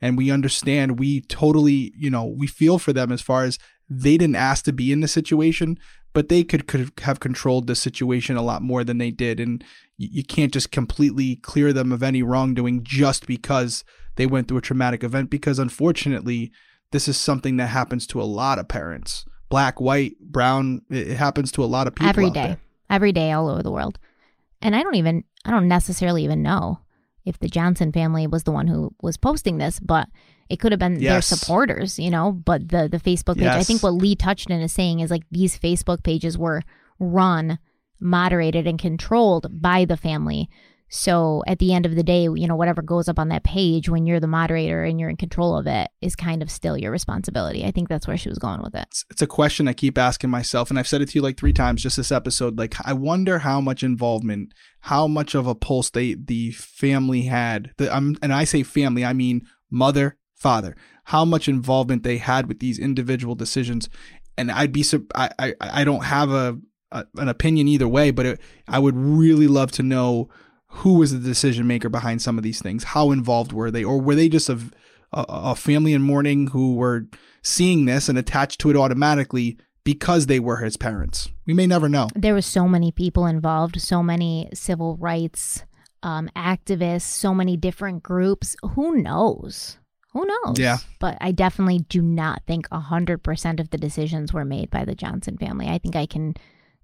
and 0.00 0.16
we 0.16 0.30
understand 0.30 0.98
we 0.98 1.20
totally 1.22 1.92
you 1.96 2.10
know 2.10 2.24
we 2.24 2.46
feel 2.46 2.78
for 2.78 2.92
them 2.92 3.12
as 3.12 3.20
far 3.20 3.44
as 3.44 3.58
they 3.88 4.16
didn't 4.16 4.36
ask 4.36 4.64
to 4.64 4.72
be 4.72 4.92
in 4.92 5.00
the 5.00 5.08
situation 5.08 5.78
but 6.12 6.28
they 6.28 6.42
could, 6.42 6.66
could 6.66 6.92
have 7.02 7.20
controlled 7.20 7.66
the 7.66 7.74
situation 7.74 8.36
a 8.36 8.42
lot 8.42 8.62
more 8.62 8.82
than 8.82 8.98
they 8.98 9.10
did. 9.10 9.38
And 9.38 9.62
you, 9.96 10.08
you 10.12 10.24
can't 10.24 10.52
just 10.52 10.72
completely 10.72 11.36
clear 11.36 11.72
them 11.72 11.92
of 11.92 12.02
any 12.02 12.22
wrongdoing 12.22 12.82
just 12.82 13.26
because 13.26 13.84
they 14.16 14.26
went 14.26 14.48
through 14.48 14.58
a 14.58 14.62
traumatic 14.62 15.04
event 15.04 15.30
because 15.30 15.58
unfortunately 15.58 16.52
this 16.90 17.06
is 17.06 17.16
something 17.16 17.56
that 17.58 17.68
happens 17.68 18.06
to 18.08 18.20
a 18.20 18.24
lot 18.24 18.58
of 18.58 18.68
parents. 18.68 19.24
Black 19.48 19.80
white 19.80 20.18
brown 20.20 20.82
it 20.90 21.16
happens 21.16 21.52
to 21.52 21.64
a 21.64 21.66
lot 21.66 21.86
of 21.86 21.94
people 21.94 22.08
every 22.08 22.30
day. 22.30 22.56
every 22.88 23.12
day 23.12 23.32
all 23.32 23.48
over 23.48 23.62
the 23.62 23.70
world. 23.70 23.98
And 24.62 24.76
i 24.76 24.82
don't 24.82 24.96
even 24.96 25.24
i 25.44 25.50
don't 25.50 25.68
necessarily 25.68 26.24
even 26.24 26.42
know 26.42 26.80
if 27.24 27.38
the 27.38 27.48
Johnson 27.48 27.92
family 27.92 28.26
was 28.26 28.44
the 28.44 28.52
one 28.52 28.66
who 28.66 28.94
was 29.02 29.16
posting 29.16 29.58
this, 29.58 29.80
but 29.80 30.08
it 30.48 30.58
could 30.58 30.72
have 30.72 30.78
been 30.78 31.00
yes. 31.00 31.12
their 31.12 31.22
supporters, 31.22 31.98
you 31.98 32.10
know. 32.10 32.32
But 32.32 32.68
the 32.68 32.88
the 32.88 32.98
Facebook 32.98 33.36
page, 33.36 33.44
yes. 33.44 33.56
I 33.56 33.62
think 33.62 33.82
what 33.82 33.94
Lee 33.94 34.16
Touchton 34.16 34.62
is 34.62 34.72
saying 34.72 35.00
is 35.00 35.10
like 35.10 35.24
these 35.30 35.58
Facebook 35.58 36.02
pages 36.02 36.36
were 36.36 36.62
run, 36.98 37.58
moderated, 38.00 38.66
and 38.66 38.78
controlled 38.78 39.46
by 39.60 39.84
the 39.84 39.96
family. 39.96 40.48
So 40.92 41.44
at 41.46 41.60
the 41.60 41.72
end 41.72 41.86
of 41.86 41.94
the 41.94 42.02
day, 42.02 42.22
you 42.22 42.48
know, 42.48 42.56
whatever 42.56 42.82
goes 42.82 43.08
up 43.08 43.20
on 43.20 43.28
that 43.28 43.44
page 43.44 43.88
when 43.88 44.06
you're 44.06 44.18
the 44.18 44.26
moderator 44.26 44.82
and 44.82 44.98
you're 44.98 45.08
in 45.08 45.16
control 45.16 45.56
of 45.56 45.68
it 45.68 45.88
is 46.00 46.16
kind 46.16 46.42
of 46.42 46.50
still 46.50 46.76
your 46.76 46.90
responsibility. 46.90 47.64
I 47.64 47.70
think 47.70 47.88
that's 47.88 48.08
where 48.08 48.16
she 48.16 48.28
was 48.28 48.40
going 48.40 48.60
with 48.60 48.74
it. 48.74 48.88
It's, 49.08 49.22
a 49.22 49.28
question 49.28 49.68
I 49.68 49.72
keep 49.72 49.96
asking 49.96 50.30
myself, 50.30 50.68
and 50.68 50.78
I've 50.80 50.88
said 50.88 51.00
it 51.00 51.10
to 51.10 51.14
you 51.14 51.22
like 51.22 51.36
three 51.36 51.52
times 51.52 51.82
just 51.82 51.96
this 51.96 52.10
episode. 52.10 52.58
Like, 52.58 52.74
I 52.84 52.92
wonder 52.92 53.38
how 53.38 53.60
much 53.60 53.84
involvement, 53.84 54.52
how 54.80 55.06
much 55.06 55.34
of 55.34 55.46
a 55.46 55.54
pulse 55.54 55.90
they 55.90 56.14
the 56.14 56.50
family 56.52 57.22
had. 57.22 57.72
The, 57.76 57.94
um, 57.94 58.16
and 58.22 58.32
I 58.32 58.44
say 58.44 58.62
family, 58.62 59.04
I 59.04 59.12
mean 59.12 59.46
mother, 59.70 60.16
father, 60.34 60.76
how 61.04 61.24
much 61.24 61.48
involvement 61.48 62.02
they 62.02 62.18
had 62.18 62.48
with 62.48 62.60
these 62.60 62.78
individual 62.78 63.34
decisions. 63.34 63.88
And 64.36 64.50
I'd 64.50 64.72
be, 64.72 64.84
I, 65.14 65.30
I, 65.38 65.54
I 65.60 65.84
don't 65.84 66.04
have 66.04 66.30
a, 66.30 66.58
a 66.92 67.04
an 67.16 67.28
opinion 67.28 67.68
either 67.68 67.88
way, 67.88 68.10
but 68.10 68.26
it, 68.26 68.40
I 68.66 68.78
would 68.78 68.96
really 68.96 69.46
love 69.46 69.70
to 69.72 69.82
know 69.82 70.28
who 70.66 70.94
was 70.94 71.12
the 71.12 71.18
decision 71.18 71.66
maker 71.66 71.88
behind 71.88 72.22
some 72.22 72.38
of 72.38 72.44
these 72.44 72.62
things. 72.62 72.84
How 72.84 73.10
involved 73.10 73.52
were 73.52 73.70
they, 73.70 73.84
or 73.84 74.00
were 74.00 74.14
they 74.14 74.28
just 74.28 74.48
a, 74.48 74.58
a, 75.12 75.24
a 75.28 75.54
family 75.56 75.92
in 75.92 76.02
mourning 76.02 76.48
who 76.48 76.74
were 76.74 77.06
seeing 77.42 77.84
this 77.84 78.08
and 78.08 78.16
attached 78.16 78.60
to 78.60 78.70
it 78.70 78.76
automatically 78.76 79.58
because 79.94 80.26
they 80.26 80.38
were 80.38 80.58
his 80.58 80.76
parents? 80.76 81.28
We 81.46 81.54
may 81.54 81.66
never 81.66 81.88
know. 81.88 82.08
There 82.14 82.32
were 82.32 82.42
so 82.42 82.68
many 82.68 82.92
people 82.92 83.26
involved, 83.26 83.80
so 83.80 84.04
many 84.04 84.48
civil 84.54 84.96
rights 84.96 85.64
um, 86.04 86.30
activists, 86.36 87.02
so 87.02 87.34
many 87.34 87.56
different 87.56 88.04
groups. 88.04 88.54
Who 88.74 88.96
knows? 89.02 89.78
Who 90.12 90.24
knows? 90.26 90.60
Yeah. 90.60 90.78
But 91.00 91.18
I 91.20 91.32
definitely 91.32 91.80
do 91.88 92.02
not 92.02 92.42
think 92.46 92.68
100% 92.68 93.60
of 93.60 93.70
the 93.70 93.78
decisions 93.78 94.32
were 94.32 94.44
made 94.44 94.70
by 94.70 94.84
the 94.84 94.94
Johnson 94.94 95.36
family. 95.38 95.66
I 95.66 95.78
think 95.78 95.96
I 95.96 96.06
can 96.06 96.34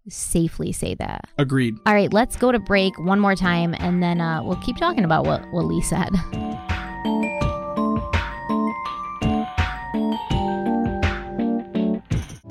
safely 0.09 0.73
say 0.73 0.95
that. 0.95 1.29
Agreed. 1.39 1.77
All 1.87 1.95
right, 1.95 2.13
let's 2.13 2.37
go 2.37 2.51
to 2.51 2.59
break 2.59 2.99
one 2.99 3.21
more 3.21 3.37
time 3.37 3.75
and 3.79 4.03
then 4.03 4.21
uh, 4.21 4.43
we'll 4.43 4.61
keep 4.63 4.79
talking 4.79 5.05
about 5.05 5.27
what, 5.27 5.49
what 5.53 5.65
Lee 5.65 5.81
said. 5.81 6.11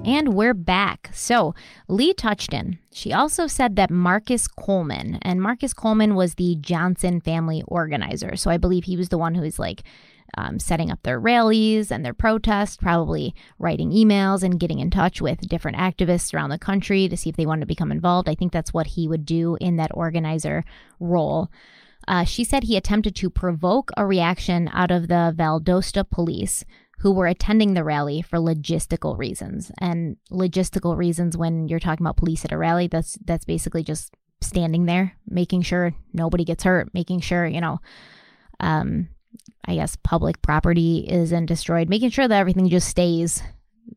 And 0.06 0.36
we're 0.36 0.54
back. 0.54 1.10
So, 1.14 1.56
Lee 1.88 2.14
Touchton. 2.14 2.78
she 2.94 3.12
also 3.12 3.48
said 3.48 3.76
that 3.76 3.90
Marcus 3.90 4.48
Coleman, 4.48 5.18
and 5.24 5.42
Marcus 5.42 5.74
Coleman 5.74 6.14
was 6.14 6.36
the 6.36 6.56
Johnson 6.62 7.20
family 7.20 7.64
organizer. 7.68 8.36
So, 8.36 8.52
I 8.52 8.58
believe 8.58 8.84
he 8.84 8.98
was 8.98 9.10
the 9.10 9.18
one 9.18 9.34
who 9.34 9.42
was 9.42 9.58
like 9.58 9.82
um, 10.38 10.60
setting 10.60 10.92
up 10.92 11.02
their 11.02 11.20
rallies 11.20 11.92
and 11.92 12.06
their 12.06 12.14
protests, 12.14 12.78
probably 12.78 13.34
writing 13.58 13.90
emails 13.90 14.44
and 14.44 14.60
getting 14.60 14.78
in 14.78 14.92
touch 14.92 15.22
with 15.22 15.50
different 15.50 15.78
activists 15.78 16.36
around 16.36 16.52
the 16.52 16.60
country 16.60 17.08
to 17.08 17.18
see 17.18 17.32
if 17.32 17.36
they 17.36 17.48
wanted 17.48 17.62
to 17.62 17.66
become 17.66 17.92
involved. 17.92 18.30
I 18.30 18.36
think 18.36 18.52
that's 18.52 18.74
what 18.74 18.86
he 18.86 19.08
would 19.08 19.26
do 19.26 19.58
in 19.60 19.78
that 19.78 19.92
organizer 19.96 20.64
role. 21.00 21.50
Uh, 22.08 22.24
she 22.24 22.44
said 22.44 22.64
he 22.64 22.78
attempted 22.78 23.16
to 23.16 23.30
provoke 23.32 23.90
a 23.98 24.06
reaction 24.06 24.70
out 24.72 24.92
of 24.92 25.08
the 25.08 25.34
Valdosta 25.36 26.08
police, 26.08 26.64
who 27.06 27.12
were 27.12 27.28
attending 27.28 27.76
the 27.76 27.84
rally 27.84 28.24
for 28.24 28.40
logistical 28.40 29.16
reasons. 29.16 29.72
And 29.80 30.18
logistical 30.32 30.98
reasons 30.98 31.38
when 31.38 31.68
you're 31.68 31.78
talking 31.78 32.04
about 32.04 32.18
police 32.18 32.44
at 32.44 32.52
a 32.52 32.58
rally, 32.58 32.88
that's 32.88 33.16
that's 33.24 33.46
basically 33.46 33.84
just 33.84 34.12
standing 34.42 34.86
there, 34.86 35.16
making 35.28 35.62
sure 35.62 35.94
nobody 36.14 36.44
gets 36.44 36.64
hurt, 36.64 36.92
making 36.96 37.20
sure, 37.20 37.46
you 37.46 37.62
know, 37.62 37.80
um, 38.60 39.08
I 39.66 39.76
guess 39.76 39.96
public 39.98 40.42
property 40.42 41.06
isn't 41.08 41.46
destroyed, 41.46 41.90
making 41.90 42.10
sure 42.10 42.28
that 42.28 42.40
everything 42.40 42.70
just 42.70 42.90
stays, 42.90 43.40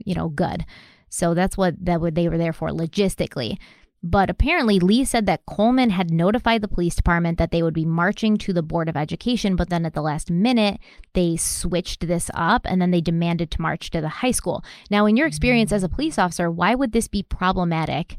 you 0.05 0.15
know, 0.15 0.29
good. 0.29 0.67
So 1.09 1.33
that's 1.33 1.57
what 1.57 1.83
that 1.87 2.03
what 2.03 2.15
they 2.15 2.29
were 2.29 2.37
there 2.37 2.53
for 2.53 2.69
logistically. 2.69 3.57
But 4.03 4.31
apparently, 4.31 4.79
Lee 4.79 5.05
said 5.05 5.27
that 5.27 5.45
Coleman 5.45 5.91
had 5.91 6.13
notified 6.13 6.63
the 6.63 6.69
police 6.69 6.95
department 6.95 7.37
that 7.39 7.51
they 7.51 7.65
would 7.65 7.75
be 7.75 7.85
marching 7.85 8.37
to 8.39 8.53
the 8.53 8.63
Board 8.63 8.89
of 8.89 8.97
Education, 8.97 9.57
but 9.57 9.71
then 9.71 9.85
at 9.85 9.95
the 9.95 10.03
last 10.03 10.31
minute, 10.31 10.79
they 11.15 11.37
switched 11.37 12.07
this 12.07 12.31
up 12.33 12.63
and 12.65 12.81
then 12.81 12.93
they 12.93 13.01
demanded 13.01 13.51
to 13.51 13.63
march 13.63 13.91
to 13.91 14.01
the 14.01 14.09
high 14.09 14.31
school. 14.31 14.65
Now, 14.89 15.07
in 15.07 15.17
your 15.17 15.27
hmm. 15.27 15.31
experience 15.31 15.73
as 15.73 15.83
a 15.83 15.89
police 15.89 16.19
officer, 16.19 16.49
why 16.51 16.77
would 16.77 16.93
this 16.93 17.09
be 17.09 17.25
problematic 17.25 18.19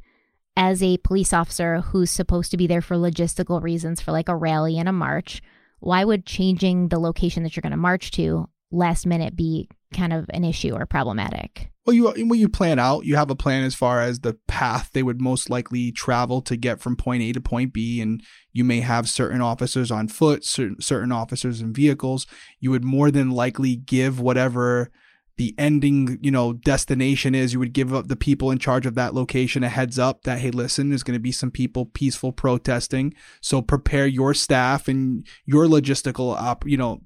as 0.58 0.84
a 0.84 0.98
police 0.98 1.32
officer 1.32 1.80
who's 1.80 2.12
supposed 2.12 2.52
to 2.52 2.58
be 2.58 2.68
there 2.68 2.82
for 2.82 2.96
logistical 2.96 3.62
reasons 3.62 4.02
for 4.02 4.12
like 4.12 4.28
a 4.28 4.36
rally 4.36 4.78
and 4.78 4.90
a 4.90 4.94
march? 4.94 5.42
Why 5.80 6.04
would 6.04 6.26
changing 6.26 6.90
the 6.90 7.00
location 7.00 7.44
that 7.44 7.56
you're 7.56 7.62
going 7.62 7.72
to 7.72 7.78
march 7.78 8.12
to 8.12 8.50
last 8.70 9.06
minute 9.06 9.38
be 9.38 9.70
kind 9.94 10.14
of 10.14 10.26
an 10.34 10.44
issue 10.44 10.74
or 10.74 10.86
problematic? 10.86 11.72
Well, 11.86 11.96
you 11.96 12.28
when 12.28 12.40
you 12.40 12.50
plan 12.50 12.78
out, 12.78 13.06
you 13.06 13.16
have 13.16 13.32
a 13.32 13.36
plan 13.36 13.64
as 13.64 13.74
far 13.74 14.02
as 14.02 14.20
the 14.20 14.38
path 14.48 14.92
they 14.94 15.02
would 15.02 15.22
most 15.22 15.50
likely 15.50 15.92
travel 15.92 16.42
to 16.44 16.56
get 16.56 16.80
from 16.80 16.96
point 16.96 17.24
A 17.24 17.34
to 17.34 17.42
point 17.42 17.74
B, 17.74 18.00
and 18.00 18.22
you 18.54 18.64
may 18.64 18.82
have 18.82 19.10
certain 19.10 19.42
officers 19.42 19.90
on 19.90 20.08
foot, 20.08 20.46
certain 20.46 20.80
certain 20.82 21.12
officers 21.12 21.62
in 21.62 21.74
vehicles. 21.74 22.28
You 22.60 22.70
would 22.72 22.84
more 22.84 23.10
than 23.10 23.32
likely 23.32 23.76
give 23.76 24.20
whatever 24.20 24.92
the 25.38 25.56
ending, 25.58 26.20
you 26.22 26.30
know, 26.30 26.54
destination 26.54 27.34
is. 27.34 27.54
You 27.54 27.60
would 27.60 27.74
give 27.74 27.94
up 27.94 28.08
the 28.08 28.16
people 28.16 28.52
in 28.52 28.60
charge 28.60 28.86
of 28.86 28.94
that 28.96 29.16
location 29.16 29.64
a 29.64 29.70
heads 29.70 29.98
up 29.98 30.24
that 30.24 30.40
hey, 30.40 30.52
listen, 30.52 30.90
there's 30.90 31.02
going 31.02 31.18
to 31.18 31.20
be 31.20 31.32
some 31.32 31.50
people 31.50 31.86
peaceful 31.88 32.32
protesting, 32.32 33.16
so 33.42 33.64
prepare 33.64 34.06
your 34.06 34.36
staff 34.36 34.88
and 34.88 35.26
your 35.46 35.66
logistical 35.66 36.36
op, 36.36 36.68
you 36.68 36.78
know, 36.78 37.02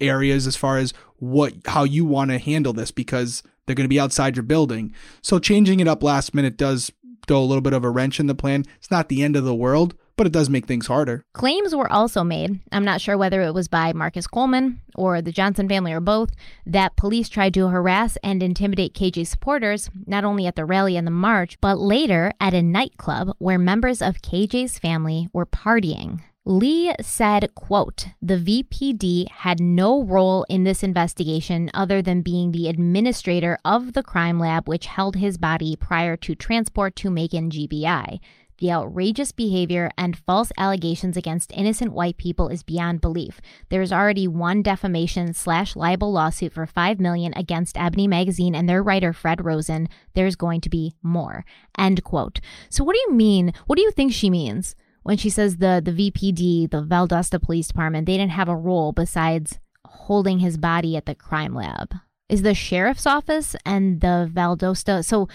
areas 0.00 0.46
as 0.46 0.56
far 0.56 0.78
as 0.78 0.92
what 1.16 1.54
how 1.66 1.84
you 1.84 2.04
want 2.04 2.30
to 2.30 2.38
handle 2.38 2.72
this 2.72 2.90
because 2.90 3.42
they're 3.66 3.74
going 3.74 3.84
to 3.84 3.88
be 3.88 4.00
outside 4.00 4.36
your 4.36 4.42
building. 4.42 4.94
So 5.22 5.38
changing 5.38 5.80
it 5.80 5.88
up 5.88 6.02
last 6.02 6.34
minute 6.34 6.56
does 6.56 6.90
throw 7.26 7.40
a 7.40 7.44
little 7.44 7.62
bit 7.62 7.72
of 7.72 7.84
a 7.84 7.90
wrench 7.90 8.20
in 8.20 8.26
the 8.26 8.34
plan. 8.34 8.64
It's 8.78 8.90
not 8.90 9.08
the 9.08 9.22
end 9.22 9.36
of 9.36 9.44
the 9.44 9.54
world, 9.54 9.94
but 10.16 10.26
it 10.26 10.32
does 10.32 10.50
make 10.50 10.66
things 10.66 10.86
harder. 10.86 11.24
Claims 11.32 11.74
were 11.74 11.90
also 11.90 12.22
made, 12.22 12.60
I'm 12.70 12.84
not 12.84 13.00
sure 13.00 13.16
whether 13.16 13.42
it 13.42 13.54
was 13.54 13.68
by 13.68 13.92
Marcus 13.92 14.26
Coleman 14.26 14.80
or 14.94 15.20
the 15.22 15.32
Johnson 15.32 15.68
family 15.68 15.92
or 15.92 16.00
both, 16.00 16.30
that 16.66 16.96
police 16.96 17.28
tried 17.28 17.54
to 17.54 17.68
harass 17.68 18.16
and 18.22 18.42
intimidate 18.42 18.94
KJ 18.94 19.26
supporters, 19.26 19.90
not 20.06 20.24
only 20.24 20.46
at 20.46 20.56
the 20.56 20.64
rally 20.64 20.96
and 20.96 21.06
the 21.06 21.10
march, 21.10 21.58
but 21.60 21.78
later 21.78 22.32
at 22.40 22.54
a 22.54 22.62
nightclub 22.62 23.34
where 23.38 23.58
members 23.58 24.00
of 24.02 24.22
KJ's 24.22 24.78
family 24.78 25.28
were 25.32 25.46
partying. 25.46 26.20
Lee 26.46 26.92
said, 27.00 27.54
quote, 27.54 28.08
the 28.20 28.36
VPD 28.36 29.30
had 29.30 29.60
no 29.60 30.02
role 30.02 30.44
in 30.50 30.64
this 30.64 30.82
investigation 30.82 31.70
other 31.72 32.02
than 32.02 32.20
being 32.20 32.52
the 32.52 32.68
administrator 32.68 33.58
of 33.64 33.94
the 33.94 34.02
crime 34.02 34.38
lab 34.38 34.68
which 34.68 34.84
held 34.84 35.16
his 35.16 35.38
body 35.38 35.74
prior 35.74 36.18
to 36.18 36.34
transport 36.34 36.96
to 36.96 37.08
Macon 37.08 37.48
GBI. 37.48 38.20
The 38.58 38.70
outrageous 38.70 39.32
behavior 39.32 39.90
and 39.96 40.18
false 40.18 40.52
allegations 40.58 41.16
against 41.16 41.50
innocent 41.52 41.92
white 41.92 42.18
people 42.18 42.48
is 42.48 42.62
beyond 42.62 43.00
belief. 43.00 43.40
There 43.70 43.82
is 43.82 43.92
already 43.92 44.28
one 44.28 44.62
defamation 44.62 45.32
slash 45.32 45.74
libel 45.74 46.12
lawsuit 46.12 46.52
for 46.52 46.66
five 46.66 47.00
million 47.00 47.32
against 47.34 47.78
Ebony 47.78 48.06
Magazine 48.06 48.54
and 48.54 48.68
their 48.68 48.82
writer 48.82 49.14
Fred 49.14 49.46
Rosen. 49.46 49.88
There's 50.12 50.36
going 50.36 50.60
to 50.60 50.68
be 50.68 50.92
more. 51.02 51.46
End 51.78 52.04
quote. 52.04 52.40
So 52.68 52.84
what 52.84 52.94
do 52.94 53.00
you 53.08 53.12
mean? 53.12 53.54
What 53.66 53.76
do 53.76 53.82
you 53.82 53.90
think 53.90 54.12
she 54.12 54.28
means? 54.28 54.76
When 55.04 55.16
she 55.16 55.30
says 55.30 55.58
the 55.58 55.80
the 55.84 55.92
VPD, 55.92 56.70
the 56.70 56.82
Valdosta 56.82 57.40
Police 57.40 57.68
Department, 57.68 58.06
they 58.06 58.16
didn't 58.16 58.32
have 58.32 58.48
a 58.48 58.56
role 58.56 58.92
besides 58.92 59.60
holding 59.86 60.40
his 60.40 60.56
body 60.56 60.96
at 60.96 61.06
the 61.06 61.14
crime 61.14 61.54
lab. 61.54 61.94
Is 62.28 62.42
the 62.42 62.54
sheriff's 62.54 63.06
office 63.06 63.54
and 63.64 64.00
the 64.00 64.28
Valdosta 64.32 65.04
so 65.04 65.28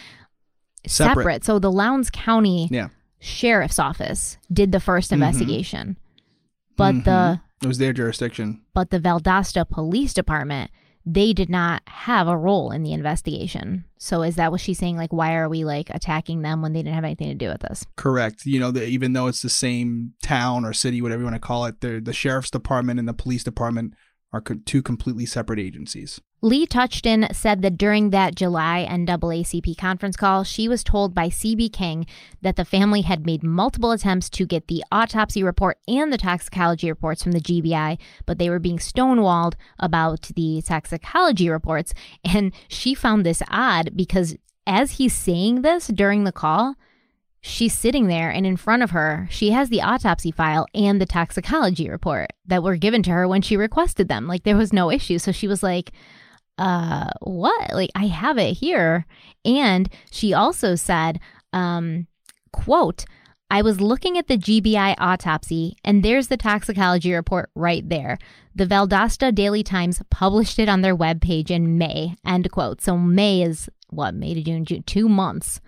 separate? 0.86 1.16
separate. 1.16 1.46
So 1.46 1.60
the 1.60 1.72
Lowndes 1.72 2.10
County 2.10 2.68
yeah. 2.72 2.90
sheriff's 3.20 3.80
office 3.80 4.38
did 4.52 4.72
the 4.72 4.80
1st 4.80 5.06
mm-hmm. 5.06 5.14
investigation, 5.14 5.98
but 6.76 6.96
mm-hmm. 6.96 7.04
the 7.04 7.42
it 7.62 7.68
was 7.68 7.78
their 7.78 7.94
jurisdiction. 7.94 8.62
But 8.74 8.90
the 8.90 9.00
Valdosta 9.00 9.70
Police 9.70 10.14
Department 10.14 10.72
they 11.06 11.34
did 11.34 11.50
not 11.50 11.82
have 11.88 12.28
a 12.28 12.38
role 12.38 12.72
in 12.72 12.84
the 12.84 12.94
investigation. 12.94 13.86
So 13.98 14.22
is 14.22 14.36
that 14.36 14.52
what 14.52 14.62
she's 14.62 14.78
saying? 14.78 14.98
Like, 14.98 15.14
why 15.14 15.36
are 15.36 15.50
we 15.50 15.64
like 15.64 15.90
attacking 15.90 16.42
them 16.42 16.62
when 16.62 16.74
they 16.74 16.80
didn't 16.82 16.96
have 16.96 17.04
anything 17.04 17.30
to 17.30 17.36
do 17.36 17.50
with 17.50 17.62
this? 17.62 17.86
Correct. 17.96 18.46
You 18.46 18.60
know, 18.60 18.72
the, 18.72 18.86
even 18.86 19.14
though 19.14 19.28
it's 19.28 19.42
the 19.42 19.50
same 19.50 20.14
town 20.22 20.66
or 20.66 20.74
city, 20.74 21.02
whatever 21.02 21.22
you 21.22 21.26
want 21.26 21.36
to 21.36 21.40
call 21.40 21.66
it, 21.66 21.82
the 21.82 22.14
sheriff's 22.14 22.52
department 22.52 23.00
and 23.00 23.08
the 23.08 23.14
police 23.14 23.44
department 23.44 23.94
are 24.32 24.42
two 24.42 24.82
completely 24.82 25.26
separate 25.26 25.60
agencies. 25.60 26.22
Lee 26.42 26.66
Touchton 26.66 27.34
said 27.36 27.62
that 27.64 27.78
during 27.78 28.12
that 28.12 28.34
July 28.34 28.88
NAACP 28.90 29.78
conference 29.78 30.16
call, 30.16 30.46
she 30.46 30.70
was 30.70 30.86
told 30.86 31.14
by 31.14 31.28
CB 31.28 31.74
King 31.74 32.06
that 32.42 32.56
the 32.56 32.64
family 32.64 33.02
had 33.02 33.26
made 33.26 33.44
multiple 33.44 33.92
attempts 33.92 34.30
to 34.30 34.46
get 34.46 34.68
the 34.68 34.84
autopsy 34.90 35.44
report 35.44 35.80
and 35.88 36.14
the 36.14 36.18
toxicology 36.18 36.90
reports 36.90 37.24
from 37.24 37.34
the 37.34 37.42
GBI, 37.42 37.98
but 38.26 38.38
they 38.38 38.50
were 38.50 38.60
being 38.60 38.78
stonewalled 38.78 39.56
about 39.80 40.30
the 40.36 40.62
toxicology 40.62 41.50
reports. 41.50 41.94
And 42.24 42.54
she 42.70 42.94
found 42.94 43.26
this 43.26 43.44
odd 43.50 43.98
because 43.98 44.38
as 44.66 44.94
he's 44.94 45.14
saying 45.14 45.64
this 45.64 45.88
during 45.88 46.24
the 46.24 46.32
call, 46.32 46.76
she's 47.42 47.78
sitting 47.78 48.08
there 48.08 48.30
and 48.30 48.46
in 48.46 48.58
front 48.58 48.84
of 48.84 48.92
her 48.92 49.28
she 49.32 49.52
has 49.52 49.70
the 49.70 49.82
autopsy 49.82 50.32
file 50.32 50.66
and 50.74 51.00
the 51.00 51.06
toxicology 51.06 51.90
report 51.90 52.28
that 52.46 52.64
were 52.64 52.76
given 52.76 53.02
to 53.02 53.12
her 53.12 53.28
when 53.28 53.42
she 53.42 53.56
requested 53.56 54.08
them 54.08 54.28
like 54.28 54.44
there 54.44 54.58
was 54.58 54.74
no 54.74 54.92
issue 54.92 55.18
so 55.18 55.32
she 55.32 55.48
was 55.48 55.64
like 55.64 55.92
uh 56.58 57.10
what 57.22 57.74
like 57.74 57.90
i 57.96 58.08
have 58.08 58.38
it 58.38 58.54
here 58.54 59.06
and 59.46 59.90
she 60.12 60.34
also 60.34 60.76
said 60.76 61.20
um 61.54 62.08
quote 62.52 63.06
I 63.52 63.64
was 63.64 63.82
looking 63.82 64.16
at 64.20 64.28
the 64.28 64.38
GBI 64.38 64.94
autopsy, 65.00 65.76
and 65.84 66.04
there's 66.04 66.28
the 66.28 66.38
toxicology 66.38 67.12
report 67.14 67.50
right 67.56 67.88
there. 67.88 68.20
The 68.54 68.68
Valdosta 68.68 69.34
Daily 69.34 69.64
Times 69.64 70.04
published 70.12 70.60
it 70.60 70.70
on 70.70 70.82
their 70.82 70.96
webpage 70.96 71.50
in 71.50 71.80
May. 71.80 72.14
End 72.24 72.52
quote. 72.52 72.80
So 72.80 72.96
May 72.96 73.42
is 73.42 73.68
what 73.90 74.14
May 74.14 74.36
to 74.36 74.44
June, 74.44 74.66
June, 74.66 74.84
two 74.84 75.10
months 75.10 75.62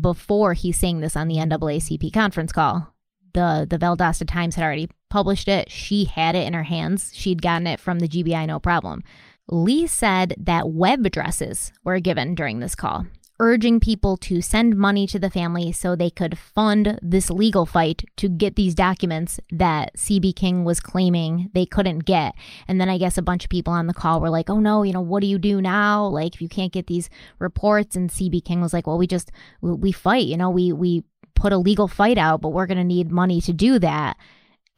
before 0.00 0.54
he's 0.54 0.78
saying 0.78 1.00
this 1.00 1.16
on 1.16 1.28
the 1.28 1.36
NAACP 1.36 2.12
conference 2.12 2.52
call. 2.52 2.94
The 3.34 3.66
the 3.68 3.78
Valdosta 3.78 4.26
Times 4.26 4.56
had 4.56 4.64
already 4.64 4.90
published 5.08 5.48
it. 5.48 5.70
She 5.70 6.04
had 6.04 6.34
it 6.34 6.46
in 6.46 6.54
her 6.54 6.64
hands. 6.64 7.12
She'd 7.14 7.42
gotten 7.42 7.66
it 7.66 7.80
from 7.80 7.98
the 7.98 8.08
GBI 8.08 8.46
no 8.46 8.58
problem. 8.58 9.02
Lee 9.48 9.86
said 9.86 10.34
that 10.38 10.70
web 10.70 11.04
addresses 11.04 11.72
were 11.84 11.98
given 12.00 12.34
during 12.34 12.60
this 12.60 12.74
call, 12.74 13.06
urging 13.42 13.80
people 13.80 14.16
to 14.16 14.40
send 14.40 14.76
money 14.76 15.04
to 15.04 15.18
the 15.18 15.28
family 15.28 15.72
so 15.72 15.96
they 15.96 16.08
could 16.08 16.38
fund 16.38 16.96
this 17.02 17.28
legal 17.28 17.66
fight 17.66 18.04
to 18.16 18.28
get 18.28 18.54
these 18.54 18.72
documents 18.72 19.40
that 19.50 19.92
CB 19.96 20.36
King 20.36 20.62
was 20.62 20.78
claiming 20.78 21.50
they 21.52 21.66
couldn't 21.66 22.04
get. 22.04 22.36
And 22.68 22.80
then 22.80 22.88
I 22.88 22.98
guess 22.98 23.18
a 23.18 23.22
bunch 23.22 23.42
of 23.42 23.50
people 23.50 23.72
on 23.72 23.88
the 23.88 23.94
call 23.94 24.20
were 24.20 24.30
like, 24.30 24.48
oh 24.48 24.60
no, 24.60 24.84
you 24.84 24.92
know, 24.92 25.00
what 25.00 25.22
do 25.22 25.26
you 25.26 25.40
do 25.40 25.60
now? 25.60 26.06
Like, 26.06 26.36
if 26.36 26.40
you 26.40 26.48
can't 26.48 26.72
get 26.72 26.86
these 26.86 27.10
reports. 27.40 27.96
And 27.96 28.10
CB 28.10 28.44
King 28.44 28.60
was 28.60 28.72
like, 28.72 28.86
well, 28.86 28.96
we 28.96 29.08
just, 29.08 29.32
we 29.60 29.90
fight, 29.90 30.26
you 30.26 30.36
know, 30.36 30.50
we, 30.50 30.72
we 30.72 31.02
put 31.34 31.52
a 31.52 31.58
legal 31.58 31.88
fight 31.88 32.18
out, 32.18 32.40
but 32.40 32.50
we're 32.50 32.66
going 32.66 32.78
to 32.78 32.84
need 32.84 33.10
money 33.10 33.40
to 33.40 33.52
do 33.52 33.80
that. 33.80 34.16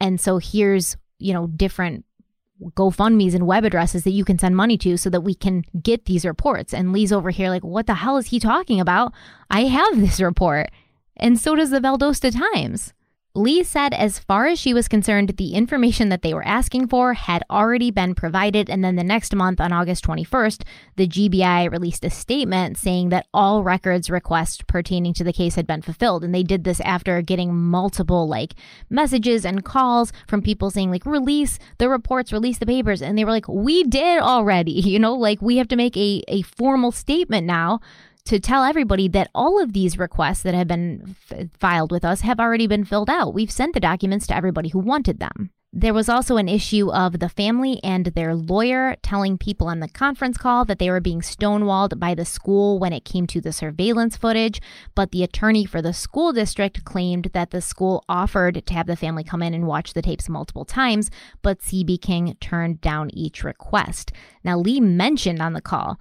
And 0.01 0.19
so 0.19 0.39
here's, 0.39 0.97
you 1.19 1.33
know, 1.33 1.45
different 1.45 2.03
GoFundMe's 2.61 3.33
and 3.33 3.45
web 3.45 3.65
addresses 3.65 4.03
that 4.03 4.11
you 4.11 4.23
can 4.23 4.39
send 4.39 4.55
money 4.55 4.77
to 4.77 4.97
so 4.97 5.09
that 5.09 5.21
we 5.21 5.33
can 5.33 5.63
get 5.81 6.05
these 6.05 6.25
reports. 6.25 6.73
And 6.73 6.93
Lee's 6.93 7.11
over 7.11 7.29
here 7.29 7.49
like, 7.49 7.63
what 7.63 7.87
the 7.87 7.95
hell 7.95 8.17
is 8.17 8.27
he 8.27 8.39
talking 8.39 8.79
about? 8.79 9.13
I 9.49 9.65
have 9.65 9.99
this 9.99 10.21
report. 10.21 10.69
And 11.17 11.39
so 11.39 11.55
does 11.55 11.69
the 11.69 11.79
Valdosta 11.79 12.31
Times. 12.53 12.93
Lee 13.35 13.63
said, 13.63 13.93
as 13.93 14.17
far 14.17 14.47
as 14.47 14.57
she 14.57 14.73
was 14.73 14.87
concerned, 14.87 15.35
the 15.35 15.53
information 15.55 16.07
that 16.07 16.21
they 16.21 16.33
were 16.33 16.47
asking 16.47 16.87
for 16.87 17.13
had 17.13 17.43
already 17.49 17.91
been 17.91 18.15
provided. 18.15 18.69
And 18.69 18.81
then 18.81 18.95
the 18.95 19.03
next 19.03 19.35
month, 19.35 19.59
on 19.59 19.73
August 19.73 20.05
21st, 20.05 20.63
the 20.95 21.07
GBI 21.07 21.69
released 21.69 22.05
a 22.05 22.09
statement 22.09 22.77
saying 22.77 23.09
that 23.09 23.27
all 23.33 23.61
records 23.61 24.09
requests 24.09 24.61
pertaining 24.65 25.13
to 25.15 25.23
the 25.25 25.33
case 25.33 25.55
had 25.55 25.67
been 25.67 25.81
fulfilled. 25.81 26.23
And 26.23 26.33
they 26.33 26.43
did 26.43 26.63
this 26.63 26.79
after 26.79 27.21
getting 27.21 27.53
multiple 27.53 28.25
like 28.25 28.55
messages 28.89 29.45
and 29.45 29.65
calls 29.65 30.13
from 30.29 30.41
people 30.41 30.71
saying, 30.71 30.89
like, 30.89 31.05
release 31.05 31.59
the 31.77 31.89
reports, 31.89 32.31
release 32.31 32.57
the 32.57 32.65
papers. 32.65 33.01
And 33.01 33.17
they 33.17 33.25
were 33.25 33.31
like, 33.31 33.49
we 33.49 33.83
did 33.83 34.21
already, 34.21 34.71
you 34.71 34.97
know, 34.97 35.13
like 35.13 35.41
we 35.41 35.57
have 35.57 35.67
to 35.67 35.75
make 35.75 35.97
a, 35.97 36.23
a 36.29 36.41
formal 36.43 36.93
statement 36.93 37.45
now 37.45 37.81
to 38.25 38.39
tell 38.39 38.63
everybody 38.63 39.07
that 39.09 39.29
all 39.35 39.61
of 39.61 39.73
these 39.73 39.99
requests 39.99 40.41
that 40.41 40.55
have 40.55 40.67
been 40.67 41.15
f- 41.31 41.47
filed 41.59 41.91
with 41.91 42.03
us 42.03 42.21
have 42.21 42.39
already 42.39 42.67
been 42.67 42.83
filled 42.83 43.09
out. 43.09 43.33
We've 43.33 43.51
sent 43.51 43.73
the 43.73 43.79
documents 43.79 44.25
to 44.27 44.35
everybody 44.35 44.69
who 44.69 44.79
wanted 44.79 45.19
them. 45.19 45.51
There 45.77 45.93
was 45.93 46.07
also 46.07 46.37
an 46.37 46.47
issue 46.47 46.89
of 46.89 47.19
the 47.19 47.27
family 47.27 47.81
and 47.83 48.05
their 48.05 48.33
lawyer 48.33 48.95
telling 49.03 49.37
people 49.37 49.67
on 49.67 49.81
the 49.81 49.89
conference 49.89 50.37
call 50.37 50.63
that 50.65 50.79
they 50.79 50.89
were 50.89 51.01
being 51.01 51.19
stonewalled 51.19 51.99
by 51.99 52.15
the 52.15 52.23
school 52.23 52.79
when 52.79 52.93
it 52.93 53.03
came 53.03 53.27
to 53.27 53.41
the 53.41 53.51
surveillance 53.51 54.15
footage. 54.15 54.61
But 54.95 55.11
the 55.11 55.21
attorney 55.21 55.65
for 55.65 55.81
the 55.81 55.91
school 55.91 56.31
district 56.31 56.85
claimed 56.85 57.25
that 57.33 57.51
the 57.51 57.59
school 57.59 58.05
offered 58.07 58.65
to 58.65 58.73
have 58.73 58.87
the 58.87 58.95
family 58.95 59.25
come 59.25 59.43
in 59.43 59.53
and 59.53 59.67
watch 59.67 59.93
the 59.93 60.01
tapes 60.01 60.29
multiple 60.29 60.63
times, 60.63 61.11
but 61.41 61.59
CB 61.59 62.01
King 62.01 62.37
turned 62.39 62.79
down 62.79 63.11
each 63.13 63.43
request. 63.43 64.13
Now, 64.45 64.57
Lee 64.57 64.79
mentioned 64.79 65.41
on 65.41 65.51
the 65.51 65.61
call 65.61 65.99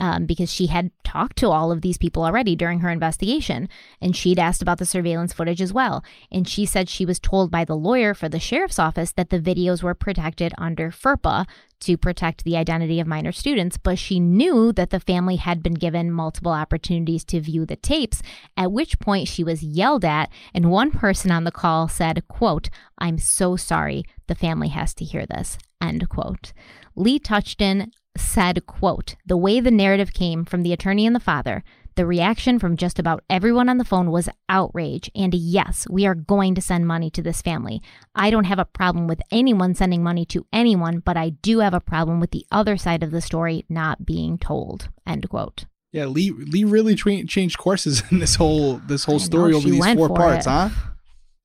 um, 0.00 0.26
because 0.26 0.52
she 0.52 0.66
had 0.66 0.90
talked 1.04 1.36
to 1.38 1.50
all 1.50 1.70
of 1.70 1.80
these 1.80 1.98
people 1.98 2.24
already 2.24 2.56
during 2.56 2.80
her 2.80 2.90
investigation. 2.90 3.68
And 4.00 4.16
she'd 4.16 4.38
asked 4.38 4.62
about 4.62 4.78
the 4.78 4.86
surveillance 4.86 5.32
footage 5.32 5.62
as 5.62 5.72
well. 5.72 6.04
And 6.32 6.48
she 6.48 6.66
said 6.66 6.88
she 6.88 7.06
was 7.06 7.20
told 7.20 7.50
by 7.50 7.64
the 7.64 7.76
lawyer 7.76 8.14
for 8.14 8.28
the 8.28 8.40
sheriff's 8.40 8.78
office 8.78 9.12
that 9.12 9.30
the 9.30 9.38
videos 9.38 9.82
were 9.82 9.94
protected 9.94 10.52
under 10.58 10.90
FERPA 10.90 11.46
to 11.80 11.96
protect 11.96 12.44
the 12.44 12.56
identity 12.56 12.98
of 12.98 13.06
minor 13.06 13.32
students. 13.32 13.76
But 13.76 13.98
she 13.98 14.18
knew 14.18 14.72
that 14.72 14.90
the 14.90 15.00
family 15.00 15.36
had 15.36 15.62
been 15.62 15.74
given 15.74 16.10
multiple 16.10 16.52
opportunities 16.52 17.24
to 17.26 17.40
view 17.40 17.66
the 17.66 17.76
tapes, 17.76 18.22
at 18.56 18.72
which 18.72 18.98
point 18.98 19.28
she 19.28 19.44
was 19.44 19.62
yelled 19.62 20.04
at. 20.04 20.30
And 20.52 20.70
one 20.70 20.90
person 20.90 21.30
on 21.30 21.44
the 21.44 21.52
call 21.52 21.88
said, 21.88 22.26
quote, 22.28 22.68
I'm 22.98 23.18
so 23.18 23.56
sorry. 23.56 24.04
The 24.26 24.34
family 24.34 24.68
has 24.68 24.94
to 24.94 25.04
hear 25.04 25.26
this, 25.26 25.58
end 25.80 26.08
quote. 26.08 26.52
Lee 26.96 27.18
Touchton 27.18 27.90
said, 28.16 28.66
quote, 28.66 29.16
the 29.26 29.36
way 29.36 29.60
the 29.60 29.70
narrative 29.70 30.12
came 30.12 30.44
from 30.44 30.62
the 30.62 30.72
attorney 30.72 31.06
and 31.06 31.14
the 31.14 31.20
father, 31.20 31.64
the 31.96 32.06
reaction 32.06 32.58
from 32.58 32.76
just 32.76 32.98
about 32.98 33.22
everyone 33.30 33.68
on 33.68 33.78
the 33.78 33.84
phone 33.84 34.10
was 34.10 34.28
outrage. 34.48 35.10
And 35.14 35.32
yes, 35.32 35.86
we 35.88 36.06
are 36.06 36.14
going 36.14 36.54
to 36.56 36.60
send 36.60 36.86
money 36.86 37.08
to 37.10 37.22
this 37.22 37.40
family. 37.40 37.82
I 38.14 38.30
don't 38.30 38.44
have 38.44 38.58
a 38.58 38.64
problem 38.64 39.06
with 39.06 39.22
anyone 39.30 39.74
sending 39.74 40.02
money 40.02 40.24
to 40.26 40.46
anyone, 40.52 40.98
but 40.98 41.16
I 41.16 41.30
do 41.30 41.60
have 41.60 41.74
a 41.74 41.80
problem 41.80 42.18
with 42.18 42.32
the 42.32 42.46
other 42.50 42.76
side 42.76 43.02
of 43.02 43.12
the 43.12 43.20
story 43.20 43.64
not 43.68 44.04
being 44.04 44.38
told. 44.38 44.88
End 45.06 45.28
quote. 45.28 45.66
Yeah, 45.92 46.06
Lee 46.06 46.32
Lee 46.32 46.64
really 46.64 46.96
tra- 46.96 47.24
changed 47.24 47.58
courses 47.58 48.02
in 48.10 48.18
this 48.18 48.34
whole 48.34 48.78
this 48.78 49.04
whole 49.04 49.20
story 49.20 49.52
know, 49.52 49.58
over 49.58 49.68
these 49.68 49.94
four 49.94 50.08
parts, 50.08 50.46
it. 50.46 50.50
huh? 50.50 50.70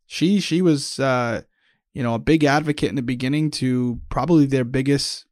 She 0.07 0.39
she 0.39 0.63
was 0.63 0.99
uh 0.99 1.43
you 1.93 2.01
know 2.01 2.15
a 2.15 2.19
big 2.19 2.43
advocate 2.43 2.89
in 2.89 2.95
the 2.95 3.03
beginning 3.03 3.51
to 3.51 3.99
probably 4.09 4.47
their 4.47 4.63
biggest 4.63 5.25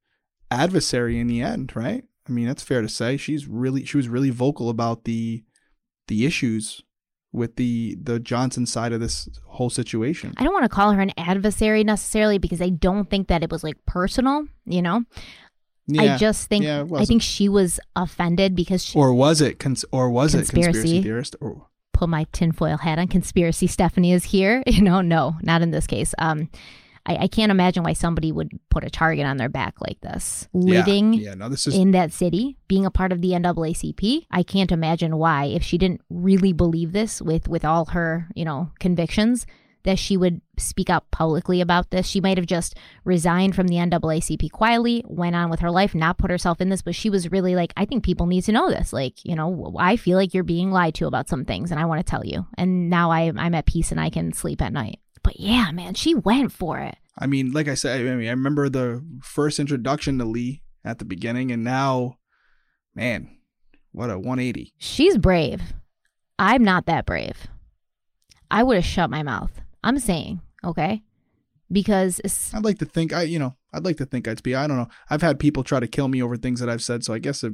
adversary 0.52 1.20
in 1.20 1.28
the 1.28 1.42
end, 1.42 1.76
right? 1.76 2.04
I 2.28 2.32
mean, 2.32 2.48
that's 2.48 2.64
fair 2.64 2.82
to 2.82 2.90
say. 2.90 3.18
She's 3.18 3.48
really 3.48 3.86
she 3.86 3.98
was 3.98 4.10
really 4.10 4.30
vocal 4.30 4.70
about 4.70 5.06
the 5.06 5.44
the 6.08 6.26
issues 6.26 6.84
with 7.32 7.56
the 7.56 7.98
the 8.02 8.20
Johnson 8.20 8.66
side 8.66 8.94
of 8.94 9.00
this 9.00 9.30
whole 9.46 9.70
situation. 9.70 10.34
I 10.38 10.44
don't 10.44 10.54
want 10.54 10.66
to 10.66 10.70
call 10.70 10.92
her 10.92 11.02
an 11.02 11.12
adversary 11.18 11.84
necessarily 11.84 12.38
because 12.38 12.62
I 12.62 12.70
don't 12.70 13.10
think 13.10 13.28
that 13.28 13.44
it 13.44 13.52
was 13.52 13.64
like 13.64 13.78
personal, 13.86 14.46
you 14.66 14.82
know. 14.82 15.04
Yeah, 15.88 16.16
I 16.16 16.18
just 16.18 16.50
think 16.50 16.66
yeah, 16.66 16.86
I 16.96 17.06
think 17.06 17.22
she 17.22 17.48
was 17.48 17.80
offended 17.96 18.56
because 18.56 18.84
she, 18.84 19.00
or 19.00 19.14
was 19.14 19.40
it 19.40 19.58
cons- 19.58 19.86
or 19.92 20.10
was 20.10 20.34
conspiracy, 20.34 20.68
it 20.68 20.74
conspiracy 20.74 21.04
theorist 21.04 21.36
or 21.40 21.68
put 21.94 22.10
my 22.10 22.28
tinfoil 22.34 22.78
hat 22.78 23.00
on 23.00 23.08
conspiracy 23.08 23.68
Stephanie 23.68 24.12
is 24.12 24.26
here 24.26 24.64
you 24.68 24.82
know 24.82 25.00
no 25.00 25.38
not 25.42 25.62
in 25.62 25.72
this 25.72 25.88
case 25.88 26.14
um 26.20 26.50
I, 27.08 27.16
I, 27.22 27.28
can't 27.28 27.52
imagine 27.52 27.84
why 27.84 27.94
somebody 27.94 28.32
would 28.32 28.52
put 28.70 28.84
a 28.84 28.90
target 28.90 29.26
on 29.26 29.38
their 29.38 29.50
back 29.50 29.76
like 29.80 30.00
this. 30.02 30.48
Living 30.54 31.14
yeah, 31.14 31.30
yeah, 31.30 31.36
no, 31.36 31.50
this 31.50 31.66
is... 31.66 31.76
in 31.76 31.92
that 31.92 32.12
city, 32.12 32.58
being 32.68 32.86
a 32.86 32.92
part 32.92 33.12
of 33.12 33.22
the 33.22 33.32
NAACP, 33.32 34.26
I 34.30 34.44
can't 34.44 34.72
imagine 34.72 35.18
why, 35.18 35.46
if 35.46 35.64
she 35.64 35.78
didn't 35.78 36.02
really 36.10 36.54
believe 36.54 36.92
this 36.92 37.22
with, 37.22 37.48
with 37.48 37.64
all 37.64 37.86
her, 37.86 38.28
you 38.36 38.44
know, 38.44 38.72
convictions, 38.80 39.48
that 39.88 39.98
she 39.98 40.18
would 40.18 40.42
speak 40.58 40.90
up 40.90 41.10
publicly 41.12 41.62
about 41.62 41.92
this. 41.92 42.06
She 42.06 42.20
might 42.20 42.38
have 42.38 42.46
just 42.46 42.76
resigned 43.06 43.56
from 43.56 43.68
the 43.68 43.76
NAACP 43.76 44.52
quietly, 44.52 45.02
went 45.08 45.34
on 45.34 45.50
with 45.50 45.62
her 45.62 45.72
life, 45.72 45.96
not 45.96 46.18
put 46.18 46.30
herself 46.30 46.60
in 46.60 46.68
this, 46.68 46.82
but 46.82 46.94
she 46.94 47.10
was 47.10 47.32
really 47.32 47.56
like, 47.56 47.72
I 47.78 47.86
think 47.86 48.04
people 48.04 48.26
need 48.26 48.44
to 48.44 48.52
know 48.52 48.70
this. 48.70 48.92
Like, 48.92 49.24
you 49.24 49.34
know, 49.34 49.74
I 49.80 49.96
feel 49.96 50.18
like 50.18 50.34
you're 50.34 50.44
being 50.44 50.72
lied 50.72 50.96
to 50.96 51.08
about 51.08 51.30
some 51.30 51.46
things 51.46 51.72
and 51.72 51.80
I 51.80 51.86
want 51.86 52.06
to 52.06 52.10
tell 52.10 52.26
you. 52.26 52.46
And 52.58 52.90
now 52.90 53.12
I, 53.12 53.32
I'm 53.38 53.56
at 53.56 53.66
peace 53.66 53.92
and 53.94 54.00
I 54.02 54.10
can 54.10 54.34
sleep 54.34 54.62
at 54.62 54.74
night. 54.74 55.00
But 55.28 55.42
yeah, 55.42 55.72
man, 55.72 55.94
she 55.94 56.16
went 56.16 56.54
for 56.54 56.80
it. 56.80 56.96
I 57.20 57.28
mean, 57.28 57.52
like 57.52 57.68
I 57.68 57.74
said, 57.74 58.00
I 58.00 58.16
mean, 58.16 58.30
I 58.30 58.32
remember 58.32 58.70
the 58.70 59.06
first 59.22 59.60
introduction 59.60 60.18
to 60.20 60.24
Lee 60.24 60.62
at 60.86 61.00
the 61.00 61.06
beginning, 61.06 61.52
and 61.52 61.66
now, 61.66 62.20
man, 62.96 63.38
what 63.92 64.10
a 64.10 64.18
180. 64.18 64.74
She's 64.78 65.18
brave. 65.18 65.62
I'm 66.40 66.64
not 66.64 66.86
that 66.86 67.06
brave. 67.06 67.48
I 68.50 68.64
would 68.64 68.78
have 68.78 68.86
shut 68.86 69.10
my 69.10 69.22
mouth. 69.22 69.52
I'm 69.84 70.00
saying, 70.00 70.40
okay? 70.64 71.04
Because 71.70 72.22
I'd 72.54 72.64
like 72.64 72.78
to 72.78 72.86
think 72.86 73.12
I, 73.12 73.24
you 73.24 73.38
know, 73.38 73.58
I'd 73.74 73.84
like 73.84 73.98
to 73.98 74.06
think 74.06 74.30
I'd 74.30 74.42
be. 74.44 74.56
I 74.56 74.66
don't 74.66 74.78
know. 74.78 74.88
I've 75.10 75.22
had 75.22 75.40
people 75.40 75.66
try 75.66 75.82
to 75.82 75.88
kill 75.88 76.08
me 76.08 76.24
over 76.24 76.38
things 76.38 76.62
that 76.62 76.70
I've 76.70 76.82
said, 76.82 77.04
so 77.04 77.14
I 77.14 77.20
guess 77.20 77.44
it, 77.44 77.52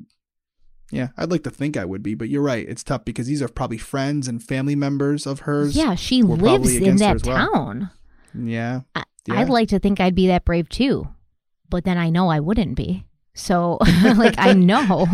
yeah, 0.93 1.07
I'd 1.17 1.31
like 1.31 1.43
to 1.43 1.49
think 1.49 1.77
I 1.77 1.85
would 1.85 2.03
be, 2.03 2.15
but 2.15 2.29
you're 2.29 2.41
right. 2.41 2.67
It's 2.67 2.83
tough 2.83 3.05
because 3.05 3.27
these 3.27 3.41
are 3.41 3.47
probably 3.47 3.77
friends 3.77 4.27
and 4.27 4.41
family 4.41 4.75
members 4.75 5.25
of 5.25 5.41
hers. 5.41 5.75
Yeah, 5.75 5.95
she 5.95 6.21
lives 6.21 6.75
in 6.75 6.97
that 6.97 7.25
well. 7.25 7.51
town. 7.51 7.89
Yeah. 8.33 8.81
I, 8.95 9.03
yeah. 9.27 9.39
I'd 9.39 9.49
like 9.49 9.69
to 9.69 9.79
think 9.79 9.99
I'd 9.99 10.15
be 10.15 10.27
that 10.27 10.45
brave 10.45 10.69
too, 10.69 11.07
but 11.69 11.83
then 11.83 11.97
I 11.97 12.09
know 12.09 12.29
I 12.29 12.39
wouldn't 12.39 12.75
be. 12.75 13.05
So, 13.33 13.79
like, 14.03 14.35
I 14.37 14.53
know. 14.53 15.07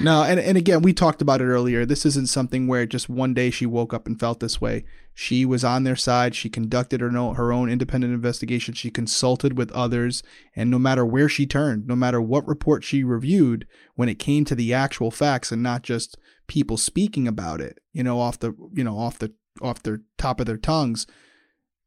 no, 0.00 0.22
and, 0.24 0.40
and 0.40 0.58
again, 0.58 0.82
we 0.82 0.92
talked 0.92 1.22
about 1.22 1.40
it 1.40 1.44
earlier. 1.44 1.86
This 1.86 2.04
isn't 2.06 2.28
something 2.28 2.66
where 2.66 2.86
just 2.86 3.08
one 3.08 3.34
day 3.34 3.50
she 3.50 3.66
woke 3.66 3.94
up 3.94 4.06
and 4.06 4.18
felt 4.18 4.40
this 4.40 4.60
way. 4.60 4.84
She 5.14 5.46
was 5.46 5.62
on 5.62 5.84
their 5.84 5.96
side. 5.96 6.34
She 6.34 6.50
conducted 6.50 7.00
her, 7.00 7.10
no, 7.10 7.34
her 7.34 7.52
own 7.52 7.70
independent 7.70 8.12
investigation. 8.12 8.74
She 8.74 8.90
consulted 8.90 9.56
with 9.56 9.70
others. 9.70 10.24
And 10.56 10.70
no 10.70 10.78
matter 10.78 11.06
where 11.06 11.28
she 11.28 11.46
turned, 11.46 11.86
no 11.86 11.94
matter 11.94 12.20
what 12.20 12.46
report 12.48 12.82
she 12.82 13.04
reviewed, 13.04 13.66
when 13.94 14.08
it 14.08 14.18
came 14.18 14.44
to 14.44 14.56
the 14.56 14.74
actual 14.74 15.12
facts 15.12 15.52
and 15.52 15.62
not 15.62 15.82
just 15.82 16.18
people 16.48 16.76
speaking 16.76 17.28
about 17.28 17.60
it, 17.60 17.78
you 17.92 18.02
know, 18.02 18.20
off 18.20 18.40
the, 18.40 18.54
you 18.72 18.82
know, 18.82 18.98
off 18.98 19.18
the, 19.18 19.32
off 19.62 19.82
the 19.84 20.02
top 20.18 20.40
of 20.40 20.46
their 20.46 20.56
tongues, 20.56 21.06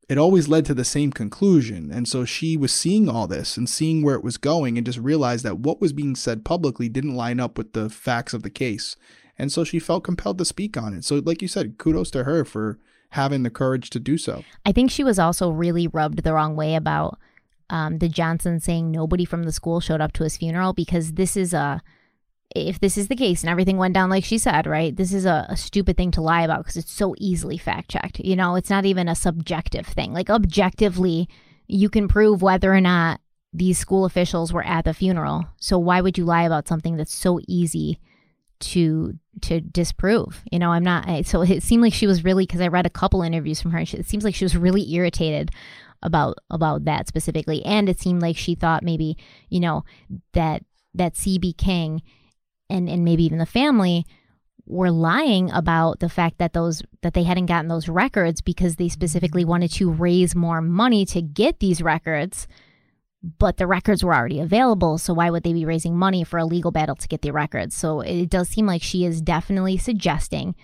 it 0.08 0.18
always 0.18 0.48
led 0.48 0.66
to 0.66 0.74
the 0.74 0.86
same 0.86 1.12
conclusion. 1.12 1.91
And 1.91 2.08
so 2.08 2.24
she 2.24 2.56
was 2.56 2.72
seeing 2.72 3.10
all 3.10 3.28
this 3.28 3.58
and 3.58 3.70
seeing 3.70 4.04
where 4.04 4.16
it 4.16 4.24
was 4.24 4.38
going 4.38 4.78
and 4.78 4.86
just 4.86 4.99
realized 4.99 5.44
that 5.44 5.60
what 5.60 5.82
was 5.82 5.91
being 5.91 6.16
said 6.16 6.45
publicly 6.45 6.88
didn't 6.88 7.16
line 7.16 7.41
up 7.41 7.58
with 7.58 7.74
the 7.74 7.90
facts 7.90 8.34
of 8.34 8.44
the 8.44 8.49
case. 8.49 8.95
And 9.38 9.52
so 9.52 9.66
she 9.66 9.80
felt 9.80 10.06
compelled 10.06 10.38
to 10.38 10.45
speak 10.45 10.78
on 10.78 10.94
it. 10.94 11.04
So, 11.04 11.18
like 11.18 11.41
you 11.41 11.48
said, 11.48 11.78
kudos 11.78 12.10
to 12.12 12.24
her 12.24 12.45
for 12.45 12.80
having 13.10 13.44
the 13.44 13.50
courage 13.50 13.90
to 13.92 14.00
do 14.00 14.18
so. 14.18 14.44
I 14.66 14.72
think 14.72 14.92
she 14.92 15.04
was 15.04 15.20
also 15.20 15.50
really 15.50 15.88
rubbed 15.88 16.24
the 16.24 16.34
wrong 16.34 16.56
way 16.56 16.76
about 16.76 17.20
um, 17.70 18.00
the 18.00 18.10
Johnson 18.10 18.60
saying 18.60 18.92
nobody 18.92 19.26
from 19.26 19.44
the 19.44 19.52
school 19.52 19.80
showed 19.80 20.02
up 20.02 20.14
to 20.14 20.24
his 20.24 20.38
funeral 20.38 20.74
because 20.74 21.14
this 21.14 21.36
is 21.36 21.54
a 21.54 21.82
if 22.56 22.80
this 22.80 22.98
is 22.98 23.08
the 23.10 23.16
case 23.16 23.44
and 23.44 23.50
everything 23.50 23.78
went 23.78 23.94
down 23.94 24.10
like 24.10 24.24
she 24.24 24.38
said, 24.38 24.66
right, 24.66 24.96
this 24.96 25.14
is 25.14 25.26
a, 25.26 25.46
a 25.50 25.58
stupid 25.58 25.98
thing 25.98 26.12
to 26.12 26.22
lie 26.22 26.42
about 26.42 26.60
because 26.60 26.78
it's 26.78 26.92
so 26.92 27.14
easily 27.18 27.58
fact 27.58 27.90
checked. 27.90 28.20
You 28.20 28.36
know, 28.36 28.56
it's 28.56 28.70
not 28.70 28.86
even 28.86 29.08
a 29.08 29.16
subjective 29.16 29.86
thing. 29.86 30.14
Like, 30.14 30.30
objectively, 30.30 31.28
you 31.68 31.90
can 31.90 32.08
prove 32.08 32.42
whether 32.42 32.74
or 32.74 32.82
not 32.82 33.20
these 33.54 33.78
school 33.78 34.06
officials 34.06 34.54
were 34.54 34.66
at 34.66 34.86
the 34.86 34.94
funeral. 34.94 35.46
So 35.58 35.78
why 35.78 36.02
would 36.02 36.18
you 36.18 36.26
lie 36.26 36.44
about 36.44 36.68
something 36.68 36.96
that's 36.96 37.14
so 37.14 37.40
easy 37.48 38.00
to 38.60 39.18
to 39.42 39.62
disprove? 39.62 40.42
You 40.52 40.60
know, 40.60 40.72
I'm 40.72 40.84
not. 40.84 41.26
So 41.26 41.42
it 41.42 41.64
seemed 41.64 41.82
like 41.82 41.94
she 41.94 42.08
was 42.08 42.24
really 42.24 42.46
because 42.46 42.62
I 42.62 42.68
read 42.68 42.86
a 42.86 42.92
couple 42.92 43.22
interviews 43.22 43.62
from 43.62 43.72
her. 43.72 43.86
She, 43.86 43.98
It 43.98 44.08
seems 44.08 44.24
like 44.24 44.36
she 44.36 44.46
was 44.46 44.56
really 44.56 44.94
irritated 44.94 45.52
about 46.04 46.38
about 46.50 46.86
that 46.86 47.08
specifically, 47.08 47.64
and 47.66 47.90
it 47.90 48.00
seemed 48.00 48.22
like 48.22 48.38
she 48.38 48.56
thought 48.56 48.84
maybe 48.84 49.18
you 49.50 49.60
know 49.60 49.84
that 50.34 50.64
that 50.94 51.14
CB 51.14 51.58
King 51.58 52.02
and 52.70 52.90
and 52.90 53.04
maybe 53.04 53.24
even 53.24 53.40
the 53.40 53.46
family 53.46 54.06
were 54.66 54.92
lying 54.92 55.50
about 55.52 56.00
the 56.00 56.10
fact 56.10 56.38
that 56.40 56.54
those 56.54 56.84
that 57.02 57.14
they 57.14 57.24
hadn't 57.24 57.46
gotten 57.46 57.70
those 57.70 57.88
records 57.88 58.42
because 58.42 58.76
they 58.76 58.90
specifically 58.90 59.44
mm-hmm. 59.44 59.52
wanted 59.52 59.72
to 59.72 59.90
raise 59.90 60.36
more 60.36 60.62
money 60.62 61.06
to 61.06 61.22
get 61.22 61.60
these 61.60 61.82
records 61.82 62.48
but 63.39 63.57
the 63.57 63.68
records 63.68 64.03
were 64.03 64.14
already 64.14 64.39
available 64.39 64.98
so 64.98 65.14
why 65.14 65.30
would 65.30 65.44
they 65.44 65.53
be 65.53 65.65
raising 65.65 65.98
money 65.98 66.23
for 66.23 66.38
a 66.38 66.45
legal 66.45 66.72
battle 66.72 66.95
to 66.95 67.07
get 67.07 67.22
the 67.22 67.31
records? 67.31 67.76
So 67.76 68.02
it 68.02 68.30
does 68.30 68.49
seem 68.49 68.65
like 68.65 68.84
she 68.84 69.06
is 69.06 69.22
definitely 69.22 69.77
suggesting 69.77 70.56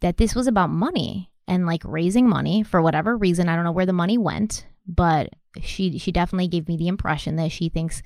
that 0.00 0.16
this 0.16 0.34
was 0.34 0.46
about 0.46 0.70
money 0.70 1.30
and 1.46 1.66
like 1.66 1.82
raising 1.84 2.28
money 2.28 2.62
for 2.62 2.80
whatever 2.80 3.16
reason. 3.16 3.48
I 3.48 3.54
don't 3.54 3.64
know 3.64 3.72
where 3.72 3.86
the 3.86 3.92
money 3.92 4.18
went 4.18 4.66
but 4.86 5.30
she 5.60 5.98
she 5.98 6.12
definitely 6.12 6.48
gave 6.48 6.68
me 6.68 6.76
the 6.76 6.88
impression 6.88 7.36
that 7.36 7.52
she 7.52 7.68
thinks 7.68 8.02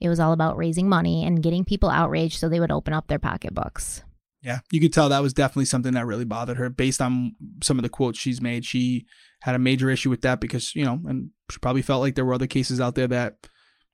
it 0.00 0.08
was 0.08 0.20
all 0.20 0.32
about 0.32 0.56
raising 0.56 0.88
money 0.88 1.24
and 1.24 1.42
getting 1.42 1.64
people 1.64 1.88
outraged 1.88 2.38
so 2.38 2.48
they 2.48 2.60
would 2.60 2.70
open 2.70 2.92
up 2.92 3.08
their 3.08 3.18
pocketbooks 3.18 4.02
yeah, 4.42 4.60
you 4.70 4.80
could 4.80 4.92
tell 4.92 5.08
that 5.08 5.22
was 5.22 5.32
definitely 5.32 5.64
something 5.64 5.94
that 5.94 6.06
really 6.06 6.24
bothered 6.24 6.56
her 6.56 6.70
based 6.70 7.00
on 7.00 7.34
some 7.62 7.78
of 7.78 7.82
the 7.82 7.88
quotes 7.88 8.18
she's 8.18 8.40
made. 8.40 8.64
She 8.64 9.06
had 9.42 9.54
a 9.54 9.58
major 9.58 9.90
issue 9.90 10.10
with 10.10 10.22
that 10.22 10.40
because, 10.40 10.74
you 10.74 10.84
know, 10.84 11.00
and 11.06 11.30
she 11.50 11.58
probably 11.58 11.82
felt 11.82 12.00
like 12.00 12.14
there 12.14 12.24
were 12.24 12.34
other 12.34 12.46
cases 12.46 12.80
out 12.80 12.94
there 12.94 13.08
that 13.08 13.48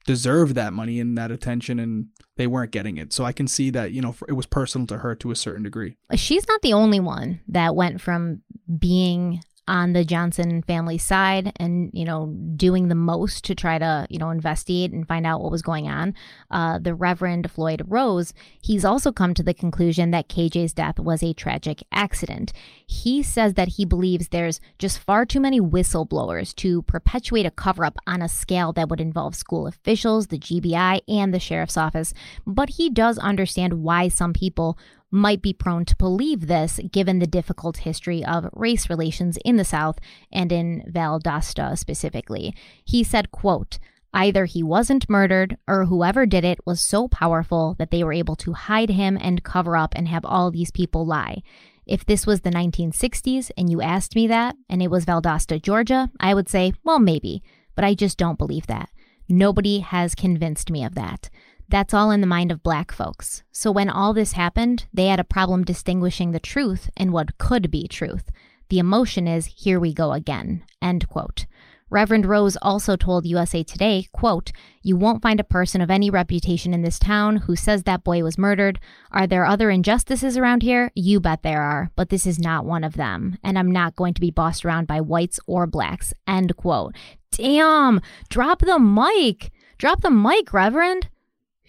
deserved 0.05 0.55
that 0.57 0.73
money 0.73 0.99
and 1.01 1.17
that 1.17 1.31
attention 1.31 1.79
and 1.79 2.07
they 2.37 2.47
weren't 2.47 2.73
getting 2.73 2.97
it. 2.97 3.13
So 3.13 3.25
I 3.25 3.33
can 3.33 3.47
see 3.47 3.71
that, 3.71 3.93
you 3.93 4.03
know, 4.03 4.15
it 4.29 4.33
was 4.33 4.47
personal 4.47 4.87
to 4.89 4.99
her 4.99 5.15
to 5.17 5.31
a 5.31 5.37
certain 5.37 5.63
degree. 5.63 5.97
She's 6.15 6.47
not 6.49 6.61
the 6.63 6.73
only 6.73 7.01
one 7.01 7.41
that 7.49 7.77
went 7.77 8.01
from 8.01 8.43
being 8.79 9.41
on 9.69 9.93
the 9.93 10.05
Johnson 10.05 10.63
family 10.63 10.99
side 10.99 11.53
and, 11.57 11.91
you 11.93 12.05
know, 12.05 12.27
doing 12.57 12.89
the 12.89 12.97
most 12.97 13.45
to 13.45 13.55
try 13.55 13.79
to, 13.79 14.07
you 14.11 14.19
know, 14.19 14.31
investigate 14.31 14.91
and 14.93 15.07
find 15.07 15.25
out 15.25 15.41
what 15.41 15.53
was 15.53 15.63
going 15.63 15.89
on. 15.89 16.15
Uh, 16.51 16.79
the 16.79 16.95
Reverend 16.95 17.51
Floyd 17.51 17.83
Rose, 17.87 18.35
he's 18.61 18.85
also 18.85 19.13
come 19.13 19.35
to 19.35 19.43
the 19.43 19.55
conclusion 19.55 20.11
that 20.11 20.29
KJ's 20.29 20.73
death 20.73 20.99
was 20.99 21.23
a 21.23 21.33
tragic 21.33 21.83
accident. 21.93 22.53
He 22.87 23.23
says 23.23 23.55
that 23.55 23.69
he 23.69 23.85
believes 23.85 24.29
there's 24.29 24.61
just 24.79 24.99
far 24.99 25.25
too 25.25 25.41
many 25.41 25.61
whistleblowers 25.61 26.55
to 26.57 26.83
perpetuate 26.83 27.47
a 27.47 27.51
cover 27.51 27.85
up 27.85 27.97
on 28.07 28.21
a 28.21 28.29
scale 28.29 28.73
that 28.73 28.89
would 28.89 29.01
involve 29.01 29.37
school 29.37 29.69
officials, 29.69 30.27
the 30.27 30.39
GBI, 30.39 31.03
and 31.07 31.33
the 31.33 31.39
sheriff's 31.41 31.77
office. 31.77 32.13
But 32.45 32.71
he 32.71 32.91
does 32.91 33.17
understand 33.19 33.83
why 33.83 34.09
some 34.09 34.33
people 34.33 34.77
might 35.13 35.43
be 35.43 35.53
prone 35.53 35.85
to 35.85 35.97
believe 35.97 36.47
this 36.49 36.81
given 36.91 37.19
the 37.19 37.27
difficult 37.27 37.79
history 37.79 38.25
of 38.25 38.49
race 38.53 38.91
relations 38.91 39.39
in 39.45 39.57
the 39.57 39.65
South 39.65 39.99
and 40.33 40.51
in 40.51 40.83
Valdosta 40.91 41.79
specifically. 41.79 42.55
He 42.85 43.05
said, 43.05 43.31
quote, 43.31 43.79
Either 44.15 44.45
he 44.45 44.63
wasn't 44.63 45.09
murdered 45.09 45.57
or 45.67 45.87
whoever 45.87 46.27
did 46.27 46.45
it 46.45 46.59
was 46.67 46.81
so 46.81 47.09
powerful 47.09 47.75
that 47.79 47.91
they 47.91 48.03
were 48.03 48.13
able 48.13 48.37
to 48.37 48.53
hide 48.53 48.91
him 48.91 49.17
and 49.21 49.45
cover 49.45 49.77
up 49.77 49.95
and 49.95 50.09
have 50.09 50.25
all 50.25 50.51
these 50.51 50.71
people 50.71 51.07
lie. 51.07 51.43
If 51.87 52.05
this 52.05 52.27
was 52.27 52.43
the 52.43 52.51
1960s 52.51 53.51
and 53.57 53.71
you 53.71 53.81
asked 53.81 54.15
me 54.15 54.27
that 54.27 54.57
and 54.69 54.83
it 54.83 54.91
was 54.91 55.05
Valdosta, 55.05 55.61
Georgia, 55.61 56.11
I 56.21 56.35
would 56.35 56.49
say, 56.49 56.73
well, 56.85 56.99
maybe, 56.99 57.43
but 57.75 57.85
I 57.85 57.95
just 57.95 58.19
don't 58.19 58.39
believe 58.39 58.67
that. 58.67 58.91
Nobody 59.29 59.81
has 59.81 60.15
convinced 60.15 60.71
me 60.71 60.85
of 60.85 60.95
that. 60.95 61.31
That's 61.69 61.95
all 61.95 62.11
in 62.11 62.21
the 62.21 62.27
mind 62.27 62.53
of 62.53 62.63
black 62.63 62.93
folks. 62.93 63.43
So 63.51 63.71
when 63.71 63.89
all 63.89 64.13
this 64.13 64.33
happened, 64.33 64.87
they 64.93 65.07
had 65.07 65.21
a 65.21 65.25
problem 65.25 65.65
distinguishing 65.65 66.33
the 66.33 66.41
truth 66.41 66.91
and 66.97 67.13
what 67.13 67.39
could 67.39 67.71
be 67.71 67.89
truth. 67.89 68.31
The 68.69 68.79
emotion 68.79 69.29
is, 69.29 69.47
here 69.47 69.79
we 69.79 69.93
go 69.93 70.13
again. 70.13 70.65
End 70.81 71.09
quote. 71.09 71.47
Reverend 71.93 72.25
Rose 72.25 72.57
also 72.63 72.97
told 72.97 73.27
USA 73.27 73.63
Today, 73.63 74.07
quote, 74.13 74.51
You 74.83 74.97
won't 74.97 75.21
find 75.21 75.39
a 75.39 75.45
person 75.45 75.83
of 75.83 75.91
any 75.91 76.09
reputation 76.09 76.73
in 76.73 76.81
this 76.81 76.99
town 76.99 77.37
who 77.37 77.55
says 77.55 77.83
that 77.83 78.03
boy 78.03 78.23
was 78.23 78.39
murdered. 78.39 78.81
Are 79.11 79.27
there 79.27 79.45
other 79.45 79.69
injustices 79.69 80.39
around 80.39 80.63
here? 80.63 80.91
You 80.95 81.21
bet 81.21 81.43
there 81.43 81.61
are, 81.61 81.91
but 81.95 82.09
this 82.09 82.27
is 82.27 82.39
not 82.39 82.65
one 82.65 82.83
of 82.83 82.95
them. 82.95 83.37
And 83.45 83.59
I'm 83.59 83.71
not 83.71 83.95
going 83.95 84.15
to 84.15 84.23
be 84.23 84.31
bossed 84.31 84.65
around 84.65 84.87
by 84.87 85.03
whites 85.03 85.39
or 85.47 85.67
blacks. 85.67 86.15
End 86.27 86.57
quote. 86.57 86.97
Damn, 87.31 88.01
drop 88.31 88.61
the 88.61 88.79
mic. 88.79 89.53
Drop 89.77 90.01
the 90.01 90.11
mic, 90.11 90.55
Reverend 90.55 91.11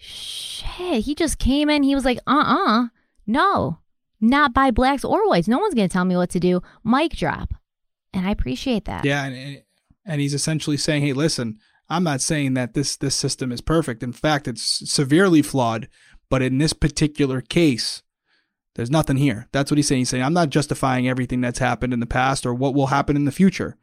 shit, 0.04 1.04
he 1.04 1.14
just 1.14 1.38
came 1.38 1.70
in. 1.70 1.82
He 1.82 1.94
was 1.94 2.04
like, 2.04 2.18
uh 2.26 2.32
uh-uh, 2.32 2.84
uh, 2.84 2.86
no, 3.26 3.78
not 4.20 4.52
by 4.52 4.70
blacks 4.70 5.04
or 5.04 5.28
whites. 5.28 5.48
No 5.48 5.58
one's 5.58 5.74
going 5.74 5.88
to 5.88 5.92
tell 5.92 6.04
me 6.04 6.16
what 6.16 6.30
to 6.30 6.40
do. 6.40 6.62
Mic 6.84 7.12
drop. 7.12 7.54
And 8.12 8.26
I 8.26 8.30
appreciate 8.30 8.84
that. 8.84 9.04
Yeah. 9.04 9.24
And, 9.24 9.62
and 10.06 10.20
he's 10.20 10.34
essentially 10.34 10.76
saying, 10.76 11.02
hey, 11.02 11.12
listen, 11.12 11.58
I'm 11.88 12.04
not 12.04 12.20
saying 12.20 12.54
that 12.54 12.74
this, 12.74 12.96
this 12.96 13.14
system 13.14 13.50
is 13.50 13.60
perfect. 13.60 14.02
In 14.02 14.12
fact, 14.12 14.46
it's 14.46 14.90
severely 14.90 15.42
flawed. 15.42 15.88
But 16.30 16.42
in 16.42 16.58
this 16.58 16.72
particular 16.72 17.40
case, 17.40 18.02
there's 18.74 18.90
nothing 18.90 19.16
here. 19.16 19.48
That's 19.52 19.70
what 19.70 19.78
he's 19.78 19.86
saying. 19.86 20.00
He's 20.00 20.08
saying, 20.08 20.22
I'm 20.22 20.32
not 20.32 20.50
justifying 20.50 21.08
everything 21.08 21.40
that's 21.40 21.58
happened 21.58 21.92
in 21.92 22.00
the 22.00 22.06
past 22.06 22.44
or 22.44 22.54
what 22.54 22.74
will 22.74 22.88
happen 22.88 23.16
in 23.16 23.24
the 23.24 23.32
future. 23.32 23.76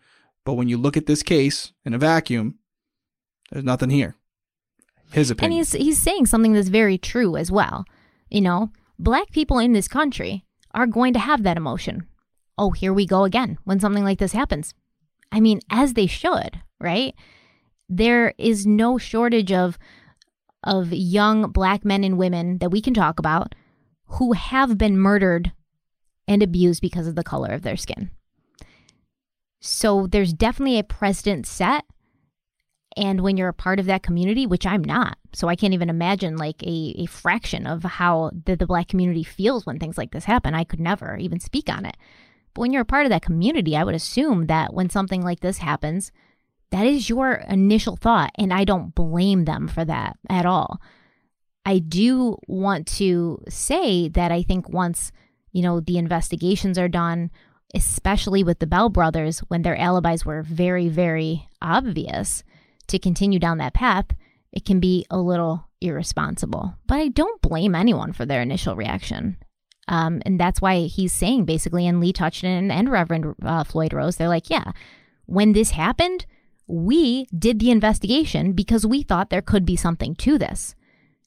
But 0.43 0.53
when 0.53 0.67
you 0.67 0.77
look 0.77 0.97
at 0.97 1.05
this 1.05 1.23
case 1.23 1.71
in 1.85 1.93
a 1.93 1.97
vacuum, 1.97 2.55
there's 3.51 3.65
nothing 3.65 3.89
here. 3.89 4.15
His 5.11 5.31
opinion. 5.31 5.51
And 5.51 5.57
he's 5.57 5.71
he's 5.73 5.97
saying 5.97 6.27
something 6.27 6.53
that's 6.53 6.69
very 6.69 6.97
true 6.97 7.35
as 7.35 7.51
well. 7.51 7.85
You 8.29 8.41
know, 8.41 8.71
black 8.97 9.31
people 9.31 9.59
in 9.59 9.73
this 9.73 9.87
country 9.87 10.45
are 10.73 10.87
going 10.87 11.13
to 11.13 11.19
have 11.19 11.43
that 11.43 11.57
emotion. 11.57 12.07
Oh, 12.57 12.71
here 12.71 12.93
we 12.93 13.05
go 13.05 13.23
again 13.23 13.57
when 13.63 13.79
something 13.79 14.03
like 14.03 14.19
this 14.19 14.31
happens. 14.31 14.73
I 15.31 15.39
mean, 15.39 15.59
as 15.69 15.93
they 15.93 16.07
should, 16.07 16.61
right? 16.79 17.15
There 17.89 18.33
is 18.37 18.65
no 18.65 18.97
shortage 18.97 19.51
of 19.51 19.77
of 20.63 20.93
young 20.93 21.51
black 21.51 21.83
men 21.83 22.03
and 22.03 22.17
women 22.17 22.59
that 22.59 22.69
we 22.69 22.81
can 22.81 22.93
talk 22.93 23.19
about 23.19 23.55
who 24.05 24.33
have 24.33 24.77
been 24.77 24.97
murdered 24.97 25.51
and 26.27 26.43
abused 26.43 26.81
because 26.81 27.07
of 27.07 27.15
the 27.15 27.23
color 27.23 27.49
of 27.49 27.63
their 27.63 27.77
skin. 27.77 28.11
So 29.59 30.07
there's 30.07 30.33
definitely 30.33 30.79
a 30.79 30.83
precedent 30.83 31.45
set 31.45 31.85
and 32.97 33.21
when 33.21 33.37
you're 33.37 33.49
a 33.49 33.53
part 33.53 33.79
of 33.79 33.85
that 33.85 34.03
community, 34.03 34.45
which 34.45 34.65
I'm 34.65 34.83
not, 34.83 35.17
so 35.33 35.47
I 35.47 35.55
can't 35.55 35.73
even 35.73 35.89
imagine 35.89 36.35
like 36.35 36.61
a, 36.63 36.95
a 36.97 37.05
fraction 37.05 37.65
of 37.65 37.83
how 37.83 38.31
the, 38.45 38.55
the 38.55 38.67
black 38.67 38.87
community 38.87 39.23
feels 39.23 39.65
when 39.65 39.79
things 39.79 39.97
like 39.97 40.11
this 40.11 40.25
happen. 40.25 40.53
I 40.53 40.65
could 40.65 40.79
never 40.79 41.15
even 41.17 41.39
speak 41.39 41.69
on 41.69 41.85
it. 41.85 41.95
But 42.53 42.61
when 42.61 42.73
you're 42.73 42.81
a 42.81 42.85
part 42.85 43.05
of 43.05 43.11
that 43.11 43.21
community, 43.21 43.77
I 43.77 43.83
would 43.83 43.95
assume 43.95 44.47
that 44.47 44.73
when 44.73 44.89
something 44.89 45.21
like 45.21 45.39
this 45.39 45.59
happens, 45.59 46.11
that 46.71 46.85
is 46.85 47.09
your 47.09 47.33
initial 47.47 47.95
thought. 47.95 48.31
And 48.35 48.53
I 48.53 48.65
don't 48.65 48.93
blame 48.93 49.45
them 49.45 49.67
for 49.67 49.85
that 49.85 50.17
at 50.29 50.45
all. 50.45 50.81
I 51.65 51.79
do 51.79 52.37
want 52.47 52.87
to 52.97 53.41
say 53.47 54.09
that 54.09 54.31
I 54.31 54.43
think 54.43 54.67
once, 54.67 55.11
you 55.51 55.61
know, 55.61 55.79
the 55.79 55.97
investigations 55.97 56.77
are 56.77 56.89
done, 56.89 57.31
especially 57.73 58.43
with 58.43 58.59
the 58.59 58.67
Bell 58.67 58.89
brothers, 58.89 59.39
when 59.47 59.61
their 59.61 59.77
alibis 59.77 60.25
were 60.25 60.41
very, 60.41 60.89
very 60.89 61.47
obvious, 61.61 62.43
to 62.87 62.99
continue 62.99 63.39
down 63.39 63.57
that 63.59 63.73
path, 63.73 64.05
it 64.51 64.65
can 64.65 64.79
be 64.79 65.05
a 65.09 65.17
little 65.17 65.67
irresponsible. 65.79 66.75
But 66.87 66.99
I 66.99 67.07
don't 67.07 67.41
blame 67.41 67.75
anyone 67.75 68.13
for 68.13 68.25
their 68.25 68.41
initial 68.41 68.75
reaction. 68.75 69.37
Um, 69.87 70.21
and 70.25 70.39
that's 70.39 70.61
why 70.61 70.81
he's 70.81 71.11
saying 71.11 71.45
basically, 71.45 71.87
and 71.87 71.99
Lee 71.99 72.13
Touchton 72.13 72.71
and 72.71 72.91
Reverend 72.91 73.35
uh, 73.43 73.63
Floyd 73.63 73.93
Rose, 73.93 74.17
they're 74.17 74.27
like, 74.27 74.49
yeah, 74.49 74.71
when 75.25 75.53
this 75.53 75.71
happened, 75.71 76.25
we 76.67 77.27
did 77.37 77.59
the 77.59 77.71
investigation 77.71 78.53
because 78.53 78.85
we 78.85 79.01
thought 79.03 79.29
there 79.29 79.41
could 79.41 79.65
be 79.65 79.75
something 79.75 80.15
to 80.15 80.37
this. 80.37 80.75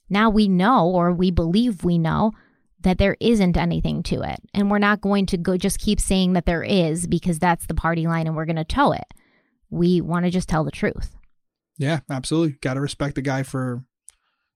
Now 0.08 0.30
we 0.30 0.48
know, 0.48 0.88
or 0.88 1.12
we 1.12 1.30
believe 1.30 1.84
we 1.84 1.98
know, 1.98 2.32
that 2.80 2.98
there 2.98 3.16
isn't 3.18 3.56
anything 3.56 4.02
to 4.04 4.22
it. 4.22 4.40
And 4.52 4.70
we're 4.70 4.78
not 4.78 5.00
going 5.00 5.26
to 5.26 5.36
go 5.36 5.56
just 5.56 5.80
keep 5.80 5.98
saying 5.98 6.34
that 6.34 6.46
there 6.46 6.62
is 6.62 7.06
because 7.06 7.38
that's 7.38 7.66
the 7.66 7.74
party 7.74 8.06
line 8.06 8.26
and 8.26 8.36
we're 8.36 8.44
going 8.44 8.56
to 8.56 8.64
toe 8.64 8.92
it. 8.92 9.14
We 9.70 10.00
want 10.00 10.26
to 10.26 10.30
just 10.30 10.48
tell 10.48 10.64
the 10.64 10.70
truth. 10.70 11.16
Yeah, 11.78 12.00
absolutely. 12.08 12.56
Got 12.60 12.74
to 12.74 12.80
respect 12.80 13.14
the 13.14 13.22
guy 13.22 13.42
for 13.42 13.84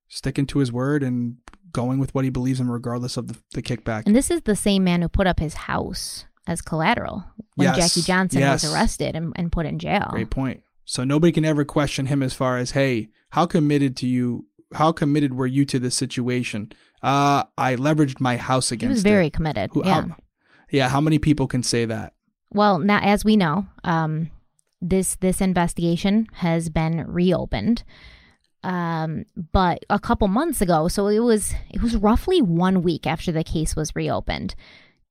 sticking 0.09 0.47
to 0.47 0.61
his 0.61 0.73
word 0.73 1.03
and 1.03 1.37
going 1.73 1.99
with 1.99 2.15
what 2.15 2.25
he 2.25 2.31
believes 2.31 2.61
in, 2.61 2.71
regardless 2.71 3.17
of 3.17 3.29
the, 3.29 3.37
the 3.53 3.63
kickback. 3.63 4.05
And 4.07 4.17
this 4.17 4.31
is 4.31 4.43
the 4.43 4.57
same 4.57 4.85
man 4.85 5.03
who 5.03 5.09
put 5.09 5.27
up 5.27 5.39
his 5.39 5.55
house 5.55 6.25
as 6.47 6.63
collateral 6.63 7.25
when 7.57 7.67
yes. 7.67 7.77
Jackie 7.77 8.07
Johnson 8.07 8.41
yes. 8.41 8.63
was 8.63 8.73
arrested 8.73 9.15
and, 9.15 9.33
and 9.37 9.53
put 9.53 9.67
in 9.67 9.79
jail. 9.79 10.07
Great 10.11 10.31
point. 10.31 10.63
So 10.85 11.05
nobody 11.05 11.33
can 11.33 11.45
ever 11.45 11.65
question 11.65 12.07
him 12.07 12.23
as 12.23 12.33
far 12.33 12.57
as, 12.57 12.71
hey, 12.71 13.09
how 13.31 13.45
committed 13.45 13.97
to 13.99 14.07
you? 14.07 14.47
How 14.73 14.93
committed 14.93 15.35
were 15.35 15.47
you 15.47 15.67
to 15.67 15.79
this 15.79 15.95
situation? 15.95 16.73
Uh, 17.03 17.45
I 17.59 17.77
leveraged 17.77 18.21
my 18.21 18.39
house 18.39 18.73
against. 18.73 18.91
He 18.91 18.95
was 18.95 19.03
very 19.03 19.27
it. 19.27 19.35
committed. 19.35 19.71
Who, 19.73 19.83
yeah. 19.85 20.03
How, 20.03 20.17
yeah. 20.71 20.89
How 20.89 21.03
many 21.03 21.19
people 21.19 21.47
can 21.47 21.63
say 21.63 21.85
that? 21.85 22.15
Well, 22.51 22.79
now 22.79 23.01
as 23.03 23.25
we 23.25 23.37
know, 23.37 23.67
um, 23.85 24.31
this 24.81 25.17
this 25.17 25.41
investigation 25.41 26.27
has 26.35 26.69
been 26.69 27.05
reopened. 27.07 27.85
Um, 28.65 29.25
but 29.53 29.85
a 29.89 30.01
couple 30.01 30.27
months 30.29 30.61
ago, 30.61 30.89
so 30.89 31.07
it 31.07 31.21
was 31.21 31.55
it 31.71 31.83
was 31.83 31.97
roughly 31.97 32.43
one 32.43 32.83
week 32.83 33.07
after 33.07 33.33
the 33.33 33.45
case 33.45 33.77
was 33.77 33.95
reopened. 33.95 34.55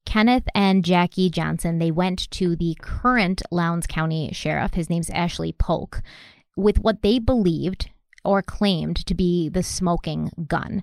Kenneth 0.06 0.48
and 0.56 0.86
Jackie 0.86 1.30
Johnson, 1.30 1.80
they 1.80 1.92
went 1.92 2.32
to 2.32 2.56
the 2.56 2.78
current 2.82 3.42
Lowndes 3.52 3.88
County 3.88 4.32
Sheriff, 4.32 4.74
his 4.74 4.90
name's 4.90 5.10
Ashley 5.10 5.52
Paulk, 5.52 6.02
with 6.56 6.80
what 6.80 7.02
they 7.02 7.20
believed 7.20 7.90
or 8.24 8.42
claimed 8.42 9.06
to 9.06 9.14
be 9.14 9.50
the 9.50 9.64
smoking 9.64 10.32
gun. 10.48 10.82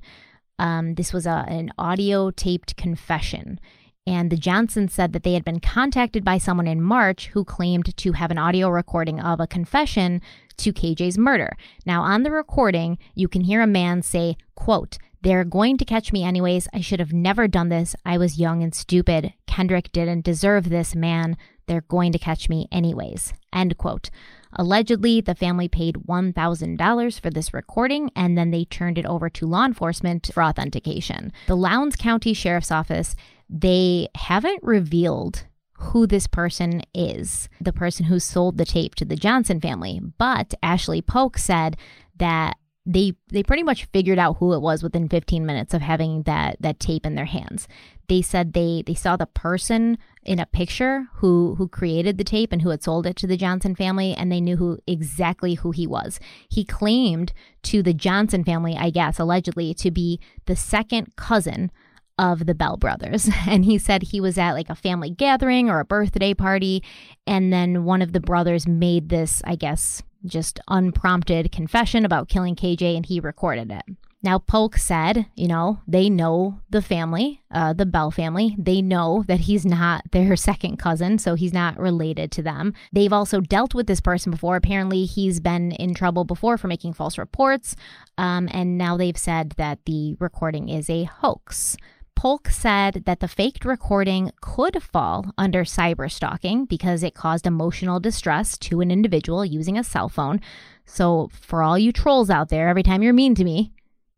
Um, 0.58 0.94
this 0.94 1.12
was 1.12 1.26
a, 1.26 1.44
an 1.48 1.72
audio 1.78 2.30
taped 2.30 2.76
confession. 2.76 3.58
And 4.06 4.30
the 4.30 4.36
Johnsons 4.36 4.92
said 4.92 5.12
that 5.12 5.22
they 5.22 5.32
had 5.32 5.44
been 5.44 5.60
contacted 5.60 6.24
by 6.24 6.36
someone 6.36 6.66
in 6.66 6.82
March 6.82 7.28
who 7.28 7.44
claimed 7.44 7.96
to 7.96 8.12
have 8.12 8.30
an 8.30 8.38
audio 8.38 8.68
recording 8.68 9.18
of 9.18 9.40
a 9.40 9.46
confession 9.46 10.20
to 10.58 10.72
KJ's 10.72 11.16
murder. 11.16 11.56
Now, 11.86 12.02
on 12.02 12.22
the 12.22 12.30
recording, 12.30 12.98
you 13.14 13.28
can 13.28 13.42
hear 13.42 13.62
a 13.62 13.66
man 13.66 14.02
say, 14.02 14.36
quote, 14.54 14.98
they're 15.22 15.44
going 15.44 15.78
to 15.78 15.86
catch 15.86 16.12
me 16.12 16.22
anyways. 16.22 16.68
I 16.74 16.82
should 16.82 17.00
have 17.00 17.14
never 17.14 17.48
done 17.48 17.70
this. 17.70 17.96
I 18.04 18.18
was 18.18 18.38
young 18.38 18.62
and 18.62 18.74
stupid. 18.74 19.32
Kendrick 19.46 19.90
didn't 19.90 20.24
deserve 20.24 20.68
this 20.68 20.94
man. 20.94 21.38
They're 21.66 21.80
going 21.80 22.12
to 22.12 22.18
catch 22.18 22.50
me 22.50 22.68
anyways. 22.70 23.32
End 23.50 23.78
quote. 23.78 24.10
Allegedly, 24.56 25.22
the 25.22 25.34
family 25.34 25.66
paid 25.66 25.96
$1,000 26.06 27.20
for 27.20 27.30
this 27.30 27.54
recording 27.54 28.10
and 28.14 28.36
then 28.36 28.50
they 28.50 28.66
turned 28.66 28.98
it 28.98 29.06
over 29.06 29.30
to 29.30 29.46
law 29.46 29.64
enforcement 29.64 30.30
for 30.32 30.42
authentication. 30.42 31.32
The 31.46 31.56
Lowndes 31.56 31.96
County 31.96 32.34
Sheriff's 32.34 32.70
Office, 32.70 33.16
they 33.48 34.08
haven't 34.14 34.62
revealed 34.62 35.46
who 35.78 36.06
this 36.06 36.26
person 36.26 36.82
is, 36.94 37.48
the 37.60 37.72
person 37.72 38.06
who 38.06 38.18
sold 38.18 38.58
the 38.58 38.64
tape 38.64 38.94
to 38.94 39.04
the 39.04 39.16
Johnson 39.16 39.60
family. 39.60 40.00
But 40.18 40.54
Ashley 40.62 41.02
Paulk 41.02 41.36
said 41.36 41.76
that 42.16 42.56
they 42.86 43.14
they 43.28 43.42
pretty 43.42 43.62
much 43.62 43.86
figured 43.86 44.18
out 44.18 44.36
who 44.38 44.52
it 44.52 44.60
was 44.60 44.82
within 44.82 45.08
15 45.08 45.46
minutes 45.46 45.72
of 45.72 45.80
having 45.80 46.22
that 46.24 46.56
that 46.60 46.78
tape 46.78 47.06
in 47.06 47.14
their 47.14 47.24
hands. 47.24 47.66
They 48.08 48.20
said 48.20 48.52
they 48.52 48.82
they 48.86 48.94
saw 48.94 49.16
the 49.16 49.26
person 49.26 49.96
in 50.22 50.38
a 50.38 50.46
picture 50.46 51.06
who 51.14 51.54
who 51.56 51.66
created 51.66 52.18
the 52.18 52.24
tape 52.24 52.52
and 52.52 52.60
who 52.60 52.68
had 52.68 52.82
sold 52.82 53.06
it 53.06 53.16
to 53.16 53.26
the 53.26 53.38
Johnson 53.38 53.74
family 53.74 54.12
and 54.12 54.30
they 54.30 54.40
knew 54.40 54.56
who 54.56 54.78
exactly 54.86 55.54
who 55.54 55.70
he 55.70 55.86
was. 55.86 56.20
He 56.48 56.64
claimed 56.64 57.32
to 57.64 57.82
the 57.82 57.94
Johnson 57.94 58.44
family, 58.44 58.76
I 58.76 58.90
guess 58.90 59.18
allegedly 59.18 59.72
to 59.74 59.90
be 59.90 60.20
the 60.44 60.56
second 60.56 61.16
cousin 61.16 61.70
of 62.18 62.46
the 62.46 62.54
Bell 62.54 62.76
brothers. 62.76 63.28
And 63.46 63.64
he 63.64 63.78
said 63.78 64.02
he 64.02 64.20
was 64.20 64.38
at 64.38 64.52
like 64.52 64.70
a 64.70 64.74
family 64.74 65.10
gathering 65.10 65.68
or 65.68 65.80
a 65.80 65.84
birthday 65.84 66.34
party. 66.34 66.82
And 67.26 67.52
then 67.52 67.84
one 67.84 68.02
of 68.02 68.12
the 68.12 68.20
brothers 68.20 68.66
made 68.66 69.10
this, 69.10 69.42
I 69.44 69.54
guess, 69.54 70.02
just 70.24 70.58
unprompted 70.68 71.52
confession 71.52 72.04
about 72.04 72.28
killing 72.28 72.56
KJ 72.56 72.96
and 72.96 73.06
he 73.06 73.20
recorded 73.20 73.70
it. 73.70 73.82
Now, 74.24 74.38
Paulk 74.38 74.78
said, 74.78 75.26
you 75.34 75.46
know, 75.46 75.80
they 75.86 76.08
know 76.08 76.58
the 76.70 76.80
family, 76.80 77.42
uh, 77.50 77.74
the 77.74 77.84
Bell 77.84 78.10
family. 78.10 78.56
They 78.58 78.80
know 78.80 79.22
that 79.28 79.40
he's 79.40 79.66
not 79.66 80.02
their 80.12 80.34
second 80.50 80.78
cousin, 80.78 81.18
so 81.18 81.34
he's 81.34 81.52
not 81.52 81.78
related 81.78 82.32
to 82.32 82.42
them. 82.42 82.72
They've 82.90 83.12
also 83.12 83.42
dealt 83.42 83.74
with 83.74 83.86
this 83.86 84.00
person 84.00 84.32
before. 84.32 84.56
Apparently, 84.56 85.04
he's 85.04 85.40
been 85.40 85.72
in 85.72 85.92
trouble 85.92 86.24
before 86.24 86.56
for 86.56 86.68
making 86.68 86.94
false 86.94 87.18
reports. 87.18 87.76
Um, 88.16 88.48
and 88.50 88.78
now 88.78 88.96
they've 88.96 89.16
said 89.16 89.50
that 89.58 89.80
the 89.84 90.16
recording 90.18 90.70
is 90.70 90.88
a 90.88 91.04
hoax. 91.04 91.76
Paulk 92.16 92.48
said 92.48 93.02
that 93.06 93.20
the 93.20 93.28
faked 93.28 93.64
recording 93.64 94.30
could 94.40 94.82
fall 94.82 95.32
under 95.36 95.64
cyber 95.64 96.10
stalking 96.10 96.64
because 96.64 97.02
it 97.02 97.14
caused 97.14 97.46
emotional 97.46 98.00
distress 98.00 98.56
to 98.58 98.80
an 98.80 98.90
individual 98.90 99.44
using 99.44 99.76
a 99.76 99.84
cell 99.84 100.08
phone. 100.08 100.40
So, 100.86 101.28
for 101.32 101.62
all 101.62 101.78
you 101.78 101.92
trolls 101.92 102.30
out 102.30 102.48
there, 102.48 102.68
every 102.68 102.82
time 102.82 103.02
you're 103.02 103.12
mean 103.12 103.34
to 103.34 103.44
me 103.44 103.72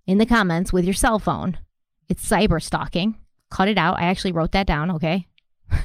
in 0.06 0.18
the 0.18 0.27
comments 0.27 0.73
with 0.73 0.85
your 0.85 0.94
cell 0.94 1.18
phone, 1.18 1.59
it's 2.09 2.28
cyber 2.28 2.62
stalking. 2.62 3.16
Cut 3.51 3.68
it 3.68 3.78
out. 3.78 3.98
I 3.98 4.05
actually 4.05 4.32
wrote 4.32 4.52
that 4.52 4.66
down, 4.66 4.90
okay? 4.93 5.27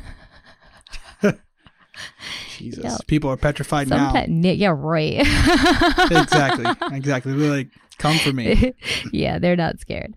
Jesus. 2.57 2.83
Yep. 2.83 3.07
People 3.07 3.29
are 3.29 3.37
petrified 3.37 3.87
Sometimes, 3.87 4.29
now. 4.29 4.51
Yeah, 4.51 4.73
right. 4.75 5.19
exactly. 6.11 6.65
Exactly. 6.95 7.33
They're 7.33 7.49
like, 7.49 7.69
come 7.97 8.17
for 8.17 8.33
me. 8.33 8.73
yeah, 9.11 9.39
they're 9.39 9.55
not 9.55 9.79
scared. 9.79 10.13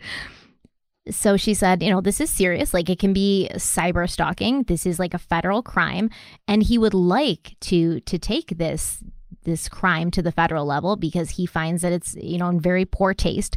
So 1.10 1.36
she 1.36 1.52
said, 1.52 1.82
you 1.82 1.90
know, 1.90 2.00
this 2.00 2.20
is 2.20 2.30
serious. 2.30 2.72
Like 2.72 2.88
it 2.88 2.98
can 2.98 3.12
be 3.12 3.50
cyber 3.54 4.08
stalking. 4.08 4.62
This 4.62 4.86
is 4.86 4.98
like 4.98 5.14
a 5.14 5.18
federal 5.18 5.62
crime, 5.62 6.08
and 6.48 6.62
he 6.62 6.78
would 6.78 6.94
like 6.94 7.56
to 7.62 8.00
to 8.00 8.18
take 8.18 8.56
this 8.56 9.02
this 9.42 9.68
crime 9.68 10.10
to 10.10 10.22
the 10.22 10.32
federal 10.32 10.64
level 10.64 10.96
because 10.96 11.30
he 11.30 11.44
finds 11.44 11.82
that 11.82 11.92
it's 11.92 12.14
you 12.16 12.38
know 12.38 12.48
in 12.48 12.60
very 12.60 12.86
poor 12.86 13.12
taste 13.12 13.56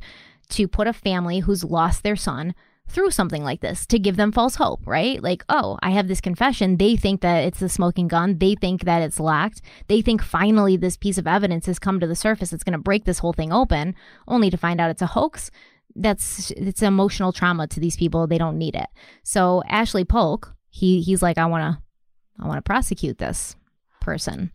to 0.50 0.68
put 0.68 0.88
a 0.88 0.94
family 0.94 1.40
who's 1.40 1.64
lost 1.64 2.04
their 2.04 2.16
son 2.16 2.54
through 2.90 3.12
something 3.12 3.44
like 3.44 3.60
this 3.60 3.86
to 3.86 4.00
give 4.00 4.16
them 4.16 4.32
false 4.32 4.56
hope, 4.56 4.80
right? 4.86 5.22
Like, 5.22 5.44
oh, 5.50 5.78
I 5.84 5.90
have 5.92 6.08
this 6.08 6.22
confession. 6.22 6.78
They 6.78 6.96
think 6.96 7.22
that 7.22 7.44
it's 7.44 7.60
the 7.60 7.70
smoking 7.70 8.08
gun. 8.08 8.38
They 8.38 8.56
think 8.56 8.86
that 8.86 9.02
it's 9.02 9.20
locked. 9.20 9.62
They 9.88 10.02
think 10.02 10.22
finally 10.22 10.78
this 10.78 10.96
piece 10.96 11.18
of 11.18 11.28
evidence 11.28 11.66
has 11.66 11.80
come 11.80 12.00
to 12.00 12.08
the 12.08 12.16
surface. 12.16 12.54
It's 12.54 12.64
going 12.64 12.74
to 12.74 12.80
break 12.80 13.04
this 13.04 13.20
whole 13.20 13.34
thing 13.34 13.52
open, 13.52 13.94
only 14.28 14.50
to 14.50 14.58
find 14.58 14.80
out 14.80 14.90
it's 14.90 15.02
a 15.02 15.08
hoax 15.08 15.52
that's 15.98 16.52
it's 16.52 16.82
emotional 16.82 17.32
trauma 17.32 17.68
to 17.68 17.80
these 17.80 17.98
people. 17.98 18.28
They 18.28 18.38
don't 18.38 18.58
need 18.58 18.76
it. 18.76 18.88
So 19.24 19.64
Ashley 19.68 20.06
Paulk, 20.06 20.56
he 20.70 21.02
he's 21.02 21.22
like, 21.22 21.38
I 21.38 21.46
wanna 21.46 21.82
I 22.40 22.48
wanna 22.48 22.62
prosecute 22.62 23.18
this 23.18 23.56
person. 24.02 24.52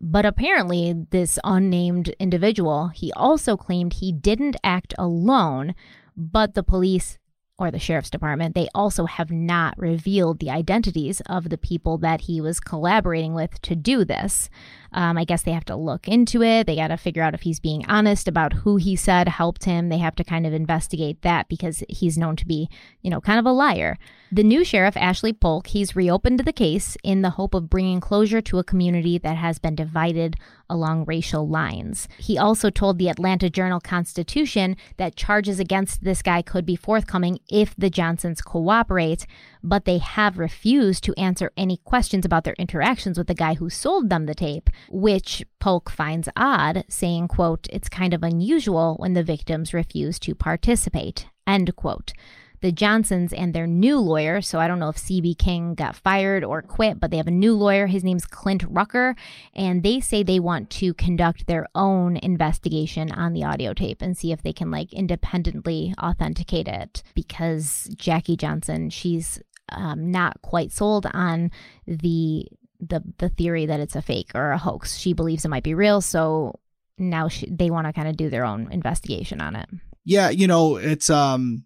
But 0.00 0.24
apparently, 0.24 0.94
this 1.10 1.40
unnamed 1.42 2.10
individual, 2.20 2.88
he 2.88 3.12
also 3.14 3.56
claimed 3.56 3.94
he 3.94 4.12
didn't 4.12 4.56
act 4.62 4.94
alone, 4.96 5.74
but 6.16 6.54
the 6.54 6.62
police 6.62 7.18
or 7.58 7.72
the 7.72 7.78
sheriff's 7.80 8.10
department, 8.10 8.54
they 8.54 8.68
also 8.74 9.06
have 9.06 9.32
not 9.32 9.76
revealed 9.76 10.38
the 10.38 10.50
identities 10.50 11.20
of 11.26 11.48
the 11.48 11.58
people 11.58 11.98
that 11.98 12.22
he 12.22 12.40
was 12.40 12.60
collaborating 12.60 13.34
with 13.34 13.60
to 13.62 13.74
do 13.74 14.04
this. 14.04 14.48
Um, 14.92 15.18
I 15.18 15.24
guess 15.24 15.42
they 15.42 15.52
have 15.52 15.64
to 15.66 15.76
look 15.76 16.08
into 16.08 16.42
it. 16.42 16.66
They 16.66 16.76
got 16.76 16.88
to 16.88 16.96
figure 16.96 17.22
out 17.22 17.34
if 17.34 17.42
he's 17.42 17.60
being 17.60 17.84
honest 17.86 18.28
about 18.28 18.52
who 18.52 18.76
he 18.76 18.96
said 18.96 19.28
helped 19.28 19.64
him. 19.64 19.88
They 19.88 19.98
have 19.98 20.16
to 20.16 20.24
kind 20.24 20.46
of 20.46 20.52
investigate 20.52 21.22
that 21.22 21.48
because 21.48 21.82
he's 21.88 22.18
known 22.18 22.36
to 22.36 22.46
be, 22.46 22.68
you 23.02 23.10
know, 23.10 23.20
kind 23.20 23.38
of 23.38 23.46
a 23.46 23.52
liar. 23.52 23.98
The 24.30 24.42
new 24.42 24.64
sheriff, 24.64 24.96
Ashley 24.96 25.32
Paulk, 25.32 25.68
he's 25.68 25.96
reopened 25.96 26.40
the 26.40 26.52
case 26.52 26.96
in 27.02 27.22
the 27.22 27.30
hope 27.30 27.54
of 27.54 27.70
bringing 27.70 28.00
closure 28.00 28.40
to 28.42 28.58
a 28.58 28.64
community 28.64 29.18
that 29.18 29.36
has 29.36 29.58
been 29.58 29.74
divided 29.74 30.36
along 30.68 31.04
racial 31.06 31.48
lines. 31.48 32.08
He 32.18 32.36
also 32.36 32.68
told 32.68 32.98
the 32.98 33.08
Atlanta 33.08 33.48
Journal 33.48 33.80
Constitution 33.80 34.76
that 34.98 35.16
charges 35.16 35.58
against 35.58 36.04
this 36.04 36.20
guy 36.22 36.42
could 36.42 36.66
be 36.66 36.76
forthcoming 36.76 37.38
if 37.48 37.74
the 37.76 37.90
Johnsons 37.90 38.42
cooperate, 38.42 39.26
but 39.62 39.84
they 39.84 39.98
have 39.98 40.38
refused 40.38 41.04
to 41.04 41.18
answer 41.18 41.52
any 41.56 41.76
questions 41.78 42.24
about 42.24 42.44
their 42.44 42.54
interactions 42.54 43.18
with 43.18 43.26
the 43.26 43.34
guy 43.34 43.54
who 43.54 43.70
sold 43.70 44.10
them 44.10 44.26
the 44.26 44.34
tape 44.34 44.70
which 44.90 45.44
Paulk 45.60 45.90
finds 45.90 46.28
odd, 46.36 46.84
saying, 46.88 47.28
quote, 47.28 47.66
it's 47.70 47.88
kind 47.88 48.14
of 48.14 48.22
unusual 48.22 48.96
when 48.98 49.14
the 49.14 49.22
victims 49.22 49.74
refuse 49.74 50.18
to 50.20 50.34
participate, 50.34 51.26
end 51.46 51.74
quote. 51.76 52.12
The 52.60 52.72
Johnsons 52.72 53.32
and 53.32 53.54
their 53.54 53.68
new 53.68 54.00
lawyer, 54.00 54.40
so 54.40 54.58
I 54.58 54.66
don't 54.66 54.80
know 54.80 54.88
if 54.88 54.96
CB 54.96 55.38
King 55.38 55.74
got 55.74 55.94
fired 55.94 56.42
or 56.42 56.60
quit, 56.60 56.98
but 56.98 57.12
they 57.12 57.16
have 57.16 57.28
a 57.28 57.32
new 57.32 57.54
lawyer. 57.54 57.86
His 57.86 58.02
name's 58.02 58.26
Clint 58.26 58.64
Rucker, 58.68 59.14
and 59.54 59.84
they 59.84 60.00
say 60.00 60.24
they 60.24 60.40
want 60.40 60.68
to 60.70 60.92
conduct 60.94 61.46
their 61.46 61.68
own 61.76 62.16
investigation 62.16 63.12
on 63.12 63.32
the 63.32 63.44
audio 63.44 63.74
tape 63.74 64.02
and 64.02 64.18
see 64.18 64.32
if 64.32 64.42
they 64.42 64.52
can 64.52 64.72
like 64.72 64.92
independently 64.92 65.94
authenticate 66.02 66.66
it 66.66 67.04
because 67.14 67.88
Jackie 67.94 68.36
Johnson, 68.36 68.90
she's 68.90 69.40
um, 69.70 70.10
not 70.10 70.40
quite 70.42 70.72
sold 70.72 71.06
on 71.12 71.50
the 71.86 72.46
the 72.80 73.02
the 73.18 73.28
theory 73.28 73.66
that 73.66 73.80
it's 73.80 73.96
a 73.96 74.02
fake 74.02 74.30
or 74.34 74.52
a 74.52 74.58
hoax. 74.58 74.96
She 74.96 75.12
believes 75.12 75.44
it 75.44 75.48
might 75.48 75.62
be 75.62 75.74
real, 75.74 76.00
so 76.00 76.58
now 76.96 77.28
she, 77.28 77.48
they 77.50 77.70
want 77.70 77.86
to 77.86 77.92
kind 77.92 78.08
of 78.08 78.16
do 78.16 78.30
their 78.30 78.44
own 78.44 78.70
investigation 78.70 79.40
on 79.40 79.56
it. 79.56 79.68
Yeah, 80.04 80.30
you 80.30 80.46
know, 80.46 80.76
it's 80.76 81.10
um 81.10 81.64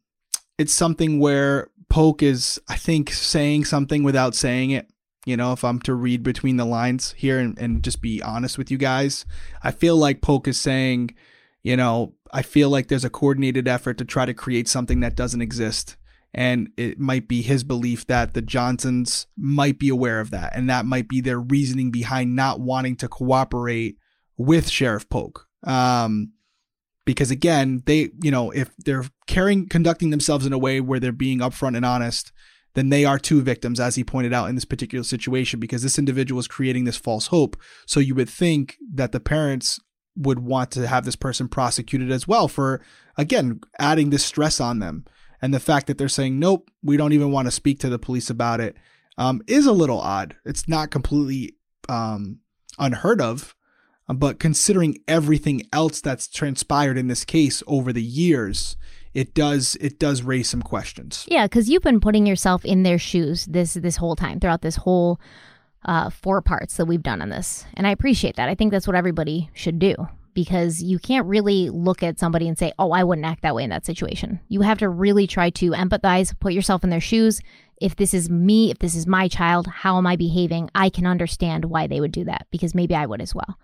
it's 0.59 0.73
something 0.73 1.19
where 1.19 1.71
Paulk 1.89 2.23
is 2.23 2.61
I 2.69 2.77
think 2.77 3.11
saying 3.11 3.67
something 3.67 4.03
without 4.03 4.35
saying 4.35 4.71
it. 4.71 4.89
You 5.25 5.37
know, 5.37 5.53
if 5.53 5.63
I'm 5.63 5.79
to 5.83 5.95
read 5.95 6.25
between 6.25 6.57
the 6.57 6.65
lines 6.65 7.13
here 7.17 7.39
and, 7.39 7.57
and 7.57 7.85
just 7.85 8.03
be 8.03 8.21
honest 8.23 8.59
with 8.59 8.73
you 8.73 8.79
guys, 8.79 9.25
I 9.63 9.71
feel 9.71 9.97
like 9.97 10.21
Paulk 10.21 10.49
is 10.49 10.59
saying, 10.59 11.15
you 11.63 11.77
know, 11.77 12.15
I 12.33 12.43
feel 12.43 12.71
like 12.71 12.89
there's 12.89 13.05
a 13.05 13.11
coordinated 13.11 13.69
effort 13.69 13.99
to 13.99 14.05
try 14.05 14.27
to 14.27 14.35
create 14.35 14.67
something 14.67 14.99
that 15.01 15.15
doesn't 15.15 15.43
exist 15.43 15.97
and 16.35 16.71
it 16.77 16.99
might 16.99 17.29
be 17.29 17.43
his 17.43 17.63
belief 17.63 18.07
that 18.07 18.33
the 18.33 18.43
Johnsons 18.43 19.27
might 19.37 19.79
be 19.79 19.89
aware 19.89 20.21
of 20.21 20.31
that. 20.31 20.57
And 20.57 20.69
that 20.71 20.87
might 20.87 21.09
be 21.09 21.21
their 21.21 21.39
reasoning 21.39 21.91
behind 21.91 22.35
not 22.35 22.61
wanting 22.61 22.97
to 22.97 23.09
cooperate 23.09 23.97
with 24.39 24.69
Sheriff 24.69 25.09
Paulk. 25.09 25.47
Um, 25.65 26.33
because 27.05 27.31
again, 27.31 27.83
they, 27.85 28.11
you 28.23 28.31
know, 28.31 28.51
if 28.51 28.71
they're 28.79 29.05
carrying, 29.27 29.69
conducting 29.69 30.11
themselves 30.11 30.47
in 30.47 30.53
a 30.53 30.59
way 30.59 30.81
where 30.81 31.01
they're 31.01 31.13
being 31.13 31.41
upfront 31.41 31.77
and 31.77 31.85
honest, 31.85 32.33
then 32.75 32.89
they 32.89 33.05
are 33.05 33.19
two 33.19 33.43
victims, 33.43 33.79
as 33.79 33.97
he 33.97 34.05
pointed 34.05 34.33
out 34.33 34.49
in 34.49 34.55
this 34.55 34.65
particular 34.65 35.05
situation, 35.05 35.61
because 35.61 35.83
this 35.83 35.99
individual 35.99 36.39
is 36.39 36.49
creating 36.49 36.85
this 36.85 36.97
false 36.97 37.27
hope. 37.27 37.61
So 37.87 38.01
you 38.01 38.15
would 38.15 38.31
think 38.31 38.79
that 38.95 39.13
the 39.13 39.21
parents 39.21 39.79
would 40.17 40.39
want 40.39 40.71
to 40.71 40.87
have 40.87 41.05
this 41.05 41.17
person 41.17 41.49
prosecuted 41.49 42.11
as 42.11 42.29
well 42.29 42.49
for 42.49 42.83
again 43.17 43.61
adding 43.79 44.11
this 44.11 44.25
stress 44.25 44.61
on 44.61 44.79
them 44.79 45.05
and 45.43 45.53
the 45.53 45.61
fact 45.61 45.89
that 45.89 45.99
they're 45.99 46.09
saying 46.09 46.39
nope 46.39 46.71
we 46.83 46.97
don't 46.97 47.13
even 47.13 47.31
want 47.31 47.47
to 47.47 47.53
speak 47.53 47.79
to 47.81 47.91
the 47.91 47.99
police 47.99 48.31
about 48.31 48.61
it 48.61 48.77
um, 49.19 49.43
is 49.47 49.67
a 49.67 49.73
little 49.73 50.01
odd. 50.01 50.37
It's 50.47 50.67
not 50.67 50.91
completely 50.91 51.57
um, 51.89 52.39
unheard 52.79 53.21
of 53.21 53.55
but 54.09 54.39
considering 54.39 54.99
everything 55.09 55.63
else 55.73 56.01
that's 56.01 56.29
transpired 56.29 56.99
in 56.99 57.09
this 57.09 57.25
case 57.25 57.63
over 57.67 57.93
the 57.93 58.03
years 58.03 58.77
it 59.15 59.35
does 59.35 59.77
it 59.81 59.99
does 59.99 60.23
raise 60.23 60.49
some 60.49 60.63
questions. 60.63 61.27
Yeah, 61.29 61.47
because 61.47 61.69
you've 61.69 61.83
been 61.83 62.01
putting 62.01 62.27
yourself 62.27 62.65
in 62.65 62.83
their 62.83 62.99
shoes 62.99 63.45
this 63.47 63.75
this 63.75 63.97
whole 63.97 64.17
time 64.17 64.41
throughout 64.41 64.63
this 64.63 64.77
whole 64.77 65.21
uh, 65.85 66.09
four 66.09 66.41
parts 66.41 66.77
that 66.77 66.87
we've 66.87 67.03
done 67.03 67.21
on 67.21 67.29
this, 67.29 67.67
and 67.75 67.87
I 67.87 67.91
appreciate 67.91 68.37
that. 68.37 68.49
I 68.49 68.55
think 68.55 68.71
that's 68.71 68.87
what 68.87 68.97
everybody 68.97 69.51
should 69.53 69.79
do 69.79 69.95
because 70.35 70.83
you 70.83 70.99
can't 70.99 71.27
really 71.27 71.71
look 71.71 72.03
at 72.03 72.19
somebody 72.19 72.49
and 72.49 72.59
say, 72.59 72.73
"Oh, 72.79 72.93
I 72.93 73.05
wouldn't 73.05 73.27
act 73.27 73.43
that 73.43 73.55
way 73.55 73.65
in 73.65 73.71
that 73.71 73.87
situation." 73.87 74.41
You 74.49 74.63
have 74.63 74.79
to 74.79 74.89
really 74.89 75.27
try 75.27 75.51
to 75.51 75.71
empathize, 75.71 76.39
put 76.39 76.53
yourself 76.53 76.85
in 76.85 76.91
their 76.91 77.01
shoes. 77.01 77.41
If 77.81 77.97
this 77.97 78.15
is 78.15 78.31
me, 78.31 78.71
if 78.71 78.79
this 78.79 78.95
is 78.95 79.07
my 79.07 79.29
child, 79.29 79.67
how 79.67 79.99
am 79.99 80.07
I 80.07 80.17
behaving? 80.17 80.71
I 80.75 80.89
can 80.89 81.07
understand 81.07 81.67
why 81.67 81.87
they 81.87 82.01
would 82.01 82.13
do 82.13 82.25
that 82.25 82.47
because 82.51 82.75
maybe 82.75 82.95
I 82.95 83.07
would 83.07 83.21
as 83.21 83.35
well. 83.35 83.59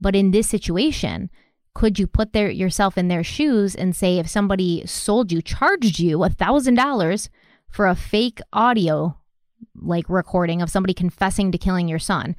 But 0.00 0.16
in 0.16 0.32
this 0.32 0.48
situation, 0.48 1.30
could 1.74 1.98
you 1.98 2.06
put 2.06 2.32
their 2.32 2.50
yourself 2.50 2.98
in 2.98 3.08
their 3.08 3.24
shoes 3.24 3.74
and 3.74 3.96
say 3.96 4.18
if 4.18 4.28
somebody 4.28 4.84
sold 4.86 5.32
you, 5.32 5.40
charged 5.40 5.98
you 5.98 6.22
a 6.22 6.28
thousand 6.28 6.74
dollars 6.74 7.30
for 7.70 7.86
a 7.86 7.94
fake 7.94 8.40
audio 8.52 9.16
like 9.80 10.08
recording 10.08 10.60
of 10.60 10.70
somebody 10.70 10.92
confessing 10.92 11.52
to 11.52 11.58
killing 11.58 11.88
your 11.88 11.98
son, 11.98 12.36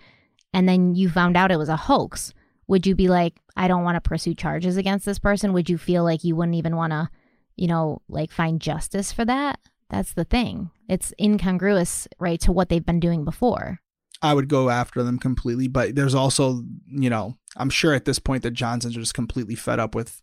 and 0.53 0.69
then 0.69 0.93
you 0.93 1.09
found 1.09 1.35
out 1.35 1.51
it 1.51 1.57
was 1.57 1.69
a 1.69 1.77
hoax, 1.77 2.33
would 2.67 2.87
you 2.87 2.95
be 2.95 3.07
like, 3.07 3.35
I 3.55 3.67
don't 3.67 3.83
want 3.83 3.95
to 3.95 4.09
pursue 4.09 4.33
charges 4.33 4.77
against 4.77 5.05
this 5.05 5.19
person? 5.19 5.53
Would 5.53 5.69
you 5.69 5.77
feel 5.77 6.03
like 6.03 6.23
you 6.23 6.35
wouldn't 6.35 6.55
even 6.55 6.75
want 6.75 6.91
to, 6.91 7.09
you 7.55 7.67
know, 7.67 8.01
like 8.07 8.31
find 8.31 8.61
justice 8.61 9.11
for 9.11 9.25
that? 9.25 9.59
That's 9.89 10.13
the 10.13 10.23
thing. 10.23 10.71
It's 10.89 11.13
incongruous, 11.19 12.07
right, 12.19 12.39
to 12.41 12.51
what 12.51 12.69
they've 12.69 12.85
been 12.85 12.99
doing 12.99 13.25
before. 13.25 13.79
I 14.21 14.33
would 14.33 14.47
go 14.47 14.69
after 14.69 15.03
them 15.03 15.19
completely. 15.19 15.67
But 15.67 15.95
there's 15.95 16.15
also, 16.15 16.63
you 16.87 17.09
know, 17.09 17.37
I'm 17.57 17.69
sure 17.69 17.93
at 17.93 18.05
this 18.05 18.19
point 18.19 18.43
that 18.43 18.51
Johnsons 18.51 18.95
are 18.95 19.01
just 19.01 19.13
completely 19.13 19.55
fed 19.55 19.79
up 19.79 19.93
with 19.93 20.21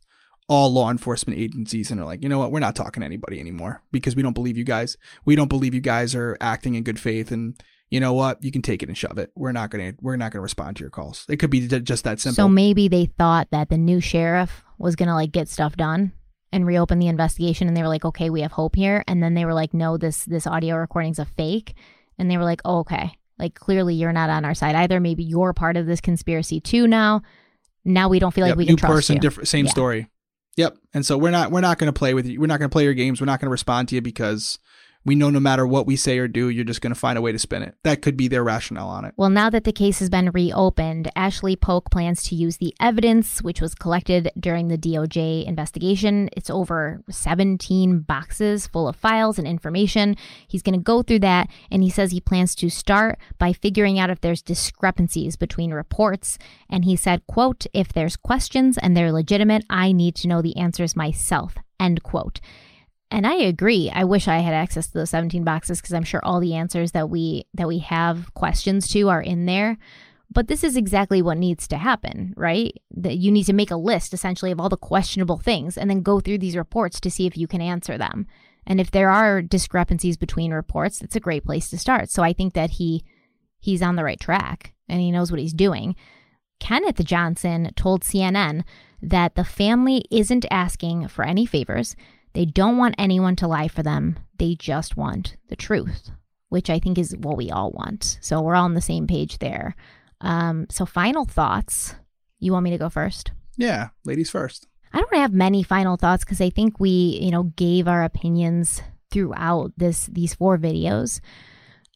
all 0.49 0.73
law 0.73 0.91
enforcement 0.91 1.39
agencies 1.39 1.93
and 1.93 2.01
are 2.01 2.07
like, 2.07 2.25
you 2.25 2.29
know 2.29 2.41
what, 2.41 2.51
we're 2.51 2.59
not 2.59 2.75
talking 2.75 3.03
to 3.03 3.07
anybody 3.07 3.39
anymore 3.39 3.85
because 3.93 4.17
we 4.17 4.23
don't 4.23 4.33
believe 4.33 4.57
you 4.57 4.65
guys. 4.65 4.97
We 5.25 5.37
don't 5.37 5.49
believe 5.49 5.75
you 5.75 5.81
guys 5.81 6.15
are 6.17 6.37
acting 6.41 6.75
in 6.75 6.83
good 6.83 6.99
faith. 6.99 7.31
And 7.31 7.62
you 7.91 8.01
know 8.01 8.12
what, 8.12 8.43
you 8.43 8.51
can 8.53 8.62
take 8.62 8.83
it 8.83 8.89
and 8.89 8.97
shove 8.97 9.19
it. 9.19 9.31
We're 9.35 9.53
not 9.53 9.71
gonna 9.71 9.95
we're 10.01 10.17
not 10.17 10.33
gonna 10.33 10.43
respond 10.43 10.77
to 10.77 10.83
your 10.83 10.91
calls. 10.91 11.27
It 11.29 11.37
could 11.37 11.51
be 11.51 11.67
d- 11.67 11.81
just 11.81 12.05
that 12.05 12.21
simple. 12.21 12.37
So 12.37 12.49
maybe 12.49 12.89
they 12.89 13.07
thought 13.07 13.49
that 13.51 13.69
the 13.69 13.79
new 13.79 14.01
sheriff 14.01 14.62
was 14.79 14.97
going 14.97 15.09
to 15.09 15.15
like 15.15 15.33
get 15.33 15.49
stuff 15.49 15.77
done 15.77 16.12
and 16.53 16.67
reopen 16.67 16.99
the 16.99 17.09
investigation 17.09 17.69
and 17.69 17.77
they 17.77 17.83
were 17.83 17.89
like, 17.89 18.05
"Okay, 18.05 18.31
we 18.31 18.41
have 18.43 18.53
hope 18.53 18.77
here." 18.77 19.05
And 19.07 19.23
then 19.23 19.35
they 19.35 19.45
were 19.45 19.55
like, 19.55 19.75
"No, 19.75 19.97
this 19.97 20.25
this 20.25 20.47
audio 20.47 20.77
recording's 20.77 21.19
a 21.19 21.25
fake." 21.25 21.75
And 22.19 22.31
they 22.31 22.37
were 22.37 22.45
like, 22.45 22.61
oh, 22.65 22.79
"Okay. 22.81 23.12
Like 23.39 23.55
clearly 23.55 23.95
you're 23.95 24.12
not 24.12 24.31
on 24.31 24.45
our 24.45 24.55
side 24.55 24.75
either. 24.75 25.01
Maybe 25.01 25.25
you're 25.25 25.53
part 25.53 25.77
of 25.77 25.87
this 25.87 26.01
conspiracy 26.01 26.61
too 26.61 26.87
now. 26.87 27.23
Now 27.85 28.09
we 28.09 28.19
don't 28.19 28.33
feel 28.33 28.43
like 28.43 28.51
Yep, 28.51 28.59
we 28.59 28.67
can 28.67 28.73
new 28.75 28.77
trust 28.77 28.93
person, 28.95 29.17
you." 29.17 29.21
different, 29.21 29.49
same 29.49 29.65
Yeah. 29.65 29.71
story. 29.71 30.11
Yep. 30.57 30.77
And 30.95 31.07
so 31.07 31.17
we're 31.17 31.31
not 31.31 31.51
we're 31.51 31.61
not 31.61 31.79
going 31.79 31.93
to 31.93 31.99
play 31.99 32.15
with 32.15 32.27
you. 32.27 32.39
We're 32.41 32.47
not 32.47 32.59
going 32.59 32.69
to 32.69 32.73
play 32.73 32.85
your 32.85 32.95
games. 32.95 33.21
We're 33.21 33.27
not 33.27 33.41
going 33.41 33.47
to 33.49 33.53
respond 33.53 33.89
to 33.89 33.95
you 33.95 34.01
because 34.03 34.59
we 35.05 35.15
know 35.15 35.31
no 35.31 35.41
matter 35.41 35.67
what 35.67 35.87
we 35.87 35.97
say 35.97 36.19
or 36.19 36.29
do, 36.29 36.49
you're 36.49 36.65
just 36.65 36.83
going 36.83 36.93
to 36.93 36.99
find 36.99 37.17
a 37.17 37.23
way 37.23 37.33
to 37.33 37.39
spin 37.39 37.63
it. 37.63 37.75
That 37.85 38.03
could 38.03 38.17
be 38.17 38.29
their 38.29 38.45
rationale 38.45 38.89
on 38.89 39.05
it. 39.05 39.15
Well, 39.17 39.31
now 39.31 39.49
that 39.49 39.65
the 39.65 39.73
case 39.73 39.99
has 40.01 40.11
been 40.11 40.31
reopened, 40.31 41.11
Ashley 41.17 41.57
Paulk 41.57 41.91
plans 41.91 42.23
to 42.25 42.35
use 42.35 42.59
the 42.59 42.75
evidence 42.81 43.43
which 43.43 43.61
was 43.61 43.75
collected 43.75 44.31
during 44.39 44.69
the 44.69 44.77
DOJ 44.77 45.47
investigation. 45.47 46.29
It's 46.37 46.51
over 46.51 47.03
17 47.09 48.01
boxes 48.01 48.67
full 48.67 48.89
of 48.89 48.97
files 48.97 49.39
and 49.39 49.49
information. 49.49 50.17
He's 50.47 50.63
going 50.63 50.79
to 50.79 50.83
go 50.83 51.03
through 51.03 51.21
that, 51.21 51.49
and 51.71 51.83
he 51.83 51.91
says 51.91 52.13
he 52.13 52.21
plans 52.21 52.55
to 52.57 52.69
start 52.69 53.19
by 53.39 53.53
figuring 53.53 53.99
out 53.99 54.11
if 54.11 54.21
there's 54.21 54.43
discrepancies 54.43 55.37
between 55.37 55.73
reports. 55.73 56.39
And 56.69 56.85
he 56.85 56.95
said, 56.97 57.27
quote, 57.27 57.67
if 57.73 57.93
there's 57.93 58.17
questions 58.17 58.77
and 58.77 58.95
they're 58.95 59.13
legitimate, 59.13 59.65
I 59.71 59.93
need 59.93 60.15
to 60.17 60.29
know 60.29 60.43
the 60.43 60.57
answers 60.59 60.95
myself, 60.95 61.55
end 61.79 62.03
quote. 62.03 62.41
And 63.11 63.27
I 63.27 63.35
agree. 63.35 63.91
I 63.93 64.05
wish 64.05 64.28
I 64.28 64.39
had 64.39 64.55
access 64.55 64.87
to 64.89 64.95
those 64.95 65.11
17 65.11 65.43
boxes 65.43 65.81
because 65.81 65.95
I'm 65.95 66.05
sure 66.05 66.20
all 66.23 66.41
the 66.41 66.55
answers 66.55 66.93
that 66.93 67.11
we 67.11 67.45
that 67.55 67.69
we 67.69 67.78
have 67.78 68.32
questions 68.35 68.89
to 68.89 69.09
are 69.09 69.20
in 69.20 69.47
there. 69.47 69.78
But 70.32 70.47
this 70.47 70.62
is 70.62 70.77
exactly 70.77 71.23
what 71.23 71.39
needs 71.39 71.66
to 71.69 71.77
happen, 71.77 72.35
right? 72.37 72.73
That 72.93 73.16
you 73.16 73.32
need 73.32 73.45
to 73.45 73.53
make 73.53 73.73
a 73.73 73.77
list 73.77 74.15
essentially 74.15 74.53
of 74.53 74.61
all 74.61 74.69
the 74.69 74.77
questionable 74.77 75.39
things 75.39 75.77
and 75.77 75.91
then 75.91 76.03
go 76.03 76.20
through 76.20 76.39
these 76.39 76.57
reports 76.57 77.01
to 77.01 77.11
see 77.11 77.27
if 77.27 77.37
you 77.37 77.49
can 77.49 77.61
answer 77.61 77.99
them. 77.99 78.28
And 78.65 78.81
if 78.81 78.93
there 78.93 79.11
are 79.11 79.43
discrepancies 79.43 80.16
between 80.16 80.53
reports, 80.53 81.03
it's 81.03 81.16
a 81.16 81.20
great 81.20 81.45
place 81.45 81.69
to 81.70 81.78
start. 81.78 82.11
So 82.11 82.23
I 82.23 82.32
think 82.32 82.55
that 82.55 82.70
he 82.70 83.05
he's 83.59 83.82
on 83.82 83.97
the 83.97 84.05
right 84.05 84.20
track 84.20 84.73
and 84.89 85.01
he 85.01 85.11
knows 85.11 85.32
what 85.32 85.41
he's 85.41 85.53
doing. 85.53 85.97
Kenneth 86.61 87.05
Johnson 87.05 87.73
told 87.74 88.05
CNN 88.05 88.62
that 89.03 89.35
the 89.35 89.45
family 89.45 90.05
isn't 90.11 90.47
asking 90.51 91.09
for 91.09 91.24
any 91.24 91.47
favors. 91.47 91.97
They 92.32 92.44
don't 92.44 92.78
want 92.78 92.94
anyone 92.98 93.36
to 93.36 93.48
lie 93.48 93.69
for 93.69 93.82
them. 93.82 94.19
They 94.39 94.55
just 94.55 94.97
want 94.97 95.36
the 95.48 95.57
truth, 95.57 96.11
which 96.48 96.70
I 96.70 96.78
think 96.78 96.98
is 96.98 97.16
what 97.16 97.36
we 97.36 97.51
all 97.51 97.70
want. 97.73 98.19
So 98.20 98.40
we're 98.40 98.55
all 98.55 98.65
on 98.65 98.74
the 98.74 98.81
same 98.81 99.07
page 99.07 99.39
there. 99.39 99.74
Um, 100.20 100.66
so, 100.70 100.85
final 100.85 101.24
thoughts. 101.24 101.94
You 102.39 102.52
want 102.52 102.65
me 102.65 102.70
to 102.70 102.78
go 102.78 102.89
first? 102.89 103.32
Yeah, 103.57 103.89
ladies 104.05 104.31
first. 104.31 104.66
I 104.93 104.98
don't 104.98 105.15
have 105.15 105.32
many 105.32 105.62
final 105.62 105.97
thoughts 105.97 106.24
because 106.24 106.40
I 106.40 106.51
think 106.51 106.81
we, 106.81 107.19
you 107.23 107.31
know, 107.31 107.44
gave 107.44 107.86
our 107.86 108.02
opinions 108.02 108.82
throughout 109.11 109.73
this 109.77 110.07
these 110.07 110.35
four 110.35 110.59
videos. 110.59 111.20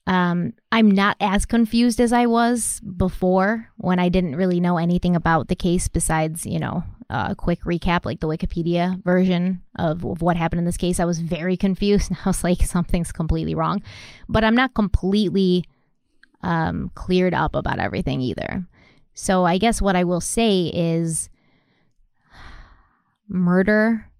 Um, 0.06 0.52
I'm 0.70 0.90
not 0.90 1.16
as 1.20 1.46
confused 1.46 1.98
as 2.00 2.12
I 2.12 2.26
was 2.26 2.80
before 2.80 3.70
when 3.76 3.98
I 3.98 4.10
didn't 4.10 4.36
really 4.36 4.60
know 4.60 4.76
anything 4.76 5.16
about 5.16 5.48
the 5.48 5.56
case 5.56 5.88
besides, 5.88 6.44
you 6.44 6.58
know, 6.58 6.84
a 7.08 7.34
quick 7.34 7.62
recap, 7.62 8.04
like 8.04 8.20
the 8.20 8.28
Wikipedia 8.28 9.02
version 9.02 9.62
of, 9.78 10.04
of 10.04 10.20
what 10.20 10.36
happened 10.36 10.58
in 10.58 10.64
this 10.64 10.76
case. 10.76 11.00
I 11.00 11.04
was 11.04 11.20
very 11.20 11.56
confused. 11.66 12.12
I 12.12 12.28
was 12.28 12.44
like, 12.44 12.62
something's 12.62 13.12
completely 13.12 13.54
wrong. 13.54 13.82
But 14.28 14.44
I'm 14.44 14.54
not 14.54 14.74
completely 14.74 15.64
um, 16.42 16.90
cleared 16.94 17.34
up 17.34 17.54
about 17.54 17.78
everything 17.78 18.20
either. 18.20 18.66
So 19.14 19.44
I 19.44 19.58
guess 19.58 19.80
what 19.80 19.96
I 19.96 20.04
will 20.04 20.20
say 20.20 20.70
is 20.74 21.30
murder, 23.28 24.10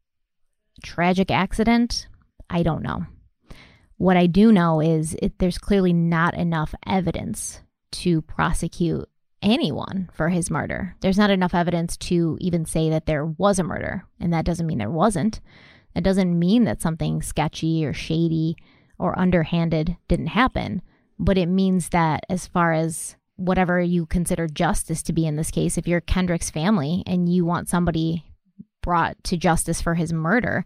tragic 0.82 1.31
accident, 1.31 2.06
I 2.48 2.62
don't 2.62 2.82
know. 2.82 3.06
What 3.96 4.16
I 4.16 4.26
do 4.26 4.52
know 4.52 4.80
is 4.80 5.16
it, 5.22 5.38
there's 5.38 5.58
clearly 5.58 5.92
not 5.92 6.34
enough 6.34 6.74
evidence 6.86 7.60
to 7.92 8.22
prosecute 8.22 9.08
anyone 9.40 10.08
for 10.12 10.30
his 10.30 10.50
murder. 10.50 10.96
There's 11.00 11.18
not 11.18 11.30
enough 11.30 11.54
evidence 11.54 11.96
to 11.98 12.36
even 12.40 12.64
say 12.64 12.90
that 12.90 13.06
there 13.06 13.24
was 13.24 13.58
a 13.58 13.64
murder, 13.64 14.04
and 14.18 14.32
that 14.32 14.44
doesn't 14.44 14.66
mean 14.66 14.78
there 14.78 14.90
wasn't. 14.90 15.40
That 15.94 16.02
doesn't 16.02 16.38
mean 16.38 16.64
that 16.64 16.82
something 16.82 17.22
sketchy 17.22 17.84
or 17.84 17.92
shady 17.92 18.56
or 18.98 19.18
underhanded 19.18 19.96
didn't 20.08 20.28
happen, 20.28 20.82
but 21.18 21.38
it 21.38 21.46
means 21.46 21.90
that 21.90 22.24
as 22.28 22.46
far 22.46 22.72
as 22.72 23.16
whatever 23.36 23.80
you 23.80 24.06
consider 24.06 24.46
justice 24.48 25.02
to 25.02 25.12
be 25.12 25.26
in 25.26 25.36
this 25.36 25.50
case, 25.50 25.76
if 25.76 25.86
you're 25.86 26.00
Kendrick's 26.00 26.50
family 26.50 27.02
and 27.06 27.28
you 27.28 27.44
want 27.44 27.68
somebody 27.68 28.24
brought 28.82 29.22
to 29.24 29.36
justice 29.36 29.80
for 29.80 29.94
his 29.94 30.12
murder, 30.12 30.64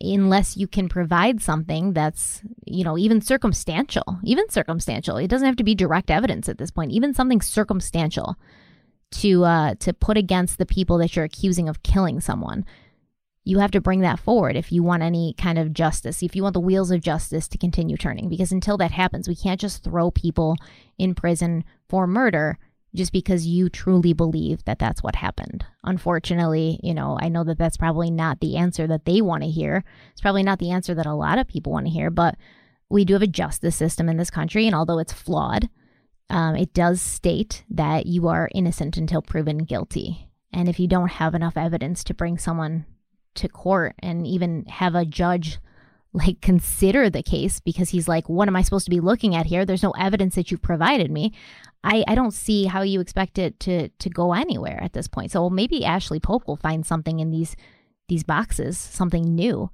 unless 0.00 0.56
you 0.56 0.66
can 0.66 0.88
provide 0.88 1.42
something 1.42 1.92
that's, 1.92 2.42
you 2.66 2.84
know, 2.84 2.98
even 2.98 3.20
circumstantial, 3.20 4.18
even 4.24 4.48
circumstantial. 4.50 5.16
It 5.16 5.28
doesn't 5.28 5.46
have 5.46 5.56
to 5.56 5.64
be 5.64 5.74
direct 5.74 6.10
evidence 6.10 6.48
at 6.48 6.58
this 6.58 6.70
point, 6.70 6.92
even 6.92 7.14
something 7.14 7.40
circumstantial 7.40 8.36
to 9.12 9.44
uh 9.44 9.74
to 9.76 9.92
put 9.92 10.16
against 10.16 10.58
the 10.58 10.66
people 10.66 10.98
that 10.98 11.14
you're 11.14 11.24
accusing 11.24 11.68
of 11.68 11.82
killing 11.82 12.20
someone. 12.20 12.64
You 13.44 13.60
have 13.60 13.70
to 13.70 13.80
bring 13.80 14.00
that 14.00 14.18
forward 14.18 14.56
if 14.56 14.72
you 14.72 14.82
want 14.82 15.04
any 15.04 15.32
kind 15.38 15.58
of 15.58 15.72
justice, 15.72 16.22
if 16.22 16.34
you 16.34 16.42
want 16.42 16.54
the 16.54 16.60
wheels 16.60 16.90
of 16.90 17.00
justice 17.00 17.46
to 17.48 17.58
continue 17.58 17.96
turning 17.96 18.28
because 18.28 18.50
until 18.50 18.76
that 18.78 18.90
happens, 18.90 19.28
we 19.28 19.36
can't 19.36 19.60
just 19.60 19.84
throw 19.84 20.10
people 20.10 20.56
in 20.98 21.14
prison 21.14 21.64
for 21.88 22.08
murder 22.08 22.58
just 22.96 23.12
because 23.12 23.46
you 23.46 23.68
truly 23.68 24.12
believe 24.12 24.64
that 24.64 24.78
that's 24.78 25.02
what 25.02 25.16
happened. 25.16 25.64
Unfortunately, 25.84 26.80
you 26.82 26.94
know, 26.94 27.18
I 27.20 27.28
know 27.28 27.44
that 27.44 27.58
that's 27.58 27.76
probably 27.76 28.10
not 28.10 28.40
the 28.40 28.56
answer 28.56 28.86
that 28.86 29.04
they 29.04 29.20
want 29.20 29.42
to 29.42 29.50
hear. 29.50 29.84
It's 30.12 30.20
probably 30.20 30.42
not 30.42 30.58
the 30.58 30.70
answer 30.70 30.94
that 30.94 31.06
a 31.06 31.14
lot 31.14 31.38
of 31.38 31.46
people 31.46 31.72
want 31.72 31.86
to 31.86 31.92
hear, 31.92 32.10
but 32.10 32.36
we 32.88 33.04
do 33.04 33.14
have 33.14 33.22
a 33.22 33.26
justice 33.26 33.76
system 33.76 34.08
in 34.08 34.16
this 34.16 34.30
country, 34.30 34.66
and 34.66 34.74
although 34.74 34.98
it's 34.98 35.12
flawed, 35.12 35.68
um, 36.30 36.56
it 36.56 36.72
does 36.72 37.00
state 37.00 37.64
that 37.70 38.06
you 38.06 38.28
are 38.28 38.48
innocent 38.54 38.96
until 38.96 39.22
proven 39.22 39.58
guilty. 39.58 40.28
And 40.52 40.68
if 40.68 40.80
you 40.80 40.88
don't 40.88 41.08
have 41.08 41.34
enough 41.34 41.56
evidence 41.56 42.02
to 42.04 42.14
bring 42.14 42.38
someone 42.38 42.86
to 43.34 43.48
court 43.48 43.94
and 43.98 44.26
even 44.26 44.64
have 44.66 44.94
a 44.94 45.04
judge 45.04 45.58
like 46.16 46.40
consider 46.40 47.10
the 47.10 47.22
case 47.22 47.60
because 47.60 47.90
he's 47.90 48.08
like, 48.08 48.28
what 48.28 48.48
am 48.48 48.56
I 48.56 48.62
supposed 48.62 48.86
to 48.86 48.90
be 48.90 49.00
looking 49.00 49.34
at 49.34 49.46
here? 49.46 49.66
There's 49.66 49.82
no 49.82 49.90
evidence 49.92 50.34
that 50.34 50.50
you 50.50 50.56
provided 50.56 51.10
me. 51.10 51.32
I, 51.84 52.04
I 52.08 52.14
don't 52.14 52.32
see 52.32 52.64
how 52.64 52.82
you 52.82 53.00
expect 53.00 53.38
it 53.38 53.60
to 53.60 53.88
to 53.88 54.10
go 54.10 54.32
anywhere 54.32 54.82
at 54.82 54.94
this 54.94 55.08
point. 55.08 55.30
So 55.30 55.50
maybe 55.50 55.84
Ashley 55.84 56.18
Paulk 56.18 56.48
will 56.48 56.56
find 56.56 56.86
something 56.86 57.20
in 57.20 57.30
these 57.30 57.54
these 58.08 58.24
boxes, 58.24 58.78
something 58.78 59.34
new 59.34 59.70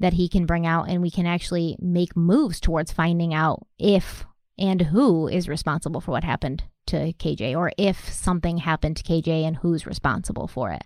that 0.00 0.14
he 0.14 0.28
can 0.28 0.46
bring 0.46 0.66
out 0.66 0.88
and 0.88 1.00
we 1.00 1.10
can 1.10 1.26
actually 1.26 1.76
make 1.80 2.16
moves 2.16 2.58
towards 2.58 2.90
finding 2.90 3.32
out 3.32 3.64
if 3.78 4.26
and 4.58 4.82
who 4.82 5.28
is 5.28 5.48
responsible 5.48 6.00
for 6.00 6.10
what 6.10 6.24
happened 6.24 6.64
to 6.86 7.12
KJ 7.14 7.56
or 7.56 7.72
if 7.78 8.12
something 8.12 8.58
happened 8.58 8.96
to 8.96 9.04
KJ 9.04 9.44
and 9.44 9.56
who's 9.56 9.86
responsible 9.86 10.48
for 10.48 10.72
it. 10.72 10.82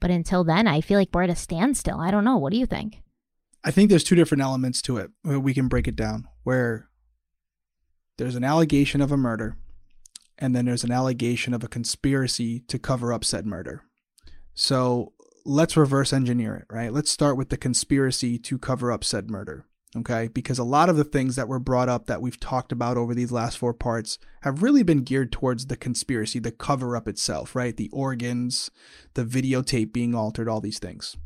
But 0.00 0.10
until 0.10 0.44
then, 0.44 0.68
I 0.68 0.82
feel 0.82 0.98
like 0.98 1.08
we're 1.14 1.22
at 1.22 1.30
a 1.30 1.36
standstill. 1.36 1.98
I 1.98 2.10
don't 2.10 2.24
know. 2.24 2.36
What 2.36 2.52
do 2.52 2.58
you 2.58 2.66
think? 2.66 3.00
I 3.64 3.70
think 3.70 3.88
there's 3.88 4.04
two 4.04 4.14
different 4.14 4.42
elements 4.42 4.82
to 4.82 4.98
it. 4.98 5.10
We 5.24 5.54
can 5.54 5.68
break 5.68 5.88
it 5.88 5.96
down 5.96 6.28
where 6.42 6.88
there's 8.18 8.34
an 8.34 8.44
allegation 8.44 9.00
of 9.00 9.10
a 9.10 9.16
murder 9.16 9.56
and 10.38 10.54
then 10.54 10.66
there's 10.66 10.84
an 10.84 10.92
allegation 10.92 11.54
of 11.54 11.64
a 11.64 11.68
conspiracy 11.68 12.60
to 12.60 12.78
cover 12.78 13.12
up 13.12 13.24
said 13.24 13.46
murder. 13.46 13.82
So 14.52 15.14
let's 15.44 15.76
reverse 15.76 16.12
engineer 16.12 16.54
it, 16.56 16.66
right? 16.68 16.92
Let's 16.92 17.10
start 17.10 17.36
with 17.36 17.48
the 17.48 17.56
conspiracy 17.56 18.38
to 18.38 18.58
cover 18.58 18.92
up 18.92 19.02
said 19.02 19.30
murder 19.30 19.66
okay? 19.96 20.28
Because 20.28 20.58
a 20.58 20.64
lot 20.64 20.88
of 20.88 20.96
the 20.96 21.04
things 21.04 21.36
that 21.36 21.48
were 21.48 21.58
brought 21.58 21.88
up 21.88 22.06
that 22.06 22.20
we've 22.20 22.40
talked 22.40 22.72
about 22.72 22.96
over 22.96 23.14
these 23.14 23.32
last 23.32 23.58
four 23.58 23.72
parts 23.72 24.18
have 24.42 24.62
really 24.62 24.82
been 24.82 25.02
geared 25.02 25.32
towards 25.32 25.66
the 25.66 25.76
conspiracy, 25.76 26.38
the 26.38 26.50
cover 26.50 26.96
up 26.96 27.08
itself, 27.08 27.54
right? 27.54 27.76
The 27.76 27.90
organs, 27.92 28.70
the 29.14 29.24
videotape 29.24 29.92
being 29.92 30.14
altered, 30.14 30.48
all 30.48 30.60
these 30.60 30.78
things. 30.78 31.16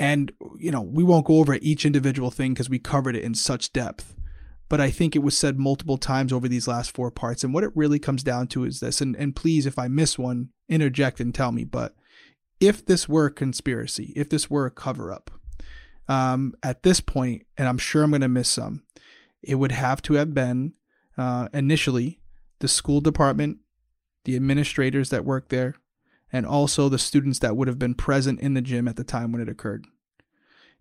And, 0.00 0.32
you 0.58 0.70
know, 0.70 0.80
we 0.80 1.04
won't 1.04 1.26
go 1.26 1.40
over 1.40 1.58
each 1.60 1.84
individual 1.84 2.30
thing 2.30 2.54
because 2.54 2.70
we 2.70 2.78
covered 2.78 3.14
it 3.14 3.22
in 3.22 3.34
such 3.34 3.70
depth. 3.70 4.16
But 4.70 4.80
I 4.80 4.90
think 4.90 5.14
it 5.14 5.22
was 5.22 5.36
said 5.36 5.58
multiple 5.58 5.98
times 5.98 6.32
over 6.32 6.48
these 6.48 6.66
last 6.66 6.92
four 6.92 7.10
parts. 7.10 7.44
And 7.44 7.52
what 7.52 7.64
it 7.64 7.72
really 7.76 7.98
comes 7.98 8.22
down 8.22 8.46
to 8.48 8.64
is 8.64 8.80
this, 8.80 9.02
and, 9.02 9.14
and 9.16 9.36
please, 9.36 9.66
if 9.66 9.78
I 9.78 9.88
miss 9.88 10.18
one, 10.18 10.48
interject 10.70 11.20
and 11.20 11.34
tell 11.34 11.52
me. 11.52 11.64
But 11.64 11.94
if 12.60 12.86
this 12.86 13.10
were 13.10 13.26
a 13.26 13.30
conspiracy, 13.30 14.14
if 14.16 14.30
this 14.30 14.48
were 14.48 14.64
a 14.64 14.70
cover 14.70 15.12
up, 15.12 15.30
um, 16.08 16.54
at 16.62 16.82
this 16.82 17.00
point, 17.00 17.42
and 17.58 17.68
I'm 17.68 17.78
sure 17.78 18.02
I'm 18.02 18.10
going 18.10 18.22
to 18.22 18.28
miss 18.28 18.48
some, 18.48 18.84
it 19.42 19.56
would 19.56 19.72
have 19.72 20.00
to 20.02 20.14
have 20.14 20.32
been 20.32 20.72
uh, 21.18 21.48
initially 21.52 22.20
the 22.60 22.68
school 22.68 23.02
department, 23.02 23.58
the 24.24 24.34
administrators 24.34 25.10
that 25.10 25.26
work 25.26 25.50
there, 25.50 25.74
and 26.32 26.46
also 26.46 26.88
the 26.88 26.98
students 26.98 27.38
that 27.40 27.56
would 27.56 27.68
have 27.68 27.78
been 27.78 27.94
present 27.94 28.40
in 28.40 28.54
the 28.54 28.62
gym 28.62 28.86
at 28.88 28.96
the 28.96 29.04
time 29.04 29.32
when 29.32 29.42
it 29.42 29.48
occurred. 29.48 29.86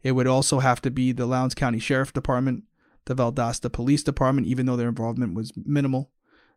It 0.01 0.13
would 0.13 0.27
also 0.27 0.59
have 0.59 0.81
to 0.81 0.91
be 0.91 1.11
the 1.11 1.25
Lowndes 1.25 1.55
County 1.55 1.79
Sheriff 1.79 2.13
Department, 2.13 2.63
the 3.05 3.15
Valdosta 3.15 3.71
Police 3.71 4.03
Department, 4.03 4.47
even 4.47 4.65
though 4.65 4.75
their 4.75 4.89
involvement 4.89 5.33
was 5.33 5.51
minimal, 5.55 6.11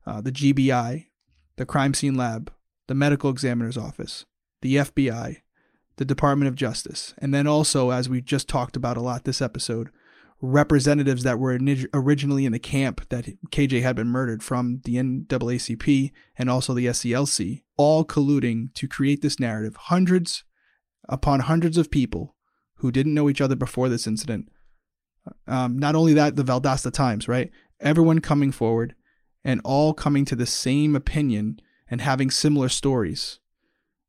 uh, 0.06 0.20
the 0.20 0.32
GBI, 0.32 1.06
the 1.56 1.66
Crime 1.66 1.94
Scene 1.94 2.14
Lab, 2.14 2.52
the 2.86 2.94
Medical 2.94 3.30
Examiner's 3.30 3.78
Office, 3.78 4.26
the 4.60 4.76
FBI, 4.76 5.38
the 5.96 6.04
Department 6.04 6.48
of 6.48 6.54
Justice, 6.54 7.14
and 7.18 7.34
then 7.34 7.46
also, 7.46 7.90
as 7.90 8.08
we 8.08 8.20
just 8.20 8.48
talked 8.48 8.76
about 8.76 8.96
a 8.96 9.02
lot 9.02 9.24
this 9.24 9.42
episode, 9.42 9.90
representatives 10.42 11.22
that 11.22 11.38
were 11.38 11.56
originally 11.94 12.44
in 12.44 12.52
the 12.52 12.58
camp 12.58 13.08
that 13.10 13.26
KJ 13.50 13.80
had 13.82 13.94
been 13.94 14.08
murdered 14.08 14.42
from 14.42 14.80
the 14.84 14.96
NAACP 14.96 16.10
and 16.36 16.50
also 16.50 16.74
the 16.74 16.86
SCLC, 16.86 17.62
all 17.76 18.04
colluding 18.04 18.74
to 18.74 18.88
create 18.88 19.22
this 19.22 19.38
narrative. 19.38 19.76
Hundreds 19.76 20.42
upon 21.08 21.40
hundreds 21.40 21.78
of 21.78 21.92
people 21.92 22.34
who 22.76 22.90
didn't 22.90 23.14
know 23.14 23.30
each 23.30 23.40
other 23.40 23.54
before 23.54 23.88
this 23.88 24.06
incident. 24.06 24.50
Um, 25.46 25.78
not 25.78 25.94
only 25.94 26.12
that, 26.14 26.34
the 26.34 26.42
Valdosta 26.42 26.92
Times, 26.92 27.28
right? 27.28 27.50
Everyone 27.80 28.18
coming 28.20 28.50
forward 28.50 28.96
and 29.44 29.60
all 29.64 29.94
coming 29.94 30.24
to 30.24 30.36
the 30.36 30.46
same 30.46 30.96
opinion 30.96 31.60
and 31.88 32.00
having 32.00 32.30
similar 32.30 32.68
stories. 32.68 33.38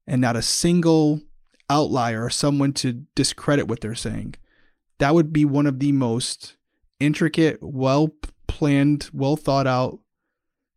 And 0.08 0.20
not 0.20 0.36
a 0.36 0.42
single 0.42 1.22
outlier 1.70 2.26
or 2.26 2.30
someone 2.30 2.74
to 2.74 3.06
discredit 3.16 3.68
what 3.68 3.82
they're 3.82 3.96
saying. 3.96 4.36
That 5.04 5.16
would 5.16 5.34
be 5.34 5.44
one 5.44 5.66
of 5.66 5.80
the 5.80 5.92
most 5.92 6.56
intricate, 6.98 7.58
well 7.62 8.14
planned, 8.48 9.10
well 9.12 9.36
thought 9.36 9.68
out 9.68 10.00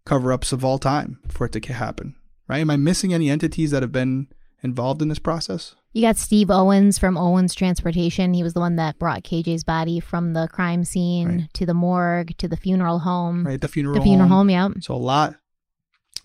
cover 0.05 0.33
ups 0.33 0.51
of 0.51 0.65
all 0.65 0.81
time 0.81 1.21
for 1.29 1.47
it 1.47 1.53
to 1.53 1.73
happen. 1.73 2.17
Right? 2.49 2.59
Am 2.59 2.69
I 2.69 2.77
missing 2.77 3.15
any 3.15 3.31
entities 3.31 3.71
that 3.71 3.85
have 3.85 3.93
been 3.93 4.27
involved 4.65 5.01
in 5.01 5.07
this 5.07 5.21
process? 5.21 5.77
You 5.93 6.03
got 6.03 6.17
Steve 6.17 6.51
Owens 6.51 6.99
from 6.99 7.17
Owens 7.17 7.55
Transportation. 7.55 8.35
He 8.35 8.43
was 8.43 8.53
the 8.53 8.59
one 8.59 8.75
that 8.75 8.99
brought 8.99 9.23
KJ's 9.23 9.63
body 9.63 10.01
from 10.01 10.33
the 10.33 10.49
crime 10.49 10.83
scene 10.83 11.29
right. 11.29 11.55
to 11.55 11.65
the 11.65 11.73
morgue 11.73 12.37
to 12.39 12.49
the 12.49 12.57
funeral 12.57 12.99
home. 12.99 13.47
Right, 13.47 13.61
the 13.61 13.69
funeral 13.69 13.95
the 13.95 14.03
funeral 14.03 14.29
home, 14.29 14.49
home 14.49 14.75
yeah. 14.75 14.81
So 14.81 14.97
a 14.97 14.97
lot. 14.97 15.37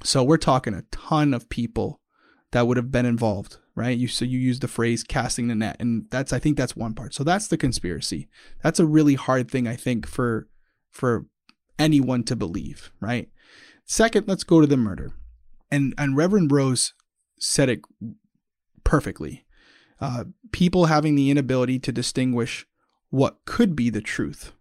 So 0.04 0.24
we're 0.24 0.38
talking 0.38 0.74
a 0.74 0.82
ton 0.90 1.36
of 1.36 1.50
people 1.50 2.01
that 2.52 2.68
would 2.68 2.78
have 2.78 2.92
been 2.92 3.06
involved 3.06 3.58
right? 3.76 3.98
You 3.98 4.08
so 4.08 4.26
you 4.26 4.40
use 4.40 4.60
the 4.60 4.68
phrase 4.68 5.04
casting 5.04 5.48
the 5.48 5.56
net, 5.56 5.78
and 5.80 6.06
that's 6.10 6.34
I 6.34 6.40
think 6.40 6.58
that's 6.58 6.76
one 6.76 6.94
part. 6.94 7.14
So 7.14 7.24
that's 7.24 7.48
the 7.48 7.58
conspiracy. 7.58 8.28
That's 8.64 8.80
a 8.80 8.86
really 8.86 9.16
hard 9.16 9.50
thing 9.50 9.68
I 9.68 9.76
think 9.76 10.08
for 10.08 10.48
for 10.90 11.26
anyone 11.80 12.24
to 12.26 12.36
believe, 12.36 12.92
right? 13.00 13.30
Second, 13.86 14.28
let's 14.28 14.44
go 14.44 14.62
to 14.62 14.68
the 14.68 14.78
murder, 14.78 15.14
and 15.70 15.94
and 15.98 16.18
Reverend 16.18 16.52
Rose 16.52 16.94
said 17.40 17.70
it 17.70 17.82
perfectly. 18.84 19.46
Uh, 20.00 20.26
people 20.52 20.86
having 20.86 21.16
the 21.16 21.30
inability 21.30 21.78
to 21.78 21.92
distinguish 21.92 22.66
what 23.10 23.38
could 23.46 23.76
be 23.76 23.90
the 23.90 24.02
truth 24.02 24.52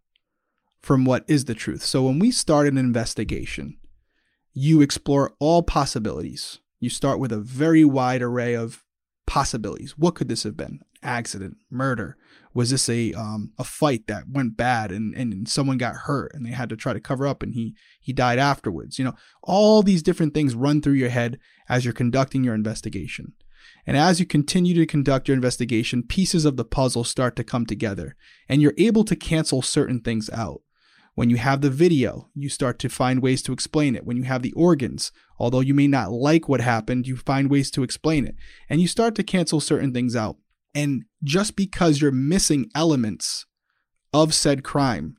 from 0.80 1.04
what 1.04 1.24
is 1.26 1.46
the 1.46 1.54
truth. 1.54 1.82
So 1.82 2.02
when 2.02 2.18
we 2.18 2.30
start 2.30 2.66
an 2.66 2.76
investigation, 2.76 3.78
you 4.52 4.82
explore 4.82 5.34
all 5.38 5.62
possibilities. 5.62 6.58
You 6.80 6.88
start 6.88 7.20
with 7.20 7.30
a 7.30 7.38
very 7.38 7.84
wide 7.84 8.22
array 8.22 8.54
of 8.54 8.84
possibilities. 9.26 9.96
What 9.96 10.14
could 10.14 10.28
this 10.28 10.42
have 10.42 10.56
been? 10.56 10.80
Accident, 11.02 11.58
murder. 11.70 12.16
Was 12.52 12.70
this 12.70 12.88
a 12.88 13.12
um, 13.12 13.52
a 13.58 13.64
fight 13.64 14.06
that 14.08 14.24
went 14.28 14.56
bad 14.56 14.90
and, 14.90 15.14
and 15.14 15.48
someone 15.48 15.78
got 15.78 15.94
hurt 15.94 16.32
and 16.34 16.44
they 16.44 16.50
had 16.50 16.68
to 16.70 16.76
try 16.76 16.92
to 16.92 17.00
cover 17.00 17.26
up 17.26 17.42
and 17.42 17.54
he 17.54 17.76
he 18.00 18.12
died 18.12 18.38
afterwards? 18.38 18.98
You 18.98 19.04
know, 19.04 19.14
all 19.42 19.82
these 19.82 20.02
different 20.02 20.34
things 20.34 20.54
run 20.54 20.80
through 20.80 20.94
your 20.94 21.10
head 21.10 21.38
as 21.68 21.84
you're 21.84 21.94
conducting 21.94 22.42
your 22.42 22.54
investigation. 22.54 23.34
And 23.86 23.96
as 23.96 24.18
you 24.18 24.26
continue 24.26 24.74
to 24.74 24.86
conduct 24.86 25.28
your 25.28 25.34
investigation, 25.34 26.02
pieces 26.02 26.44
of 26.44 26.56
the 26.56 26.64
puzzle 26.64 27.04
start 27.04 27.36
to 27.36 27.44
come 27.44 27.66
together 27.66 28.16
and 28.48 28.60
you're 28.60 28.74
able 28.78 29.04
to 29.04 29.16
cancel 29.16 29.62
certain 29.62 30.00
things 30.00 30.28
out. 30.30 30.62
When 31.14 31.28
you 31.28 31.36
have 31.36 31.60
the 31.60 31.70
video, 31.70 32.30
you 32.34 32.48
start 32.48 32.78
to 32.80 32.88
find 32.88 33.20
ways 33.20 33.42
to 33.42 33.52
explain 33.52 33.94
it. 33.94 34.06
When 34.06 34.16
you 34.16 34.22
have 34.24 34.42
the 34.42 34.52
organs, 34.52 35.12
although 35.40 35.60
you 35.60 35.74
may 35.74 35.88
not 35.88 36.12
like 36.12 36.48
what 36.48 36.60
happened, 36.60 37.06
you 37.06 37.16
find 37.16 37.50
ways 37.50 37.70
to 37.72 37.82
explain 37.82 38.26
it. 38.26 38.36
And 38.68 38.80
you 38.80 38.86
start 38.86 39.14
to 39.16 39.22
cancel 39.22 39.58
certain 39.58 39.92
things 39.92 40.14
out. 40.14 40.36
And 40.74 41.04
just 41.24 41.56
because 41.56 42.00
you're 42.00 42.12
missing 42.12 42.70
elements 42.74 43.46
of 44.12 44.34
said 44.34 44.62
crime 44.62 45.16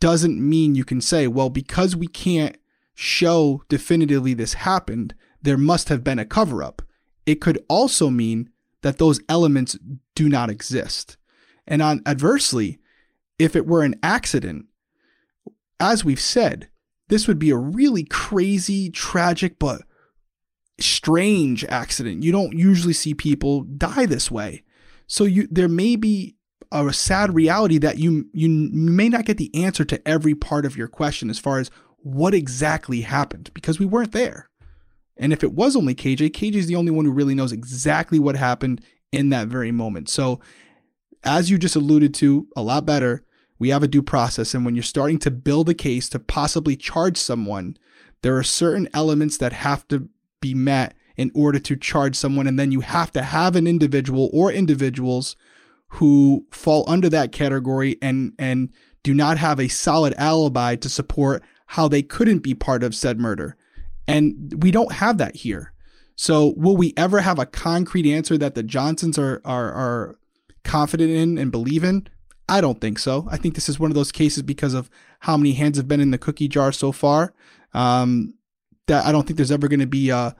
doesn't 0.00 0.40
mean 0.40 0.74
you 0.74 0.84
can 0.84 1.00
say, 1.00 1.26
well, 1.26 1.50
because 1.50 1.96
we 1.96 2.06
can't 2.06 2.56
show 2.94 3.62
definitively 3.68 4.34
this 4.34 4.54
happened, 4.54 5.14
there 5.42 5.58
must 5.58 5.88
have 5.88 6.04
been 6.04 6.18
a 6.18 6.24
cover 6.24 6.62
up. 6.62 6.82
It 7.26 7.40
could 7.40 7.64
also 7.68 8.10
mean 8.10 8.50
that 8.82 8.98
those 8.98 9.20
elements 9.28 9.78
do 10.14 10.28
not 10.28 10.50
exist. 10.50 11.16
And 11.66 11.82
on 11.82 12.02
adversely, 12.06 12.78
if 13.38 13.54
it 13.54 13.66
were 13.66 13.82
an 13.82 13.94
accident, 14.02 14.66
as 15.78 16.04
we've 16.04 16.20
said, 16.20 16.69
this 17.10 17.28
would 17.28 17.38
be 17.38 17.50
a 17.50 17.56
really 17.56 18.04
crazy, 18.04 18.88
tragic, 18.88 19.58
but 19.58 19.82
strange 20.78 21.64
accident. 21.64 22.22
You 22.22 22.32
don't 22.32 22.56
usually 22.56 22.94
see 22.94 23.14
people 23.14 23.62
die 23.62 24.06
this 24.06 24.30
way. 24.30 24.62
So 25.06 25.24
you 25.24 25.48
there 25.50 25.68
may 25.68 25.96
be 25.96 26.36
a 26.72 26.92
sad 26.92 27.34
reality 27.34 27.78
that 27.78 27.98
you 27.98 28.26
you 28.32 28.48
may 28.48 29.08
not 29.08 29.24
get 29.24 29.36
the 29.36 29.54
answer 29.54 29.84
to 29.84 30.08
every 30.08 30.34
part 30.34 30.64
of 30.64 30.76
your 30.76 30.88
question 30.88 31.28
as 31.28 31.38
far 31.38 31.58
as 31.58 31.70
what 31.98 32.32
exactly 32.32 33.02
happened 33.02 33.50
because 33.54 33.78
we 33.78 33.86
weren't 33.86 34.12
there. 34.12 34.48
And 35.16 35.32
if 35.32 35.42
it 35.42 35.52
was 35.52 35.76
only 35.76 35.94
KJ, 35.94 36.30
KJ 36.30 36.54
is 36.54 36.66
the 36.68 36.76
only 36.76 36.92
one 36.92 37.04
who 37.04 37.10
really 37.10 37.34
knows 37.34 37.52
exactly 37.52 38.18
what 38.18 38.36
happened 38.36 38.80
in 39.12 39.30
that 39.30 39.48
very 39.48 39.72
moment. 39.72 40.08
So 40.08 40.40
as 41.24 41.50
you 41.50 41.58
just 41.58 41.76
alluded 41.76 42.14
to 42.14 42.46
a 42.56 42.62
lot 42.62 42.86
better, 42.86 43.24
we 43.60 43.68
have 43.68 43.84
a 43.84 43.88
due 43.88 44.02
process. 44.02 44.54
And 44.54 44.64
when 44.64 44.74
you're 44.74 44.82
starting 44.82 45.20
to 45.20 45.30
build 45.30 45.68
a 45.68 45.74
case 45.74 46.08
to 46.08 46.18
possibly 46.18 46.74
charge 46.74 47.16
someone, 47.16 47.76
there 48.22 48.36
are 48.36 48.42
certain 48.42 48.88
elements 48.92 49.36
that 49.36 49.52
have 49.52 49.86
to 49.88 50.08
be 50.40 50.54
met 50.54 50.94
in 51.16 51.30
order 51.34 51.58
to 51.60 51.76
charge 51.76 52.16
someone. 52.16 52.46
And 52.46 52.58
then 52.58 52.72
you 52.72 52.80
have 52.80 53.12
to 53.12 53.22
have 53.22 53.54
an 53.54 53.66
individual 53.66 54.30
or 54.32 54.50
individuals 54.50 55.36
who 55.88 56.46
fall 56.50 56.88
under 56.88 57.10
that 57.10 57.32
category 57.32 57.98
and, 58.00 58.32
and 58.38 58.70
do 59.02 59.12
not 59.12 59.36
have 59.36 59.60
a 59.60 59.68
solid 59.68 60.14
alibi 60.16 60.76
to 60.76 60.88
support 60.88 61.42
how 61.66 61.86
they 61.86 62.02
couldn't 62.02 62.38
be 62.38 62.54
part 62.54 62.82
of 62.82 62.94
said 62.94 63.20
murder. 63.20 63.56
And 64.08 64.62
we 64.62 64.70
don't 64.70 64.92
have 64.92 65.18
that 65.18 65.36
here. 65.36 65.72
So 66.16 66.54
will 66.56 66.76
we 66.76 66.94
ever 66.96 67.20
have 67.20 67.38
a 67.38 67.46
concrete 67.46 68.10
answer 68.10 68.38
that 68.38 68.54
the 68.54 68.62
Johnsons 68.62 69.18
are, 69.18 69.42
are, 69.44 69.72
are 69.72 70.18
confident 70.64 71.10
in 71.10 71.36
and 71.36 71.52
believe 71.52 71.84
in? 71.84 72.08
I 72.50 72.60
don't 72.60 72.80
think 72.80 72.98
so. 72.98 73.28
I 73.30 73.36
think 73.36 73.54
this 73.54 73.68
is 73.68 73.78
one 73.78 73.92
of 73.92 73.94
those 73.94 74.10
cases 74.10 74.42
because 74.42 74.74
of 74.74 74.90
how 75.20 75.36
many 75.36 75.52
hands 75.52 75.76
have 75.76 75.86
been 75.86 76.00
in 76.00 76.10
the 76.10 76.18
cookie 76.18 76.48
jar 76.48 76.72
so 76.72 76.90
far. 76.90 77.32
Um, 77.72 78.34
that 78.88 79.06
I 79.06 79.12
don't 79.12 79.24
think 79.24 79.36
there's 79.36 79.52
ever 79.52 79.68
going 79.68 79.80
to 79.80 79.86
be 79.86 80.10
a, 80.10 80.34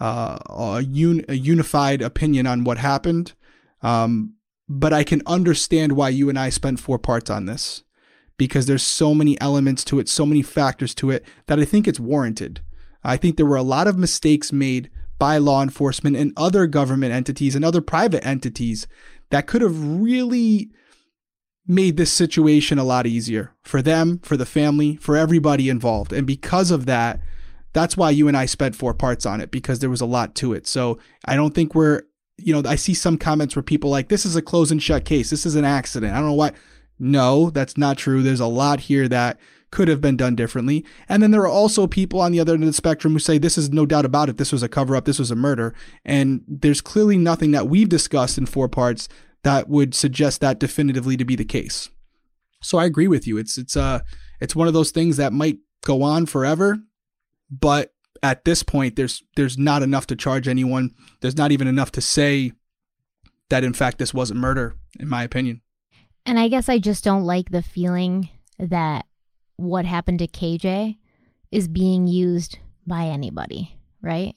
a, 0.00 0.04
a, 0.04 0.82
un, 0.82 1.24
a, 1.28 1.34
unified 1.34 2.02
opinion 2.02 2.48
on 2.48 2.64
what 2.64 2.78
happened. 2.78 3.34
Um, 3.80 4.34
but 4.68 4.92
I 4.92 5.04
can 5.04 5.22
understand 5.24 5.92
why 5.92 6.08
you 6.08 6.28
and 6.28 6.36
I 6.36 6.48
spent 6.48 6.80
four 6.80 6.98
parts 6.98 7.30
on 7.30 7.46
this 7.46 7.84
because 8.36 8.66
there's 8.66 8.82
so 8.82 9.14
many 9.14 9.40
elements 9.40 9.84
to 9.84 10.00
it, 10.00 10.08
so 10.08 10.26
many 10.26 10.42
factors 10.42 10.96
to 10.96 11.10
it 11.10 11.24
that 11.46 11.60
I 11.60 11.64
think 11.64 11.86
it's 11.86 12.00
warranted. 12.00 12.60
I 13.04 13.16
think 13.16 13.36
there 13.36 13.46
were 13.46 13.56
a 13.56 13.62
lot 13.62 13.86
of 13.86 13.96
mistakes 13.96 14.52
made 14.52 14.90
by 15.20 15.38
law 15.38 15.62
enforcement 15.62 16.16
and 16.16 16.32
other 16.36 16.66
government 16.66 17.12
entities 17.12 17.54
and 17.54 17.64
other 17.64 17.80
private 17.80 18.26
entities 18.26 18.88
that 19.30 19.46
could 19.46 19.62
have 19.62 20.00
really 20.00 20.72
made 21.66 21.96
this 21.96 22.10
situation 22.10 22.78
a 22.78 22.84
lot 22.84 23.06
easier 23.06 23.54
for 23.62 23.82
them, 23.82 24.18
for 24.22 24.36
the 24.36 24.46
family, 24.46 24.96
for 24.96 25.16
everybody 25.16 25.68
involved. 25.68 26.12
And 26.12 26.26
because 26.26 26.70
of 26.70 26.86
that, 26.86 27.20
that's 27.72 27.96
why 27.96 28.10
you 28.10 28.28
and 28.28 28.36
I 28.36 28.46
spent 28.46 28.76
four 28.76 28.94
parts 28.94 29.24
on 29.24 29.40
it 29.40 29.50
because 29.50 29.78
there 29.78 29.90
was 29.90 30.00
a 30.00 30.06
lot 30.06 30.34
to 30.36 30.52
it. 30.52 30.66
So 30.66 30.98
I 31.24 31.36
don't 31.36 31.54
think 31.54 31.74
we're, 31.74 32.02
you 32.36 32.52
know, 32.52 32.68
I 32.68 32.76
see 32.76 32.94
some 32.94 33.16
comments 33.16 33.56
where 33.56 33.62
people 33.62 33.90
like, 33.90 34.08
this 34.08 34.26
is 34.26 34.36
a 34.36 34.42
close 34.42 34.70
and 34.70 34.82
shut 34.82 35.04
case. 35.04 35.30
This 35.30 35.46
is 35.46 35.54
an 35.54 35.64
accident. 35.64 36.12
I 36.12 36.16
don't 36.16 36.28
know 36.28 36.34
why. 36.34 36.52
No, 36.98 37.50
that's 37.50 37.78
not 37.78 37.96
true. 37.96 38.22
There's 38.22 38.40
a 38.40 38.46
lot 38.46 38.80
here 38.80 39.08
that 39.08 39.38
could 39.70 39.88
have 39.88 40.02
been 40.02 40.18
done 40.18 40.36
differently. 40.36 40.84
And 41.08 41.22
then 41.22 41.30
there 41.30 41.40
are 41.42 41.48
also 41.48 41.86
people 41.86 42.20
on 42.20 42.30
the 42.30 42.40
other 42.40 42.52
end 42.52 42.62
of 42.62 42.68
the 42.68 42.74
spectrum 42.74 43.14
who 43.14 43.18
say 43.18 43.38
this 43.38 43.56
is 43.56 43.70
no 43.70 43.86
doubt 43.86 44.04
about 44.04 44.28
it. 44.28 44.36
This 44.36 44.52
was 44.52 44.62
a 44.62 44.68
cover 44.68 44.94
up. 44.94 45.06
This 45.06 45.18
was 45.18 45.30
a 45.30 45.36
murder. 45.36 45.74
And 46.04 46.42
there's 46.46 46.82
clearly 46.82 47.16
nothing 47.16 47.52
that 47.52 47.68
we've 47.68 47.88
discussed 47.88 48.36
in 48.36 48.46
four 48.46 48.68
parts 48.68 49.08
that 49.44 49.68
would 49.68 49.94
suggest 49.94 50.40
that 50.40 50.58
definitively 50.58 51.16
to 51.16 51.24
be 51.24 51.36
the 51.36 51.44
case. 51.44 51.90
So 52.62 52.78
I 52.78 52.84
agree 52.84 53.08
with 53.08 53.26
you. 53.26 53.38
It's 53.38 53.58
it's 53.58 53.76
uh 53.76 54.00
it's 54.40 54.56
one 54.56 54.68
of 54.68 54.74
those 54.74 54.90
things 54.90 55.16
that 55.16 55.32
might 55.32 55.58
go 55.84 56.02
on 56.02 56.26
forever, 56.26 56.78
but 57.50 57.92
at 58.22 58.44
this 58.44 58.62
point 58.62 58.96
there's 58.96 59.22
there's 59.36 59.58
not 59.58 59.82
enough 59.82 60.06
to 60.08 60.16
charge 60.16 60.46
anyone. 60.46 60.94
There's 61.20 61.36
not 61.36 61.52
even 61.52 61.66
enough 61.66 61.92
to 61.92 62.00
say 62.00 62.52
that 63.50 63.64
in 63.64 63.72
fact 63.72 63.98
this 63.98 64.14
wasn't 64.14 64.40
murder 64.40 64.76
in 64.98 65.08
my 65.08 65.22
opinion. 65.22 65.60
And 66.24 66.38
I 66.38 66.48
guess 66.48 66.68
I 66.68 66.78
just 66.78 67.02
don't 67.02 67.24
like 67.24 67.50
the 67.50 67.62
feeling 67.62 68.28
that 68.58 69.06
what 69.56 69.84
happened 69.84 70.20
to 70.20 70.28
KJ 70.28 70.96
is 71.50 71.68
being 71.68 72.06
used 72.06 72.58
by 72.86 73.06
anybody, 73.06 73.76
right? 74.00 74.34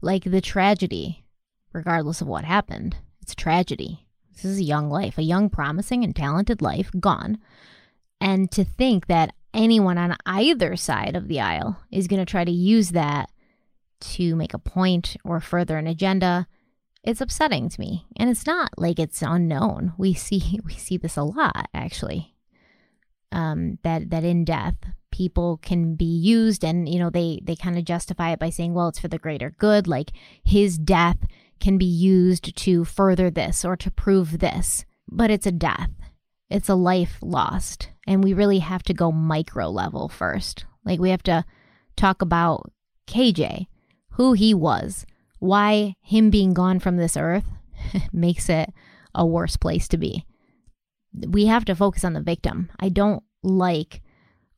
Like 0.00 0.24
the 0.24 0.40
tragedy, 0.40 1.24
regardless 1.72 2.20
of 2.20 2.28
what 2.28 2.44
happened, 2.44 2.96
it's 3.20 3.32
a 3.32 3.36
tragedy. 3.36 4.03
This 4.34 4.44
is 4.44 4.58
a 4.58 4.64
young 4.64 4.90
life, 4.90 5.18
a 5.18 5.22
young, 5.22 5.50
promising, 5.50 6.04
and 6.04 6.14
talented 6.14 6.60
life 6.60 6.90
gone. 6.98 7.38
And 8.20 8.50
to 8.52 8.64
think 8.64 9.06
that 9.06 9.34
anyone 9.52 9.98
on 9.98 10.16
either 10.26 10.76
side 10.76 11.16
of 11.16 11.28
the 11.28 11.40
aisle 11.40 11.78
is 11.90 12.08
going 12.08 12.24
to 12.24 12.30
try 12.30 12.44
to 12.44 12.50
use 12.50 12.90
that 12.90 13.30
to 14.00 14.34
make 14.36 14.52
a 14.52 14.58
point 14.58 15.16
or 15.24 15.40
further 15.40 15.78
an 15.78 15.86
agenda 15.86 16.46
it's 17.04 17.20
upsetting 17.20 17.68
to 17.68 17.80
me 17.80 18.06
and 18.16 18.30
it's 18.30 18.46
not 18.46 18.70
like 18.76 18.98
it's 18.98 19.22
unknown 19.22 19.92
we 19.96 20.14
see 20.14 20.60
we 20.64 20.74
see 20.74 20.96
this 20.96 21.16
a 21.16 21.22
lot 21.22 21.68
actually 21.72 22.34
um, 23.32 23.78
that 23.82 24.10
that 24.10 24.24
in 24.24 24.44
death 24.44 24.76
people 25.10 25.58
can 25.58 25.94
be 25.94 26.04
used 26.04 26.64
and 26.64 26.88
you 26.88 26.98
know 26.98 27.10
they 27.10 27.40
they 27.42 27.54
kind 27.54 27.78
of 27.78 27.84
justify 27.84 28.32
it 28.32 28.38
by 28.38 28.50
saying 28.50 28.74
well 28.74 28.88
it's 28.88 28.98
for 28.98 29.08
the 29.08 29.18
greater 29.18 29.50
good 29.58 29.86
like 29.86 30.10
his 30.42 30.76
death 30.76 31.18
can 31.60 31.78
be 31.78 31.84
used 31.84 32.56
to 32.56 32.84
further 32.84 33.30
this 33.30 33.64
or 33.64 33.76
to 33.76 33.90
prove 33.90 34.38
this, 34.38 34.84
but 35.08 35.30
it's 35.30 35.46
a 35.46 35.52
death. 35.52 35.90
It's 36.50 36.68
a 36.68 36.74
life 36.74 37.18
lost. 37.22 37.90
And 38.06 38.22
we 38.22 38.34
really 38.34 38.58
have 38.58 38.82
to 38.84 38.94
go 38.94 39.10
micro 39.10 39.68
level 39.68 40.08
first. 40.08 40.66
Like 40.84 41.00
we 41.00 41.10
have 41.10 41.22
to 41.24 41.44
talk 41.96 42.22
about 42.22 42.70
KJ, 43.06 43.66
who 44.10 44.34
he 44.34 44.54
was, 44.54 45.06
why 45.38 45.94
him 46.02 46.30
being 46.30 46.54
gone 46.54 46.80
from 46.80 46.96
this 46.96 47.16
earth 47.16 47.46
makes 48.12 48.48
it 48.48 48.72
a 49.14 49.24
worse 49.24 49.56
place 49.56 49.88
to 49.88 49.96
be. 49.96 50.24
We 51.12 51.46
have 51.46 51.64
to 51.66 51.74
focus 51.74 52.04
on 52.04 52.12
the 52.12 52.20
victim. 52.20 52.70
I 52.80 52.88
don't 52.88 53.22
like 53.42 54.02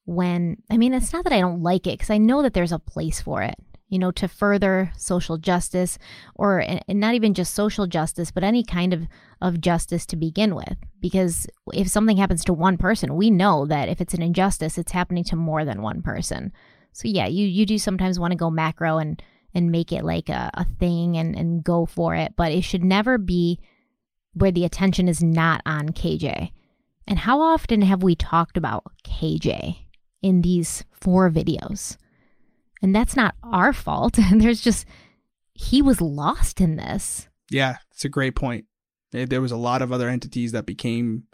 when, 0.06 0.62
I 0.70 0.76
mean, 0.76 0.94
it's 0.94 1.12
not 1.12 1.24
that 1.24 1.32
I 1.32 1.40
don't 1.40 1.62
like 1.62 1.86
it 1.86 1.98
because 1.98 2.10
I 2.10 2.18
know 2.18 2.42
that 2.42 2.54
there's 2.54 2.72
a 2.72 2.78
place 2.78 3.20
for 3.20 3.42
it 3.42 3.56
you 3.88 3.98
know, 3.98 4.10
to 4.10 4.26
further 4.26 4.92
social 4.96 5.38
justice 5.38 5.98
or 6.34 6.64
not 6.88 7.14
even 7.14 7.34
just 7.34 7.54
social 7.54 7.86
justice, 7.86 8.30
but 8.30 8.42
any 8.42 8.64
kind 8.64 8.92
of, 8.92 9.06
of 9.40 9.60
justice 9.60 10.04
to 10.06 10.16
begin 10.16 10.54
with. 10.54 10.76
Because 11.00 11.46
if 11.72 11.88
something 11.88 12.16
happens 12.16 12.44
to 12.44 12.52
one 12.52 12.78
person, 12.78 13.14
we 13.14 13.30
know 13.30 13.64
that 13.66 13.88
if 13.88 14.00
it's 14.00 14.14
an 14.14 14.22
injustice, 14.22 14.76
it's 14.76 14.92
happening 14.92 15.24
to 15.24 15.36
more 15.36 15.64
than 15.64 15.82
one 15.82 16.02
person. 16.02 16.52
So 16.92 17.06
yeah, 17.06 17.26
you, 17.26 17.46
you 17.46 17.64
do 17.64 17.78
sometimes 17.78 18.18
want 18.18 18.32
to 18.32 18.36
go 18.36 18.50
macro 18.50 18.98
and, 18.98 19.22
and 19.54 19.70
make 19.70 19.92
it 19.92 20.04
like 20.04 20.28
a, 20.28 20.50
a 20.54 20.66
thing 20.80 21.16
and, 21.16 21.36
and 21.36 21.62
go 21.62 21.86
for 21.86 22.14
it, 22.14 22.34
but 22.36 22.50
it 22.50 22.62
should 22.62 22.82
never 22.82 23.18
be 23.18 23.60
where 24.34 24.52
the 24.52 24.64
attention 24.64 25.08
is 25.08 25.22
not 25.22 25.62
on 25.64 25.90
KJ. 25.90 26.50
And 27.06 27.20
how 27.20 27.40
often 27.40 27.82
have 27.82 28.02
we 28.02 28.16
talked 28.16 28.56
about 28.56 28.84
KJ 29.04 29.78
in 30.22 30.42
these 30.42 30.84
four 30.90 31.30
videos? 31.30 31.96
And 32.82 32.94
that's 32.94 33.16
not 33.16 33.34
our 33.42 33.72
fault. 33.72 34.18
And 34.18 34.40
there's 34.42 34.60
just, 34.60 34.86
he 35.54 35.82
was 35.82 36.00
lost 36.00 36.60
in 36.60 36.76
this. 36.76 37.28
Yeah, 37.50 37.76
it's 37.92 38.04
a 38.04 38.10
great 38.10 38.34
point. 38.34 38.66
Eh, 39.14 39.26
there 39.28 39.40
was 39.40 39.52
a 39.52 39.56
lot 39.56 39.82
of 39.82 39.92
other 39.92 40.08
entities 40.08 40.52
that 40.52 40.66
became 40.66 41.24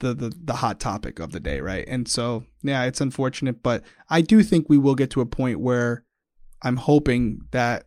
the, 0.00 0.12
the 0.12 0.32
the 0.44 0.54
hot 0.54 0.78
topic 0.78 1.18
of 1.18 1.32
the 1.32 1.40
day, 1.40 1.60
right? 1.60 1.86
And 1.88 2.06
so, 2.06 2.44
yeah, 2.62 2.84
it's 2.84 3.00
unfortunate, 3.00 3.62
but 3.62 3.82
I 4.10 4.20
do 4.20 4.42
think 4.42 4.68
we 4.68 4.76
will 4.76 4.94
get 4.94 5.10
to 5.12 5.22
a 5.22 5.26
point 5.26 5.60
where 5.60 6.04
I'm 6.62 6.76
hoping 6.76 7.40
that 7.52 7.86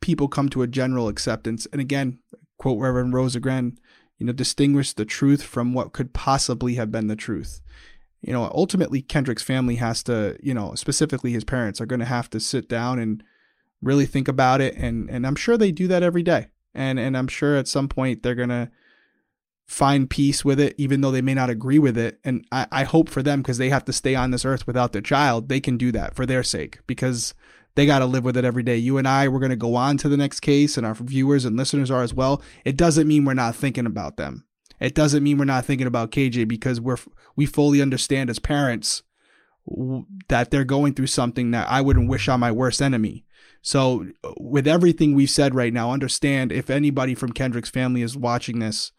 people 0.00 0.28
come 0.28 0.48
to 0.50 0.62
a 0.62 0.66
general 0.66 1.08
acceptance. 1.08 1.66
And 1.72 1.80
again, 1.80 2.20
quote 2.58 2.80
Reverend 2.80 3.12
Rosa 3.12 3.40
Rosengren, 3.40 3.76
you 4.18 4.26
know, 4.26 4.32
distinguish 4.32 4.92
the 4.92 5.04
truth 5.04 5.42
from 5.42 5.74
what 5.74 5.92
could 5.92 6.14
possibly 6.14 6.74
have 6.74 6.90
been 6.90 7.08
the 7.08 7.16
truth 7.16 7.60
you 8.22 8.32
know, 8.32 8.50
ultimately 8.54 9.00
Kendrick's 9.00 9.42
family 9.42 9.76
has 9.76 10.02
to, 10.04 10.36
you 10.42 10.52
know, 10.52 10.74
specifically 10.74 11.32
his 11.32 11.44
parents 11.44 11.80
are 11.80 11.86
going 11.86 12.00
to 12.00 12.06
have 12.06 12.28
to 12.30 12.40
sit 12.40 12.68
down 12.68 12.98
and 12.98 13.22
really 13.82 14.04
think 14.04 14.28
about 14.28 14.60
it 14.60 14.74
and 14.76 15.08
and 15.08 15.26
I'm 15.26 15.36
sure 15.36 15.56
they 15.56 15.72
do 15.72 15.88
that 15.88 16.02
every 16.02 16.22
day. 16.22 16.48
And 16.74 17.00
and 17.00 17.16
I'm 17.16 17.28
sure 17.28 17.56
at 17.56 17.68
some 17.68 17.88
point 17.88 18.22
they're 18.22 18.34
going 18.34 18.50
to 18.50 18.70
find 19.66 20.10
peace 20.10 20.44
with 20.44 20.60
it 20.60 20.74
even 20.76 21.00
though 21.00 21.12
they 21.12 21.22
may 21.22 21.32
not 21.32 21.48
agree 21.48 21.78
with 21.78 21.96
it. 21.96 22.18
And 22.24 22.44
I, 22.52 22.66
I 22.70 22.84
hope 22.84 23.08
for 23.08 23.22
them 23.22 23.40
because 23.40 23.58
they 23.58 23.70
have 23.70 23.84
to 23.86 23.92
stay 23.92 24.14
on 24.14 24.32
this 24.32 24.44
earth 24.44 24.66
without 24.66 24.92
their 24.92 25.00
child 25.00 25.48
they 25.48 25.60
can 25.60 25.78
do 25.78 25.92
that 25.92 26.14
for 26.14 26.26
their 26.26 26.42
sake 26.42 26.80
because 26.86 27.34
they 27.76 27.86
got 27.86 28.00
to 28.00 28.06
live 28.06 28.24
with 28.24 28.36
it 28.36 28.44
every 28.44 28.64
day. 28.64 28.76
You 28.76 28.98
and 28.98 29.08
i 29.08 29.28
we're 29.28 29.38
going 29.38 29.50
to 29.50 29.56
go 29.56 29.76
on 29.76 29.96
to 29.98 30.08
the 30.10 30.16
next 30.16 30.40
case 30.40 30.76
and 30.76 30.84
our 30.84 30.94
viewers 30.94 31.46
and 31.46 31.56
listeners 31.56 31.90
are 31.90 32.02
as 32.02 32.12
well. 32.12 32.42
It 32.66 32.76
doesn't 32.76 33.08
mean 33.08 33.24
we're 33.24 33.32
not 33.32 33.56
thinking 33.56 33.86
about 33.86 34.18
them 34.18 34.44
it 34.80 34.94
doesn't 34.94 35.22
mean 35.22 35.38
we're 35.38 35.44
not 35.44 35.64
thinking 35.64 35.86
about 35.86 36.10
KJ 36.10 36.48
because 36.48 36.80
we're 36.80 36.96
we 37.36 37.46
fully 37.46 37.82
understand 37.82 38.30
as 38.30 38.38
parents 38.38 39.02
that 40.28 40.50
they're 40.50 40.64
going 40.64 40.94
through 40.94 41.06
something 41.06 41.50
that 41.50 41.68
I 41.70 41.80
wouldn't 41.80 42.08
wish 42.08 42.28
on 42.28 42.40
my 42.40 42.50
worst 42.50 42.80
enemy. 42.80 43.24
So, 43.62 44.06
with 44.38 44.66
everything 44.66 45.14
we've 45.14 45.30
said 45.30 45.54
right 45.54 45.72
now, 45.72 45.92
understand 45.92 46.50
if 46.50 46.70
anybody 46.70 47.14
from 47.14 47.32
Kendrick's 47.32 47.68
family 47.68 48.00
is 48.00 48.16
watching 48.16 48.58
this 48.58 48.90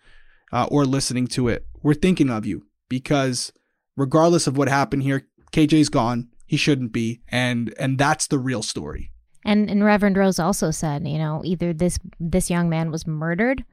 uh, 0.52 0.68
or 0.70 0.86
listening 0.86 1.28
to 1.28 1.48
it, 1.48 1.66
we're 1.82 1.96
thinking 1.96 2.30
of 2.30 2.46
you 2.46 2.68
because 2.88 3.52
regardless 3.98 4.46
of 4.46 4.58
what 4.58 4.70
happened 4.70 5.04
here, 5.04 5.28
KJ's 5.52 5.90
gone. 5.90 6.30
He 6.46 6.58
shouldn't 6.58 6.92
be, 6.92 7.22
and 7.30 7.74
and 7.80 7.98
that's 7.98 8.28
the 8.28 8.38
real 8.38 8.62
story. 8.62 9.12
And 9.44 9.70
and 9.70 9.84
Reverend 9.84 10.18
Rose 10.18 10.38
also 10.38 10.70
said, 10.70 11.08
you 11.08 11.18
know, 11.18 11.42
either 11.44 11.74
this 11.74 11.98
this 12.20 12.50
young 12.50 12.70
man 12.70 12.92
was 12.92 13.08
murdered 13.08 13.64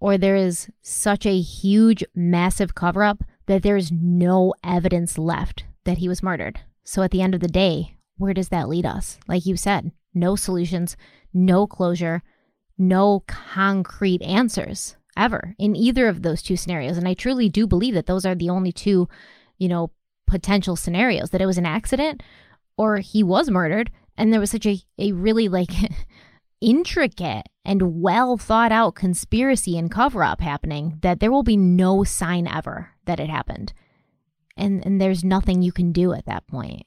or 0.00 0.16
there 0.16 0.36
is 0.36 0.70
such 0.80 1.26
a 1.26 1.40
huge, 1.40 2.02
massive 2.14 2.74
cover 2.74 3.04
up 3.04 3.22
that 3.46 3.62
there 3.62 3.76
is 3.76 3.92
no 3.92 4.54
evidence 4.64 5.18
left 5.18 5.64
that 5.84 5.98
he 5.98 6.08
was 6.08 6.22
murdered. 6.22 6.60
So 6.84 7.02
at 7.02 7.10
the 7.10 7.22
end 7.22 7.34
of 7.34 7.40
the 7.40 7.48
day, 7.48 7.96
where 8.16 8.34
does 8.34 8.48
that 8.48 8.68
lead 8.68 8.86
us? 8.86 9.18
Like 9.28 9.46
you 9.46 9.56
said, 9.56 9.92
no 10.14 10.36
solutions, 10.36 10.96
no 11.32 11.66
closure, 11.66 12.22
no 12.78 13.22
concrete 13.26 14.22
answers 14.22 14.96
ever 15.16 15.54
in 15.58 15.76
either 15.76 16.08
of 16.08 16.22
those 16.22 16.42
two 16.42 16.56
scenarios. 16.56 16.96
And 16.96 17.06
I 17.06 17.14
truly 17.14 17.48
do 17.48 17.66
believe 17.66 17.94
that 17.94 18.06
those 18.06 18.24
are 18.24 18.34
the 18.34 18.50
only 18.50 18.72
two, 18.72 19.08
you 19.58 19.68
know, 19.68 19.90
potential 20.26 20.76
scenarios 20.76 21.30
that 21.30 21.42
it 21.42 21.46
was 21.46 21.58
an 21.58 21.66
accident 21.66 22.22
or 22.76 22.98
he 22.98 23.22
was 23.22 23.50
murdered 23.50 23.90
and 24.16 24.32
there 24.32 24.40
was 24.40 24.50
such 24.50 24.66
a, 24.66 24.80
a 24.98 25.12
really 25.12 25.48
like 25.48 25.70
intricate 26.60 27.46
and 27.64 28.00
well 28.02 28.36
thought 28.36 28.72
out 28.72 28.94
conspiracy 28.94 29.78
and 29.78 29.90
cover 29.90 30.22
up 30.22 30.40
happening 30.40 30.98
that 31.02 31.20
there 31.20 31.30
will 31.30 31.42
be 31.42 31.56
no 31.56 32.04
sign 32.04 32.46
ever 32.46 32.90
that 33.06 33.20
it 33.20 33.30
happened. 33.30 33.72
And 34.56 34.84
and 34.84 35.00
there's 35.00 35.24
nothing 35.24 35.62
you 35.62 35.72
can 35.72 35.92
do 35.92 36.12
at 36.12 36.26
that 36.26 36.46
point. 36.46 36.86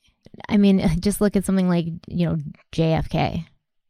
I 0.49 0.57
mean, 0.57 0.79
just 0.99 1.21
look 1.21 1.35
at 1.35 1.45
something 1.45 1.67
like, 1.69 1.87
you 2.07 2.27
know, 2.27 2.37
JFK, 2.71 3.45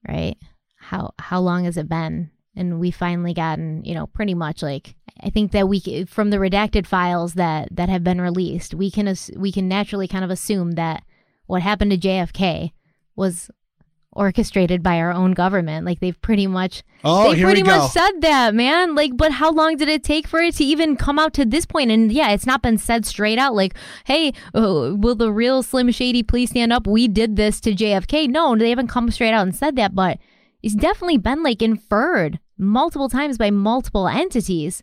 right? 0.07 0.37
How 0.77 1.13
how 1.19 1.39
long 1.39 1.65
has 1.65 1.77
it 1.77 1.89
been? 1.89 2.31
And 2.55 2.79
we 2.79 2.91
finally 2.91 3.33
gotten, 3.33 3.83
you 3.83 3.95
know, 3.95 4.05
pretty 4.07 4.35
much 4.35 4.61
like 4.61 4.95
I 5.21 5.29
think 5.29 5.51
that 5.51 5.67
we 5.67 6.05
from 6.05 6.29
the 6.29 6.37
redacted 6.37 6.85
files 6.85 7.33
that 7.33 7.69
that 7.71 7.89
have 7.89 8.03
been 8.03 8.21
released, 8.21 8.73
we 8.73 8.91
can 8.91 9.13
we 9.37 9.51
can 9.51 9.67
naturally 9.67 10.07
kind 10.07 10.23
of 10.23 10.31
assume 10.31 10.71
that 10.71 11.03
what 11.45 11.61
happened 11.61 11.91
to 11.91 11.97
JFK 11.97 12.71
was 13.15 13.49
orchestrated 14.15 14.81
by 14.81 14.97
our 14.97 15.11
own 15.11 15.31
government. 15.33 15.85
Like 15.85 15.99
they've 15.99 16.19
pretty 16.21 16.47
much 16.47 16.83
Oh, 17.03 17.33
they 17.33 17.41
pretty 17.41 17.63
much 17.63 17.91
said 17.91 18.21
that, 18.21 18.55
man. 18.55 18.95
Like, 18.95 19.17
but 19.17 19.33
how 19.33 19.51
long 19.51 19.75
did 19.75 19.89
it 19.89 20.03
take 20.03 20.25
for 20.25 20.39
it 20.39 20.55
to 20.55 20.63
even 20.63 20.95
come 20.95 21.19
out 21.19 21.33
to 21.33 21.45
this 21.45 21.65
point? 21.65 21.91
And 21.91 22.11
yeah, 22.11 22.31
it's 22.31 22.45
not 22.45 22.61
been 22.61 22.77
said 22.77 23.05
straight 23.05 23.37
out. 23.37 23.53
Like, 23.55 23.75
hey, 24.05 24.33
uh, 24.55 24.93
will 24.95 25.15
the 25.15 25.31
real 25.31 25.63
Slim 25.63 25.91
Shady 25.91 26.23
please 26.23 26.51
stand 26.51 26.71
up? 26.71 26.87
We 26.87 27.09
did 27.09 27.35
this 27.35 27.59
to 27.61 27.73
JFK. 27.73 28.29
No, 28.29 28.55
they 28.55 28.69
haven't 28.69 28.87
come 28.87 29.11
straight 29.11 29.33
out 29.33 29.43
and 29.43 29.55
said 29.55 29.75
that, 29.75 29.93
but 29.93 30.17
it's 30.61 30.75
definitely 30.75 31.17
been 31.17 31.43
like 31.43 31.61
inferred 31.61 32.39
multiple 32.57 33.09
times 33.09 33.37
by 33.37 33.51
multiple 33.51 34.07
entities. 34.07 34.81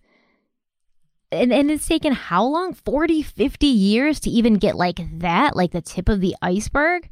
And, 1.33 1.53
and 1.53 1.71
it's 1.71 1.87
taken 1.87 2.13
how 2.13 2.45
long 2.45 2.75
40 2.75 3.23
50 3.23 3.67
years 3.67 4.19
to 4.21 4.31
even 4.31 4.55
get 4.55 4.75
like 4.75 4.99
that 5.21 5.55
like 5.55 5.71
the 5.71 5.81
tip 5.81 6.09
of 6.09 6.21
the 6.21 6.35
iceberg 6.43 7.09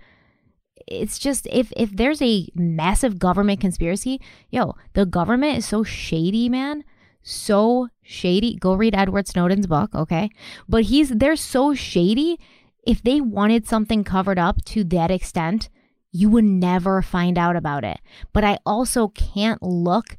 it's 0.90 1.18
just 1.18 1.46
if 1.50 1.72
if 1.76 1.90
there's 1.96 2.22
a 2.22 2.48
massive 2.54 3.18
government 3.18 3.60
conspiracy, 3.60 4.20
yo, 4.50 4.74
the 4.94 5.06
government 5.06 5.58
is 5.58 5.66
so 5.66 5.82
shady, 5.82 6.48
man. 6.48 6.84
So 7.22 7.88
shady. 8.02 8.56
Go 8.56 8.74
read 8.74 8.94
Edward 8.94 9.28
Snowden's 9.28 9.66
book, 9.66 9.94
okay? 9.94 10.30
But 10.68 10.84
he's 10.84 11.10
they're 11.10 11.36
so 11.36 11.74
shady. 11.74 12.38
If 12.86 13.02
they 13.02 13.20
wanted 13.20 13.66
something 13.66 14.02
covered 14.02 14.38
up 14.38 14.64
to 14.66 14.84
that 14.84 15.10
extent, 15.10 15.68
you 16.10 16.30
would 16.30 16.44
never 16.44 17.02
find 17.02 17.36
out 17.36 17.56
about 17.56 17.84
it. 17.84 17.98
But 18.32 18.44
I 18.44 18.58
also 18.64 19.08
can't 19.08 19.62
look 19.62 20.16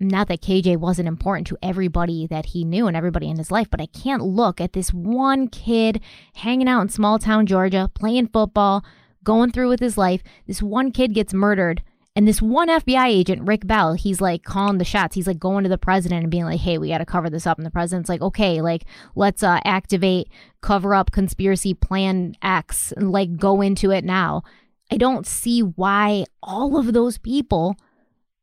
not 0.00 0.28
that 0.28 0.42
KJ 0.42 0.78
wasn't 0.78 1.08
important 1.08 1.46
to 1.48 1.58
everybody 1.62 2.26
that 2.26 2.46
he 2.46 2.64
knew 2.64 2.86
and 2.86 2.96
everybody 2.96 3.28
in 3.28 3.38
his 3.38 3.50
life, 3.50 3.68
but 3.70 3.80
I 3.80 3.86
can't 3.86 4.22
look 4.22 4.60
at 4.60 4.72
this 4.72 4.92
one 4.92 5.48
kid 5.48 6.00
hanging 6.34 6.68
out 6.68 6.82
in 6.82 6.88
small 6.88 7.18
town 7.18 7.46
Georgia, 7.46 7.90
playing 7.94 8.28
football, 8.28 8.84
going 9.24 9.50
through 9.50 9.68
with 9.68 9.80
his 9.80 9.98
life. 9.98 10.22
This 10.46 10.62
one 10.62 10.92
kid 10.92 11.14
gets 11.14 11.34
murdered. 11.34 11.82
And 12.16 12.28
this 12.28 12.40
one 12.40 12.68
FBI 12.68 13.06
agent, 13.06 13.42
Rick 13.42 13.66
Bell, 13.66 13.94
he's 13.94 14.20
like 14.20 14.44
calling 14.44 14.78
the 14.78 14.84
shots. 14.84 15.16
He's 15.16 15.26
like 15.26 15.40
going 15.40 15.64
to 15.64 15.68
the 15.68 15.76
president 15.76 16.22
and 16.22 16.30
being 16.30 16.44
like, 16.44 16.60
hey, 16.60 16.78
we 16.78 16.88
got 16.88 16.98
to 16.98 17.06
cover 17.06 17.28
this 17.28 17.46
up. 17.46 17.58
And 17.58 17.66
the 17.66 17.72
president's 17.72 18.08
like, 18.08 18.22
okay, 18.22 18.60
like, 18.60 18.84
let's 19.16 19.42
uh, 19.42 19.58
activate, 19.64 20.28
cover 20.60 20.94
up 20.94 21.10
conspiracy 21.10 21.74
plan 21.74 22.36
X 22.40 22.92
and 22.92 23.10
like 23.10 23.36
go 23.36 23.60
into 23.60 23.90
it 23.90 24.04
now. 24.04 24.44
I 24.92 24.96
don't 24.96 25.26
see 25.26 25.60
why 25.60 26.26
all 26.40 26.78
of 26.78 26.92
those 26.92 27.18
people 27.18 27.74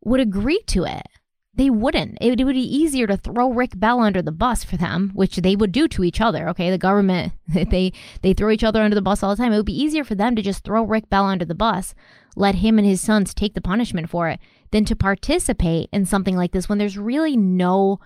would 0.03 0.19
agree 0.19 0.61
to 0.67 0.83
it. 0.83 1.07
They 1.53 1.69
wouldn't. 1.69 2.17
It, 2.21 2.39
it 2.39 2.45
would 2.45 2.53
be 2.53 2.77
easier 2.77 3.07
to 3.07 3.17
throw 3.17 3.51
Rick 3.51 3.77
Bell 3.77 3.99
under 3.99 4.21
the 4.21 4.31
bus 4.31 4.63
for 4.63 4.77
them, 4.77 5.11
which 5.13 5.35
they 5.37 5.55
would 5.55 5.73
do 5.73 5.87
to 5.89 6.03
each 6.03 6.21
other. 6.21 6.47
Okay, 6.49 6.69
the 6.69 6.77
government 6.77 7.33
they 7.47 7.91
they 8.21 8.33
throw 8.33 8.51
each 8.51 8.63
other 8.63 8.81
under 8.81 8.95
the 8.95 9.01
bus 9.01 9.21
all 9.21 9.35
the 9.35 9.41
time. 9.41 9.51
It 9.51 9.57
would 9.57 9.65
be 9.65 9.81
easier 9.81 10.03
for 10.03 10.15
them 10.15 10.35
to 10.35 10.41
just 10.41 10.63
throw 10.63 10.83
Rick 10.83 11.09
Bell 11.09 11.25
under 11.25 11.45
the 11.45 11.55
bus, 11.55 11.93
let 12.35 12.55
him 12.55 12.77
and 12.77 12.87
his 12.87 13.01
sons 13.01 13.33
take 13.33 13.53
the 13.53 13.61
punishment 13.61 14.09
for 14.09 14.29
it, 14.29 14.39
than 14.71 14.85
to 14.85 14.95
participate 14.95 15.89
in 15.91 16.05
something 16.05 16.37
like 16.37 16.51
this 16.51 16.69
when 16.69 16.77
there's 16.77 16.97
really 16.97 17.35
no 17.35 17.99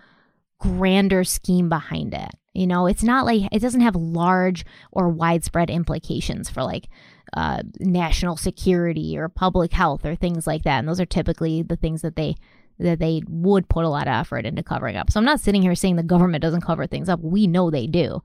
grander 0.59 1.23
scheme 1.23 1.69
behind 1.69 2.13
it. 2.13 2.31
You 2.53 2.65
know, 2.65 2.88
it's 2.88 3.03
not 3.03 3.26
like 3.26 3.43
it 3.51 3.59
doesn't 3.59 3.81
have 3.81 3.95
large 3.95 4.65
or 4.91 5.09
widespread 5.09 5.69
implications 5.69 6.49
for 6.49 6.63
like 6.63 6.88
uh, 7.35 7.61
national 7.80 8.38
security 8.38 9.17
or 9.17 9.27
public 9.30 9.73
health 9.73 10.05
or 10.05 10.15
things 10.15 10.47
like 10.47 10.63
that. 10.63 10.80
And 10.80 10.88
those 10.88 11.01
are 11.01 11.05
typically 11.05 11.61
the 11.61 11.76
things 11.76 12.01
that 12.01 12.15
they 12.15 12.35
that 12.80 12.99
they 12.99 13.22
would 13.27 13.69
put 13.69 13.85
a 13.85 13.89
lot 13.89 14.07
of 14.07 14.14
effort 14.14 14.45
into 14.45 14.64
covering 14.64 14.97
up. 14.97 15.11
So 15.11 15.19
I'm 15.19 15.26
not 15.26 15.39
sitting 15.39 15.61
here 15.61 15.76
saying 15.76 15.95
the 15.95 16.03
government 16.03 16.41
doesn't 16.41 16.61
cover 16.61 16.88
things 16.88 17.10
up. 17.10 17.19
We 17.22 17.47
know 17.47 17.69
they 17.72 17.88
do. 17.88 18.22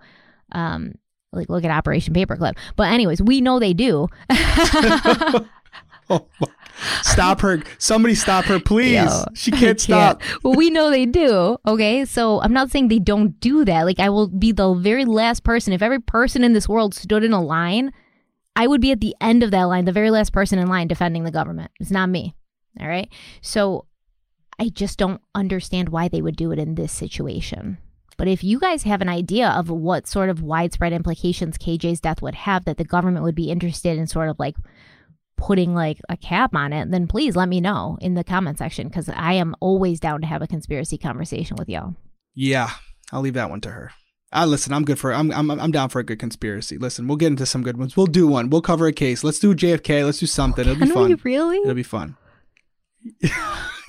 Um, 0.52 0.94
like 1.32 1.48
look 1.48 1.64
at 1.64 1.70
Operation 1.70 2.14
Paperclip. 2.14 2.56
But 2.76 2.92
anyways, 2.92 3.22
we 3.22 3.40
know 3.40 3.58
they 3.58 3.74
do. 3.74 4.08
Oh, 6.10 6.26
stop 7.02 7.40
her! 7.40 7.62
Somebody 7.78 8.16
stop 8.16 8.46
her, 8.46 8.58
please. 8.58 8.94
Yo, 8.94 9.24
she 9.34 9.52
I 9.52 9.56
can't 9.56 9.80
stop. 9.80 10.22
well, 10.42 10.54
we 10.54 10.68
know 10.68 10.90
they 10.90 11.06
do. 11.06 11.56
Okay. 11.66 12.04
So 12.04 12.40
I'm 12.40 12.52
not 12.52 12.70
saying 12.72 12.88
they 12.88 12.98
don't 12.98 13.38
do 13.38 13.64
that. 13.64 13.84
Like, 13.84 14.00
I 14.00 14.08
will 14.08 14.26
be 14.26 14.50
the 14.50 14.74
very 14.74 15.04
last 15.04 15.44
person. 15.44 15.72
If 15.72 15.82
every 15.82 16.00
person 16.00 16.42
in 16.42 16.52
this 16.52 16.68
world 16.68 16.94
stood 16.94 17.22
in 17.22 17.32
a 17.32 17.40
line, 17.40 17.92
I 18.56 18.66
would 18.66 18.80
be 18.80 18.90
at 18.90 19.00
the 19.00 19.14
end 19.20 19.44
of 19.44 19.52
that 19.52 19.64
line, 19.64 19.84
the 19.84 19.92
very 19.92 20.10
last 20.10 20.32
person 20.32 20.58
in 20.58 20.66
line 20.66 20.88
defending 20.88 21.22
the 21.22 21.30
government. 21.30 21.70
It's 21.78 21.92
not 21.92 22.08
me. 22.08 22.34
All 22.80 22.88
right. 22.88 23.08
So 23.40 23.86
I 24.60 24.68
just 24.68 24.98
don't 24.98 25.22
understand 25.34 25.88
why 25.88 26.08
they 26.08 26.20
would 26.20 26.36
do 26.36 26.52
it 26.52 26.58
in 26.58 26.74
this 26.74 26.92
situation. 26.92 27.78
But 28.18 28.28
if 28.28 28.44
you 28.44 28.60
guys 28.60 28.82
have 28.82 29.00
an 29.00 29.08
idea 29.08 29.48
of 29.48 29.70
what 29.70 30.06
sort 30.06 30.28
of 30.28 30.42
widespread 30.42 30.92
implications 30.92 31.56
KJ's 31.56 32.00
death 32.00 32.20
would 32.20 32.34
have 32.34 32.66
that 32.66 32.76
the 32.76 32.84
government 32.84 33.24
would 33.24 33.34
be 33.34 33.50
interested 33.50 33.96
in 33.96 34.06
sort 34.06 34.28
of 34.28 34.38
like 34.38 34.56
putting 35.38 35.74
like 35.74 35.98
a 36.10 36.18
cap 36.18 36.54
on 36.54 36.74
it, 36.74 36.90
then 36.90 37.06
please 37.06 37.34
let 37.34 37.48
me 37.48 37.62
know 37.62 37.96
in 38.02 38.12
the 38.12 38.22
comment 38.22 38.58
section 38.58 38.88
because 38.88 39.08
I 39.08 39.32
am 39.32 39.54
always 39.60 39.98
down 39.98 40.20
to 40.20 40.26
have 40.26 40.42
a 40.42 40.46
conspiracy 40.46 40.98
conversation 40.98 41.56
with 41.58 41.70
y'all. 41.70 41.94
Yeah, 42.34 42.68
I'll 43.10 43.22
leave 43.22 43.34
that 43.34 43.48
one 43.48 43.62
to 43.62 43.70
her. 43.70 43.92
Ah, 44.32 44.44
listen, 44.44 44.74
I'm 44.74 44.84
good 44.84 44.98
for. 44.98 45.14
I'm 45.14 45.32
I'm 45.32 45.50
I'm 45.50 45.72
down 45.72 45.88
for 45.88 45.98
a 45.98 46.04
good 46.04 46.18
conspiracy. 46.18 46.76
Listen, 46.76 47.08
we'll 47.08 47.16
get 47.16 47.28
into 47.28 47.46
some 47.46 47.62
good 47.62 47.78
ones. 47.78 47.96
We'll 47.96 48.06
do 48.06 48.28
one. 48.28 48.50
We'll 48.50 48.60
cover 48.60 48.86
a 48.86 48.92
case. 48.92 49.24
Let's 49.24 49.38
do 49.38 49.54
JFK. 49.54 50.04
Let's 50.04 50.20
do 50.20 50.26
something. 50.26 50.62
It'll 50.68 50.74
be 50.74 50.80
Can 50.86 50.88
we 50.90 51.14
fun. 51.14 51.20
really? 51.24 51.56
It'll 51.56 51.74
be 51.74 51.82
fun. 51.82 52.16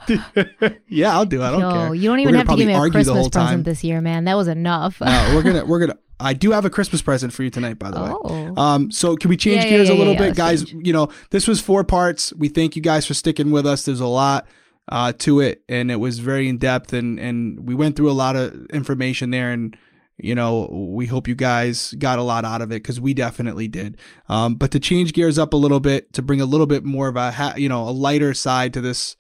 yeah, 0.88 1.14
I'll 1.14 1.26
do. 1.26 1.42
it. 1.42 1.46
I 1.46 1.52
don't 1.52 1.62
Yo, 1.62 1.72
care. 1.72 1.96
you 1.96 2.10
don't 2.10 2.20
even 2.20 2.36
have 2.36 2.48
to 2.48 2.56
give 2.56 2.68
me 2.68 2.74
a 2.74 2.80
Christmas 2.80 3.08
whole 3.08 3.30
time. 3.30 3.46
present 3.48 3.66
this 3.66 3.84
year, 3.84 4.02
man. 4.02 4.26
That 4.26 4.36
was 4.36 4.48
enough. 4.48 5.00
No, 5.02 5.32
we're 5.36 5.44
gonna 5.44 5.66
we're 5.66 5.80
gonna. 5.80 5.98
I 6.20 6.34
do 6.34 6.52
have 6.52 6.66
a 6.66 6.70
Christmas 6.70 7.02
present 7.02 7.34
for 7.34 7.42
you 7.42 7.50
tonight, 7.50 7.80
by 7.80 7.90
the 7.90 8.00
way. 8.00 8.12
oh. 8.14 8.62
Um, 8.62 8.92
so 8.92 9.16
can 9.16 9.30
we 9.30 9.38
change 9.38 9.64
Yeah, 9.64 9.70
gears 9.72 9.90
yeah, 9.90 9.96
a 9.96 9.98
little 9.98 10.14
yeah, 10.14 10.22
yeah, 10.22 10.28
bit, 10.30 10.36
guys? 10.38 10.64
change. 10.66 10.86
You 10.86 10.94
know, 10.94 11.10
this 11.32 11.48
was 11.48 11.60
four 11.60 11.84
parts. 11.84 12.32
We 12.34 12.48
thank 12.48 12.76
you 12.76 12.82
guys 12.82 13.08
for 13.08 13.16
sticking 13.16 13.50
with 13.50 13.66
us. 13.66 13.86
There's 13.86 14.02
a 14.02 14.06
lot 14.08 14.46
uh, 14.88 15.14
to 15.20 15.40
it, 15.40 15.64
and 15.68 15.90
it 15.90 15.96
was 15.96 16.20
very 16.20 16.48
in 16.48 16.58
depth, 16.60 16.94
and 16.94 17.20
and 17.20 17.68
we 17.68 17.74
went 17.74 17.96
through 17.96 18.12
a 18.12 18.14
lot 18.14 18.36
of 18.36 18.54
information 18.68 19.32
there, 19.32 19.52
and 19.52 19.76
you 20.18 20.36
know, 20.36 20.68
we 20.94 21.08
hope 21.08 21.28
you 21.28 21.34
guys 21.34 21.96
got 21.98 22.20
a 22.20 22.22
lot 22.24 22.46
out 22.46 22.62
of 22.62 22.70
it 22.72 22.84
because 22.84 23.02
we 23.02 23.16
definitely 23.16 23.68
did. 23.68 23.98
Um, 24.30 24.54
but 24.54 24.70
to 24.72 24.80
change 24.80 25.14
gears 25.14 25.40
up 25.40 25.54
a 25.54 25.58
little 25.58 25.80
bit, 25.80 26.14
to 26.14 26.22
bring 26.22 26.40
a 26.40 26.46
little 26.46 26.68
bit 26.68 26.84
more 26.84 27.08
of 27.08 27.16
a 27.16 27.32
ha- 27.32 27.56
you 27.58 27.68
know 27.70 27.88
a 27.88 27.90
lighter 27.90 28.36
side 28.36 28.74
to 28.76 28.82
this 28.82 29.16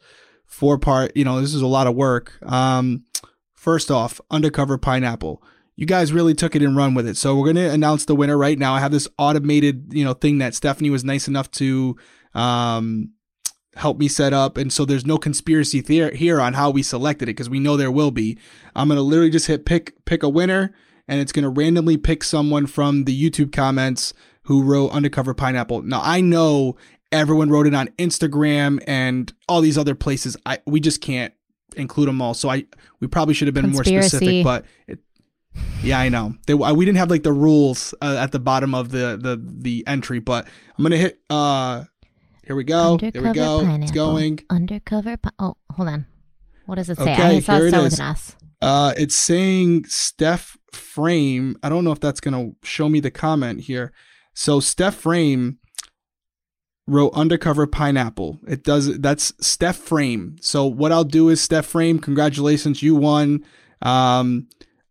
four 0.52 0.78
part, 0.78 1.15
you 1.15 1.26
know, 1.26 1.41
this 1.41 1.56
is 1.56 1.64
a 1.64 1.68
lot 1.68 1.88
of 1.88 1.95
work. 1.95 2.38
Um, 2.44 3.06
first 3.56 3.90
off, 3.90 4.22
undercover 4.30 4.78
pineapple 4.78 5.41
you 5.82 5.88
guys 5.88 6.14
really 6.14 6.36
took 6.36 6.56
it 6.56 6.61
and 6.61 6.78
run 6.78 6.94
with 6.94 7.07
it. 7.07 7.18
So 7.18 7.36
we're 7.36 7.52
going 7.52 7.56
to 7.56 7.72
announce 7.72 8.06
the 8.06 8.14
winner 8.14 8.38
right 8.38 8.60
now. 8.60 8.76
I 8.76 8.80
have 8.82 8.91
this 8.91 9.07
automated, 9.18 9.91
you 9.91 10.06
know, 10.06 10.14
thing 10.14 10.38
that 10.38 10.53
Stephanie 10.53 10.91
was 10.91 11.03
nice 11.03 11.28
enough 11.28 11.49
to 11.53 11.95
um, 12.36 13.14
help 13.76 13.98
me 13.98 14.07
set 14.07 14.32
up. 14.32 14.57
And 14.57 14.72
so 14.72 14.86
there's 14.86 15.07
no 15.07 15.18
conspiracy 15.18 15.82
here 15.82 16.40
on 16.40 16.53
how 16.53 16.69
we 16.69 16.84
selected 16.84 17.30
it 17.30 17.34
because 17.34 17.49
we 17.49 17.60
know 17.60 17.78
there 17.78 17.91
will 17.91 18.11
be. 18.11 18.38
I'm 18.76 18.90
going 18.90 18.98
to 18.98 19.02
literally 19.02 19.32
just 19.32 19.48
hit 19.48 19.65
pick 19.65 20.06
pick 20.06 20.22
a 20.22 20.30
winner 20.30 20.72
and 21.07 21.19
it's 21.19 21.32
going 21.32 21.44
to 21.44 21.49
randomly 21.49 21.98
pick 21.98 22.23
someone 22.23 22.68
from 22.68 23.06
the 23.06 23.30
YouTube 23.30 23.52
comments 23.52 24.14
who 24.44 24.61
wrote 24.64 24.91
undercover 24.91 25.34
pineapple. 25.34 25.82
Now 25.82 26.02
I 26.03 26.22
know 26.22 26.76
everyone 27.11 27.49
wrote 27.49 27.67
it 27.67 27.73
on 27.73 27.88
Instagram 27.97 28.83
and 28.88 29.31
all 29.47 29.61
these 29.61 29.77
other 29.77 29.95
places. 29.95 30.38
I 30.45 30.59
we 30.65 30.79
just 30.79 31.01
can't 31.01 31.33
include 31.75 32.07
them 32.07 32.21
all. 32.21 32.33
So 32.33 32.49
I 32.49 32.65
we 32.99 33.07
probably 33.07 33.33
should 33.33 33.47
have 33.47 33.55
been 33.55 33.69
more 33.69 33.83
specific, 33.83 34.43
but 34.43 34.65
it, 34.88 34.99
yeah, 35.83 35.99
I 35.99 36.09
know. 36.09 36.35
They, 36.47 36.53
we 36.53 36.85
didn't 36.85 36.97
have 36.97 37.09
like 37.09 37.23
the 37.23 37.33
rules 37.33 37.93
uh, 38.01 38.17
at 38.19 38.31
the 38.31 38.39
bottom 38.39 38.73
of 38.73 38.91
the, 38.91 39.17
the 39.21 39.41
the 39.43 39.83
entry, 39.88 40.19
but 40.19 40.47
I'm 40.77 40.83
gonna 40.83 40.97
hit. 40.97 41.19
uh 41.29 41.83
Here 42.45 42.55
we 42.55 42.63
go. 42.63 42.97
There 42.97 43.11
we 43.13 43.19
Undercover 43.29 43.65
go. 43.65 43.75
It's 43.83 43.91
going. 43.91 44.39
Undercover. 44.49 45.17
Pi- 45.17 45.31
oh, 45.39 45.55
hold 45.71 45.89
on. 45.89 46.05
What 46.65 46.75
does 46.75 46.89
it 46.89 46.97
say? 46.97 47.13
Okay, 47.13 47.38
I 47.38 47.39
saw 47.39 47.55
here 47.55 47.65
it 47.65 47.67
it 47.67 47.71
start 47.71 47.83
with 47.83 47.99
an 47.99 48.05
S. 48.05 48.35
Uh, 48.61 48.93
it's 48.95 49.15
saying 49.15 49.85
Steph 49.85 50.57
Frame. 50.71 51.57
I 51.63 51.69
don't 51.69 51.83
know 51.83 51.91
if 51.91 51.99
that's 51.99 52.21
gonna 52.21 52.51
show 52.63 52.88
me 52.88 52.99
the 52.99 53.11
comment 53.11 53.61
here. 53.61 53.91
So 54.33 54.59
Steph 54.59 54.95
Frame 54.95 55.57
wrote 56.91 57.13
undercover 57.13 57.65
pineapple. 57.68 58.39
It 58.47 58.63
does. 58.63 58.99
That's 58.99 59.34
Steph 59.39 59.77
Frame. 59.77 60.35
So 60.41 60.65
what 60.65 60.91
I'll 60.91 61.03
do 61.03 61.30
is 61.30 61.41
Steph 61.41 61.65
Frame. 61.65 61.99
Congratulations, 61.99 62.84
you 62.84 62.95
won. 62.95 63.43
Um, 63.81 64.47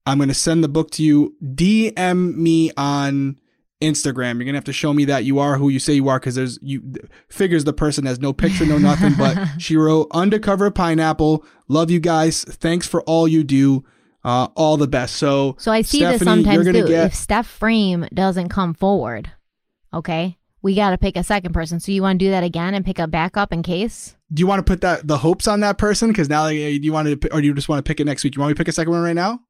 I'm 0.07 0.19
gonna 0.19 0.35
send 0.35 0.65
the 0.65 0.69
book 0.69 0.91
to 0.93 1.03
you. 1.03 1.35
DM 1.45 2.35
me 2.37 2.71
on 2.77 3.39
Instagram. 3.83 4.37
You're 4.37 4.45
gonna 4.47 4.57
have 4.59 4.65
to 4.65 4.73
show 4.73 4.93
me 4.93 5.05
that 5.07 5.25
you 5.25 5.39
are 5.39 5.57
who 5.59 5.69
you 5.69 5.79
say 5.79 5.93
you 5.95 6.09
are 6.09 6.19
because 6.19 6.35
there's 6.35 6.59
you 6.63 6.83
figures 7.29 7.65
the 7.65 7.73
person 7.73 8.07
has 8.07 8.19
no 8.19 8.33
picture, 8.33 8.67
no 8.67 8.79
nothing. 8.79 9.15
but 9.17 9.39
she 9.59 9.77
wrote 9.77 10.09
undercover 10.13 10.71
pineapple. 10.71 11.45
Love 11.69 11.91
you 11.91 12.01
guys. 12.01 12.45
Thanks 12.45 12.87
for 12.87 13.03
all 13.03 13.29
you 13.29 13.45
do. 13.45 13.85
Uh, 14.23 14.49
all 14.55 14.77
the 14.77 14.87
best. 14.89 15.17
So 15.17 15.55
So 15.59 15.73
I 15.73 15.81
see 15.81 15.99
Stephanie, 15.99 16.19
this 16.19 16.25
sometimes 16.45 16.67
too. 16.67 16.73
get- 16.89 17.07
If 17.07 17.15
Steph 17.15 17.47
Frame 17.47 18.07
doesn't 18.13 18.51
come 18.51 18.75
forward, 18.75 19.31
okay, 19.95 20.37
we 20.63 20.75
got 20.75 20.91
to 20.91 20.99
pick 20.99 21.17
a 21.17 21.25
second 21.25 21.53
person. 21.53 21.81
So 21.81 21.93
you 21.93 22.03
want 22.03 22.19
to 22.19 22.25
do 22.25 22.31
that 22.31 22.45
again 22.45 22.75
and 22.75 22.85
pick 22.85 22.99
a 22.99 23.07
backup 23.07 23.53
in 23.53 23.63
case? 23.63 24.17
Do 24.33 24.41
you 24.41 24.47
want 24.47 24.65
to 24.65 24.71
put 24.71 24.83
that 24.83 25.07
the 25.07 25.19
hopes 25.19 25.49
on 25.49 25.61
that 25.61 25.79
person? 25.79 26.09
Because 26.09 26.29
now 26.29 26.43
like, 26.43 26.57
do 26.57 26.81
you 26.81 26.93
want 26.93 27.21
to, 27.21 27.35
or 27.35 27.41
do 27.41 27.47
you 27.47 27.55
just 27.55 27.69
want 27.69 27.85
to 27.85 27.89
pick 27.89 28.01
it 28.01 28.05
next 28.05 28.25
week? 28.25 28.35
You 28.35 28.41
want 28.41 28.51
me 28.51 28.55
to 28.55 28.59
pick 28.59 28.69
a 28.69 28.73
second 28.73 28.93
one 28.93 29.03
right 29.03 29.15
now? 29.15 29.41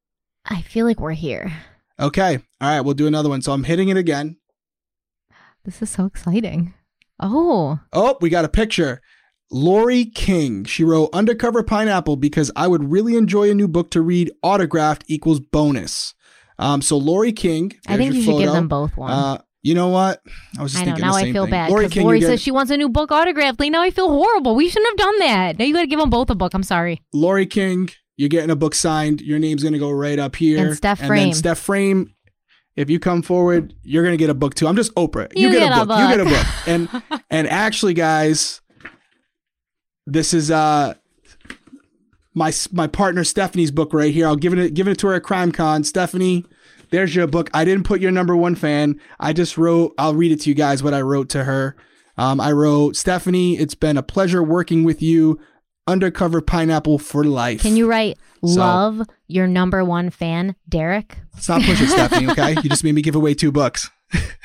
I 0.45 0.61
feel 0.61 0.85
like 0.85 0.99
we're 0.99 1.11
here. 1.11 1.51
Okay. 1.99 2.39
All 2.59 2.69
right. 2.69 2.81
We'll 2.81 2.95
do 2.95 3.07
another 3.07 3.29
one. 3.29 3.41
So 3.41 3.51
I'm 3.51 3.63
hitting 3.63 3.89
it 3.89 3.97
again. 3.97 4.37
This 5.63 5.81
is 5.81 5.89
so 5.91 6.05
exciting. 6.05 6.73
Oh. 7.19 7.79
Oh, 7.93 8.17
we 8.21 8.29
got 8.29 8.45
a 8.45 8.49
picture. 8.49 9.01
Lori 9.51 10.05
King. 10.05 10.63
She 10.63 10.83
wrote 10.83 11.09
Undercover 11.13 11.61
Pineapple 11.61 12.15
because 12.15 12.49
I 12.55 12.67
would 12.67 12.89
really 12.89 13.15
enjoy 13.15 13.51
a 13.51 13.53
new 13.53 13.67
book 13.67 13.91
to 13.91 14.01
read. 14.01 14.31
Autographed 14.41 15.03
equals 15.07 15.39
bonus. 15.39 16.15
Um, 16.57 16.81
so 16.81 16.97
Lori 16.97 17.33
King. 17.33 17.73
I 17.87 17.97
think 17.97 18.15
you 18.15 18.23
should 18.23 18.39
give 18.39 18.51
them 18.51 18.67
both 18.67 18.97
one. 18.97 19.11
Uh, 19.11 19.41
you 19.63 19.75
know 19.75 19.89
what? 19.89 20.21
I 20.57 20.63
was 20.63 20.71
just 20.71 20.81
I 20.81 20.85
know. 20.85 20.91
thinking 20.93 21.05
Now 21.05 21.13
the 21.13 21.19
I 21.19 21.31
feel 21.31 21.43
thing. 21.45 21.51
bad. 21.51 21.69
Lori 21.69 21.89
King, 21.89 22.03
Lori 22.03 22.19
you 22.19 22.25
says 22.25 22.39
get, 22.39 22.39
she 22.41 22.51
wants 22.51 22.71
a 22.71 22.77
new 22.77 22.89
book 22.89 23.11
autographed. 23.11 23.59
Like, 23.59 23.71
now 23.71 23.81
I 23.81 23.91
feel 23.91 24.09
horrible. 24.09 24.55
We 24.55 24.69
shouldn't 24.69 24.89
have 24.89 25.07
done 25.07 25.19
that. 25.19 25.59
Now 25.59 25.65
you 25.65 25.73
got 25.73 25.81
to 25.81 25.87
give 25.87 25.99
them 25.99 26.09
both 26.09 26.29
a 26.29 26.35
book. 26.35 26.53
I'm 26.53 26.63
sorry. 26.63 27.01
Lori 27.13 27.45
King, 27.45 27.89
you're 28.17 28.29
getting 28.29 28.49
a 28.49 28.55
book 28.55 28.75
signed. 28.75 29.21
Your 29.21 29.39
name's 29.39 29.63
gonna 29.63 29.79
go 29.79 29.91
right 29.91 30.19
up 30.19 30.35
here. 30.35 30.67
And 30.67 30.77
Steph 30.77 30.99
Frame. 30.99 31.33
Steph 31.33 31.59
Frame. 31.59 32.13
If 32.75 32.89
you 32.89 32.99
come 32.99 33.21
forward, 33.21 33.73
you're 33.83 34.03
gonna 34.03 34.17
get 34.17 34.29
a 34.29 34.33
book 34.33 34.55
too. 34.55 34.67
I'm 34.67 34.75
just 34.75 34.93
Oprah. 34.95 35.31
You 35.35 35.51
get, 35.51 35.59
get 35.59 35.77
a 35.77 35.81
a 35.81 35.85
book. 35.85 35.99
You 35.99 36.07
get 36.07 36.19
a 36.19 36.23
book. 36.25 36.33
book. 36.33 36.67
And 36.67 37.21
and 37.29 37.47
actually, 37.47 37.93
guys, 37.93 38.61
this 40.05 40.33
is 40.33 40.51
uh 40.51 40.93
my 42.33 42.53
my 42.71 42.87
partner 42.87 43.23
Stephanie's 43.23 43.71
book 43.71 43.93
right 43.93 44.13
here. 44.13 44.25
I'll 44.27 44.35
give 44.35 44.53
it 44.53 44.73
give 44.73 44.87
it 44.87 44.97
to 44.99 45.07
her 45.07 45.15
at 45.15 45.23
Crime 45.23 45.51
Con. 45.51 45.83
Stephanie, 45.83 46.45
there's 46.91 47.15
your 47.15 47.27
book. 47.27 47.49
I 47.53 47.65
didn't 47.65 47.85
put 47.85 47.99
your 48.01 48.11
number 48.11 48.35
one 48.35 48.55
fan. 48.55 48.99
I 49.19 49.33
just 49.33 49.57
wrote. 49.57 49.93
I'll 49.97 50.13
read 50.13 50.31
it 50.31 50.41
to 50.41 50.49
you 50.49 50.55
guys 50.55 50.83
what 50.83 50.93
I 50.93 51.01
wrote 51.01 51.29
to 51.29 51.43
her. 51.45 51.75
Um, 52.17 52.39
I 52.39 52.51
wrote 52.51 52.95
Stephanie. 52.95 53.57
It's 53.57 53.75
been 53.75 53.97
a 53.97 54.03
pleasure 54.03 54.43
working 54.43 54.83
with 54.83 55.01
you. 55.01 55.39
Undercover 55.87 56.41
pineapple 56.41 56.99
for 56.99 57.23
life. 57.23 57.61
Can 57.61 57.75
you 57.75 57.89
write 57.89 58.17
So- 58.45 58.59
love 58.59 59.01
your 59.27 59.47
number 59.47 59.83
one 59.83 60.09
fan, 60.11 60.55
Derek? 60.69 61.17
Stop 61.39 61.63
pushing, 61.63 61.87
Stephanie. 61.87 62.29
Okay, 62.29 62.51
you 62.61 62.69
just 62.69 62.83
made 62.83 62.93
me 62.93 63.01
give 63.01 63.15
away 63.15 63.33
two 63.33 63.51
books. 63.51 63.89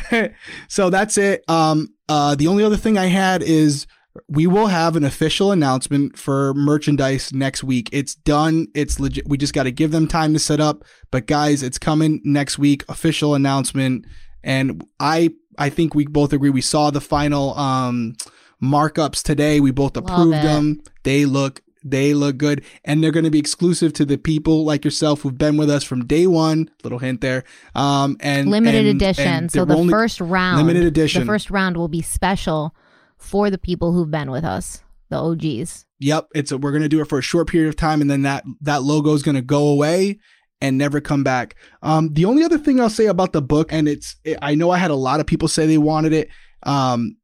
so 0.69 0.91
that's 0.91 1.19
it. 1.19 1.45
Um, 1.49 1.93
uh, 2.09 2.35
the 2.37 2.47
only 2.47 2.65
other 2.65 2.77
thing 2.77 2.97
I 2.97 3.07
had 3.07 3.43
is 3.43 3.87
we 4.29 4.47
will 4.47 4.67
have 4.69 4.97
an 4.97 5.05
official 5.05 5.53
announcement 5.53 6.19
for 6.19 6.55
merchandise 6.55 7.33
next 7.33 7.65
week. 7.65 7.89
It's 7.93 8.15
done. 8.15 8.69
It's 8.75 9.01
legit. 9.01 9.29
We 9.29 9.37
just 9.37 9.55
got 9.55 9.65
to 9.65 9.71
give 9.71 9.91
them 9.91 10.07
time 10.07 10.33
to 10.33 10.39
set 10.39 10.61
up. 10.61 10.85
But 11.11 11.27
guys, 11.27 11.63
it's 11.63 11.79
coming 11.79 12.21
next 12.25 12.59
week. 12.59 12.85
Official 12.89 13.35
announcement. 13.35 14.07
And 14.43 14.85
I, 15.01 15.31
I 15.59 15.71
think 15.71 15.95
we 15.95 16.07
both 16.07 16.33
agree. 16.33 16.51
We 16.51 16.61
saw 16.61 16.91
the 16.91 17.01
final 17.01 17.57
um, 17.59 18.17
markups 18.63 19.23
today. 19.23 19.61
We 19.61 19.71
both 19.71 19.97
approved 19.97 20.35
them. 20.35 20.83
They 21.03 21.25
look 21.25 21.63
they 21.89 22.15
look 22.15 22.37
good, 22.37 22.65
and 22.85 23.03
they're 23.03 23.13
going 23.13 23.25
to 23.25 23.31
be 23.31 23.39
exclusive 23.39 23.93
to 23.93 24.05
the 24.05 24.19
people 24.19 24.65
like 24.65 24.85
yourself 24.85 25.21
who've 25.21 25.39
been 25.39 25.57
with 25.57 25.71
us 25.71 25.85
from 25.85 26.05
day 26.05 26.27
one. 26.27 26.69
Little 26.83 26.99
hint 26.99 27.21
there. 27.21 27.45
Um, 27.77 28.17
and 28.21 28.51
limited 28.51 28.87
and- 28.87 28.97
edition. 29.01 29.27
and 29.27 29.53
so 29.53 29.65
the 29.65 29.77
only- 29.77 29.93
first 29.93 30.21
round, 30.21 30.59
limited 30.59 30.85
edition. 30.85 31.21
The 31.21 31.27
first 31.27 31.49
round 31.51 31.77
will 31.77 31.89
be 31.89 32.03
special 32.03 32.75
for 33.19 33.51
the 33.51 33.59
people 33.59 33.93
who've 33.93 34.11
been 34.11 34.31
with 34.31 34.45
us, 34.45 34.83
the 35.09 35.17
OGs. 35.17 35.87
Yep, 35.99 36.29
it's 36.35 36.53
a, 36.53 36.59
we're 36.59 36.73
gonna 36.73 36.89
do 36.89 37.01
it 37.01 37.09
for 37.09 37.19
a 37.19 37.23
short 37.23 37.49
period 37.49 37.69
of 37.69 37.77
time, 37.77 38.01
and 38.01 38.11
then 38.11 38.23
that 38.23 38.45
that 38.61 38.83
logo 38.83 39.15
is 39.15 39.23
gonna 39.23 39.43
go 39.43 39.69
away 39.69 40.19
and 40.61 40.79
never 40.79 41.01
come 41.01 41.23
back. 41.23 41.57
Um, 41.83 42.13
the 42.13 42.25
only 42.25 42.45
other 42.45 42.59
thing 42.59 42.81
I'll 42.81 42.91
say 42.91 43.07
about 43.07 43.33
the 43.33 43.43
book, 43.43 43.73
and 43.73 43.89
it's 43.89 44.17
I 44.43 44.55
know 44.55 44.71
I 44.71 44.79
had 44.79 44.91
a 44.91 44.97
lot 44.97 45.21
of 45.21 45.27
people 45.27 45.49
say 45.49 45.67
they 45.67 45.79
wanted 45.79 46.13
it. 46.13 46.29
Um, 46.63 47.17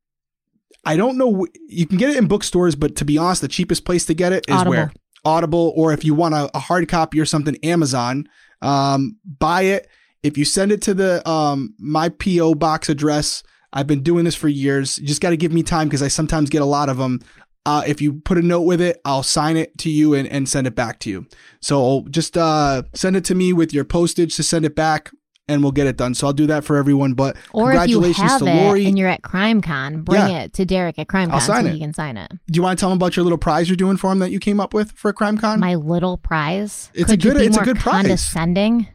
I 0.84 0.96
don't 0.96 1.16
know. 1.16 1.46
You 1.68 1.86
can 1.86 1.98
get 1.98 2.10
it 2.10 2.16
in 2.16 2.26
bookstores, 2.26 2.74
but 2.74 2.96
to 2.96 3.04
be 3.04 3.18
honest, 3.18 3.40
the 3.40 3.48
cheapest 3.48 3.84
place 3.84 4.04
to 4.06 4.14
get 4.14 4.32
it 4.32 4.44
is 4.48 4.54
Audible. 4.54 4.70
where 4.70 4.92
Audible, 5.24 5.72
or 5.76 5.92
if 5.92 6.04
you 6.04 6.14
want 6.14 6.34
a, 6.34 6.50
a 6.54 6.58
hard 6.58 6.88
copy 6.88 7.20
or 7.20 7.24
something, 7.24 7.56
Amazon. 7.62 8.28
Um, 8.60 9.18
buy 9.38 9.62
it. 9.62 9.88
If 10.22 10.38
you 10.38 10.44
send 10.44 10.70
it 10.72 10.82
to 10.82 10.94
the 10.94 11.28
um 11.28 11.74
my 11.78 12.08
PO 12.08 12.54
box 12.54 12.88
address, 12.88 13.42
I've 13.72 13.86
been 13.86 14.02
doing 14.02 14.24
this 14.24 14.34
for 14.34 14.48
years. 14.48 14.98
You 14.98 15.06
just 15.06 15.20
got 15.20 15.30
to 15.30 15.36
give 15.36 15.52
me 15.52 15.62
time 15.62 15.88
because 15.88 16.02
I 16.02 16.08
sometimes 16.08 16.50
get 16.50 16.62
a 16.62 16.66
lot 16.66 16.88
of 16.88 16.96
them. 16.98 17.20
Uh, 17.64 17.82
if 17.86 18.00
you 18.02 18.14
put 18.14 18.38
a 18.38 18.42
note 18.42 18.62
with 18.62 18.80
it, 18.80 19.00
I'll 19.04 19.22
sign 19.22 19.56
it 19.56 19.78
to 19.78 19.88
you 19.90 20.14
and, 20.14 20.26
and 20.28 20.48
send 20.48 20.66
it 20.66 20.74
back 20.74 20.98
to 21.00 21.10
you. 21.10 21.26
So 21.60 22.06
just 22.10 22.36
uh, 22.36 22.82
send 22.94 23.16
it 23.16 23.24
to 23.26 23.34
me 23.36 23.52
with 23.52 23.72
your 23.72 23.84
postage 23.84 24.34
to 24.36 24.42
send 24.42 24.64
it 24.64 24.74
back, 24.74 25.12
and 25.46 25.62
we'll 25.62 25.70
get 25.72 25.86
it 25.86 25.96
done. 25.96 26.14
So 26.14 26.26
I'll 26.26 26.32
do 26.32 26.46
that 26.48 26.64
for 26.64 26.76
everyone. 26.76 27.14
But 27.14 27.36
Or 27.52 27.70
if 27.72 27.88
you 27.88 28.00
congratulations 28.00 28.30
have 28.32 28.40
to 28.40 28.46
it 28.48 28.64
Lori. 28.64 28.86
and 28.86 28.98
you're 28.98 29.08
at 29.08 29.22
CrimeCon, 29.22 30.04
bring 30.04 30.20
Yeah. 30.28 30.40
it 30.40 30.54
to 30.54 30.64
Derek 30.64 30.98
at 30.98 31.06
CrimeCon 31.06 31.30
I'll 31.30 31.40
sign 31.40 31.62
so 31.64 31.70
it. 31.70 31.74
he 31.74 31.78
can 31.78 31.94
sign 31.94 32.16
it. 32.16 32.32
do 32.50 32.56
you 32.58 32.62
want 32.62 32.76
to 32.76 32.80
tell 32.80 32.90
them 32.90 32.96
about 32.98 33.14
your 33.16 33.22
little 33.22 33.38
prize 33.38 33.68
you're 33.68 33.76
doing 33.76 33.96
for 33.96 34.10
him 34.10 34.18
that 34.18 34.32
you 34.32 34.40
came 34.40 34.58
up 34.58 34.74
with 34.74 34.90
for 34.92 35.08
a 35.10 35.12
crime 35.12 35.38
con? 35.38 35.60
My 35.60 35.76
little 35.76 36.16
prize. 36.16 36.90
It's 36.94 37.10
a 37.10 37.12
Could 37.12 37.24
you 37.24 37.32
good- 37.32 37.42
it's 37.42 37.56
a 37.56 37.62
good 37.64 37.78
prize. 37.78 38.02
Condescending. 38.02 38.88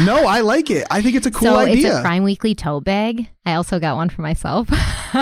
No, 0.00 0.26
I 0.26 0.40
like 0.40 0.70
it. 0.70 0.86
I 0.90 1.02
think 1.02 1.16
it's 1.16 1.26
a 1.26 1.30
cool 1.30 1.48
so 1.48 1.56
idea. 1.58 1.88
it's 1.88 1.96
a 1.98 2.02
Crime 2.02 2.22
Weekly 2.22 2.54
tote 2.54 2.84
bag. 2.84 3.28
I 3.44 3.54
also 3.54 3.78
got 3.78 3.96
one 3.96 4.08
for 4.08 4.22
myself, 4.22 4.68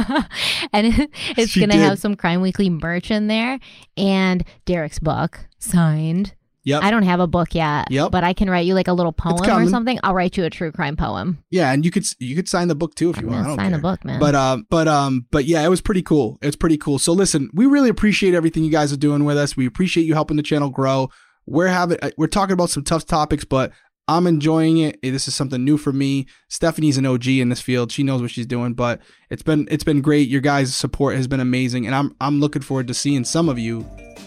and 0.73 1.09
it's 1.37 1.57
gonna 1.57 1.77
have 1.77 1.99
some 1.99 2.17
Crime 2.17 2.41
Weekly 2.41 2.71
merch 2.71 3.11
in 3.11 3.27
there 3.27 3.59
and 3.97 4.45
Derek's 4.65 4.99
book 4.99 5.41
signed. 5.59 6.35
Yep. 6.65 6.83
I 6.83 6.91
don't 6.91 7.05
have 7.05 7.21
a 7.21 7.27
book 7.27 7.55
yet. 7.55 7.91
Yep. 7.91 8.11
But 8.11 8.23
I 8.23 8.35
can 8.35 8.51
write 8.51 8.67
you 8.67 8.75
like 8.75 8.87
a 8.87 8.93
little 8.93 9.13
poem 9.13 9.41
or 9.51 9.67
something. 9.69 9.99
I'll 10.03 10.15
write 10.15 10.37
you 10.37 10.45
a 10.45 10.51
true 10.51 10.71
crime 10.71 10.95
poem. 10.95 11.43
yeah, 11.51 11.73
and 11.73 11.85
you 11.85 11.91
could 11.91 12.05
you 12.19 12.37
could 12.37 12.49
sign 12.49 12.69
the 12.69 12.75
book 12.75 12.95
too 12.95 13.11
if 13.11 13.17
you 13.17 13.23
I'm 13.23 13.29
want. 13.29 13.39
I 13.39 13.43
gonna 13.43 13.49
don't 13.49 13.59
sign 13.65 13.71
care. 13.71 13.79
the 13.79 13.83
book, 13.83 14.05
man. 14.05 14.21
But 14.21 14.35
um, 14.35 14.67
but 14.69 14.87
um, 14.87 15.27
but 15.31 15.47
yeah, 15.47 15.63
it 15.65 15.69
was 15.69 15.81
pretty 15.81 16.03
cool. 16.03 16.39
It's 16.43 16.57
pretty 16.57 16.77
cool. 16.77 16.99
So 16.99 17.13
listen, 17.13 17.49
we 17.55 17.67
really 17.67 17.89
appreciate 17.89 18.35
everything 18.35 18.63
you 18.63 18.71
guys 18.71 18.93
are 18.93 18.99
doing 18.99 19.25
with 19.25 19.39
us. 19.39 19.57
We 19.57 19.65
appreciate 19.67 20.05
you 20.05 20.15
helping 20.15 20.37
the 20.37 20.43
channel 20.43 20.69
grow. 20.69 21.09
We're 21.47 21.69
having 21.69 21.99
uh, 22.03 22.11
we're 22.19 22.27
talking 22.27 22.53
about 22.53 22.69
some 22.71 22.85
tough 22.85 23.07
topics, 23.07 23.45
but 23.45 23.73
I'm 24.11 24.27
enjoying 24.27 24.79
it. 24.79 25.01
This 25.03 25.29
is 25.29 25.37
something 25.37 25.65
new 25.65 25.79
for 25.79 25.93
me. 25.93 26.27
Stephanie's 26.49 26.99
an 26.99 27.07
OG 27.07 27.29
in 27.29 27.49
this 27.49 27.61
field. 27.61 27.93
She 27.93 28.03
knows 28.03 28.21
what 28.21 28.33
she's 28.33 28.45
doing, 28.45 28.75
but 28.75 29.01
it's 29.31 29.45
been 29.45 29.69
it's 29.71 29.85
been 29.85 30.01
great. 30.01 30.29
Your 30.29 30.41
guys' 30.41 30.75
support 30.75 31.15
has 31.15 31.29
been 31.29 31.39
amazing, 31.39 31.87
and 31.87 31.95
I'm 31.95 32.17
I'm 32.21 32.41
looking 32.41 32.61
forward 32.61 32.89
to 32.89 32.95
seeing 32.95 33.23
some 33.23 33.49
of 33.49 33.57
you 33.57 33.87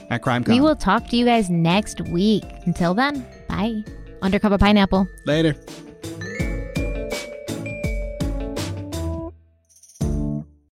at 0.09 0.21
CrimeCon. 0.21 0.47
we 0.47 0.61
will 0.61 0.77
talk 0.77 1.09
to 1.09 1.17
you 1.17 1.25
guys 1.25 1.49
next 1.49 1.99
week. 1.99 2.45
Until 2.65 2.93
then, 2.93 3.27
bye. 3.49 3.83
Undercover 4.21 4.57
Pineapple. 4.57 5.05
later. 5.25 5.53